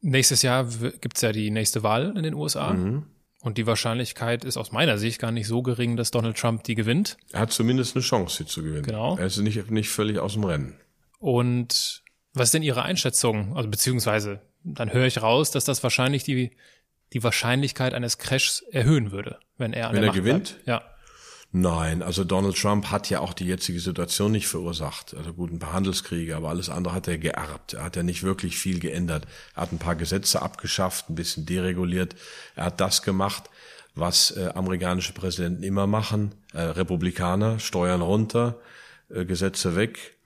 Nächstes 0.00 0.40
Jahr 0.40 0.66
gibt's 1.00 1.20
ja 1.20 1.30
die 1.30 1.50
nächste 1.50 1.82
Wahl 1.82 2.14
in 2.16 2.22
den 2.22 2.32
USA. 2.32 2.72
Mhm. 2.72 3.04
Und 3.42 3.58
die 3.58 3.66
Wahrscheinlichkeit 3.66 4.44
ist 4.44 4.56
aus 4.56 4.72
meiner 4.72 4.96
Sicht 4.96 5.18
gar 5.18 5.30
nicht 5.30 5.46
so 5.46 5.62
gering, 5.62 5.96
dass 5.96 6.10
Donald 6.10 6.38
Trump 6.38 6.64
die 6.64 6.74
gewinnt. 6.74 7.18
Er 7.32 7.40
hat 7.40 7.52
zumindest 7.52 7.96
eine 7.96 8.02
Chance, 8.02 8.38
sie 8.38 8.46
zu 8.46 8.62
gewinnen. 8.62 8.82
Genau. 8.82 9.18
Er 9.18 9.26
ist 9.26 9.36
nicht, 9.38 9.70
nicht 9.70 9.90
völlig 9.90 10.18
aus 10.18 10.32
dem 10.32 10.44
Rennen. 10.44 10.74
Und 11.18 12.02
was 12.32 12.48
ist 12.48 12.54
denn 12.54 12.62
Ihre 12.62 12.82
Einschätzung? 12.82 13.56
Also 13.56 13.68
beziehungsweise 13.68 14.40
dann 14.64 14.90
höre 14.90 15.06
ich 15.06 15.20
raus, 15.20 15.50
dass 15.50 15.64
das 15.64 15.82
wahrscheinlich 15.82 16.24
die, 16.24 16.50
die 17.12 17.22
Wahrscheinlichkeit 17.22 17.92
eines 17.92 18.16
Crashs 18.16 18.62
erhöhen 18.70 19.10
würde, 19.10 19.38
wenn 19.58 19.74
er 19.74 19.88
an 19.88 19.96
Wenn 19.96 20.02
er 20.02 20.06
Macht 20.08 20.16
gewinnt? 20.16 20.64
Bleibt. 20.64 20.66
Ja. 20.66 20.89
Nein, 21.52 22.02
also 22.02 22.22
Donald 22.22 22.56
Trump 22.56 22.92
hat 22.92 23.10
ja 23.10 23.18
auch 23.18 23.34
die 23.34 23.46
jetzige 23.46 23.80
Situation 23.80 24.30
nicht 24.30 24.46
verursacht. 24.46 25.14
Also 25.16 25.32
gut, 25.32 25.50
ein 25.50 25.58
paar 25.58 25.72
Handelskriege, 25.72 26.36
aber 26.36 26.48
alles 26.48 26.68
andere 26.68 26.94
hat 26.94 27.08
er 27.08 27.18
geerbt. 27.18 27.74
Er 27.74 27.82
hat 27.82 27.96
ja 27.96 28.04
nicht 28.04 28.22
wirklich 28.22 28.56
viel 28.56 28.78
geändert. 28.78 29.26
Er 29.56 29.62
hat 29.62 29.72
ein 29.72 29.78
paar 29.78 29.96
Gesetze 29.96 30.42
abgeschafft, 30.42 31.10
ein 31.10 31.16
bisschen 31.16 31.46
dereguliert. 31.46 32.14
Er 32.54 32.66
hat 32.66 32.80
das 32.80 33.02
gemacht, 33.02 33.50
was 33.96 34.30
äh, 34.36 34.50
amerikanische 34.54 35.12
Präsidenten 35.12 35.64
immer 35.64 35.88
machen. 35.88 36.36
Äh, 36.52 36.60
Republikaner, 36.60 37.58
Steuern 37.58 38.02
runter, 38.02 38.60
äh, 39.08 39.24
Gesetze 39.24 39.74
weg. 39.74 40.16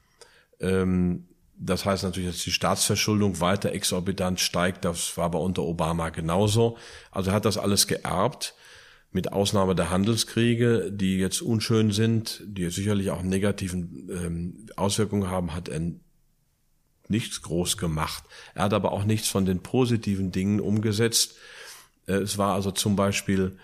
Ähm, 0.61 1.27
das 1.57 1.87
heißt 1.87 2.03
natürlich, 2.03 2.31
dass 2.31 2.43
die 2.43 2.53
Staatsverschuldung 2.53 3.41
weiter 3.41 3.73
exorbitant 3.73 4.41
steigt. 4.41 4.85
Das 4.85 5.17
war 5.17 5.25
aber 5.25 5.41
unter 5.41 5.63
Obama 5.63 6.11
genauso. 6.11 6.77
Also 7.11 7.31
er 7.31 7.37
hat 7.37 7.47
das 7.47 7.57
alles 7.57 7.87
geerbt, 7.87 8.55
mit 9.15 9.33
Ausnahme 9.33 9.77
der 9.77 9.91
Handelskriege, 9.91 10.91
die 10.93 11.19
jetzt 11.19 11.41
unschön 11.41 11.93
sind, 11.93 12.43
die 12.45 12.69
sicherlich 12.71 13.11
auch 13.11 13.23
negativen 13.23 14.09
ähm, 14.11 14.67
Auswirkungen 14.77 15.31
haben, 15.31 15.55
hat 15.55 15.69
er 15.69 15.81
nichts 17.07 17.41
groß 17.43 17.77
gemacht. 17.77 18.25
Er 18.55 18.65
hat 18.65 18.73
aber 18.73 18.91
auch 18.91 19.05
nichts 19.05 19.29
von 19.29 19.47
den 19.47 19.61
positiven 19.61 20.33
Dingen 20.33 20.59
umgesetzt. 20.59 21.37
Äh, 22.07 22.15
es 22.15 22.39
war 22.39 22.55
also 22.55 22.73
zum 22.73 22.97
Beispiel 22.97 23.57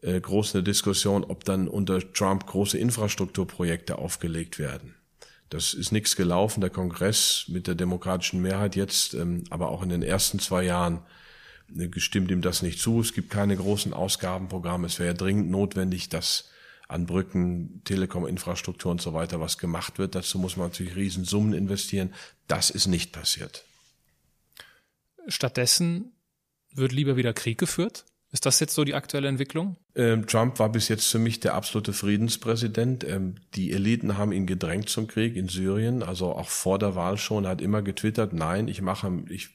äh, 0.00 0.20
groß 0.20 0.54
eine 0.54 0.62
Diskussion, 0.62 1.24
ob 1.24 1.44
dann 1.44 1.66
unter 1.66 2.12
Trump 2.12 2.46
große 2.46 2.78
Infrastrukturprojekte 2.78 3.98
aufgelegt 3.98 4.60
werden. 4.60 4.94
Das 5.50 5.74
ist 5.74 5.90
nichts 5.90 6.14
gelaufen. 6.14 6.60
Der 6.60 6.70
Kongress 6.70 7.46
mit 7.48 7.66
der 7.66 7.74
demokratischen 7.74 8.40
Mehrheit 8.40 8.76
jetzt, 8.76 9.14
ähm, 9.14 9.42
aber 9.50 9.70
auch 9.70 9.82
in 9.82 9.88
den 9.88 10.04
ersten 10.04 10.38
zwei 10.38 10.62
Jahren 10.62 11.02
gestimmt 11.68 12.30
ihm 12.30 12.42
das 12.42 12.62
nicht 12.62 12.78
zu. 12.78 13.00
Es 13.00 13.12
gibt 13.12 13.30
keine 13.30 13.56
großen 13.56 13.92
Ausgabenprogramme. 13.92 14.86
Es 14.86 14.98
wäre 14.98 15.14
dringend 15.14 15.50
notwendig, 15.50 16.08
dass 16.08 16.50
an 16.88 17.06
Brücken, 17.06 17.82
Telekom-Infrastruktur 17.84 18.90
und 18.90 19.00
so 19.00 19.14
weiter 19.14 19.40
was 19.40 19.58
gemacht 19.58 19.98
wird. 19.98 20.14
Dazu 20.14 20.38
muss 20.38 20.56
man 20.56 20.68
natürlich 20.68 20.96
Riesensummen 20.96 21.54
investieren. 21.54 22.12
Das 22.46 22.70
ist 22.70 22.86
nicht 22.86 23.12
passiert. 23.12 23.64
Stattdessen 25.26 26.12
wird 26.74 26.92
lieber 26.92 27.16
wieder 27.16 27.32
Krieg 27.32 27.58
geführt? 27.58 28.04
Ist 28.34 28.46
das 28.46 28.58
jetzt 28.58 28.74
so 28.74 28.82
die 28.82 28.94
aktuelle 28.94 29.28
Entwicklung? 29.28 29.76
Ähm, 29.94 30.26
Trump 30.26 30.58
war 30.58 30.68
bis 30.68 30.88
jetzt 30.88 31.06
für 31.06 31.20
mich 31.20 31.38
der 31.38 31.54
absolute 31.54 31.92
Friedenspräsident. 31.92 33.04
Ähm, 33.04 33.36
die 33.54 33.70
Eliten 33.70 34.18
haben 34.18 34.32
ihn 34.32 34.46
gedrängt 34.46 34.88
zum 34.88 35.06
Krieg 35.06 35.36
in 35.36 35.48
Syrien, 35.48 36.02
also 36.02 36.32
auch 36.32 36.48
vor 36.48 36.80
der 36.80 36.96
Wahl 36.96 37.16
schon. 37.16 37.44
Er 37.44 37.50
hat 37.50 37.60
immer 37.60 37.80
getwittert, 37.80 38.32
nein, 38.32 38.66
ich 38.66 38.82
mache, 38.82 39.22
ich 39.28 39.50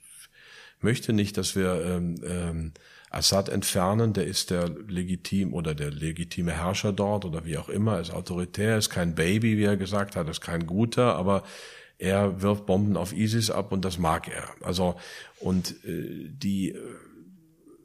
möchte 0.84 1.14
nicht, 1.14 1.38
dass 1.38 1.56
wir 1.56 1.84
ähm, 1.84 2.16
ähm, 2.26 2.72
Assad 3.10 3.50
entfernen. 3.50 4.14
Der 4.14 4.26
ist 4.26 4.50
der 4.50 4.70
legitim 4.70 5.54
oder 5.54 5.76
der 5.76 5.92
legitime 5.92 6.52
Herrscher 6.52 6.94
dort 6.94 7.26
oder 7.26 7.46
wie 7.46 7.58
auch 7.58 7.70
immer. 7.70 7.96
Er 7.96 8.02
ist 8.02 8.12
autoritär, 8.12 8.78
ist 8.78 8.90
kein 8.90 9.16
Baby, 9.16 9.58
wie 9.58 9.64
er 9.64 9.78
gesagt 9.78 10.16
hat, 10.16 10.30
ist 10.30 10.42
kein 10.42 10.66
guter, 10.68 11.16
aber 11.16 11.44
er 11.98 12.42
wirft 12.42 12.66
Bomben 12.66 12.96
auf 12.96 13.12
ISIS 13.14 13.52
ab 13.52 13.72
und 13.72 13.84
das 13.84 13.98
mag 13.98 14.28
er. 14.28 14.50
Also 14.62 14.96
und 15.40 15.84
äh, 15.86 16.30
die 16.30 16.76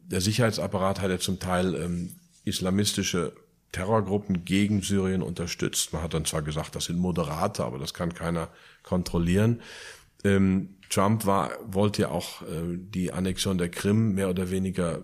der 0.06 0.20
Sicherheitsapparat 0.20 1.00
hat 1.00 1.10
ja 1.10 1.18
zum 1.18 1.38
Teil 1.38 1.74
ähm, 1.74 2.16
islamistische 2.44 3.32
Terrorgruppen 3.72 4.44
gegen 4.44 4.82
Syrien 4.82 5.22
unterstützt. 5.22 5.92
Man 5.92 6.02
hat 6.02 6.14
dann 6.14 6.24
zwar 6.24 6.42
gesagt, 6.42 6.76
das 6.76 6.84
sind 6.84 6.98
Moderate, 6.98 7.64
aber 7.64 7.78
das 7.78 7.94
kann 7.94 8.14
keiner 8.14 8.48
kontrollieren. 8.82 9.62
Ähm, 10.22 10.76
Trump 10.94 11.26
war, 11.26 11.50
wollte 11.66 12.02
ja 12.02 12.08
auch 12.10 12.42
äh, 12.42 12.76
die 12.76 13.12
Annexion 13.12 13.58
der 13.58 13.68
Krim 13.68 14.14
mehr 14.14 14.30
oder 14.30 14.50
weniger 14.50 15.02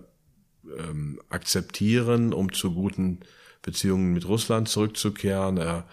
ähm, 0.77 1.21
akzeptieren, 1.27 2.33
um 2.33 2.53
zu 2.53 2.73
guten 2.73 3.19
Beziehungen 3.61 4.13
mit 4.13 4.25
Russland 4.25 4.69
zurückzukehren. 4.69 5.57
Er 5.57 5.85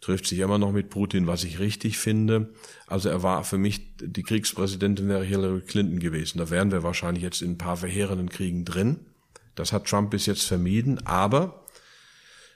trifft 0.00 0.26
sich 0.26 0.40
immer 0.40 0.58
noch 0.58 0.72
mit 0.72 0.90
Putin, 0.90 1.28
was 1.28 1.44
ich 1.44 1.60
richtig 1.60 1.96
finde. 1.96 2.52
Also 2.88 3.08
er 3.08 3.22
war 3.22 3.44
für 3.44 3.56
mich, 3.56 3.96
die 4.00 4.24
Kriegspräsidentin 4.24 5.08
wäre 5.08 5.24
Hillary 5.24 5.60
Clinton 5.60 6.00
gewesen. 6.00 6.38
Da 6.38 6.50
wären 6.50 6.72
wir 6.72 6.82
wahrscheinlich 6.82 7.22
jetzt 7.22 7.40
in 7.40 7.52
ein 7.52 7.58
paar 7.58 7.76
verheerenden 7.76 8.28
Kriegen 8.28 8.64
drin. 8.64 9.06
Das 9.54 9.72
hat 9.72 9.86
Trump 9.86 10.10
bis 10.10 10.26
jetzt 10.26 10.42
vermieden, 10.42 11.06
aber 11.06 11.64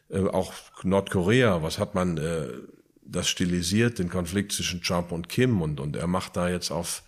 äh, 0.08 0.26
auch 0.26 0.52
Nordkorea, 0.82 1.62
was 1.62 1.78
hat 1.78 1.94
man 1.94 2.18
äh, 2.18 2.48
das 3.10 3.28
stilisiert, 3.28 3.98
den 3.98 4.08
Konflikt 4.08 4.52
zwischen 4.52 4.82
Trump 4.82 5.12
und 5.12 5.28
Kim 5.28 5.62
und, 5.62 5.80
und 5.80 5.96
er 5.96 6.06
macht 6.06 6.36
da 6.36 6.48
jetzt 6.48 6.70
auf 6.70 7.02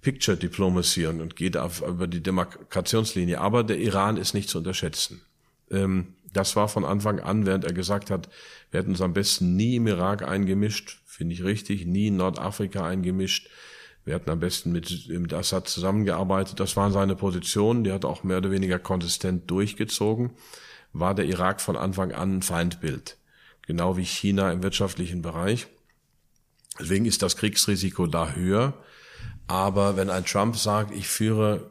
Picture 0.00 0.36
Diplomacy 0.36 1.06
und, 1.06 1.20
und 1.20 1.36
geht 1.36 1.56
auf, 1.56 1.82
über 1.82 2.06
die 2.06 2.22
Demarkationslinie. 2.22 3.40
Aber 3.40 3.64
der 3.64 3.78
Iran 3.78 4.16
ist 4.16 4.34
nicht 4.34 4.48
zu 4.48 4.58
unterschätzen. 4.58 5.22
Ähm, 5.70 6.14
das 6.32 6.54
war 6.54 6.68
von 6.68 6.84
Anfang 6.84 7.20
an, 7.20 7.46
während 7.46 7.64
er 7.64 7.72
gesagt 7.72 8.10
hat, 8.10 8.28
wir 8.70 8.80
hätten 8.80 8.90
uns 8.90 9.00
am 9.00 9.14
besten 9.14 9.56
nie 9.56 9.76
im 9.76 9.86
Irak 9.86 10.22
eingemischt, 10.22 11.00
finde 11.06 11.34
ich 11.34 11.44
richtig, 11.44 11.86
nie 11.86 12.08
in 12.08 12.16
Nordafrika 12.16 12.86
eingemischt. 12.86 13.48
Wir 14.04 14.14
hätten 14.14 14.30
am 14.30 14.38
besten 14.38 14.70
mit, 14.70 15.08
mit 15.08 15.32
Assad 15.32 15.66
zusammengearbeitet. 15.66 16.60
Das 16.60 16.76
waren 16.76 16.92
seine 16.92 17.16
Positionen, 17.16 17.82
die 17.82 17.90
hat 17.90 18.04
er 18.04 18.10
auch 18.10 18.22
mehr 18.22 18.38
oder 18.38 18.52
weniger 18.52 18.78
konsistent 18.78 19.50
durchgezogen. 19.50 20.30
War 20.92 21.14
der 21.14 21.24
Irak 21.24 21.60
von 21.60 21.76
Anfang 21.76 22.12
an 22.12 22.36
ein 22.36 22.42
Feindbild. 22.42 23.16
Genau 23.66 23.96
wie 23.96 24.04
China 24.04 24.52
im 24.52 24.62
wirtschaftlichen 24.62 25.22
Bereich. 25.22 25.66
Deswegen 26.78 27.04
ist 27.04 27.22
das 27.22 27.36
Kriegsrisiko 27.36 28.06
da 28.06 28.32
höher. 28.32 28.74
Aber 29.46 29.96
wenn 29.96 30.10
ein 30.10 30.24
Trump 30.24 30.56
sagt, 30.56 30.94
ich 30.94 31.08
führe 31.08 31.70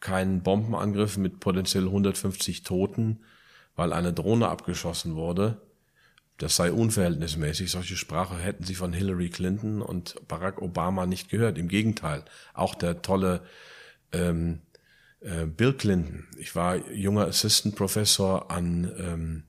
keinen 0.00 0.42
Bombenangriff 0.42 1.16
mit 1.16 1.40
potenziell 1.40 1.84
150 1.84 2.62
Toten, 2.62 3.20
weil 3.76 3.92
eine 3.92 4.12
Drohne 4.12 4.48
abgeschossen 4.48 5.14
wurde, 5.14 5.60
das 6.38 6.54
sei 6.54 6.72
unverhältnismäßig. 6.72 7.70
Solche 7.70 7.96
Sprache 7.96 8.36
hätten 8.36 8.64
sie 8.64 8.76
von 8.76 8.92
Hillary 8.92 9.28
Clinton 9.28 9.82
und 9.82 10.16
Barack 10.28 10.62
Obama 10.62 11.04
nicht 11.04 11.28
gehört. 11.28 11.58
Im 11.58 11.68
Gegenteil, 11.68 12.24
auch 12.54 12.76
der 12.76 13.02
tolle 13.02 13.42
ähm, 14.12 14.60
äh, 15.20 15.46
Bill 15.46 15.74
Clinton. 15.74 16.28
Ich 16.38 16.54
war 16.54 16.76
junger 16.90 17.26
Assistant 17.26 17.74
Professor 17.74 18.52
an 18.52 18.90
ähm, 18.98 19.42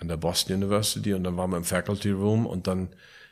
an 0.00 0.08
der 0.08 0.16
Boston 0.16 0.56
University 0.56 1.14
und 1.14 1.24
dann 1.24 1.36
waren 1.36 1.50
wir 1.50 1.58
im 1.58 1.64
Faculty 1.64 2.10
Room 2.10 2.46
und 2.46 2.66
dann 2.66 2.88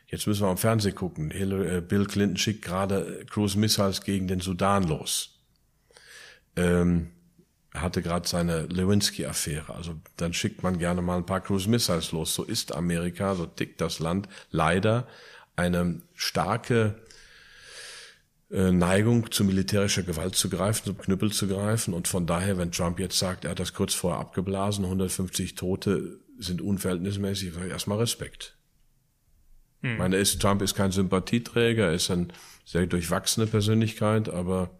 jetzt 0.06 0.26
müssen 0.26 0.42
wir 0.42 0.48
am 0.48 0.58
Fernsehen 0.58 0.94
gucken. 0.94 1.30
Hillary, 1.30 1.78
äh, 1.78 1.80
Bill 1.80 2.06
Clinton 2.06 2.36
schickt 2.36 2.64
gerade 2.64 3.24
Cruise 3.30 3.58
Missiles 3.58 4.02
gegen 4.02 4.28
den 4.28 4.40
Sudan 4.40 4.84
los. 4.84 5.40
Ähm, 6.56 7.10
hatte 7.74 8.02
gerade 8.02 8.26
seine 8.26 8.62
Lewinsky-Affäre. 8.66 9.74
Also 9.74 9.94
dann 10.16 10.32
schickt 10.32 10.62
man 10.62 10.78
gerne 10.78 11.02
mal 11.02 11.16
ein 11.16 11.26
paar 11.26 11.40
Cruise 11.40 11.68
Missiles 11.68 12.12
los. 12.12 12.34
So 12.34 12.44
ist 12.44 12.74
Amerika, 12.74 13.34
so 13.34 13.46
tickt 13.46 13.80
das 13.80 13.98
Land. 13.98 14.28
Leider 14.50 15.06
eine 15.56 16.00
starke 16.14 16.96
äh, 18.50 18.72
Neigung 18.72 19.30
zu 19.30 19.44
militärischer 19.44 20.02
Gewalt 20.02 20.34
zu 20.34 20.48
greifen, 20.48 20.84
zum 20.86 20.98
Knüppel 20.98 21.32
zu 21.32 21.46
greifen. 21.46 21.94
Und 21.94 22.08
von 22.08 22.26
daher, 22.26 22.58
wenn 22.58 22.72
Trump 22.72 22.98
jetzt 22.98 23.18
sagt, 23.18 23.44
er 23.44 23.52
hat 23.52 23.60
das 23.60 23.74
kurz 23.74 23.94
vorher 23.94 24.20
abgeblasen, 24.20 24.84
150 24.84 25.54
Tote 25.54 26.18
sind 26.38 26.60
unverhältnismäßig, 26.60 27.56
erstmal 27.68 27.98
Respekt. 27.98 28.56
Hm. 29.82 29.92
Ich 29.92 29.98
meine, 29.98 30.16
ist, 30.16 30.40
Trump 30.40 30.62
ist 30.62 30.74
kein 30.74 30.92
Sympathieträger, 30.92 31.86
er 31.86 31.94
ist 31.94 32.10
eine 32.10 32.28
sehr 32.64 32.86
durchwachsene 32.86 33.46
Persönlichkeit, 33.46 34.28
aber 34.28 34.70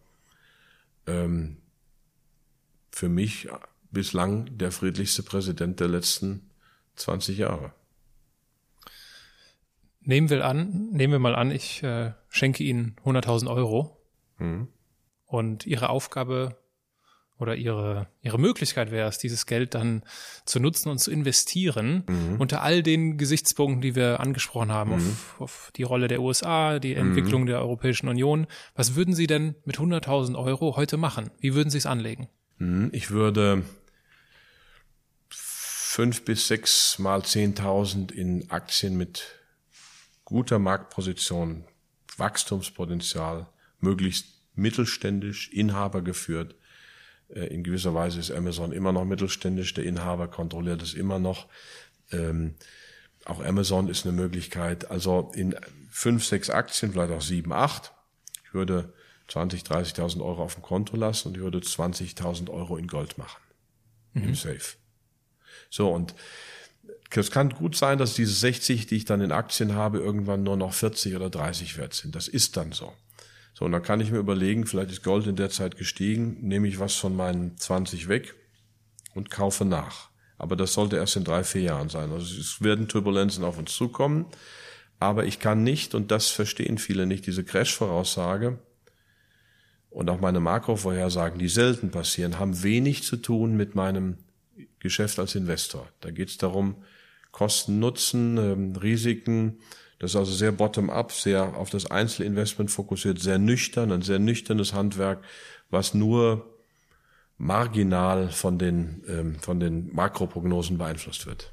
ähm, 1.07 1.59
für 2.91 3.09
mich 3.09 3.49
bislang 3.91 4.57
der 4.59 4.73
friedlichste 4.73 5.23
Präsident 5.23 5.81
der 5.81 5.89
letzten 5.89 6.51
20 6.97 7.39
Jahre. 7.39 7.73
Nehmen 10.01 10.31
wir 10.31 10.45
an, 10.45 10.91
nehmen 10.91 11.13
wir 11.13 11.19
mal 11.19 11.35
an, 11.35 11.51
ich 11.51 11.83
äh, 11.83 12.13
schenke 12.29 12.65
Ihnen 12.65 12.97
100.000 13.05 13.49
Euro 13.51 14.01
mhm. 14.39 14.69
und 15.27 15.67
Ihre 15.67 15.91
Aufgabe 15.91 16.57
oder 17.39 17.56
ihre, 17.56 18.09
ihre 18.20 18.39
Möglichkeit 18.39 18.90
wäre 18.90 19.09
es, 19.09 19.19
dieses 19.19 19.47
Geld 19.47 19.74
dann 19.74 20.02
zu 20.44 20.60
nutzen 20.60 20.89
und 20.89 20.98
zu 20.98 21.10
investieren 21.10 22.05
mhm. 22.09 22.40
unter 22.40 22.62
all 22.62 22.82
den 22.82 23.16
Gesichtspunkten, 23.16 23.81
die 23.81 23.94
wir 23.94 24.20
angesprochen 24.20 24.73
haben, 24.73 24.90
mhm. 24.90 24.97
auf, 24.97 25.40
auf, 25.40 25.73
die 25.77 25.85
Rolle 25.85 26.09
der 26.09 26.20
USA, 26.20 26.78
die 26.78 26.94
mhm. 26.94 27.09
Entwicklung 27.09 27.47
der 27.47 27.60
Europäischen 27.60 28.09
Union. 28.09 28.47
Was 28.74 28.97
würden 28.97 29.15
Sie 29.15 29.27
denn 29.27 29.55
mit 29.65 29.78
100.000 29.78 30.36
Euro 30.36 30.77
heute 30.77 30.97
machen? 30.97 31.31
Wie 31.39 31.55
würden 31.55 31.70
Sie 31.70 31.78
es 31.78 31.86
anlegen? 31.86 32.28
Mhm. 32.59 32.90
Ich 32.93 33.10
würde 33.10 33.62
fünf 35.31 36.24
bis 36.24 36.48
sechs 36.48 36.98
mal 36.98 37.20
10.000 37.20 38.12
in 38.12 38.51
Aktien 38.51 38.97
mit 38.97 39.35
guter 40.24 40.59
Marktposition, 40.59 41.65
Wachstumspotenzial, 42.16 43.48
möglichst 43.81 44.27
mittelständisch, 44.55 45.48
Inhaber 45.51 46.02
geführt, 46.02 46.56
in 47.29 47.63
gewisser 47.63 47.95
Weise 47.95 48.21
ist 48.21 48.31
Amazon 48.31 48.73
immer 48.73 48.93
noch 48.93 49.05
mittelständisch, 49.05 49.75
der 49.75 49.85
Inhaber 49.85 50.29
kontrolliert 50.29 50.83
es 50.83 50.95
immer 50.95 51.19
noch. 51.19 51.47
Ähm, 52.11 52.55
auch 53.25 53.45
Amazon 53.45 53.89
ist 53.89 54.07
eine 54.07 54.15
Möglichkeit. 54.15 54.91
Also 54.91 55.31
in 55.35 55.55
fünf, 55.91 56.25
sechs 56.25 56.49
Aktien, 56.49 56.93
vielleicht 56.93 57.13
auch 57.13 57.23
sieben, 57.23 57.53
acht. 57.53 57.93
Ich 58.45 58.55
würde 58.55 58.95
20, 59.29 59.63
30.000 59.63 60.25
Euro 60.25 60.43
auf 60.43 60.55
dem 60.55 60.63
Konto 60.63 60.97
lassen 60.97 61.29
und 61.29 61.37
ich 61.37 61.43
würde 61.43 61.59
20.000 61.59 62.51
Euro 62.51 62.79
in 62.79 62.87
Gold 62.87 63.19
machen. 63.19 63.43
Mhm. 64.15 64.29
Im 64.29 64.35
Safe. 64.35 64.77
So, 65.69 65.93
und 65.93 66.15
es 67.11 67.31
kann 67.31 67.51
gut 67.51 67.77
sein, 67.77 67.99
dass 67.99 68.15
diese 68.15 68.33
60, 68.33 68.87
die 68.87 68.97
ich 68.97 69.05
dann 69.05 69.21
in 69.21 69.33
Aktien 69.33 69.75
habe, 69.75 69.99
irgendwann 69.99 70.43
nur 70.43 70.57
noch 70.57 70.73
40 70.73 71.15
oder 71.17 71.29
30 71.29 71.77
wert 71.77 71.95
sind. 71.95 72.15
Das 72.15 72.29
ist 72.29 72.57
dann 72.57 72.73
so. 72.73 72.93
So, 73.59 73.65
und 73.65 73.73
dann 73.73 73.83
kann 73.83 74.01
ich 74.01 74.13
mir 74.13 74.19
überlegen, 74.19 74.69
vielleicht 74.69 74.93
ist 74.93 75.03
Gold 75.03 75.27
in 75.27 75.35
der 75.35 75.51
Zeit 75.51 75.77
gestiegen, 75.77 76.37
nehme 76.43 76.69
ich 76.69 76.79
was 76.79 76.95
von 76.95 77.17
meinen 77.17 77.59
20 77.59 78.07
weg 78.07 78.37
und 79.17 79.31
kaufe 79.31 79.65
nach. 79.65 80.11
Aber 80.37 80.55
das 80.55 80.75
sollte 80.75 80.95
erst 80.95 81.17
in 81.17 81.25
drei, 81.25 81.43
vier 81.43 81.63
Jahren 81.63 81.89
sein. 81.89 82.13
Also 82.13 82.41
es 82.41 82.63
werden 82.63 82.87
Turbulenzen 82.87 83.43
auf 83.43 83.59
uns 83.59 83.75
zukommen. 83.75 84.27
Aber 85.01 85.27
ich 85.27 85.41
kann 85.41 85.65
nicht, 85.65 85.97
und 85.97 86.13
das 86.13 86.29
verstehen 86.29 86.79
viele 86.79 87.05
nicht, 87.05 87.27
diese 87.27 87.43
Crash-Voraussage 87.43 88.61
und 89.91 90.09
auch 90.09 90.21
meine 90.21 90.39
Makrovorhersagen, 90.39 91.41
die 91.41 91.49
selten 91.49 91.91
passieren, 91.91 92.39
haben 92.39 92.63
wenig 92.63 93.03
zu 93.03 93.17
tun 93.17 93.57
mit 93.57 93.75
meinem 93.75 94.19
Geschäft 94.79 95.19
als 95.19 95.35
Investor. 95.35 95.89
Da 95.99 96.13
geht 96.13 96.29
es 96.29 96.39
darum, 96.39 96.77
Kosten, 97.33 97.81
Nutzen, 97.81 98.37
ähm, 98.37 98.77
Risiken, 98.77 99.59
das 99.99 100.12
ist 100.12 100.16
also 100.16 100.33
sehr 100.33 100.53
bottom-up, 100.53 101.12
sehr 101.12 101.57
auf 101.57 101.70
das 101.70 101.91
Einzelinvestment 101.91 102.70
fokussiert, 102.70 103.19
sehr 103.19 103.39
nüchtern, 103.39 103.91
ein 103.91 104.03
sehr 104.03 104.19
nüchternes 104.19 104.73
Handwerk, 104.73 105.25
was 105.70 105.95
nur 105.95 106.55
marginal 107.37 108.31
von 108.31 108.59
den, 108.59 109.05
ähm, 109.09 109.39
von 109.41 109.61
den 109.61 109.93
Makroprognosen 109.95 110.79
beeinflusst 110.79 111.27
wird. 111.27 111.53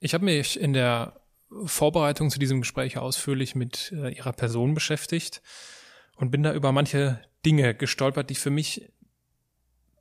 Ich 0.00 0.14
habe 0.14 0.24
mich 0.24 0.58
in 0.58 0.72
der 0.72 1.20
Vorbereitung 1.64 2.30
zu 2.30 2.38
diesem 2.38 2.60
Gespräch 2.60 2.98
ausführlich 2.98 3.54
mit 3.54 3.92
äh, 3.96 4.14
Ihrer 4.14 4.32
Person 4.32 4.74
beschäftigt 4.74 5.42
und 6.16 6.30
bin 6.30 6.42
da 6.42 6.52
über 6.52 6.72
manche 6.72 7.20
Dinge 7.44 7.74
gestolpert, 7.74 8.30
die 8.30 8.34
für 8.34 8.50
mich 8.50 8.92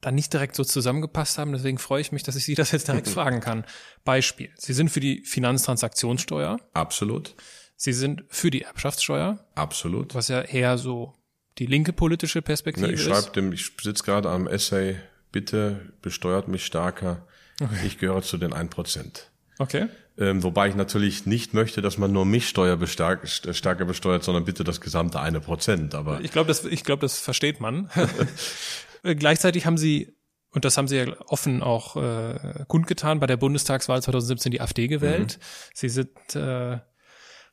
dann 0.02 0.15
nicht 0.15 0.32
direkt 0.34 0.56
so 0.56 0.64
zusammengepasst 0.64 1.38
haben. 1.38 1.52
Deswegen 1.52 1.78
freue 1.78 2.02
ich 2.02 2.11
mich, 2.11 2.24
dass 2.24 2.36
ich 2.36 2.45
Sie 2.45 2.56
das 2.56 2.72
jetzt 2.72 2.88
direkt 2.88 3.07
fragen 3.07 3.40
kann. 3.40 3.65
Beispiel. 4.03 4.49
Sie 4.57 4.74
sind 4.74 4.90
für 4.90 4.99
die 4.99 5.24
Finanztransaktionssteuer. 5.24 6.60
Absolut. 6.74 7.36
Sie 7.76 7.94
sind 7.94 8.24
für 8.30 8.49
die 8.49 8.64
Erbschaftssteuer. 8.64 9.45
Absolut. 9.56 10.15
Was 10.15 10.28
ja 10.28 10.41
eher 10.41 10.78
so 10.78 11.14
die 11.60 11.65
linke 11.65 11.94
politische 11.94 12.41
Perspektive 12.41 12.91
ich 12.91 13.03
schreib 13.03 13.34
Dem, 13.34 13.52
ich 13.52 13.72
sitze 13.82 14.03
gerade 14.03 14.30
am 14.30 14.48
Essay, 14.48 14.98
bitte 15.32 15.94
besteuert 16.02 16.48
mich 16.48 16.65
stärker. 16.65 17.28
Okay. 17.61 17.88
Ich 17.88 17.98
gehöre 17.98 18.22
zu 18.22 18.38
den 18.38 18.53
1%. 18.53 19.24
Okay. 19.60 19.88
Ähm, 20.19 20.41
wobei 20.41 20.69
ich 20.69 20.76
natürlich 20.76 21.26
nicht 21.28 21.53
möchte, 21.53 21.82
dass 21.82 21.98
man 21.98 22.11
nur 22.11 22.26
mich 22.26 22.48
stärker 22.49 23.86
besteuert, 23.86 24.24
sondern 24.24 24.45
bitte 24.45 24.64
das 24.64 24.82
gesamte 24.82 25.19
eine 25.19 25.40
Prozent. 25.40 25.94
Aber 25.94 26.22
ich 26.22 26.32
glaube, 26.32 26.48
das, 26.48 26.65
ich 26.65 26.84
glaube, 26.84 27.02
das 27.02 27.19
versteht 27.19 27.60
man. 27.60 27.90
Äh, 29.07 29.15
gleichzeitig 29.15 29.65
haben 29.65 29.77
sie, 29.77 30.15
und 30.51 30.65
das 30.65 30.77
haben 30.77 30.88
sie 30.88 30.97
ja 30.97 31.05
offen 31.27 31.63
auch 31.63 31.95
äh, 31.95 32.65
kundgetan, 32.67 33.19
bei 33.19 33.27
der 33.27 33.38
Bundestagswahl 33.38 34.01
2017 34.01 34.51
die 34.51 34.61
AfD 34.61 34.88
gewählt. 34.88 35.39
Mhm. 35.39 35.43
Sie 35.73 35.89
sind 35.89 36.35
äh, 36.35 36.79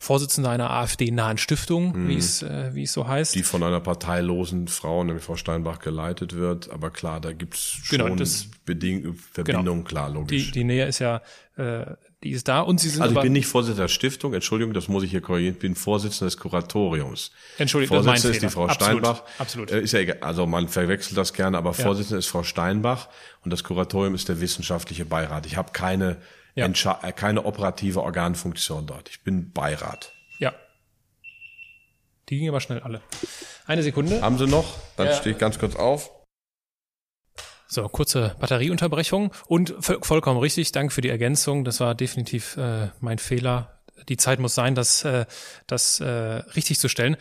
Vorsitzender 0.01 0.51
einer 0.51 0.71
AfD-nahen 0.71 1.39
Stiftung, 1.39 1.97
mhm. 1.97 2.09
wie 2.09 2.17
es 2.17 2.43
äh, 2.43 2.75
wie 2.75 2.83
es 2.83 2.93
so 2.93 3.09
heißt. 3.09 3.35
Die 3.35 3.43
von 3.43 3.63
einer 3.63 3.81
parteilosen 3.81 4.69
Frau, 4.69 5.03
nämlich 5.03 5.25
Frau 5.25 5.37
Steinbach, 5.37 5.79
geleitet 5.79 6.35
wird. 6.35 6.71
Aber 6.71 6.91
klar, 6.91 7.21
da 7.21 7.33
gibt's 7.33 7.79
genau, 7.89 8.05
schon 8.05 8.13
genau, 8.13 8.19
das, 8.19 8.49
Beding 8.67 9.15
Verbindungen, 9.15 9.85
genau. 9.85 9.89
klar, 9.89 10.11
logisch. 10.11 10.47
Die, 10.47 10.51
die 10.51 10.65
Nähe 10.65 10.87
ist 10.87 10.99
ja, 10.99 11.23
äh, 11.57 11.87
die 12.25 12.31
ist 12.31 12.49
da 12.49 12.61
und 12.61 12.81
Sie 12.81 12.89
sind 12.89 13.03
Also 13.03 13.15
ich 13.15 13.21
bin 13.21 13.33
nicht 13.33 13.47
Vorsitzender 13.47 13.85
der 13.85 13.89
Stiftung, 13.89 14.35
Entschuldigung, 14.35 14.75
das 14.75 14.89
muss 14.89 15.05
ich 15.05 15.11
hier 15.11 15.21
korrigieren, 15.21 15.55
ich 15.55 15.61
bin 15.61 15.75
Vorsitzender 15.77 16.27
des 16.27 16.39
Kuratoriums. 16.39 17.31
Entschuldigung, 17.59 18.03
Vorsitzende 18.03 18.35
ist 18.35 18.43
die 18.43 18.49
Frau 18.49 18.65
absolut, 18.65 19.05
Steinbach. 19.05 19.23
Absolut. 19.39 19.71
Äh, 19.71 19.83
ist 19.83 19.93
ja 19.93 20.01
egal, 20.01 20.19
also 20.23 20.47
man 20.47 20.69
verwechselt 20.69 21.19
das 21.19 21.35
gerne, 21.35 21.59
aber 21.59 21.71
ja. 21.71 21.85
Vorsitzende 21.85 22.19
ist 22.19 22.27
Frau 22.27 22.43
Steinbach 22.43 23.09
und 23.45 23.53
das 23.53 23.63
Kuratorium 23.63 24.15
ist 24.15 24.29
der 24.29 24.41
wissenschaftliche 24.41 25.05
Beirat. 25.05 25.47
Ich 25.47 25.57
habe 25.57 25.73
keine 25.73 26.17
ja. 26.55 26.67
Äh, 26.67 27.13
keine 27.13 27.45
operative 27.45 28.03
Organfunktion 28.03 28.87
dort. 28.87 29.09
Ich 29.09 29.23
bin 29.23 29.53
Beirat. 29.53 30.13
Ja. 30.39 30.55
Die 32.29 32.39
gingen 32.39 32.51
aber 32.51 32.61
schnell 32.61 32.81
alle. 32.81 33.03
Eine 33.67 33.83
Sekunde. 33.83 34.23
Haben 34.23 34.39
Sie 34.39 34.47
noch? 34.47 34.79
Dann 34.97 35.09
ja. 35.09 35.15
stehe 35.15 35.35
ich 35.35 35.41
ganz 35.41 35.59
kurz 35.59 35.77
auf. 35.77 36.11
So, 37.75 37.89
kurze 37.89 38.37
Batterieunterbrechung 38.39 39.33
und 39.49 39.75
vollkommen 39.81 40.39
richtig, 40.39 40.71
danke 40.71 40.95
für 40.95 41.01
die 41.01 41.09
Ergänzung. 41.09 41.65
Das 41.65 41.81
war 41.81 41.97
definitiv 41.97 42.57
äh, 42.57 42.91
mein 43.01 43.19
Fehler. 43.19 43.83
Die 44.09 44.17
Zeit 44.17 44.39
muss 44.39 44.55
sein, 44.55 44.77
das, 44.77 45.05
äh, 45.05 45.27
das 45.67 45.99
äh, 45.99 46.07
richtig 46.07 46.79
zu 46.79 46.89
stellen. 46.89 47.17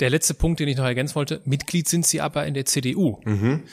Der 0.00 0.08
letzte 0.08 0.32
Punkt, 0.32 0.58
den 0.58 0.68
ich 0.68 0.78
noch 0.78 0.86
ergänzen 0.86 1.16
wollte, 1.16 1.42
Mitglied 1.44 1.86
sind 1.86 2.06
Sie 2.06 2.22
aber 2.22 2.46
in 2.46 2.54
der 2.54 2.64
CDU. 2.64 3.20
Mhm. 3.26 3.64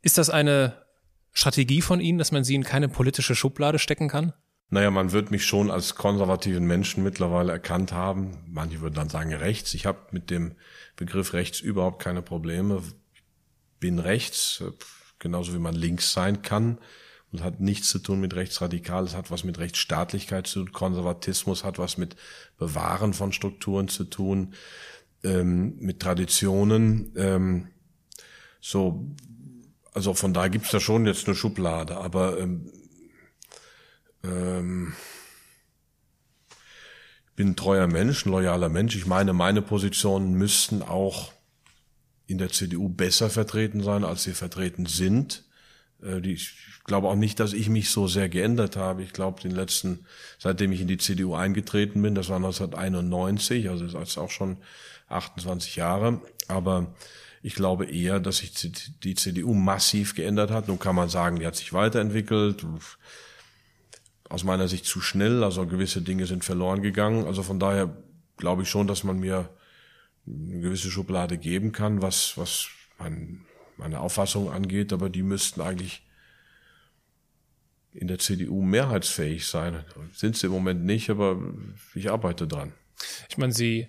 Ist 0.00 0.16
das 0.16 0.30
eine 0.30 0.86
Strategie 1.32 1.82
von 1.82 2.00
Ihnen, 2.00 2.16
dass 2.16 2.32
man 2.32 2.42
Sie 2.42 2.54
in 2.54 2.64
keine 2.64 2.88
politische 2.88 3.34
Schublade 3.34 3.78
stecken 3.78 4.08
kann? 4.08 4.32
Naja, 4.70 4.90
man 4.90 5.12
wird 5.12 5.30
mich 5.30 5.44
schon 5.44 5.70
als 5.70 5.96
konservativen 5.96 6.64
Menschen 6.64 7.04
mittlerweile 7.04 7.52
erkannt 7.52 7.92
haben. 7.92 8.38
Manche 8.48 8.80
würden 8.80 8.94
dann 8.94 9.10
sagen 9.10 9.34
rechts. 9.34 9.74
Ich 9.74 9.84
habe 9.84 9.98
mit 10.12 10.30
dem 10.30 10.56
Begriff 10.96 11.34
rechts 11.34 11.60
überhaupt 11.60 12.02
keine 12.02 12.22
Probleme. 12.22 12.82
Bin 13.80 13.98
rechts, 13.98 14.64
genauso 15.18 15.54
wie 15.54 15.58
man 15.58 15.74
links 15.74 16.12
sein 16.12 16.42
kann. 16.42 16.78
Und 17.32 17.42
hat 17.42 17.60
nichts 17.60 17.88
zu 17.88 17.98
tun 17.98 18.20
mit 18.20 18.34
rechtsradikal. 18.34 19.04
Es 19.04 19.16
hat 19.16 19.30
was 19.30 19.42
mit 19.42 19.58
Rechtsstaatlichkeit 19.58 20.46
zu 20.46 20.60
tun. 20.60 20.72
Konservatismus 20.72 21.64
hat 21.64 21.78
was 21.78 21.98
mit 21.98 22.16
Bewahren 22.56 23.12
von 23.12 23.32
Strukturen 23.32 23.88
zu 23.88 24.04
tun, 24.04 24.54
ähm, 25.24 25.76
mit 25.80 26.00
Traditionen. 26.00 27.12
Ähm, 27.16 27.68
so 28.60 29.10
also 29.96 30.12
von 30.12 30.34
da 30.34 30.48
gibt's 30.48 30.72
da 30.72 30.78
schon 30.78 31.06
jetzt 31.06 31.26
eine 31.26 31.34
Schublade, 31.34 31.96
aber 31.96 32.38
ähm, 32.38 32.70
ähm, 34.22 34.92
ich 37.30 37.32
bin 37.34 37.48
ein 37.48 37.56
treuer 37.56 37.86
Mensch, 37.86 38.26
ein 38.26 38.30
loyaler 38.30 38.68
Mensch. 38.68 38.94
Ich 38.94 39.06
meine, 39.06 39.32
meine 39.32 39.62
Positionen 39.62 40.34
müssten 40.34 40.82
auch 40.82 41.32
in 42.26 42.38
der 42.38 42.50
CDU 42.50 42.88
besser 42.88 43.30
vertreten 43.30 43.82
sein, 43.82 44.04
als 44.04 44.24
sie 44.24 44.32
vertreten 44.32 44.86
sind. 44.86 45.44
Äh, 46.02 46.18
ich 46.26 46.54
glaube 46.84 47.08
auch 47.08 47.16
nicht, 47.16 47.40
dass 47.40 47.52
ich 47.52 47.68
mich 47.68 47.90
so 47.90 48.08
sehr 48.08 48.28
geändert 48.28 48.76
habe. 48.76 49.02
Ich 49.02 49.12
glaube, 49.12 49.40
den 49.40 49.52
letzten, 49.52 50.06
seitdem 50.38 50.72
ich 50.72 50.80
in 50.80 50.88
die 50.88 50.98
CDU 50.98 51.34
eingetreten 51.34 52.02
bin, 52.02 52.14
das 52.14 52.28
war 52.28 52.36
1991, 52.36 53.68
also 53.68 53.86
das 53.86 54.10
ist 54.10 54.18
auch 54.18 54.30
schon 54.30 54.58
28 55.08 55.76
Jahre, 55.76 56.20
aber 56.48 56.94
ich 57.42 57.54
glaube 57.54 57.86
eher, 57.86 58.18
dass 58.18 58.38
sich 58.38 58.52
die 59.04 59.14
CDU 59.14 59.54
massiv 59.54 60.16
geändert 60.16 60.50
hat. 60.50 60.66
Nun 60.66 60.80
kann 60.80 60.96
man 60.96 61.08
sagen, 61.08 61.38
die 61.38 61.46
hat 61.46 61.54
sich 61.54 61.72
weiterentwickelt. 61.72 62.66
Aus 64.28 64.42
meiner 64.42 64.66
Sicht 64.66 64.84
zu 64.84 65.00
schnell, 65.00 65.44
also 65.44 65.64
gewisse 65.64 66.02
Dinge 66.02 66.26
sind 66.26 66.44
verloren 66.44 66.82
gegangen. 66.82 67.24
Also 67.24 67.44
von 67.44 67.60
daher 67.60 67.96
glaube 68.36 68.62
ich 68.62 68.68
schon, 68.68 68.88
dass 68.88 69.04
man 69.04 69.20
mir 69.20 69.48
eine 70.26 70.60
gewisse 70.60 70.90
Schublade 70.90 71.38
geben 71.38 71.72
kann, 71.72 72.02
was, 72.02 72.36
was 72.36 72.68
mein, 72.98 73.44
meine 73.76 74.00
Auffassung 74.00 74.50
angeht, 74.50 74.92
aber 74.92 75.08
die 75.08 75.22
müssten 75.22 75.60
eigentlich 75.60 76.02
in 77.92 78.08
der 78.08 78.18
CDU 78.18 78.62
mehrheitsfähig 78.62 79.46
sein. 79.46 79.84
Sind 80.12 80.36
sie 80.36 80.46
im 80.46 80.52
Moment 80.52 80.84
nicht, 80.84 81.08
aber 81.10 81.40
ich 81.94 82.10
arbeite 82.10 82.46
dran. 82.46 82.72
Ich 83.28 83.38
meine, 83.38 83.52
Sie 83.52 83.88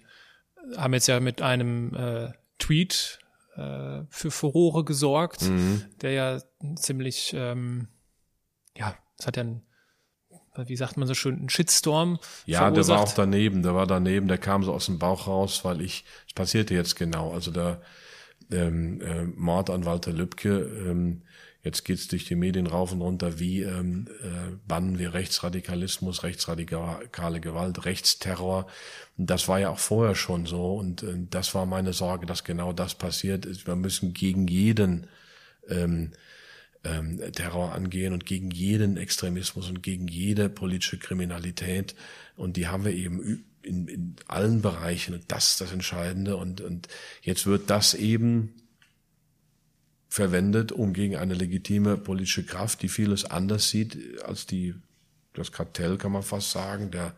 haben 0.76 0.94
jetzt 0.94 1.08
ja 1.08 1.20
mit 1.20 1.42
einem 1.42 1.94
äh, 1.94 2.32
Tweet 2.58 3.20
äh, 3.56 4.04
für 4.10 4.32
Furore 4.32 4.84
gesorgt, 4.84 5.44
mhm. 5.44 5.84
der 6.02 6.12
ja 6.12 6.42
ziemlich, 6.76 7.34
ähm, 7.36 7.88
ja, 8.78 8.98
es 9.18 9.28
hat 9.28 9.38
ja 9.38 9.44
ein 9.44 9.62
wie 10.66 10.76
sagt 10.76 10.98
man 10.98 11.08
so 11.08 11.14
schön, 11.14 11.46
ein 11.46 11.50
Shitstorm. 11.50 12.20
Ja, 12.46 12.60
verursacht. 12.60 12.90
der 12.90 12.96
war 12.96 13.04
auch 13.04 13.14
daneben, 13.14 13.64
der 13.64 13.76
war 13.76 13.88
daneben, 13.88 14.28
der 14.28 14.38
kam 14.38 14.64
so 14.64 14.74
aus 14.74 14.86
dem 14.86 15.00
Bauch 15.00 15.28
raus, 15.28 15.64
weil 15.64 15.82
ich, 15.82 16.06
es 16.28 16.34
passierte 16.34 16.74
jetzt 16.74 16.96
genau, 16.96 17.34
also 17.34 17.52
der 17.52 17.82
ähm, 18.52 19.02
äh, 19.02 19.24
Mord 19.24 19.70
an 19.70 19.86
Walter 19.86 20.12
Lübcke, 20.12 20.60
ähm, 20.60 21.22
Jetzt 21.68 21.84
geht's 21.84 22.08
durch 22.08 22.24
die 22.24 22.36
Medien 22.36 22.66
rauf 22.66 22.94
und 22.94 23.02
runter, 23.02 23.40
wie 23.40 23.62
ähm, 23.62 24.08
äh, 24.22 24.56
bannen 24.70 25.00
wir 25.00 25.14
Rechtsradikalismus, 25.14 26.24
rechtsradikale 26.24 27.42
Gewalt, 27.42 27.84
Rechtsterror. 27.84 28.68
Das 29.18 29.50
war 29.50 29.60
ja 29.60 29.70
auch 29.72 29.80
vorher 29.80 30.16
schon 30.16 30.46
so 30.46 30.76
und 30.76 31.04
äh, 31.04 31.16
das 31.30 31.54
war 31.56 31.66
meine 31.66 31.92
Sorge, 31.92 32.26
dass 32.26 32.46
genau 32.46 32.72
das 32.72 32.96
passiert 32.96 33.46
ist. 33.46 33.68
Wir 33.68 33.76
müssen 33.76 34.14
gegen 34.14 34.48
jeden 34.48 35.08
ähm, 35.68 36.12
ähm, 36.88 37.22
Terror 37.34 37.74
angehen 37.74 38.14
und 38.14 38.26
gegen 38.26 38.52
jeden 38.52 38.98
Extremismus 38.98 39.70
und 39.70 39.84
gegen 39.84 40.08
jede 40.08 40.50
politische 40.50 40.98
Kriminalität. 40.98 41.96
Und 42.36 42.58
die 42.58 42.68
haben 42.68 42.86
wir 42.86 42.94
eben 42.94 43.46
in, 43.62 43.88
in 43.88 44.16
allen 44.28 44.62
Bereichen. 44.62 45.14
Und 45.14 45.26
das 45.28 45.52
ist 45.52 45.62
das 45.62 45.72
Entscheidende. 45.72 46.38
Und, 46.38 46.62
und 46.62 46.88
jetzt 47.22 47.46
wird 47.46 47.70
das 47.70 47.94
eben 47.94 48.54
verwendet, 50.10 50.72
um 50.72 50.94
gegen 50.94 51.18
eine 51.18 51.34
legitime 51.34 51.98
politische 51.98 52.46
Kraft, 52.46 52.82
die 52.82 52.90
vieles 52.90 53.26
anders 53.26 53.70
sieht 53.70 54.22
als 54.24 54.46
die, 54.46 54.74
das 55.34 55.52
Kartell 55.52 55.98
kann 55.98 56.12
man 56.12 56.24
fast 56.24 56.52
sagen, 56.52 56.92
der 56.92 57.14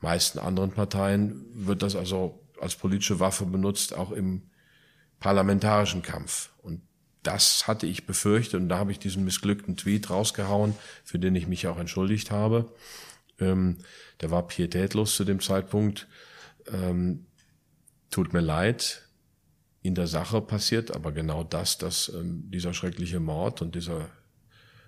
meisten 0.00 0.38
anderen 0.38 0.72
Parteien, 0.72 1.44
wird 1.54 1.82
das 1.82 1.96
also 1.96 2.40
als 2.60 2.76
politische 2.76 3.20
Waffe 3.20 3.46
benutzt, 3.46 3.94
auch 3.94 4.12
im 4.12 4.42
parlamentarischen 5.18 6.02
Kampf. 6.02 6.50
Das 7.24 7.66
hatte 7.66 7.86
ich 7.86 8.06
befürchtet 8.06 8.60
und 8.60 8.68
da 8.68 8.78
habe 8.78 8.92
ich 8.92 8.98
diesen 8.98 9.24
missglückten 9.24 9.76
Tweet 9.76 10.10
rausgehauen, 10.10 10.74
für 11.04 11.18
den 11.18 11.34
ich 11.34 11.48
mich 11.48 11.66
auch 11.66 11.78
entschuldigt 11.78 12.30
habe. 12.30 12.72
Ähm, 13.40 13.78
der 14.20 14.30
war 14.30 14.46
pietätlos 14.46 15.16
zu 15.16 15.24
dem 15.24 15.40
Zeitpunkt. 15.40 16.06
Ähm, 16.72 17.26
tut 18.10 18.32
mir 18.32 18.40
leid, 18.40 19.02
in 19.82 19.94
der 19.94 20.06
Sache 20.06 20.40
passiert, 20.40 20.94
aber 20.94 21.12
genau 21.12 21.44
das, 21.44 21.78
dass 21.78 22.08
ähm, 22.08 22.50
dieser 22.50 22.72
schreckliche 22.72 23.20
Mord 23.20 23.60
und 23.60 23.74
dieser 23.74 24.08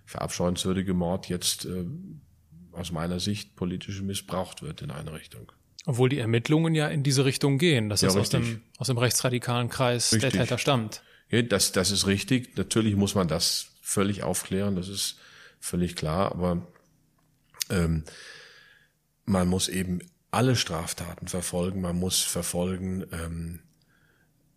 verabscheuenswürdige 0.06 0.94
Mord 0.94 1.28
jetzt 1.28 1.66
äh, 1.66 1.84
aus 2.72 2.92
meiner 2.92 3.20
Sicht 3.20 3.56
politisch 3.56 4.00
missbraucht 4.00 4.62
wird 4.62 4.82
in 4.82 4.90
eine 4.90 5.12
Richtung. 5.12 5.52
Obwohl 5.84 6.08
die 6.08 6.18
Ermittlungen 6.18 6.74
ja 6.74 6.88
in 6.88 7.02
diese 7.02 7.24
Richtung 7.24 7.58
gehen, 7.58 7.88
dass 7.88 8.00
ja, 8.00 8.08
es 8.08 8.16
aus 8.16 8.30
dem, 8.30 8.62
aus 8.78 8.88
dem 8.88 8.98
rechtsradikalen 8.98 9.68
Kreis 9.68 10.12
richtig. 10.12 10.32
der 10.32 10.42
Täter 10.42 10.58
stammt. 10.58 11.02
Das, 11.30 11.72
das 11.72 11.90
ist 11.90 12.06
richtig. 12.06 12.56
Natürlich 12.56 12.96
muss 12.96 13.14
man 13.14 13.28
das 13.28 13.72
völlig 13.82 14.22
aufklären, 14.22 14.76
das 14.76 14.88
ist 14.88 15.18
völlig 15.58 15.96
klar, 15.96 16.32
aber 16.32 16.66
ähm, 17.70 18.04
man 19.24 19.48
muss 19.48 19.68
eben 19.68 20.00
alle 20.30 20.54
Straftaten 20.54 21.28
verfolgen, 21.28 21.80
man 21.80 21.98
muss 21.98 22.22
verfolgen, 22.22 23.06
ähm, 23.12 23.60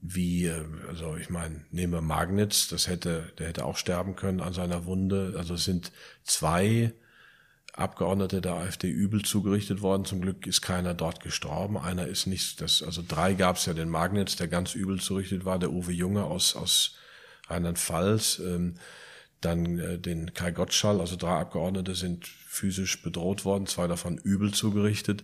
wie, 0.02 0.46
äh, 0.46 0.66
also 0.88 1.16
ich 1.16 1.30
meine, 1.30 1.66
nehmen 1.72 1.94
wir 1.94 2.02
Magnitz, 2.02 2.68
das 2.68 2.88
hätte, 2.88 3.34
der 3.38 3.48
hätte 3.48 3.66
auch 3.66 3.78
sterben 3.78 4.16
können 4.16 4.42
an 4.42 4.54
seiner 4.54 4.86
Wunde. 4.86 5.34
Also 5.38 5.56
es 5.56 5.66
sind 5.66 5.92
zwei 6.24 6.94
Abgeordnete 7.80 8.42
der 8.42 8.54
AfD 8.54 8.90
übel 8.90 9.24
zugerichtet 9.24 9.82
worden. 9.82 10.06
Zum 10.06 10.22
Glück 10.22 10.48
ist 10.48 10.62
keiner 10.62 10.94
dort 10.94 11.22
gestorben. 11.22 11.78
Einer 11.78 12.08
ist 12.08 12.28
nicht, 12.28 12.62
das, 12.62 12.84
also 12.84 13.04
drei 13.08 13.34
gab 13.34 13.58
es 13.58 13.66
ja 13.66 13.74
den 13.74 13.90
Magnitz, 13.90 14.36
der 14.36 14.48
ganz 14.48 14.76
übel 14.76 15.00
zugerichtet 15.00 15.46
war, 15.46 15.60
der 15.60 15.72
Uwe 15.72 15.92
Junge 15.92 16.26
aus, 16.26 16.56
aus 16.56 16.96
Rheinland-Pfalz. 17.48 18.40
Ähm, 18.40 18.76
dann 19.42 19.80
äh, 19.80 19.98
den 19.98 20.34
Kai 20.34 20.52
Gottschall, 20.52 21.00
also 21.00 21.16
drei 21.16 21.40
Abgeordnete 21.40 21.96
sind 21.96 22.28
physisch 22.28 23.02
bedroht 23.02 23.46
worden, 23.46 23.68
zwei 23.68 23.88
davon 23.88 24.18
übel 24.18 24.54
zugerichtet. 24.54 25.24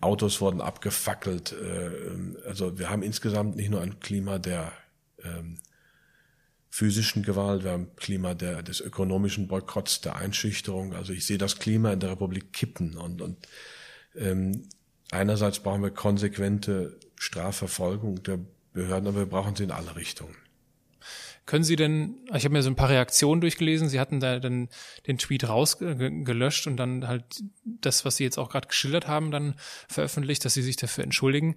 Autos 0.00 0.40
wurden 0.40 0.60
abgefackelt. 0.60 1.52
Äh, 1.52 2.46
also 2.46 2.78
wir 2.78 2.90
haben 2.90 3.02
insgesamt 3.02 3.56
nicht 3.56 3.70
nur 3.70 3.82
ein 3.82 4.00
Klima 4.00 4.38
der 4.38 4.72
ähm, 5.22 5.58
physischen 6.70 7.24
Gewalt, 7.24 7.64
wir 7.64 7.72
haben 7.72 7.94
Klima 7.96 8.34
der, 8.34 8.62
des 8.62 8.80
ökonomischen 8.80 9.48
Boykotts, 9.48 10.00
der 10.00 10.16
Einschüchterung. 10.16 10.94
Also 10.94 11.12
ich 11.12 11.26
sehe 11.26 11.38
das 11.38 11.58
Klima 11.58 11.92
in 11.92 12.00
der 12.00 12.12
Republik 12.12 12.52
kippen 12.52 12.96
und, 12.96 13.20
und 13.20 13.36
ähm, 14.16 14.62
einerseits 15.10 15.58
brauchen 15.58 15.82
wir 15.82 15.90
konsequente 15.90 16.98
Strafverfolgung 17.16 18.22
der 18.22 18.38
Behörden, 18.72 19.08
aber 19.08 19.18
wir 19.18 19.26
brauchen 19.26 19.56
sie 19.56 19.64
in 19.64 19.72
alle 19.72 19.96
Richtungen. 19.96 20.36
Können 21.46 21.64
Sie 21.64 21.74
denn, 21.74 22.14
ich 22.32 22.44
habe 22.44 22.52
mir 22.52 22.62
so 22.62 22.70
ein 22.70 22.76
paar 22.76 22.90
Reaktionen 22.90 23.40
durchgelesen, 23.40 23.88
Sie 23.88 23.98
hatten 23.98 24.20
da 24.20 24.38
dann 24.38 24.68
den 25.08 25.18
Tweet 25.18 25.48
rausgelöscht 25.48 26.68
und 26.68 26.76
dann 26.76 27.08
halt 27.08 27.24
das, 27.64 28.04
was 28.04 28.16
Sie 28.16 28.22
jetzt 28.22 28.38
auch 28.38 28.50
gerade 28.50 28.68
geschildert 28.68 29.08
haben, 29.08 29.32
dann 29.32 29.54
veröffentlicht, 29.88 30.44
dass 30.44 30.54
Sie 30.54 30.62
sich 30.62 30.76
dafür 30.76 31.02
entschuldigen. 31.02 31.56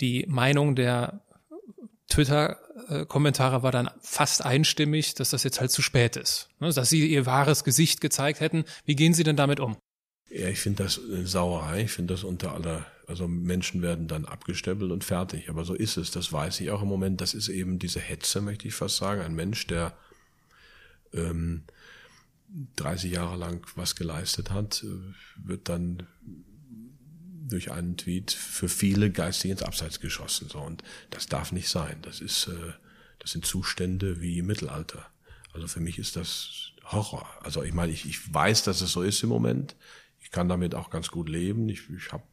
Die 0.00 0.24
Meinung 0.28 0.76
der 0.76 1.20
Twitter-Kommentare 2.08 3.62
war 3.62 3.70
dann 3.70 3.90
fast 4.00 4.44
einstimmig, 4.44 5.14
dass 5.14 5.30
das 5.30 5.44
jetzt 5.44 5.60
halt 5.60 5.70
zu 5.70 5.82
spät 5.82 6.16
ist. 6.16 6.48
Ne? 6.58 6.72
Dass 6.72 6.88
Sie 6.88 7.06
Ihr 7.06 7.26
wahres 7.26 7.64
Gesicht 7.64 8.00
gezeigt 8.00 8.40
hätten. 8.40 8.64
Wie 8.84 8.96
gehen 8.96 9.14
Sie 9.14 9.24
denn 9.24 9.36
damit 9.36 9.60
um? 9.60 9.76
Ja, 10.30 10.48
ich 10.48 10.60
finde 10.60 10.84
das 10.84 10.98
eine 10.98 11.26
Sauerei. 11.26 11.82
Ich 11.82 11.92
finde 11.92 12.14
das 12.14 12.24
unter 12.24 12.52
aller, 12.52 12.86
also 13.06 13.28
Menschen 13.28 13.82
werden 13.82 14.08
dann 14.08 14.24
abgestempelt 14.24 14.90
und 14.90 15.04
fertig. 15.04 15.48
Aber 15.48 15.64
so 15.64 15.74
ist 15.74 15.96
es. 15.96 16.10
Das 16.10 16.32
weiß 16.32 16.60
ich 16.60 16.70
auch 16.70 16.82
im 16.82 16.88
Moment. 16.88 17.20
Das 17.20 17.34
ist 17.34 17.48
eben 17.48 17.78
diese 17.78 18.00
Hetze, 18.00 18.40
möchte 18.40 18.68
ich 18.68 18.74
fast 18.74 18.96
sagen. 18.96 19.20
Ein 19.20 19.34
Mensch, 19.34 19.66
der 19.66 19.96
ähm, 21.12 21.64
30 22.76 23.12
Jahre 23.12 23.36
lang 23.36 23.66
was 23.76 23.96
geleistet 23.96 24.50
hat, 24.50 24.82
äh, 24.82 25.46
wird 25.46 25.68
dann 25.68 26.06
durch 27.48 27.72
einen 27.72 27.96
Tweet 27.96 28.30
für 28.32 28.68
viele 28.68 29.10
geistig 29.10 29.50
ins 29.50 29.62
Abseits 29.62 30.00
geschossen. 30.00 30.48
So 30.48 30.60
und 30.60 30.82
das 31.10 31.26
darf 31.26 31.52
nicht 31.52 31.68
sein. 31.68 31.98
Das 32.02 32.20
ist, 32.20 32.48
äh, 32.48 32.72
das 33.18 33.32
sind 33.32 33.46
Zustände 33.46 34.20
wie 34.20 34.38
im 34.38 34.46
Mittelalter. 34.46 35.06
Also 35.52 35.66
für 35.66 35.80
mich 35.80 35.98
ist 35.98 36.16
das 36.16 36.72
Horror. 36.84 37.28
Also 37.42 37.62
ich 37.62 37.72
meine, 37.72 37.92
ich, 37.92 38.06
ich 38.06 38.32
weiß, 38.32 38.62
dass 38.64 38.80
es 38.80 38.92
so 38.92 39.02
ist 39.02 39.22
im 39.22 39.28
Moment. 39.28 39.76
Ich 40.20 40.30
kann 40.30 40.48
damit 40.48 40.74
auch 40.74 40.90
ganz 40.90 41.08
gut 41.08 41.28
leben. 41.28 41.68
Ich, 41.68 41.88
ich 41.90 42.12
hab, 42.12 42.26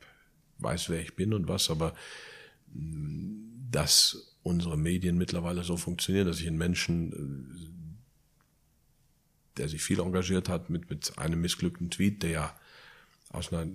weiß, 0.59 0.89
wer 0.89 1.01
ich 1.01 1.15
bin 1.15 1.33
und 1.33 1.47
was, 1.47 1.69
aber 1.69 1.93
mm, 2.73 3.69
dass 3.71 4.35
unsere 4.43 4.77
Medien 4.77 5.17
mittlerweile 5.17 5.63
so 5.63 5.75
funktionieren, 5.75 6.27
dass 6.27 6.39
ich 6.39 6.47
einen 6.47 6.57
Menschen, 6.57 7.13
äh, 7.13 7.75
der 9.57 9.69
sich 9.69 9.81
viel 9.81 9.99
engagiert 9.99 10.49
hat, 10.49 10.69
mit, 10.69 10.89
mit 10.89 11.17
einem 11.17 11.41
missglückten 11.41 11.89
Tweet, 11.89 12.23
der 12.23 12.29
ja 12.29 12.59
aus 13.29 13.51
einer, 13.51 13.71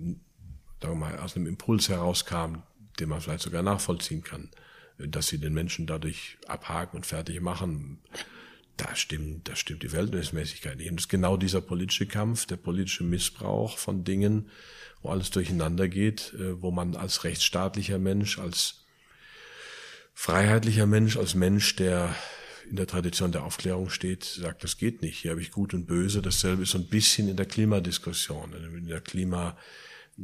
sagen 0.80 0.94
wir 0.94 1.06
mal, 1.06 1.18
aus 1.18 1.36
einem 1.36 1.46
Impuls 1.46 1.88
herauskam, 1.88 2.62
den 2.98 3.08
man 3.08 3.20
vielleicht 3.20 3.42
sogar 3.42 3.62
nachvollziehen 3.62 4.22
kann, 4.22 4.50
dass 4.98 5.28
sie 5.28 5.38
den 5.38 5.54
Menschen 5.54 5.86
dadurch 5.86 6.38
abhaken 6.46 6.96
und 6.96 7.06
fertig 7.06 7.40
machen 7.40 8.00
da 8.80 8.96
stimmt, 8.96 9.48
da 9.48 9.56
stimmt 9.56 9.82
die 9.82 9.88
Verhältnismäßigkeit 9.88 10.78
nicht. 10.78 10.90
Und 10.90 10.96
das 10.96 11.04
ist 11.04 11.10
genau 11.10 11.36
dieser 11.36 11.60
politische 11.60 12.06
Kampf, 12.06 12.46
der 12.46 12.56
politische 12.56 13.04
Missbrauch 13.04 13.76
von 13.78 14.04
Dingen, 14.04 14.48
wo 15.02 15.10
alles 15.10 15.30
durcheinander 15.30 15.88
geht, 15.88 16.32
äh, 16.34 16.60
wo 16.62 16.70
man 16.70 16.96
als 16.96 17.24
rechtsstaatlicher 17.24 17.98
Mensch, 17.98 18.38
als 18.38 18.86
freiheitlicher 20.14 20.86
Mensch, 20.86 21.16
als 21.16 21.34
Mensch, 21.34 21.76
der 21.76 22.14
in 22.68 22.76
der 22.76 22.86
Tradition 22.86 23.32
der 23.32 23.44
Aufklärung 23.44 23.90
steht, 23.90 24.24
sagt, 24.24 24.62
das 24.64 24.76
geht 24.76 25.02
nicht. 25.02 25.18
Hier 25.18 25.32
habe 25.32 25.42
ich 25.42 25.50
Gut 25.50 25.74
und 25.74 25.86
Böse. 25.86 26.22
Dasselbe 26.22 26.62
ist 26.62 26.70
so 26.70 26.78
ein 26.78 26.86
bisschen 26.86 27.28
in 27.28 27.36
der 27.36 27.46
Klimadiskussion, 27.46 28.52
in 28.52 28.86
der 28.86 29.00
Klima, 29.00 29.58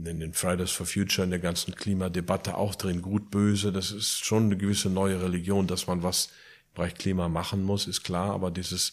in 0.04 0.20
den 0.20 0.34
Fridays 0.34 0.70
for 0.70 0.86
Future, 0.86 1.24
in 1.24 1.30
der 1.30 1.38
ganzen 1.38 1.74
Klimadebatte 1.74 2.56
auch 2.56 2.74
drin. 2.74 3.02
Gut, 3.02 3.30
Böse, 3.30 3.72
das 3.72 3.90
ist 3.92 4.24
schon 4.24 4.44
eine 4.44 4.56
gewisse 4.56 4.90
neue 4.90 5.22
Religion, 5.22 5.66
dass 5.66 5.86
man 5.86 6.02
was 6.02 6.28
Bereich 6.74 6.94
Klima 6.94 7.28
machen 7.28 7.62
muss, 7.62 7.86
ist 7.86 8.04
klar, 8.04 8.32
aber 8.32 8.50
dieses, 8.50 8.92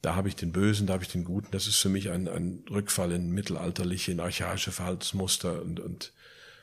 da 0.00 0.14
habe 0.14 0.28
ich 0.28 0.36
den 0.36 0.50
Bösen, 0.50 0.86
da 0.86 0.94
habe 0.94 1.04
ich 1.04 1.10
den 1.10 1.24
Guten, 1.24 1.50
das 1.50 1.66
ist 1.66 1.76
für 1.76 1.90
mich 1.90 2.10
ein, 2.10 2.26
ein 2.26 2.64
Rückfall 2.70 3.12
in 3.12 3.30
mittelalterliche, 3.30 4.12
in 4.12 4.20
archaische 4.20 4.72
Verhaltensmuster 4.72 5.60
und, 5.60 5.78
und 5.78 6.12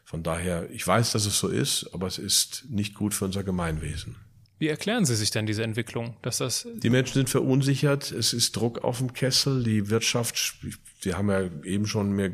von 0.04 0.24
daher, 0.24 0.70
ich 0.72 0.86
weiß, 0.86 1.12
dass 1.12 1.28
es 1.28 1.38
so 1.38 1.48
ist, 1.48 1.90
aber 1.94 2.08
es 2.08 2.18
ist 2.18 2.66
nicht 2.70 2.96
gut 2.96 3.14
für 3.14 3.26
unser 3.26 3.44
Gemeinwesen. 3.44 4.16
Wie 4.62 4.68
erklären 4.68 5.06
Sie 5.06 5.16
sich 5.16 5.32
denn 5.32 5.46
diese 5.48 5.64
Entwicklung, 5.64 6.16
dass 6.22 6.38
das? 6.38 6.68
Die 6.76 6.90
Menschen 6.90 7.16
sind 7.16 7.30
verunsichert. 7.30 8.12
Es 8.12 8.32
ist 8.32 8.56
Druck 8.56 8.84
auf 8.84 9.00
dem 9.00 9.12
Kessel. 9.12 9.64
Die 9.64 9.90
Wirtschaft, 9.90 10.56
wir 11.02 11.18
haben 11.18 11.30
ja 11.30 11.50
eben 11.64 11.88
schon 11.88 12.12
mehr, 12.14 12.32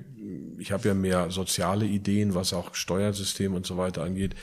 ich 0.58 0.74
habe 0.74 0.90
ja 0.90 0.94
mehr 0.94 1.32
soziale 1.32 1.86
Ideen, 1.86 2.36
was 2.36 2.52
auch 2.52 2.76
Steuersystem 2.76 3.54
und 3.54 3.66
so 3.66 3.78
weiter 3.78 4.04
angeht. 4.04 4.36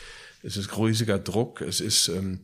Es 0.42 0.56
ist 0.56 0.76
riesiger 0.78 1.18
Druck. 1.18 1.60
Es 1.60 1.80
ist, 1.80 2.08
ähm, 2.08 2.40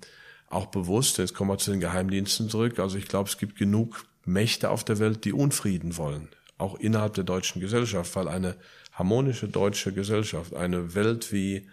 auch 0.50 0.66
bewusst, 0.66 1.18
jetzt 1.18 1.32
kommen 1.32 1.50
wir 1.50 1.58
zu 1.58 1.70
den 1.70 1.80
Geheimdiensten 1.80 2.50
zurück, 2.50 2.78
also 2.78 2.98
ich 2.98 3.06
glaube, 3.06 3.28
es 3.28 3.38
gibt 3.38 3.56
genug 3.56 4.04
Mächte 4.24 4.68
auf 4.70 4.84
der 4.84 4.98
Welt, 4.98 5.24
die 5.24 5.32
Unfrieden 5.32 5.96
wollen, 5.96 6.28
auch 6.58 6.78
innerhalb 6.78 7.14
der 7.14 7.24
deutschen 7.24 7.60
Gesellschaft, 7.60 8.14
weil 8.16 8.28
eine 8.28 8.56
harmonische 8.92 9.48
deutsche 9.48 9.92
Gesellschaft, 9.92 10.52
eine 10.54 10.94
Welt, 10.94 11.32
wie 11.32 11.68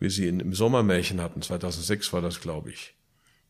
wir 0.00 0.10
sie 0.10 0.26
in, 0.26 0.40
im 0.40 0.52
Sommermärchen 0.52 1.20
hatten, 1.22 1.40
2006 1.40 2.12
war 2.12 2.20
das, 2.20 2.40
glaube 2.40 2.70
ich, 2.70 2.94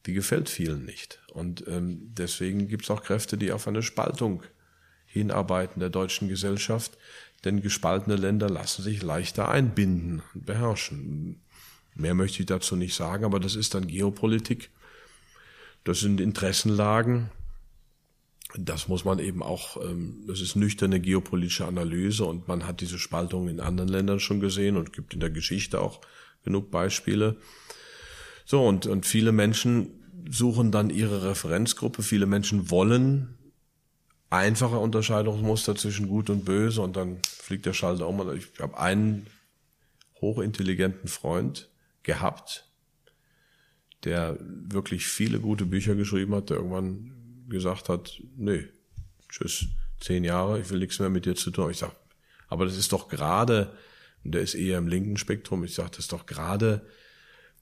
die 0.09 0.15
gefällt 0.15 0.49
vielen 0.49 0.87
nicht. 0.87 1.21
Und 1.35 1.69
ähm, 1.69 2.15
deswegen 2.17 2.67
gibt 2.67 2.85
es 2.85 2.91
auch 2.91 3.03
Kräfte, 3.03 3.37
die 3.37 3.53
auf 3.53 3.69
eine 3.69 3.83
Spaltung 3.83 4.43
hinarbeiten 5.05 5.81
der 5.81 5.91
deutschen 5.91 6.29
Gesellschaft, 6.29 6.97
denn 7.45 7.61
gespaltene 7.61 8.17
Länder 8.17 8.49
lassen 8.49 8.83
sich 8.83 9.03
leichter 9.03 9.51
einbinden 9.51 10.23
und 10.33 10.47
beherrschen. 10.47 11.43
Mehr 11.95 12.15
möchte 12.15 12.41
ich 12.41 12.47
dazu 12.47 12.75
nicht 12.75 12.95
sagen, 12.95 13.27
aber 13.27 13.39
das 13.39 13.55
ist 13.55 13.75
dann 13.75 13.87
Geopolitik. 13.87 14.71
Das 15.85 16.01
sind 16.01 16.23
Interessenlagen. 16.23 17.31
Das 18.57 18.89
muss 18.89 19.05
man 19.05 19.19
eben 19.19 19.43
auch, 19.43 19.77
ähm, 19.85 20.25
das 20.27 20.41
ist 20.41 20.57
nüchterne 20.57 21.01
geopolitische 21.01 21.67
Analyse 21.67 22.25
und 22.25 22.49
man 22.49 22.67
hat 22.67 22.81
diese 22.81 22.99
Spaltung 22.99 23.47
in 23.51 23.61
anderen 23.61 23.91
Ländern 23.91 24.21
schon 24.21 24.41
gesehen 24.41 24.79
und 24.79 24.95
gibt 24.95 25.13
in 25.13 25.21
der 25.21 25.29
Geschichte 25.29 25.83
auch 25.83 26.01
genug 26.45 26.71
Beispiele. 26.71 27.37
So, 28.47 28.67
und, 28.67 28.87
und 28.87 29.05
viele 29.05 29.33
Menschen 29.33 29.98
suchen 30.31 30.73
dann 30.73 30.91
ihre 30.91 31.25
Referenzgruppe. 31.25 32.03
Viele 32.03 32.27
Menschen 32.27 32.71
wollen 32.71 33.37
einfache 34.31 34.79
Unterscheidungsmuster 34.79 35.75
zwischen 35.77 36.09
Gut 36.09 36.31
und 36.31 36.45
Böse 36.45 36.83
und 36.83 36.97
dann 36.97 37.19
fliegt 37.25 37.67
der 37.67 37.73
Schalter 37.73 38.07
um. 38.07 38.37
Ich 38.37 38.47
habe 38.61 38.79
einen 38.79 39.27
hochintelligenten 40.21 41.09
Freund, 41.09 41.69
gehabt, 42.09 42.65
der 44.05 44.39
wirklich 44.41 45.07
viele 45.07 45.41
gute 45.41 45.67
Bücher 45.67 45.95
geschrieben 45.95 46.35
hat, 46.35 46.49
der 46.49 46.57
irgendwann 46.57 47.13
gesagt 47.51 47.91
hat, 47.91 48.21
nee, 48.35 48.65
tschüss, 49.29 49.67
zehn 50.01 50.25
Jahre, 50.25 50.59
ich 50.59 50.71
will 50.71 50.79
nichts 50.79 50.99
mehr 51.01 51.11
mit 51.11 51.27
dir 51.27 51.35
zu 51.35 51.51
tun. 51.51 51.71
Ich 51.71 51.77
sag, 51.77 51.95
aber 52.49 52.65
das 52.65 52.79
ist 52.79 52.93
doch 52.93 53.09
gerade, 53.09 53.77
und 54.25 54.33
der 54.33 54.41
ist 54.41 54.55
eher 54.55 54.79
im 54.79 54.89
linken 54.89 55.19
Spektrum, 55.19 55.65
ich 55.65 55.75
sage, 55.75 55.91
das 55.91 56.01
ist 56.01 56.13
doch 56.13 56.25
gerade 56.25 56.87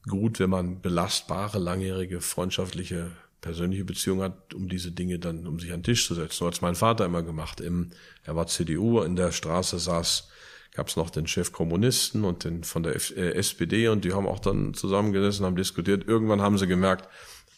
gut, 0.08 0.38
wenn 0.38 0.50
man 0.50 0.80
belastbare, 0.80 1.58
langjährige, 1.58 2.20
freundschaftliche, 2.20 3.10
persönliche 3.40 3.84
Beziehungen 3.84 4.22
hat, 4.22 4.54
um 4.54 4.68
diese 4.68 4.92
Dinge 4.92 5.18
dann, 5.18 5.46
um 5.46 5.60
sich 5.60 5.72
an 5.72 5.80
den 5.80 5.84
Tisch 5.84 6.06
zu 6.06 6.14
setzen. 6.14 6.36
So 6.36 6.46
hat 6.46 6.54
es 6.54 6.62
mein 6.62 6.74
Vater 6.74 7.04
immer 7.04 7.22
gemacht. 7.22 7.60
Im, 7.60 7.90
er 8.24 8.36
war 8.36 8.46
CDU, 8.46 9.00
in 9.02 9.16
der 9.16 9.32
Straße 9.32 9.78
saß 9.78 10.28
gab 10.76 10.88
es 10.88 10.96
noch 10.96 11.08
den 11.08 11.26
Chef 11.26 11.52
Kommunisten 11.52 12.22
und 12.24 12.44
den 12.44 12.62
von 12.62 12.82
der 12.82 12.94
F 12.94 13.16
äh, 13.16 13.32
SPD 13.32 13.88
und 13.88 14.04
die 14.04 14.12
haben 14.12 14.26
auch 14.26 14.38
dann 14.38 14.74
zusammengesessen, 14.74 15.44
haben 15.46 15.56
diskutiert. 15.56 16.06
Irgendwann 16.06 16.42
haben 16.42 16.58
sie 16.58 16.66
gemerkt, 16.66 17.08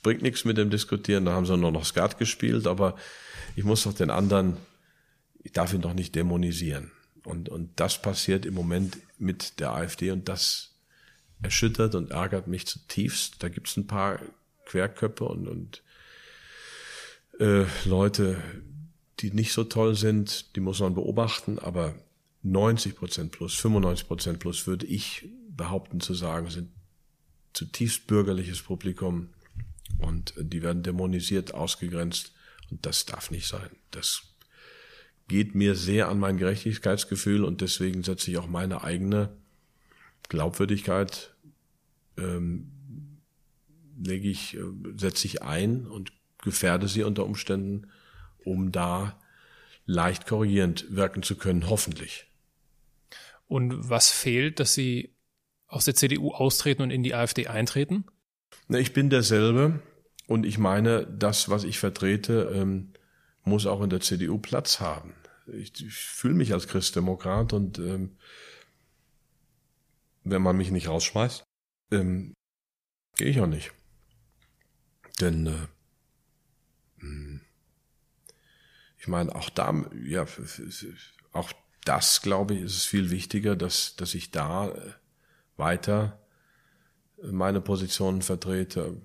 bringt 0.02 0.22
nichts 0.22 0.44
mit 0.44 0.56
dem 0.56 0.70
Diskutieren, 0.70 1.24
da 1.24 1.32
haben 1.32 1.44
sie 1.44 1.56
nur 1.56 1.72
noch 1.72 1.84
Skat 1.84 2.18
gespielt, 2.18 2.66
aber 2.68 2.94
ich 3.56 3.64
muss 3.64 3.82
doch 3.82 3.92
den 3.92 4.10
anderen, 4.10 4.56
ich 5.42 5.52
darf 5.52 5.74
ihn 5.74 5.80
doch 5.80 5.94
nicht 5.94 6.14
dämonisieren. 6.14 6.92
Und, 7.24 7.48
und 7.48 7.70
das 7.76 8.00
passiert 8.00 8.46
im 8.46 8.54
Moment 8.54 8.98
mit 9.18 9.58
der 9.58 9.72
AfD 9.72 10.12
und 10.12 10.28
das 10.28 10.67
erschüttert 11.42 11.94
und 11.94 12.10
ärgert 12.10 12.48
mich 12.48 12.66
zutiefst. 12.66 13.42
Da 13.42 13.48
gibt 13.48 13.68
es 13.68 13.76
ein 13.76 13.86
paar 13.86 14.20
Querköpfe 14.66 15.24
und, 15.24 15.48
und 15.48 15.82
äh, 17.38 17.64
Leute, 17.84 18.42
die 19.20 19.32
nicht 19.32 19.52
so 19.52 19.64
toll 19.64 19.94
sind, 19.94 20.56
die 20.56 20.60
muss 20.60 20.80
man 20.80 20.94
beobachten, 20.94 21.58
aber 21.58 21.94
90 22.42 22.96
Prozent 22.96 23.32
plus, 23.32 23.54
95 23.54 24.06
Prozent 24.06 24.38
plus, 24.38 24.66
würde 24.66 24.86
ich 24.86 25.28
behaupten 25.56 26.00
zu 26.00 26.14
sagen, 26.14 26.50
sind 26.50 26.70
zutiefst 27.52 28.06
bürgerliches 28.06 28.62
Publikum 28.62 29.30
und 29.98 30.34
die 30.38 30.62
werden 30.62 30.82
dämonisiert, 30.82 31.54
ausgegrenzt 31.54 32.32
und 32.70 32.86
das 32.86 33.06
darf 33.06 33.30
nicht 33.30 33.48
sein. 33.48 33.70
Das 33.90 34.22
geht 35.26 35.54
mir 35.54 35.74
sehr 35.74 36.08
an 36.08 36.18
mein 36.18 36.38
Gerechtigkeitsgefühl 36.38 37.44
und 37.44 37.60
deswegen 37.60 38.02
setze 38.02 38.30
ich 38.30 38.38
auch 38.38 38.46
meine 38.46 38.84
eigene 38.84 39.36
Glaubwürdigkeit 40.28 41.34
ähm, 42.16 42.72
lege 44.02 44.28
ich, 44.28 44.56
äh, 44.56 44.60
setze 44.96 45.26
ich 45.26 45.42
ein 45.42 45.86
und 45.86 46.12
gefährde 46.42 46.88
sie 46.88 47.02
unter 47.02 47.24
Umständen, 47.24 47.88
um 48.44 48.72
da 48.72 49.18
leicht 49.86 50.26
korrigierend 50.26 50.86
wirken 50.90 51.22
zu 51.22 51.36
können, 51.36 51.68
hoffentlich. 51.68 52.26
Und 53.46 53.88
was 53.88 54.10
fehlt, 54.10 54.60
dass 54.60 54.74
Sie 54.74 55.14
aus 55.66 55.86
der 55.86 55.94
CDU 55.94 56.32
austreten 56.32 56.82
und 56.82 56.90
in 56.90 57.02
die 57.02 57.14
AfD 57.14 57.46
eintreten? 57.46 58.04
Na, 58.68 58.78
ich 58.78 58.92
bin 58.92 59.10
derselbe 59.10 59.80
und 60.26 60.44
ich 60.44 60.58
meine, 60.58 61.06
das, 61.06 61.48
was 61.48 61.64
ich 61.64 61.78
vertrete, 61.78 62.52
ähm, 62.54 62.92
muss 63.44 63.66
auch 63.66 63.82
in 63.82 63.90
der 63.90 64.00
CDU 64.00 64.38
Platz 64.38 64.80
haben. 64.80 65.14
Ich, 65.46 65.72
ich 65.82 65.94
fühle 65.94 66.34
mich 66.34 66.52
als 66.52 66.68
Christdemokrat 66.68 67.54
und 67.54 67.78
ähm, 67.78 68.16
wenn 70.30 70.42
man 70.42 70.56
mich 70.56 70.70
nicht 70.70 70.88
rausschmeißt, 70.88 71.44
ähm, 71.92 72.34
gehe 73.16 73.28
ich 73.28 73.40
auch 73.40 73.46
nicht. 73.46 73.72
Denn 75.20 75.46
äh, 75.46 75.66
Hm. 77.00 77.40
Ich 78.98 79.08
meine, 79.08 79.34
auch 79.34 79.50
da, 79.50 79.84
ja, 80.04 80.26
auch 81.32 81.52
das, 81.84 82.22
glaube 82.22 82.54
ich, 82.54 82.62
ist 82.62 82.76
es 82.76 82.84
viel 82.84 83.10
wichtiger, 83.10 83.56
dass, 83.56 83.96
dass 83.96 84.14
ich 84.14 84.30
da 84.30 84.68
äh, 84.68 84.92
weiter 85.56 86.20
meine 87.22 87.60
Positionen 87.60 88.22
vertrete, 88.22 89.00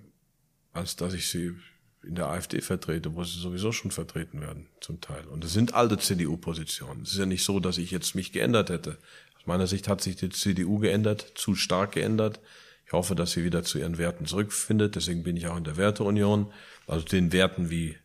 als 0.72 0.95
dass 0.95 1.14
ich 1.14 1.30
sie 1.30 1.56
in 2.04 2.16
der 2.16 2.28
AfD 2.28 2.62
vertrete, 2.62 3.16
wo 3.16 3.24
sie 3.24 3.40
sowieso 3.40 3.72
schon 3.72 3.91
vertreten 3.91 4.41
werden, 4.41 4.68
zum 4.82 5.00
Teil. 5.00 5.26
Und 5.28 5.44
es 5.45 5.54
sind 5.54 5.74
alte 5.74 5.98
CDU-Positionen. 5.98 7.04
Es 7.04 7.14
ist 7.14 7.20
ja 7.20 7.26
nicht 7.26 7.45
so, 7.45 7.60
dass 7.60 7.78
ich 7.78 7.91
jetzt 7.91 8.14
mich 8.14 8.34
geändert 8.34 8.70
hätte. 8.70 8.98
Aus 9.44 9.48
meiner 9.48 9.68
Sicht 9.68 9.90
hat 9.90 9.99
sich 9.99 10.15
die 10.15 10.30
CDU 10.30 10.80
geändert, 10.80 11.34
zu 11.36 11.53
stark 11.53 11.91
geändert. 11.91 12.40
Ich 12.86 12.94
hoffe, 12.94 13.14
dass 13.14 13.34
sie 13.34 13.44
wieder 13.44 13.64
zu 13.64 13.78
ihren 13.78 13.98
Werten 13.98 14.26
zurückfindet. 14.26 14.95
Deswegen 14.95 15.24
bin 15.24 15.36
ich 15.36 15.48
auch 15.48 15.57
in 15.57 15.65
der 15.65 15.76
Werteunion. 15.76 16.53
Also 16.88 17.03
den 17.03 17.34
Werten, 17.34 17.70
wie 17.70 17.98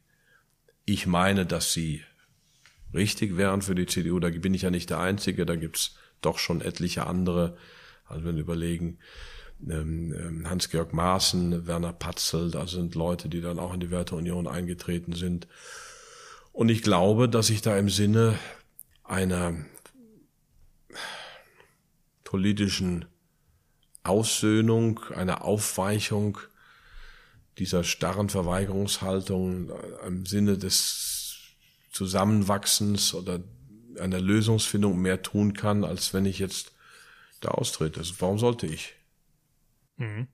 ich 0.85 1.07
meine, 1.07 1.47
dass 1.47 1.73
sie 1.73 2.03
richtig 2.93 3.37
wären 3.37 3.63
für 3.63 3.77
die 3.77 3.87
CDU. 3.87 4.19
Da 4.19 4.31
bin 4.31 4.53
ich 4.53 4.63
ja 4.63 4.73
nicht 4.73 4.91
der 4.91 4.99
Einzige. 4.99 5.47
Da 5.47 5.55
gibt's 5.55 5.95
doch 6.23 6.41
schon 6.41 6.61
etliche 6.61 7.07
andere. 7.07 7.57
Also 8.07 8.25
wenn 8.25 8.35
wir 8.35 8.43
überlegen, 8.43 8.99
ähm, 9.63 10.13
ähm, 10.13 10.51
Hans-Georg 10.51 10.93
Maaßen, 10.93 11.69
Werner 11.69 11.93
Patzel, 11.93 12.51
da 12.51 12.67
sind 12.67 12.97
Leute, 12.97 13.29
die 13.29 13.41
dann 13.41 13.61
auch 13.61 13.73
in 13.73 13.79
die 13.79 13.93
Werteunion 13.93 14.49
eingetreten 14.49 15.13
sind. 15.13 15.47
Und 16.53 16.69
ich 16.69 16.83
glaube, 16.83 17.29
dass 17.29 17.49
ich 17.49 17.63
da 17.63 17.79
im 17.79 17.91
Sinne 17.91 18.37
einer 19.05 19.55
politischen 22.29 23.07
Aussöhnung, 24.03 25.01
einer 25.15 25.47
Aufweichung 25.47 26.37
dieser 27.57 27.85
starren 27.85 28.29
Verweigerungshaltung 28.29 29.73
im 30.07 30.27
Sinne 30.27 30.59
des 30.59 31.55
Zusammenwachsens 31.91 33.15
oder 33.15 33.41
einer 33.99 34.21
Lösungsfindung 34.21 34.99
mehr 34.99 35.23
tun 35.23 35.55
kann, 35.55 35.85
als 35.85 36.13
wenn 36.13 36.27
ich 36.27 36.39
jetzt 36.39 36.73
da 37.41 37.49
austrete. 37.49 38.01
Also 38.01 38.13
warum 38.19 38.39
sollte 38.39 38.67
ich? 38.67 38.95
Mhm. 39.97 40.29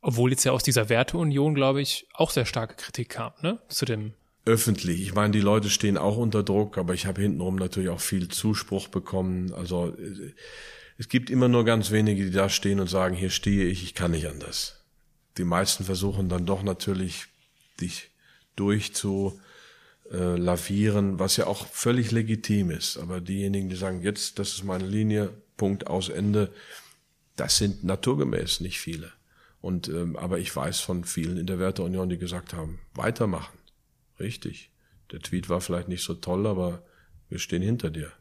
Obwohl 0.00 0.32
jetzt 0.32 0.42
ja 0.42 0.50
aus 0.50 0.64
dieser 0.64 0.88
Werteunion, 0.88 1.54
glaube 1.54 1.82
ich, 1.82 2.08
auch 2.14 2.32
sehr 2.32 2.46
starke 2.46 2.74
Kritik 2.74 3.10
kam, 3.10 3.32
ne? 3.42 3.62
Zu 3.68 3.84
dem. 3.84 4.14
Öffentlich. 4.46 5.02
Ich 5.02 5.12
meine, 5.12 5.32
die 5.32 5.40
Leute 5.40 5.68
stehen 5.68 5.98
auch 5.98 6.16
unter 6.16 6.42
Druck, 6.44 6.78
aber 6.78 6.94
ich 6.94 7.04
habe 7.06 7.20
hintenrum 7.20 7.56
natürlich 7.56 7.90
auch 7.90 8.00
viel 8.00 8.28
Zuspruch 8.28 8.88
bekommen. 8.88 9.52
Also 9.52 9.94
äh, 9.98 10.32
es 10.98 11.08
gibt 11.08 11.30
immer 11.30 11.48
nur 11.48 11.64
ganz 11.64 11.90
wenige, 11.90 12.24
die 12.24 12.30
da 12.30 12.48
stehen 12.48 12.80
und 12.80 12.88
sagen, 12.88 13.16
hier 13.16 13.30
stehe 13.30 13.66
ich, 13.66 13.82
ich 13.82 13.94
kann 13.94 14.12
nicht 14.12 14.28
anders. 14.28 14.84
Die 15.36 15.44
meisten 15.44 15.84
versuchen 15.84 16.28
dann 16.28 16.46
doch 16.46 16.62
natürlich, 16.62 17.26
dich 17.80 18.10
durchzu 18.54 19.38
äh, 20.10 20.38
was 20.38 21.36
ja 21.36 21.46
auch 21.48 21.66
völlig 21.66 22.12
legitim 22.12 22.70
ist. 22.70 22.96
Aber 22.98 23.20
diejenigen, 23.20 23.68
die 23.68 23.76
sagen, 23.76 24.02
jetzt, 24.02 24.38
das 24.38 24.54
ist 24.54 24.64
meine 24.64 24.86
Linie, 24.86 25.30
Punkt 25.56 25.88
aus 25.88 26.08
Ende, 26.08 26.52
das 27.34 27.58
sind 27.58 27.84
naturgemäß 27.84 28.60
nicht 28.60 28.78
viele. 28.78 29.12
Und 29.60 29.88
ähm, 29.88 30.16
aber 30.16 30.38
ich 30.38 30.54
weiß 30.54 30.80
von 30.80 31.04
vielen 31.04 31.36
in 31.36 31.46
der 31.46 31.58
Werteunion, 31.58 32.08
die 32.08 32.18
gesagt 32.18 32.54
haben, 32.54 32.78
weitermachen. 32.94 33.55
Richtig. 34.18 34.70
Der 35.12 35.20
Tweet 35.20 35.48
war 35.48 35.60
vielleicht 35.60 35.88
nicht 35.88 36.02
so 36.02 36.14
toll, 36.14 36.46
aber 36.46 36.82
wir 37.28 37.38
stehen 37.38 37.62
hinter 37.62 37.90
dir. 37.90 38.12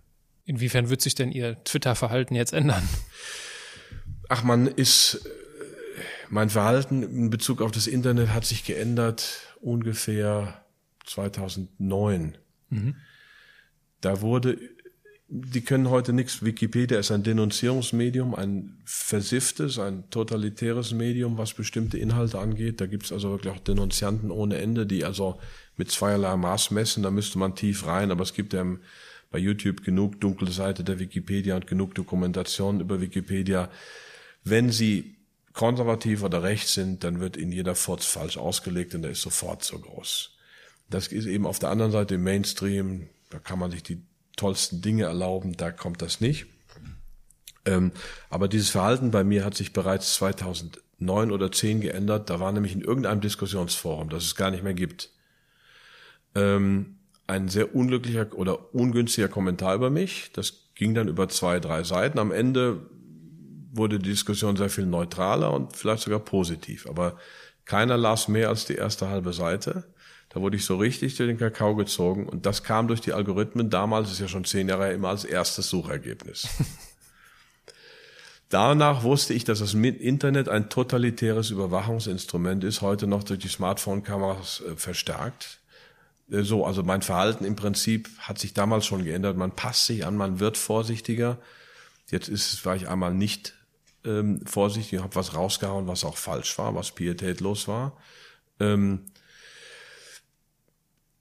Inwiefern 0.45 0.89
wird 0.89 1.01
sich 1.01 1.15
denn 1.15 1.31
Ihr 1.31 1.63
Twitter-Verhalten 1.63 2.35
jetzt 2.35 2.53
ändern? 2.53 2.88
Ach, 4.30 4.43
man 4.43 4.67
ist, 4.67 5.27
mein 6.30 6.49
Verhalten 6.49 7.03
in 7.03 7.30
Bezug 7.30 7.61
auf 7.61 7.72
das 7.72 7.88
Internet 7.88 8.30
hat 8.30 8.45
sich 8.45 8.63
geändert 8.63 9.39
ungefähr 9.61 10.65
2009. 11.05 12.38
Mhm. 12.69 12.95
Da 14.01 14.22
wurde 14.22 14.59
die 15.27 15.61
können 15.61 15.89
heute 15.89 16.13
nichts. 16.13 16.43
Wikipedia 16.43 16.99
ist 16.99 17.11
ein 17.11 17.23
Denunzierungsmedium, 17.23 18.35
ein 18.35 18.77
versifftes, 18.85 19.80
ein 19.80 20.09
totalitäres 20.11 20.93
Medium, 20.93 21.38
was 21.38 21.53
bestimmte 21.53 21.97
Inhalte 21.97 22.39
angeht. 22.39 22.80
Da 22.80 22.85
gibt's 22.85 23.11
also 23.11 23.31
wirklich 23.31 23.53
auch 23.53 23.59
Denunzianten 23.59 24.30
ohne 24.30 24.57
Ende, 24.57 24.85
die 24.85 25.03
also 25.03 25.39
mit 25.77 25.91
zweierlei 25.91 26.35
Maß 26.35 26.72
messen. 26.72 27.03
Da 27.03 27.11
müsste 27.11 27.38
man 27.39 27.56
tief 27.56 27.85
rein, 27.85 28.11
aber 28.11 28.23
es 28.23 28.34
gibt 28.34 28.53
ja 28.53 28.65
bei 29.31 29.39
YouTube 29.39 29.84
genug 29.84 30.22
dunkle 30.22 30.52
Seite 30.52 30.84
der 30.84 30.99
Wikipedia 30.99 31.56
und 31.56 31.68
genug 31.68 31.95
Dokumentationen 31.95 32.81
über 32.81 33.02
Wikipedia. 33.02 33.69
Wenn 34.43 34.72
sie 34.72 35.15
konservativ 35.53 36.23
oder 36.23 36.43
rechts 36.43 36.73
sind, 36.73 37.03
dann 37.03 37.19
wird 37.19 37.38
ihnen 37.38 37.52
jeder 37.52 37.76
Furz 37.76 38.06
falsch 38.06 38.38
ausgelegt 38.38 38.93
und 38.93 39.02
der 39.02 39.11
ist 39.11 39.22
sofort 39.22 39.64
so 39.64 39.80
groß. 39.80 40.31
Das 40.89 41.07
ist 41.07 41.26
eben 41.26 41.47
auf 41.47 41.60
der 41.60 41.69
anderen 41.69 41.91
Seite 41.91 42.15
im 42.15 42.23
Mainstream, 42.23 43.10
da 43.30 43.39
kann 43.39 43.57
man 43.57 43.72
sich 43.72 43.81
die 43.81 44.03
tollsten 44.35 44.81
Dinge 44.81 45.06
erlauben, 45.06 45.57
da 45.57 45.72
kommt 45.72 46.02
das 46.02 46.22
nicht. 46.22 46.45
Ähm, 47.65 47.91
aber 48.30 48.47
dieses 48.47 48.69
Verhalten 48.69 49.11
bei 49.11 49.23
mir 49.23 49.43
hat 49.43 49.56
sich 49.56 49.73
bereits 49.73 50.14
2009 50.15 51.31
oder 51.31 51.52
10 51.52 51.81
geändert. 51.81 52.30
Da 52.30 52.39
war 52.39 52.52
nämlich 52.52 52.73
in 52.73 52.81
irgendeinem 52.81 53.22
Diskussionsforum, 53.22 54.10
das 54.10 54.23
es 54.23 54.35
gar 54.35 54.52
nicht 54.52 54.64
mehr 54.64 54.76
gibt, 54.76 55.10
ähm, 56.36 56.98
ein 57.28 57.49
sehr 57.49 57.76
unglücklicher 57.76 58.28
oder 58.34 58.74
ungünstiger 58.74 59.28
Kommentar 59.28 59.76
über 59.76 59.90
mich. 59.90 60.32
Das 60.34 60.70
ging 60.76 60.94
dann 60.94 61.07
über 61.07 61.28
zwei, 61.30 61.60
drei 61.60 61.84
Seiten. 61.84 62.20
Am 62.20 62.32
Ende 62.32 62.90
wurde 63.72 63.99
die 63.99 64.10
Diskussion 64.10 64.56
sehr 64.56 64.70
viel 64.70 64.86
neutraler 64.86 65.53
und 65.53 65.76
vielleicht 65.76 66.03
sogar 66.03 66.20
positiv. 66.20 66.88
Aber 66.88 67.18
keiner 67.66 67.98
las 67.98 68.28
mehr 68.28 68.49
als 68.49 68.66
die 68.66 68.76
erste 68.76 69.10
halbe 69.10 69.34
Seite. 69.34 69.86
Da 70.30 70.41
wurde 70.41 70.57
ich 70.57 70.66
so 70.66 70.78
richtig 70.78 71.16
durch 71.16 71.30
den 71.30 71.38
Kakao 71.38 71.76
gezogen 71.76 72.28
und 72.28 72.45
das 72.45 72.64
kam 72.64 72.88
durch 72.88 73.02
die 73.02 73.14
Algorithmen. 73.14 73.70
Damals 73.70 74.12
ist 74.12 74.20
ja 74.20 74.28
schon 74.28 74.45
zehn 74.45 74.70
Jahre 74.70 74.91
immer 74.91 75.10
als 75.10 75.24
erstes 75.24 75.70
Suchergebnis. 75.70 76.48
Danach 78.49 79.03
wusste 79.03 79.34
ich, 79.34 79.44
dass 79.44 79.60
das 79.60 79.74
Internet 79.74 80.49
ein 80.49 80.70
totalitäres 80.70 81.49
Überwachungsinstrument 81.49 82.64
ist, 82.64 82.82
heute 82.82 83.07
noch 83.07 83.24
durch 83.24 83.40
die 83.40 83.48
Smartphone-Kameras 83.48 84.62
äh, 84.62 84.76
verstärkt. 84.76 85.60
Äh, 86.31 86.43
so, 86.43 86.65
also 86.65 86.84
mein 86.84 87.02
Verhalten 87.02 87.45
im 87.45 87.56
Prinzip 87.56 88.10
hat 88.19 88.39
sich 88.39 88.53
damals 88.53 88.85
schon 88.85 89.03
geändert. 89.03 89.38
Man 89.38 89.52
passt 89.52 89.85
sich 89.85 90.06
an, 90.06 90.18
man 90.18 90.39
wird 90.39 90.57
vorsichtiger. 90.57 91.38
Jetzt 92.10 92.30
ist 92.30 92.53
es, 92.53 92.65
war 92.65 92.76
ich 92.76 92.88
einmal 92.88 93.14
nicht 93.14 93.53
ähm, 94.03 94.45
vorsichtig, 94.45 95.02
habe 95.02 95.15
was 95.15 95.34
rausgehauen, 95.34 95.88
was 95.88 96.03
auch 96.03 96.18
falsch 96.18 96.57
war, 96.57 96.76
was 96.76 96.91
pietätlos 96.91 97.68
war. 97.68 97.97
Ähm, 98.60 99.06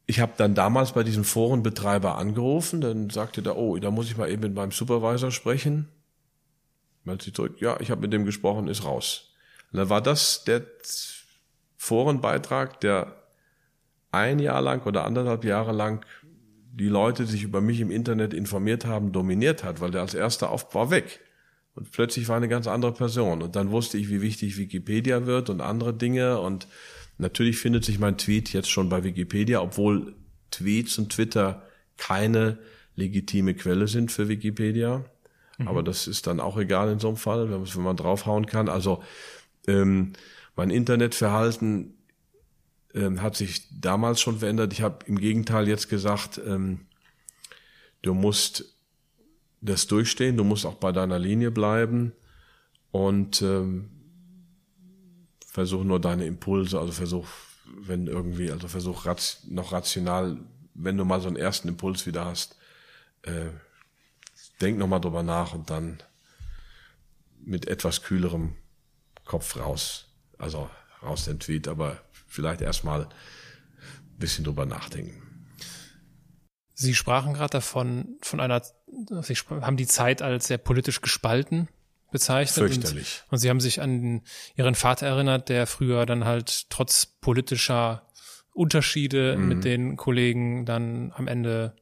ich 0.06 0.20
habe 0.20 0.32
dann 0.36 0.54
damals 0.54 0.92
bei 0.92 1.02
diesem 1.02 1.24
Forenbetreiber 1.24 2.18
angerufen, 2.18 2.82
dann 2.82 3.08
sagte 3.08 3.42
der, 3.42 3.56
oh, 3.56 3.78
da 3.78 3.90
muss 3.90 4.06
ich 4.06 4.18
mal 4.18 4.30
eben 4.30 4.42
mit 4.42 4.54
meinem 4.54 4.72
Supervisor 4.72 5.30
sprechen. 5.30 5.88
Meldet 7.04 7.22
sich 7.22 7.34
zurück, 7.34 7.60
ja, 7.60 7.80
ich 7.80 7.90
habe 7.90 8.02
mit 8.02 8.12
dem 8.12 8.26
gesprochen, 8.26 8.68
ist 8.68 8.84
raus. 8.84 9.32
Und 9.72 9.78
dann 9.78 9.88
war 9.88 10.02
das 10.02 10.44
der 10.44 10.62
Forenbeitrag, 11.78 12.80
der 12.80 13.23
ein 14.14 14.38
Jahr 14.38 14.62
lang 14.62 14.86
oder 14.86 15.04
anderthalb 15.04 15.44
Jahre 15.44 15.72
lang 15.72 16.04
die 16.72 16.88
Leute, 16.88 17.24
die 17.24 17.30
sich 17.30 17.42
über 17.44 17.60
mich 17.60 17.80
im 17.80 17.90
Internet 17.90 18.34
informiert 18.34 18.84
haben, 18.84 19.12
dominiert 19.12 19.62
hat, 19.62 19.80
weil 19.80 19.90
der 19.90 20.00
als 20.00 20.14
erster 20.14 20.50
auf 20.50 20.74
war 20.74 20.90
weg. 20.90 21.20
Und 21.74 21.90
plötzlich 21.90 22.28
war 22.28 22.36
eine 22.36 22.48
ganz 22.48 22.66
andere 22.66 22.92
Person. 22.92 23.42
Und 23.42 23.56
dann 23.56 23.70
wusste 23.70 23.98
ich, 23.98 24.08
wie 24.08 24.22
wichtig 24.22 24.56
Wikipedia 24.56 25.26
wird 25.26 25.50
und 25.50 25.60
andere 25.60 25.92
Dinge 25.94 26.40
und 26.40 26.66
Natürlich 27.18 27.58
findet 27.58 27.84
sich 27.84 27.98
mein 27.98 28.18
Tweet 28.18 28.52
jetzt 28.52 28.70
schon 28.70 28.88
bei 28.88 29.04
Wikipedia, 29.04 29.60
obwohl 29.60 30.14
Tweets 30.50 30.98
und 30.98 31.12
Twitter 31.12 31.62
keine 31.96 32.58
legitime 32.96 33.54
Quelle 33.54 33.86
sind 33.86 34.10
für 34.10 34.28
Wikipedia. 34.28 35.04
Mhm. 35.58 35.68
Aber 35.68 35.82
das 35.82 36.08
ist 36.08 36.26
dann 36.26 36.40
auch 36.40 36.56
egal 36.56 36.90
in 36.90 36.98
so 36.98 37.08
einem 37.08 37.16
Fall, 37.16 37.50
wenn 37.50 37.82
man 37.82 37.96
draufhauen 37.96 38.46
kann. 38.46 38.68
Also 38.68 39.02
ähm, 39.68 40.14
mein 40.56 40.70
Internetverhalten 40.70 41.93
ähm, 42.94 43.20
hat 43.20 43.36
sich 43.36 43.68
damals 43.80 44.20
schon 44.20 44.38
verändert. 44.38 44.72
Ich 44.72 44.82
habe 44.82 45.04
im 45.06 45.18
Gegenteil 45.18 45.68
jetzt 45.68 45.88
gesagt, 45.88 46.40
ähm, 46.46 46.86
du 48.02 48.14
musst 48.14 48.76
das 49.60 49.86
durchstehen, 49.86 50.36
du 50.36 50.44
musst 50.44 50.66
auch 50.66 50.74
bei 50.74 50.92
deiner 50.92 51.18
Linie 51.18 51.50
bleiben 51.50 52.12
und 52.90 53.42
ähm, 53.42 53.90
versuch 55.46 55.84
nur 55.84 56.00
deine 56.00 56.26
Impulse, 56.26 56.78
also 56.78 56.92
versuch, 56.92 57.26
wenn 57.78 58.06
irgendwie, 58.06 58.50
also 58.50 58.68
versuch 58.68 59.06
noch 59.48 59.72
rational, 59.72 60.38
wenn 60.74 60.96
du 60.96 61.04
mal 61.04 61.20
so 61.20 61.28
einen 61.28 61.36
ersten 61.36 61.68
Impuls 61.68 62.06
wieder 62.06 62.24
hast, 62.24 62.56
äh, 63.22 63.46
denk 64.60 64.78
nochmal 64.78 65.00
drüber 65.00 65.22
nach 65.22 65.54
und 65.54 65.70
dann 65.70 66.02
mit 67.40 67.68
etwas 67.68 68.02
kühlerem 68.02 68.54
Kopf 69.24 69.56
raus. 69.56 70.06
Also 70.38 70.68
raus 71.02 71.24
den 71.24 71.40
Tweet, 71.40 71.68
aber 71.68 72.00
vielleicht 72.34 72.60
erstmal 72.60 73.02
ein 73.02 74.18
bisschen 74.18 74.44
drüber 74.44 74.66
nachdenken. 74.66 75.20
Sie 76.74 76.94
sprachen 76.94 77.34
gerade 77.34 77.50
davon, 77.50 78.16
von 78.22 78.40
einer, 78.40 78.60
Sie 79.22 79.34
haben 79.34 79.76
die 79.76 79.86
Zeit 79.86 80.22
als 80.22 80.48
sehr 80.48 80.58
politisch 80.58 81.00
gespalten 81.00 81.68
bezeichnet. 82.10 82.54
Fürchterlich. 82.72 83.22
Und, 83.26 83.32
und 83.32 83.38
sie 83.38 83.50
haben 83.50 83.60
sich 83.60 83.80
an 83.80 84.22
ihren 84.56 84.74
Vater 84.74 85.06
erinnert, 85.06 85.48
der 85.48 85.66
früher 85.66 86.04
dann 86.06 86.24
halt 86.24 86.68
trotz 86.70 87.06
politischer 87.06 88.08
Unterschiede 88.52 89.36
Mhm. 89.36 89.48
mit 89.48 89.64
den 89.64 89.96
Kollegen 89.96 90.64
dann 90.66 91.12
am 91.16 91.26
Ende, 91.28 91.76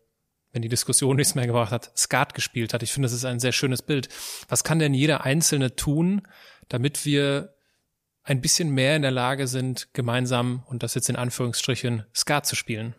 wenn 0.53 0.62
die 0.62 0.69
Diskussion 0.69 1.16
nichts 1.16 1.35
mehr 1.35 1.47
gebracht 1.47 1.73
hat, 1.73 1.93
Skat 1.97 2.35
gespielt 2.35 2.73
hat. 2.74 2.83
Ich 2.83 2.93
finde, 2.93 3.07
das 3.07 3.12
ist 3.15 3.24
ein 3.24 3.41
sehr 3.41 3.53
schönes 3.53 3.83
Bild. 3.83 4.09
Was 4.49 4.65
kann 4.65 4.79
denn 4.79 4.95
jeder 4.95 5.24
Einzelne 5.24 5.74
tun, 5.77 6.23
damit 6.69 7.05
wir 7.07 7.55
ein 8.24 8.40
bisschen 8.40 8.70
mehr 8.70 8.97
in 8.97 9.03
der 9.03 9.11
Lage 9.11 9.47
sind, 9.47 9.89
gemeinsam, 9.93 10.62
und 10.66 10.82
das 10.82 10.94
jetzt 10.94 11.09
in 11.09 11.16
Anführungsstrichen, 11.16 12.05
Skat 12.15 12.47
zu 12.47 12.57
spielen? 12.57 12.94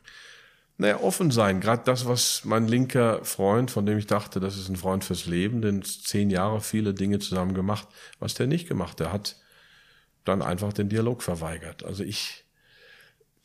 Naja, 0.78 1.00
offen 1.00 1.32
sein. 1.32 1.62
Gerade 1.62 1.84
das, 1.86 2.08
was 2.08 2.46
mein 2.46 2.68
linker 2.68 3.24
Freund, 3.24 3.70
von 3.70 3.86
dem 3.86 3.98
ich 3.98 4.08
dachte, 4.08 4.40
das 4.40 4.58
ist 4.58 4.70
ein 4.70 4.76
Freund 4.76 5.04
fürs 5.04 5.26
Leben, 5.28 5.62
denn 5.62 5.84
zehn 5.84 6.30
Jahre 6.30 6.62
viele 6.62 6.94
Dinge 6.94 7.20
zusammen 7.20 7.54
gemacht, 7.54 7.88
was 8.20 8.34
der 8.34 8.48
nicht 8.48 8.68
gemacht. 8.68 9.00
Der 9.00 9.14
hat 9.14 9.38
dann 10.26 10.42
einfach 10.42 10.74
den 10.74 10.90
Dialog 10.90 11.22
verweigert. 11.22 11.84
Also 11.86 12.04
ich 12.04 12.44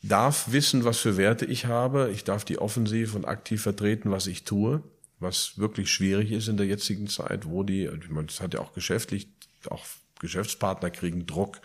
darf 0.01 0.51
wissen, 0.51 0.85
was 0.85 0.99
für 0.99 1.17
Werte 1.17 1.45
ich 1.45 1.65
habe. 1.65 2.09
Ich 2.13 2.23
darf 2.23 2.45
die 2.45 2.57
offensiv 2.57 3.15
und 3.15 3.25
aktiv 3.25 3.61
vertreten, 3.61 4.11
was 4.11 4.27
ich 4.27 4.43
tue, 4.43 4.83
was 5.19 5.57
wirklich 5.57 5.91
schwierig 5.91 6.31
ist 6.31 6.47
in 6.47 6.57
der 6.57 6.65
jetzigen 6.65 7.07
Zeit, 7.07 7.45
wo 7.45 7.63
die, 7.63 7.85
ich 7.85 8.09
meine, 8.09 8.27
das 8.27 8.41
hat 8.41 8.53
ja 8.53 8.61
auch 8.61 8.73
geschäftlich, 8.73 9.27
auch 9.69 9.85
Geschäftspartner 10.19 10.89
kriegen 10.91 11.25
Druck. 11.25 11.59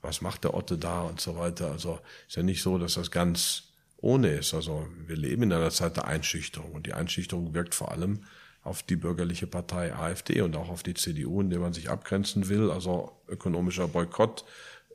Was 0.00 0.20
macht 0.20 0.44
der 0.44 0.54
Otte 0.54 0.78
da 0.78 1.02
und 1.02 1.20
so 1.20 1.36
weiter. 1.36 1.70
Also 1.70 2.00
ist 2.26 2.36
ja 2.36 2.42
nicht 2.42 2.62
so, 2.62 2.76
dass 2.76 2.94
das 2.94 3.10
ganz 3.10 3.72
ohne 3.98 4.28
ist. 4.30 4.52
Also 4.52 4.88
wir 5.06 5.16
leben 5.16 5.44
in 5.44 5.52
einer 5.52 5.70
Zeit 5.70 5.96
der 5.96 6.06
Einschüchterung 6.06 6.72
und 6.72 6.86
die 6.86 6.92
Einschüchterung 6.92 7.54
wirkt 7.54 7.74
vor 7.74 7.92
allem 7.92 8.24
auf 8.62 8.82
die 8.82 8.96
bürgerliche 8.96 9.46
Partei 9.46 9.94
AfD 9.94 10.40
und 10.40 10.56
auch 10.56 10.68
auf 10.68 10.82
die 10.82 10.94
CDU, 10.94 11.40
in 11.40 11.50
der 11.50 11.60
man 11.60 11.72
sich 11.72 11.88
abgrenzen 11.88 12.48
will, 12.48 12.70
also 12.70 13.12
ökonomischer 13.28 13.88
Boykott. 13.88 14.44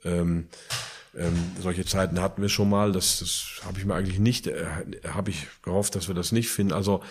Ähm, 0.03 0.47
ähm, 1.15 1.51
solche 1.61 1.85
Zeiten 1.85 2.21
hatten 2.21 2.41
wir 2.41 2.49
schon 2.49 2.69
mal. 2.69 2.91
Das, 2.91 3.19
das 3.19 3.61
habe 3.65 3.79
ich 3.79 3.85
mir 3.85 3.95
eigentlich 3.95 4.19
nicht, 4.19 4.47
äh, 4.47 4.65
habe 5.07 5.31
ich 5.31 5.47
gehofft, 5.63 5.95
dass 5.95 6.07
wir 6.07 6.15
das 6.15 6.31
nicht 6.31 6.49
finden. 6.49 6.73
Also 6.73 7.03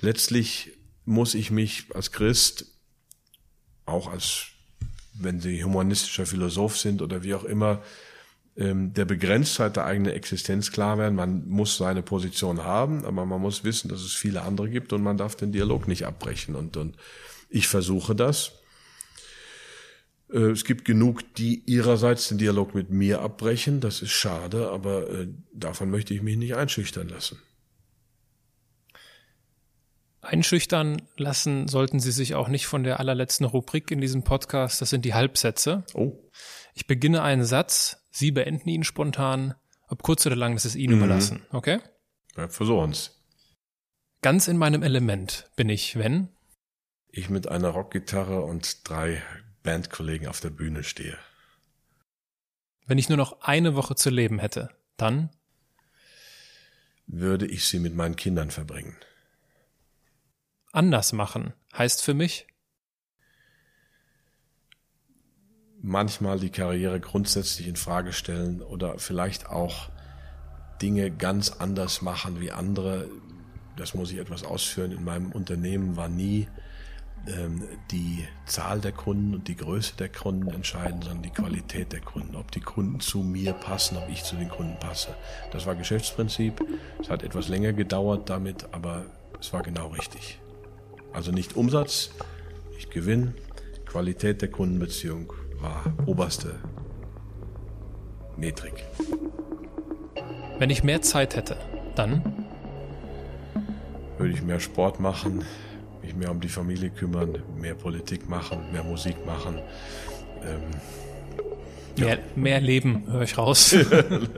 letztlich 0.00 0.72
muss 1.04 1.34
ich 1.34 1.50
mich 1.50 1.86
als 1.94 2.12
Christ, 2.12 2.66
auch 3.84 4.10
als 4.10 4.51
wenn 5.14 5.40
Sie 5.40 5.64
humanistischer 5.64 6.26
Philosoph 6.26 6.78
sind 6.78 7.02
oder 7.02 7.22
wie 7.22 7.34
auch 7.34 7.44
immer, 7.44 7.82
ähm, 8.56 8.92
der 8.92 9.04
Begrenztheit 9.04 9.76
der 9.76 9.86
eigenen 9.86 10.12
Existenz 10.12 10.72
klar 10.72 10.98
werden. 10.98 11.14
Man 11.14 11.48
muss 11.48 11.76
seine 11.76 12.02
Position 12.02 12.64
haben, 12.64 13.04
aber 13.04 13.24
man 13.24 13.40
muss 13.40 13.64
wissen, 13.64 13.88
dass 13.88 14.00
es 14.00 14.12
viele 14.12 14.42
andere 14.42 14.68
gibt 14.68 14.92
und 14.92 15.02
man 15.02 15.16
darf 15.16 15.36
den 15.36 15.52
Dialog 15.52 15.88
nicht 15.88 16.06
abbrechen. 16.06 16.54
Und, 16.54 16.76
und 16.76 16.96
ich 17.48 17.68
versuche 17.68 18.14
das. 18.14 18.52
Äh, 20.30 20.50
Es 20.50 20.64
gibt 20.64 20.84
genug, 20.84 21.34
die 21.34 21.62
ihrerseits 21.66 22.28
den 22.28 22.38
Dialog 22.38 22.74
mit 22.74 22.90
mir 22.90 23.20
abbrechen. 23.20 23.80
Das 23.80 24.02
ist 24.02 24.12
schade, 24.12 24.70
aber 24.70 25.08
äh, 25.08 25.28
davon 25.52 25.90
möchte 25.90 26.12
ich 26.14 26.22
mich 26.22 26.36
nicht 26.36 26.54
einschüchtern 26.54 27.08
lassen. 27.08 27.38
Einschüchtern 30.32 31.02
lassen 31.16 31.68
sollten 31.68 32.00
Sie 32.00 32.10
sich 32.10 32.34
auch 32.34 32.48
nicht 32.48 32.66
von 32.66 32.84
der 32.84 32.98
allerletzten 33.00 33.44
Rubrik 33.44 33.90
in 33.90 34.00
diesem 34.00 34.24
Podcast. 34.24 34.80
Das 34.80 34.88
sind 34.88 35.04
die 35.04 35.12
Halbsätze. 35.12 35.84
Oh, 35.92 36.18
Ich 36.72 36.86
beginne 36.86 37.22
einen 37.22 37.44
Satz, 37.44 38.06
Sie 38.10 38.30
beenden 38.30 38.70
ihn 38.70 38.82
spontan. 38.82 39.54
Ob 39.88 40.02
kurz 40.02 40.24
oder 40.24 40.36
lang, 40.36 40.54
das 40.54 40.64
ist 40.64 40.74
Ihnen 40.74 40.96
überlassen. 40.96 41.44
Okay? 41.50 41.80
ja, 42.34 42.48
versuchen's. 42.48 43.22
Ganz 44.22 44.48
in 44.48 44.56
meinem 44.56 44.82
Element 44.82 45.50
bin 45.54 45.68
ich, 45.68 45.98
wenn 45.98 46.28
Ich 47.10 47.28
mit 47.28 47.48
einer 47.48 47.68
Rockgitarre 47.68 48.40
und 48.40 48.88
drei 48.88 49.22
Bandkollegen 49.62 50.28
auf 50.28 50.40
der 50.40 50.48
Bühne 50.50 50.82
stehe. 50.82 51.18
wenn 52.86 52.96
ich 52.98 53.10
nur 53.10 53.18
noch 53.18 53.42
eine 53.42 53.74
Woche 53.74 53.96
zu 53.96 54.08
leben 54.08 54.38
hätte, 54.38 54.70
dann 54.96 55.28
Würde 57.06 57.46
ich 57.46 57.66
sie 57.66 57.78
mit 57.78 57.94
meinen 57.94 58.16
Kindern 58.16 58.50
verbringen. 58.50 58.96
Anders 60.72 61.12
machen 61.12 61.52
heißt 61.72 62.02
für 62.02 62.14
mich 62.14 62.46
manchmal 65.82 66.38
die 66.38 66.50
Karriere 66.50 67.00
grundsätzlich 67.00 67.66
in 67.68 67.76
Frage 67.76 68.12
stellen 68.12 68.62
oder 68.62 68.98
vielleicht 68.98 69.48
auch 69.48 69.90
Dinge 70.80 71.10
ganz 71.10 71.50
anders 71.50 72.02
machen 72.02 72.40
wie 72.40 72.52
andere. 72.52 73.08
Das 73.76 73.94
muss 73.94 74.12
ich 74.12 74.18
etwas 74.18 74.44
ausführen. 74.44 74.92
In 74.92 75.04
meinem 75.04 75.32
Unternehmen 75.32 75.96
war 75.96 76.08
nie 76.08 76.48
ähm, 77.26 77.64
die 77.90 78.26
Zahl 78.46 78.80
der 78.80 78.92
Kunden 78.92 79.34
und 79.34 79.48
die 79.48 79.56
Größe 79.56 79.96
der 79.96 80.08
Kunden 80.08 80.48
entscheidend, 80.48 81.04
sondern 81.04 81.22
die 81.22 81.30
Qualität 81.30 81.92
der 81.92 82.00
Kunden. 82.00 82.36
Ob 82.36 82.50
die 82.52 82.60
Kunden 82.60 83.00
zu 83.00 83.18
mir 83.18 83.52
passen, 83.52 83.96
ob 83.96 84.08
ich 84.08 84.22
zu 84.24 84.36
den 84.36 84.48
Kunden 84.48 84.78
passe. 84.78 85.14
Das 85.50 85.66
war 85.66 85.74
Geschäftsprinzip. 85.74 86.64
Es 87.00 87.10
hat 87.10 87.22
etwas 87.22 87.48
länger 87.48 87.72
gedauert 87.72 88.30
damit, 88.30 88.66
aber 88.72 89.06
es 89.40 89.52
war 89.52 89.62
genau 89.62 89.88
richtig. 89.88 90.41
Also 91.12 91.30
nicht 91.30 91.56
Umsatz, 91.56 92.10
nicht 92.74 92.90
Gewinn, 92.90 93.34
Qualität 93.84 94.40
der 94.40 94.50
Kundenbeziehung 94.50 95.32
war 95.60 95.84
oberste 96.06 96.54
Metrik. 98.36 98.84
wenn 100.58 100.70
ich 100.70 100.82
mehr 100.82 101.02
Zeit 101.02 101.36
hätte, 101.36 101.56
dann 101.94 102.22
Würde 104.16 104.32
ich 104.32 104.42
mehr 104.42 104.60
Sport 104.60 105.00
machen, 105.00 105.44
mich 106.00 106.14
mehr 106.14 106.30
um 106.30 106.40
die 106.40 106.48
Familie 106.48 106.90
kümmern, 106.90 107.42
mehr 107.58 107.74
Politik 107.74 108.28
machen, 108.28 108.58
mehr 108.72 108.82
Musik 108.84 109.26
machen. 109.26 109.58
Ähm, 110.42 110.80
Mehr, 111.98 112.18
mehr 112.36 112.58
Leben, 112.60 113.04
höre 113.06 113.22
ich 113.22 113.36
raus. 113.36 113.76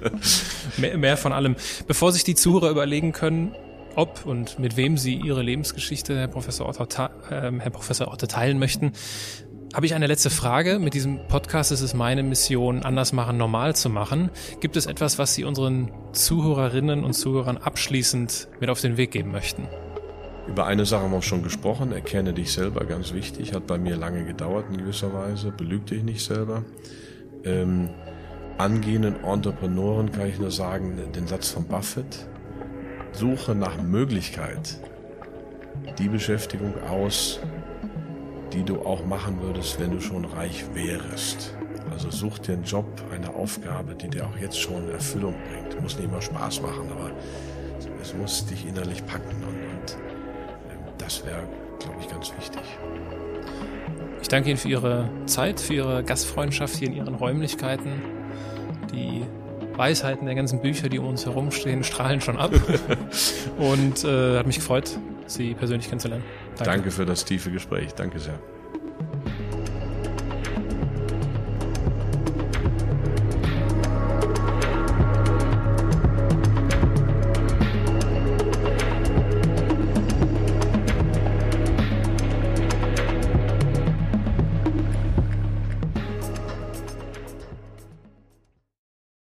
mehr, 0.77 0.99
mehr 0.99 1.17
von 1.17 1.33
allem. 1.33 1.55
Bevor 1.87 2.11
sich 2.11 2.25
die 2.25 2.35
Zuhörer 2.35 2.69
überlegen 2.71 3.13
können, 3.13 3.55
ob 3.97 4.27
und 4.27 4.59
mit 4.59 4.77
wem 4.77 4.99
sie 4.99 5.15
ihre 5.15 5.43
Lebensgeschichte, 5.43 6.17
Herr 6.17 6.29
Professor 6.29 6.69
Otto, 6.69 6.87
ähm, 7.31 7.61
Herr 7.61 7.71
Professor 7.71 8.13
Otto 8.13 8.27
teilen 8.27 8.59
möchten, 8.59 8.93
habe 9.75 9.87
ich 9.87 9.95
eine 9.95 10.07
letzte 10.07 10.31
Frage. 10.31 10.79
Mit 10.79 10.95
diesem 10.95 11.27
Podcast 11.27 11.73
ist 11.73 11.81
es 11.81 11.95
meine 11.95 12.23
Mission, 12.23 12.83
anders 12.83 13.13
machen, 13.13 13.37
normal 13.37 13.75
zu 13.75 13.91
machen. 13.91 14.31
Gibt 14.61 14.77
es 14.77 14.87
etwas, 14.87 15.19
was 15.19 15.35
Sie 15.35 15.45
unseren 15.45 15.91
Zuhörerinnen 16.13 17.03
und 17.03 17.15
Zuhörern 17.15 17.57
abschließend 17.57 18.49
mit 18.61 18.71
auf 18.71 18.81
den 18.81 18.97
Weg 18.97 19.11
geben 19.11 19.33
möchten? 19.33 19.67
über 20.47 20.67
eine 20.67 20.85
Sache 20.85 21.05
haben 21.05 21.13
wir 21.13 21.23
schon 21.23 21.43
gesprochen. 21.43 21.93
Erkenne 21.93 22.33
dich 22.33 22.53
selber, 22.53 22.85
ganz 22.85 23.13
wichtig. 23.13 23.55
Hat 23.55 23.67
bei 23.67 23.79
mir 23.79 23.97
lange 23.97 24.25
gedauert 24.25 24.67
in 24.71 24.79
gewisser 24.79 25.13
Weise. 25.13 25.51
Belüg 25.51 25.87
dich 25.87 26.03
nicht 26.03 26.25
selber. 26.25 26.65
Ähm, 27.45 27.91
angehenden 28.59 29.23
Entrepreneuren 29.25 30.13
kann 30.13 30.29
ich 30.29 30.39
nur 30.39 30.51
sagen, 30.51 30.99
den 31.15 31.27
Satz 31.27 31.51
von 31.51 31.65
Buffett. 31.65 32.27
Suche 33.15 33.55
nach 33.55 33.81
Möglichkeit 33.81 34.79
die 35.99 36.09
Beschäftigung 36.09 36.75
aus, 36.89 37.41
die 38.53 38.65
du 38.65 38.81
auch 38.81 39.05
machen 39.07 39.41
würdest, 39.41 39.79
wenn 39.81 39.93
du 39.93 40.01
schon 40.01 40.25
reich 40.25 40.65
wärest. 40.75 41.55
Also 41.93 42.11
such 42.11 42.39
dir 42.39 42.55
einen 42.55 42.65
Job, 42.65 42.87
eine 43.13 43.33
Aufgabe, 43.35 43.95
die 43.95 44.09
dir 44.09 44.27
auch 44.27 44.37
jetzt 44.39 44.59
schon 44.61 44.91
Erfüllung 44.91 45.35
bringt. 45.49 45.81
Muss 45.81 45.97
nicht 45.97 46.07
immer 46.07 46.21
Spaß 46.21 46.63
machen, 46.63 46.91
aber 46.91 47.13
es 48.03 48.15
muss 48.15 48.47
dich 48.47 48.67
innerlich 48.67 49.05
packen 49.07 49.37
und, 49.43 49.55
und 49.55 49.97
ähm, 50.71 50.79
das 50.99 51.25
wäre, 51.25 51.47
glaube 51.79 51.97
ich, 52.01 52.09
ganz 52.09 52.33
wichtig. 52.37 52.63
Ich 54.21 54.29
danke 54.29 54.51
Ihnen 54.51 54.59
für 54.59 54.69
Ihre 54.69 55.09
Zeit, 55.27 55.61
für 55.61 55.75
Ihre 55.75 56.03
Gastfreundschaft 56.03 56.77
hier 56.77 56.89
in 56.89 56.95
Ihren 56.95 57.15
Räumlichkeiten. 57.15 58.03
Die 58.93 59.23
Weisheiten 59.77 60.27
der 60.27 60.35
ganzen 60.35 60.61
Bücher, 60.61 60.89
die 60.89 60.99
um 60.99 61.07
uns 61.07 61.25
herumstehen, 61.27 61.85
strahlen 61.85 62.21
schon 62.21 62.39
ab. 62.39 62.53
Und 63.59 64.05
äh, 64.05 64.39
hat 64.39 64.47
mich 64.47 64.57
gefreut, 64.57 64.99
Sie 65.27 65.55
persönlich 65.55 65.89
kennenzulernen. 65.89 66.25
Danke 66.59 66.91
für 66.91 67.07
das 67.07 67.25
tiefe 67.25 67.51
Gespräch. 67.51 67.93
Danke 67.95 68.19
sehr. 68.19 68.39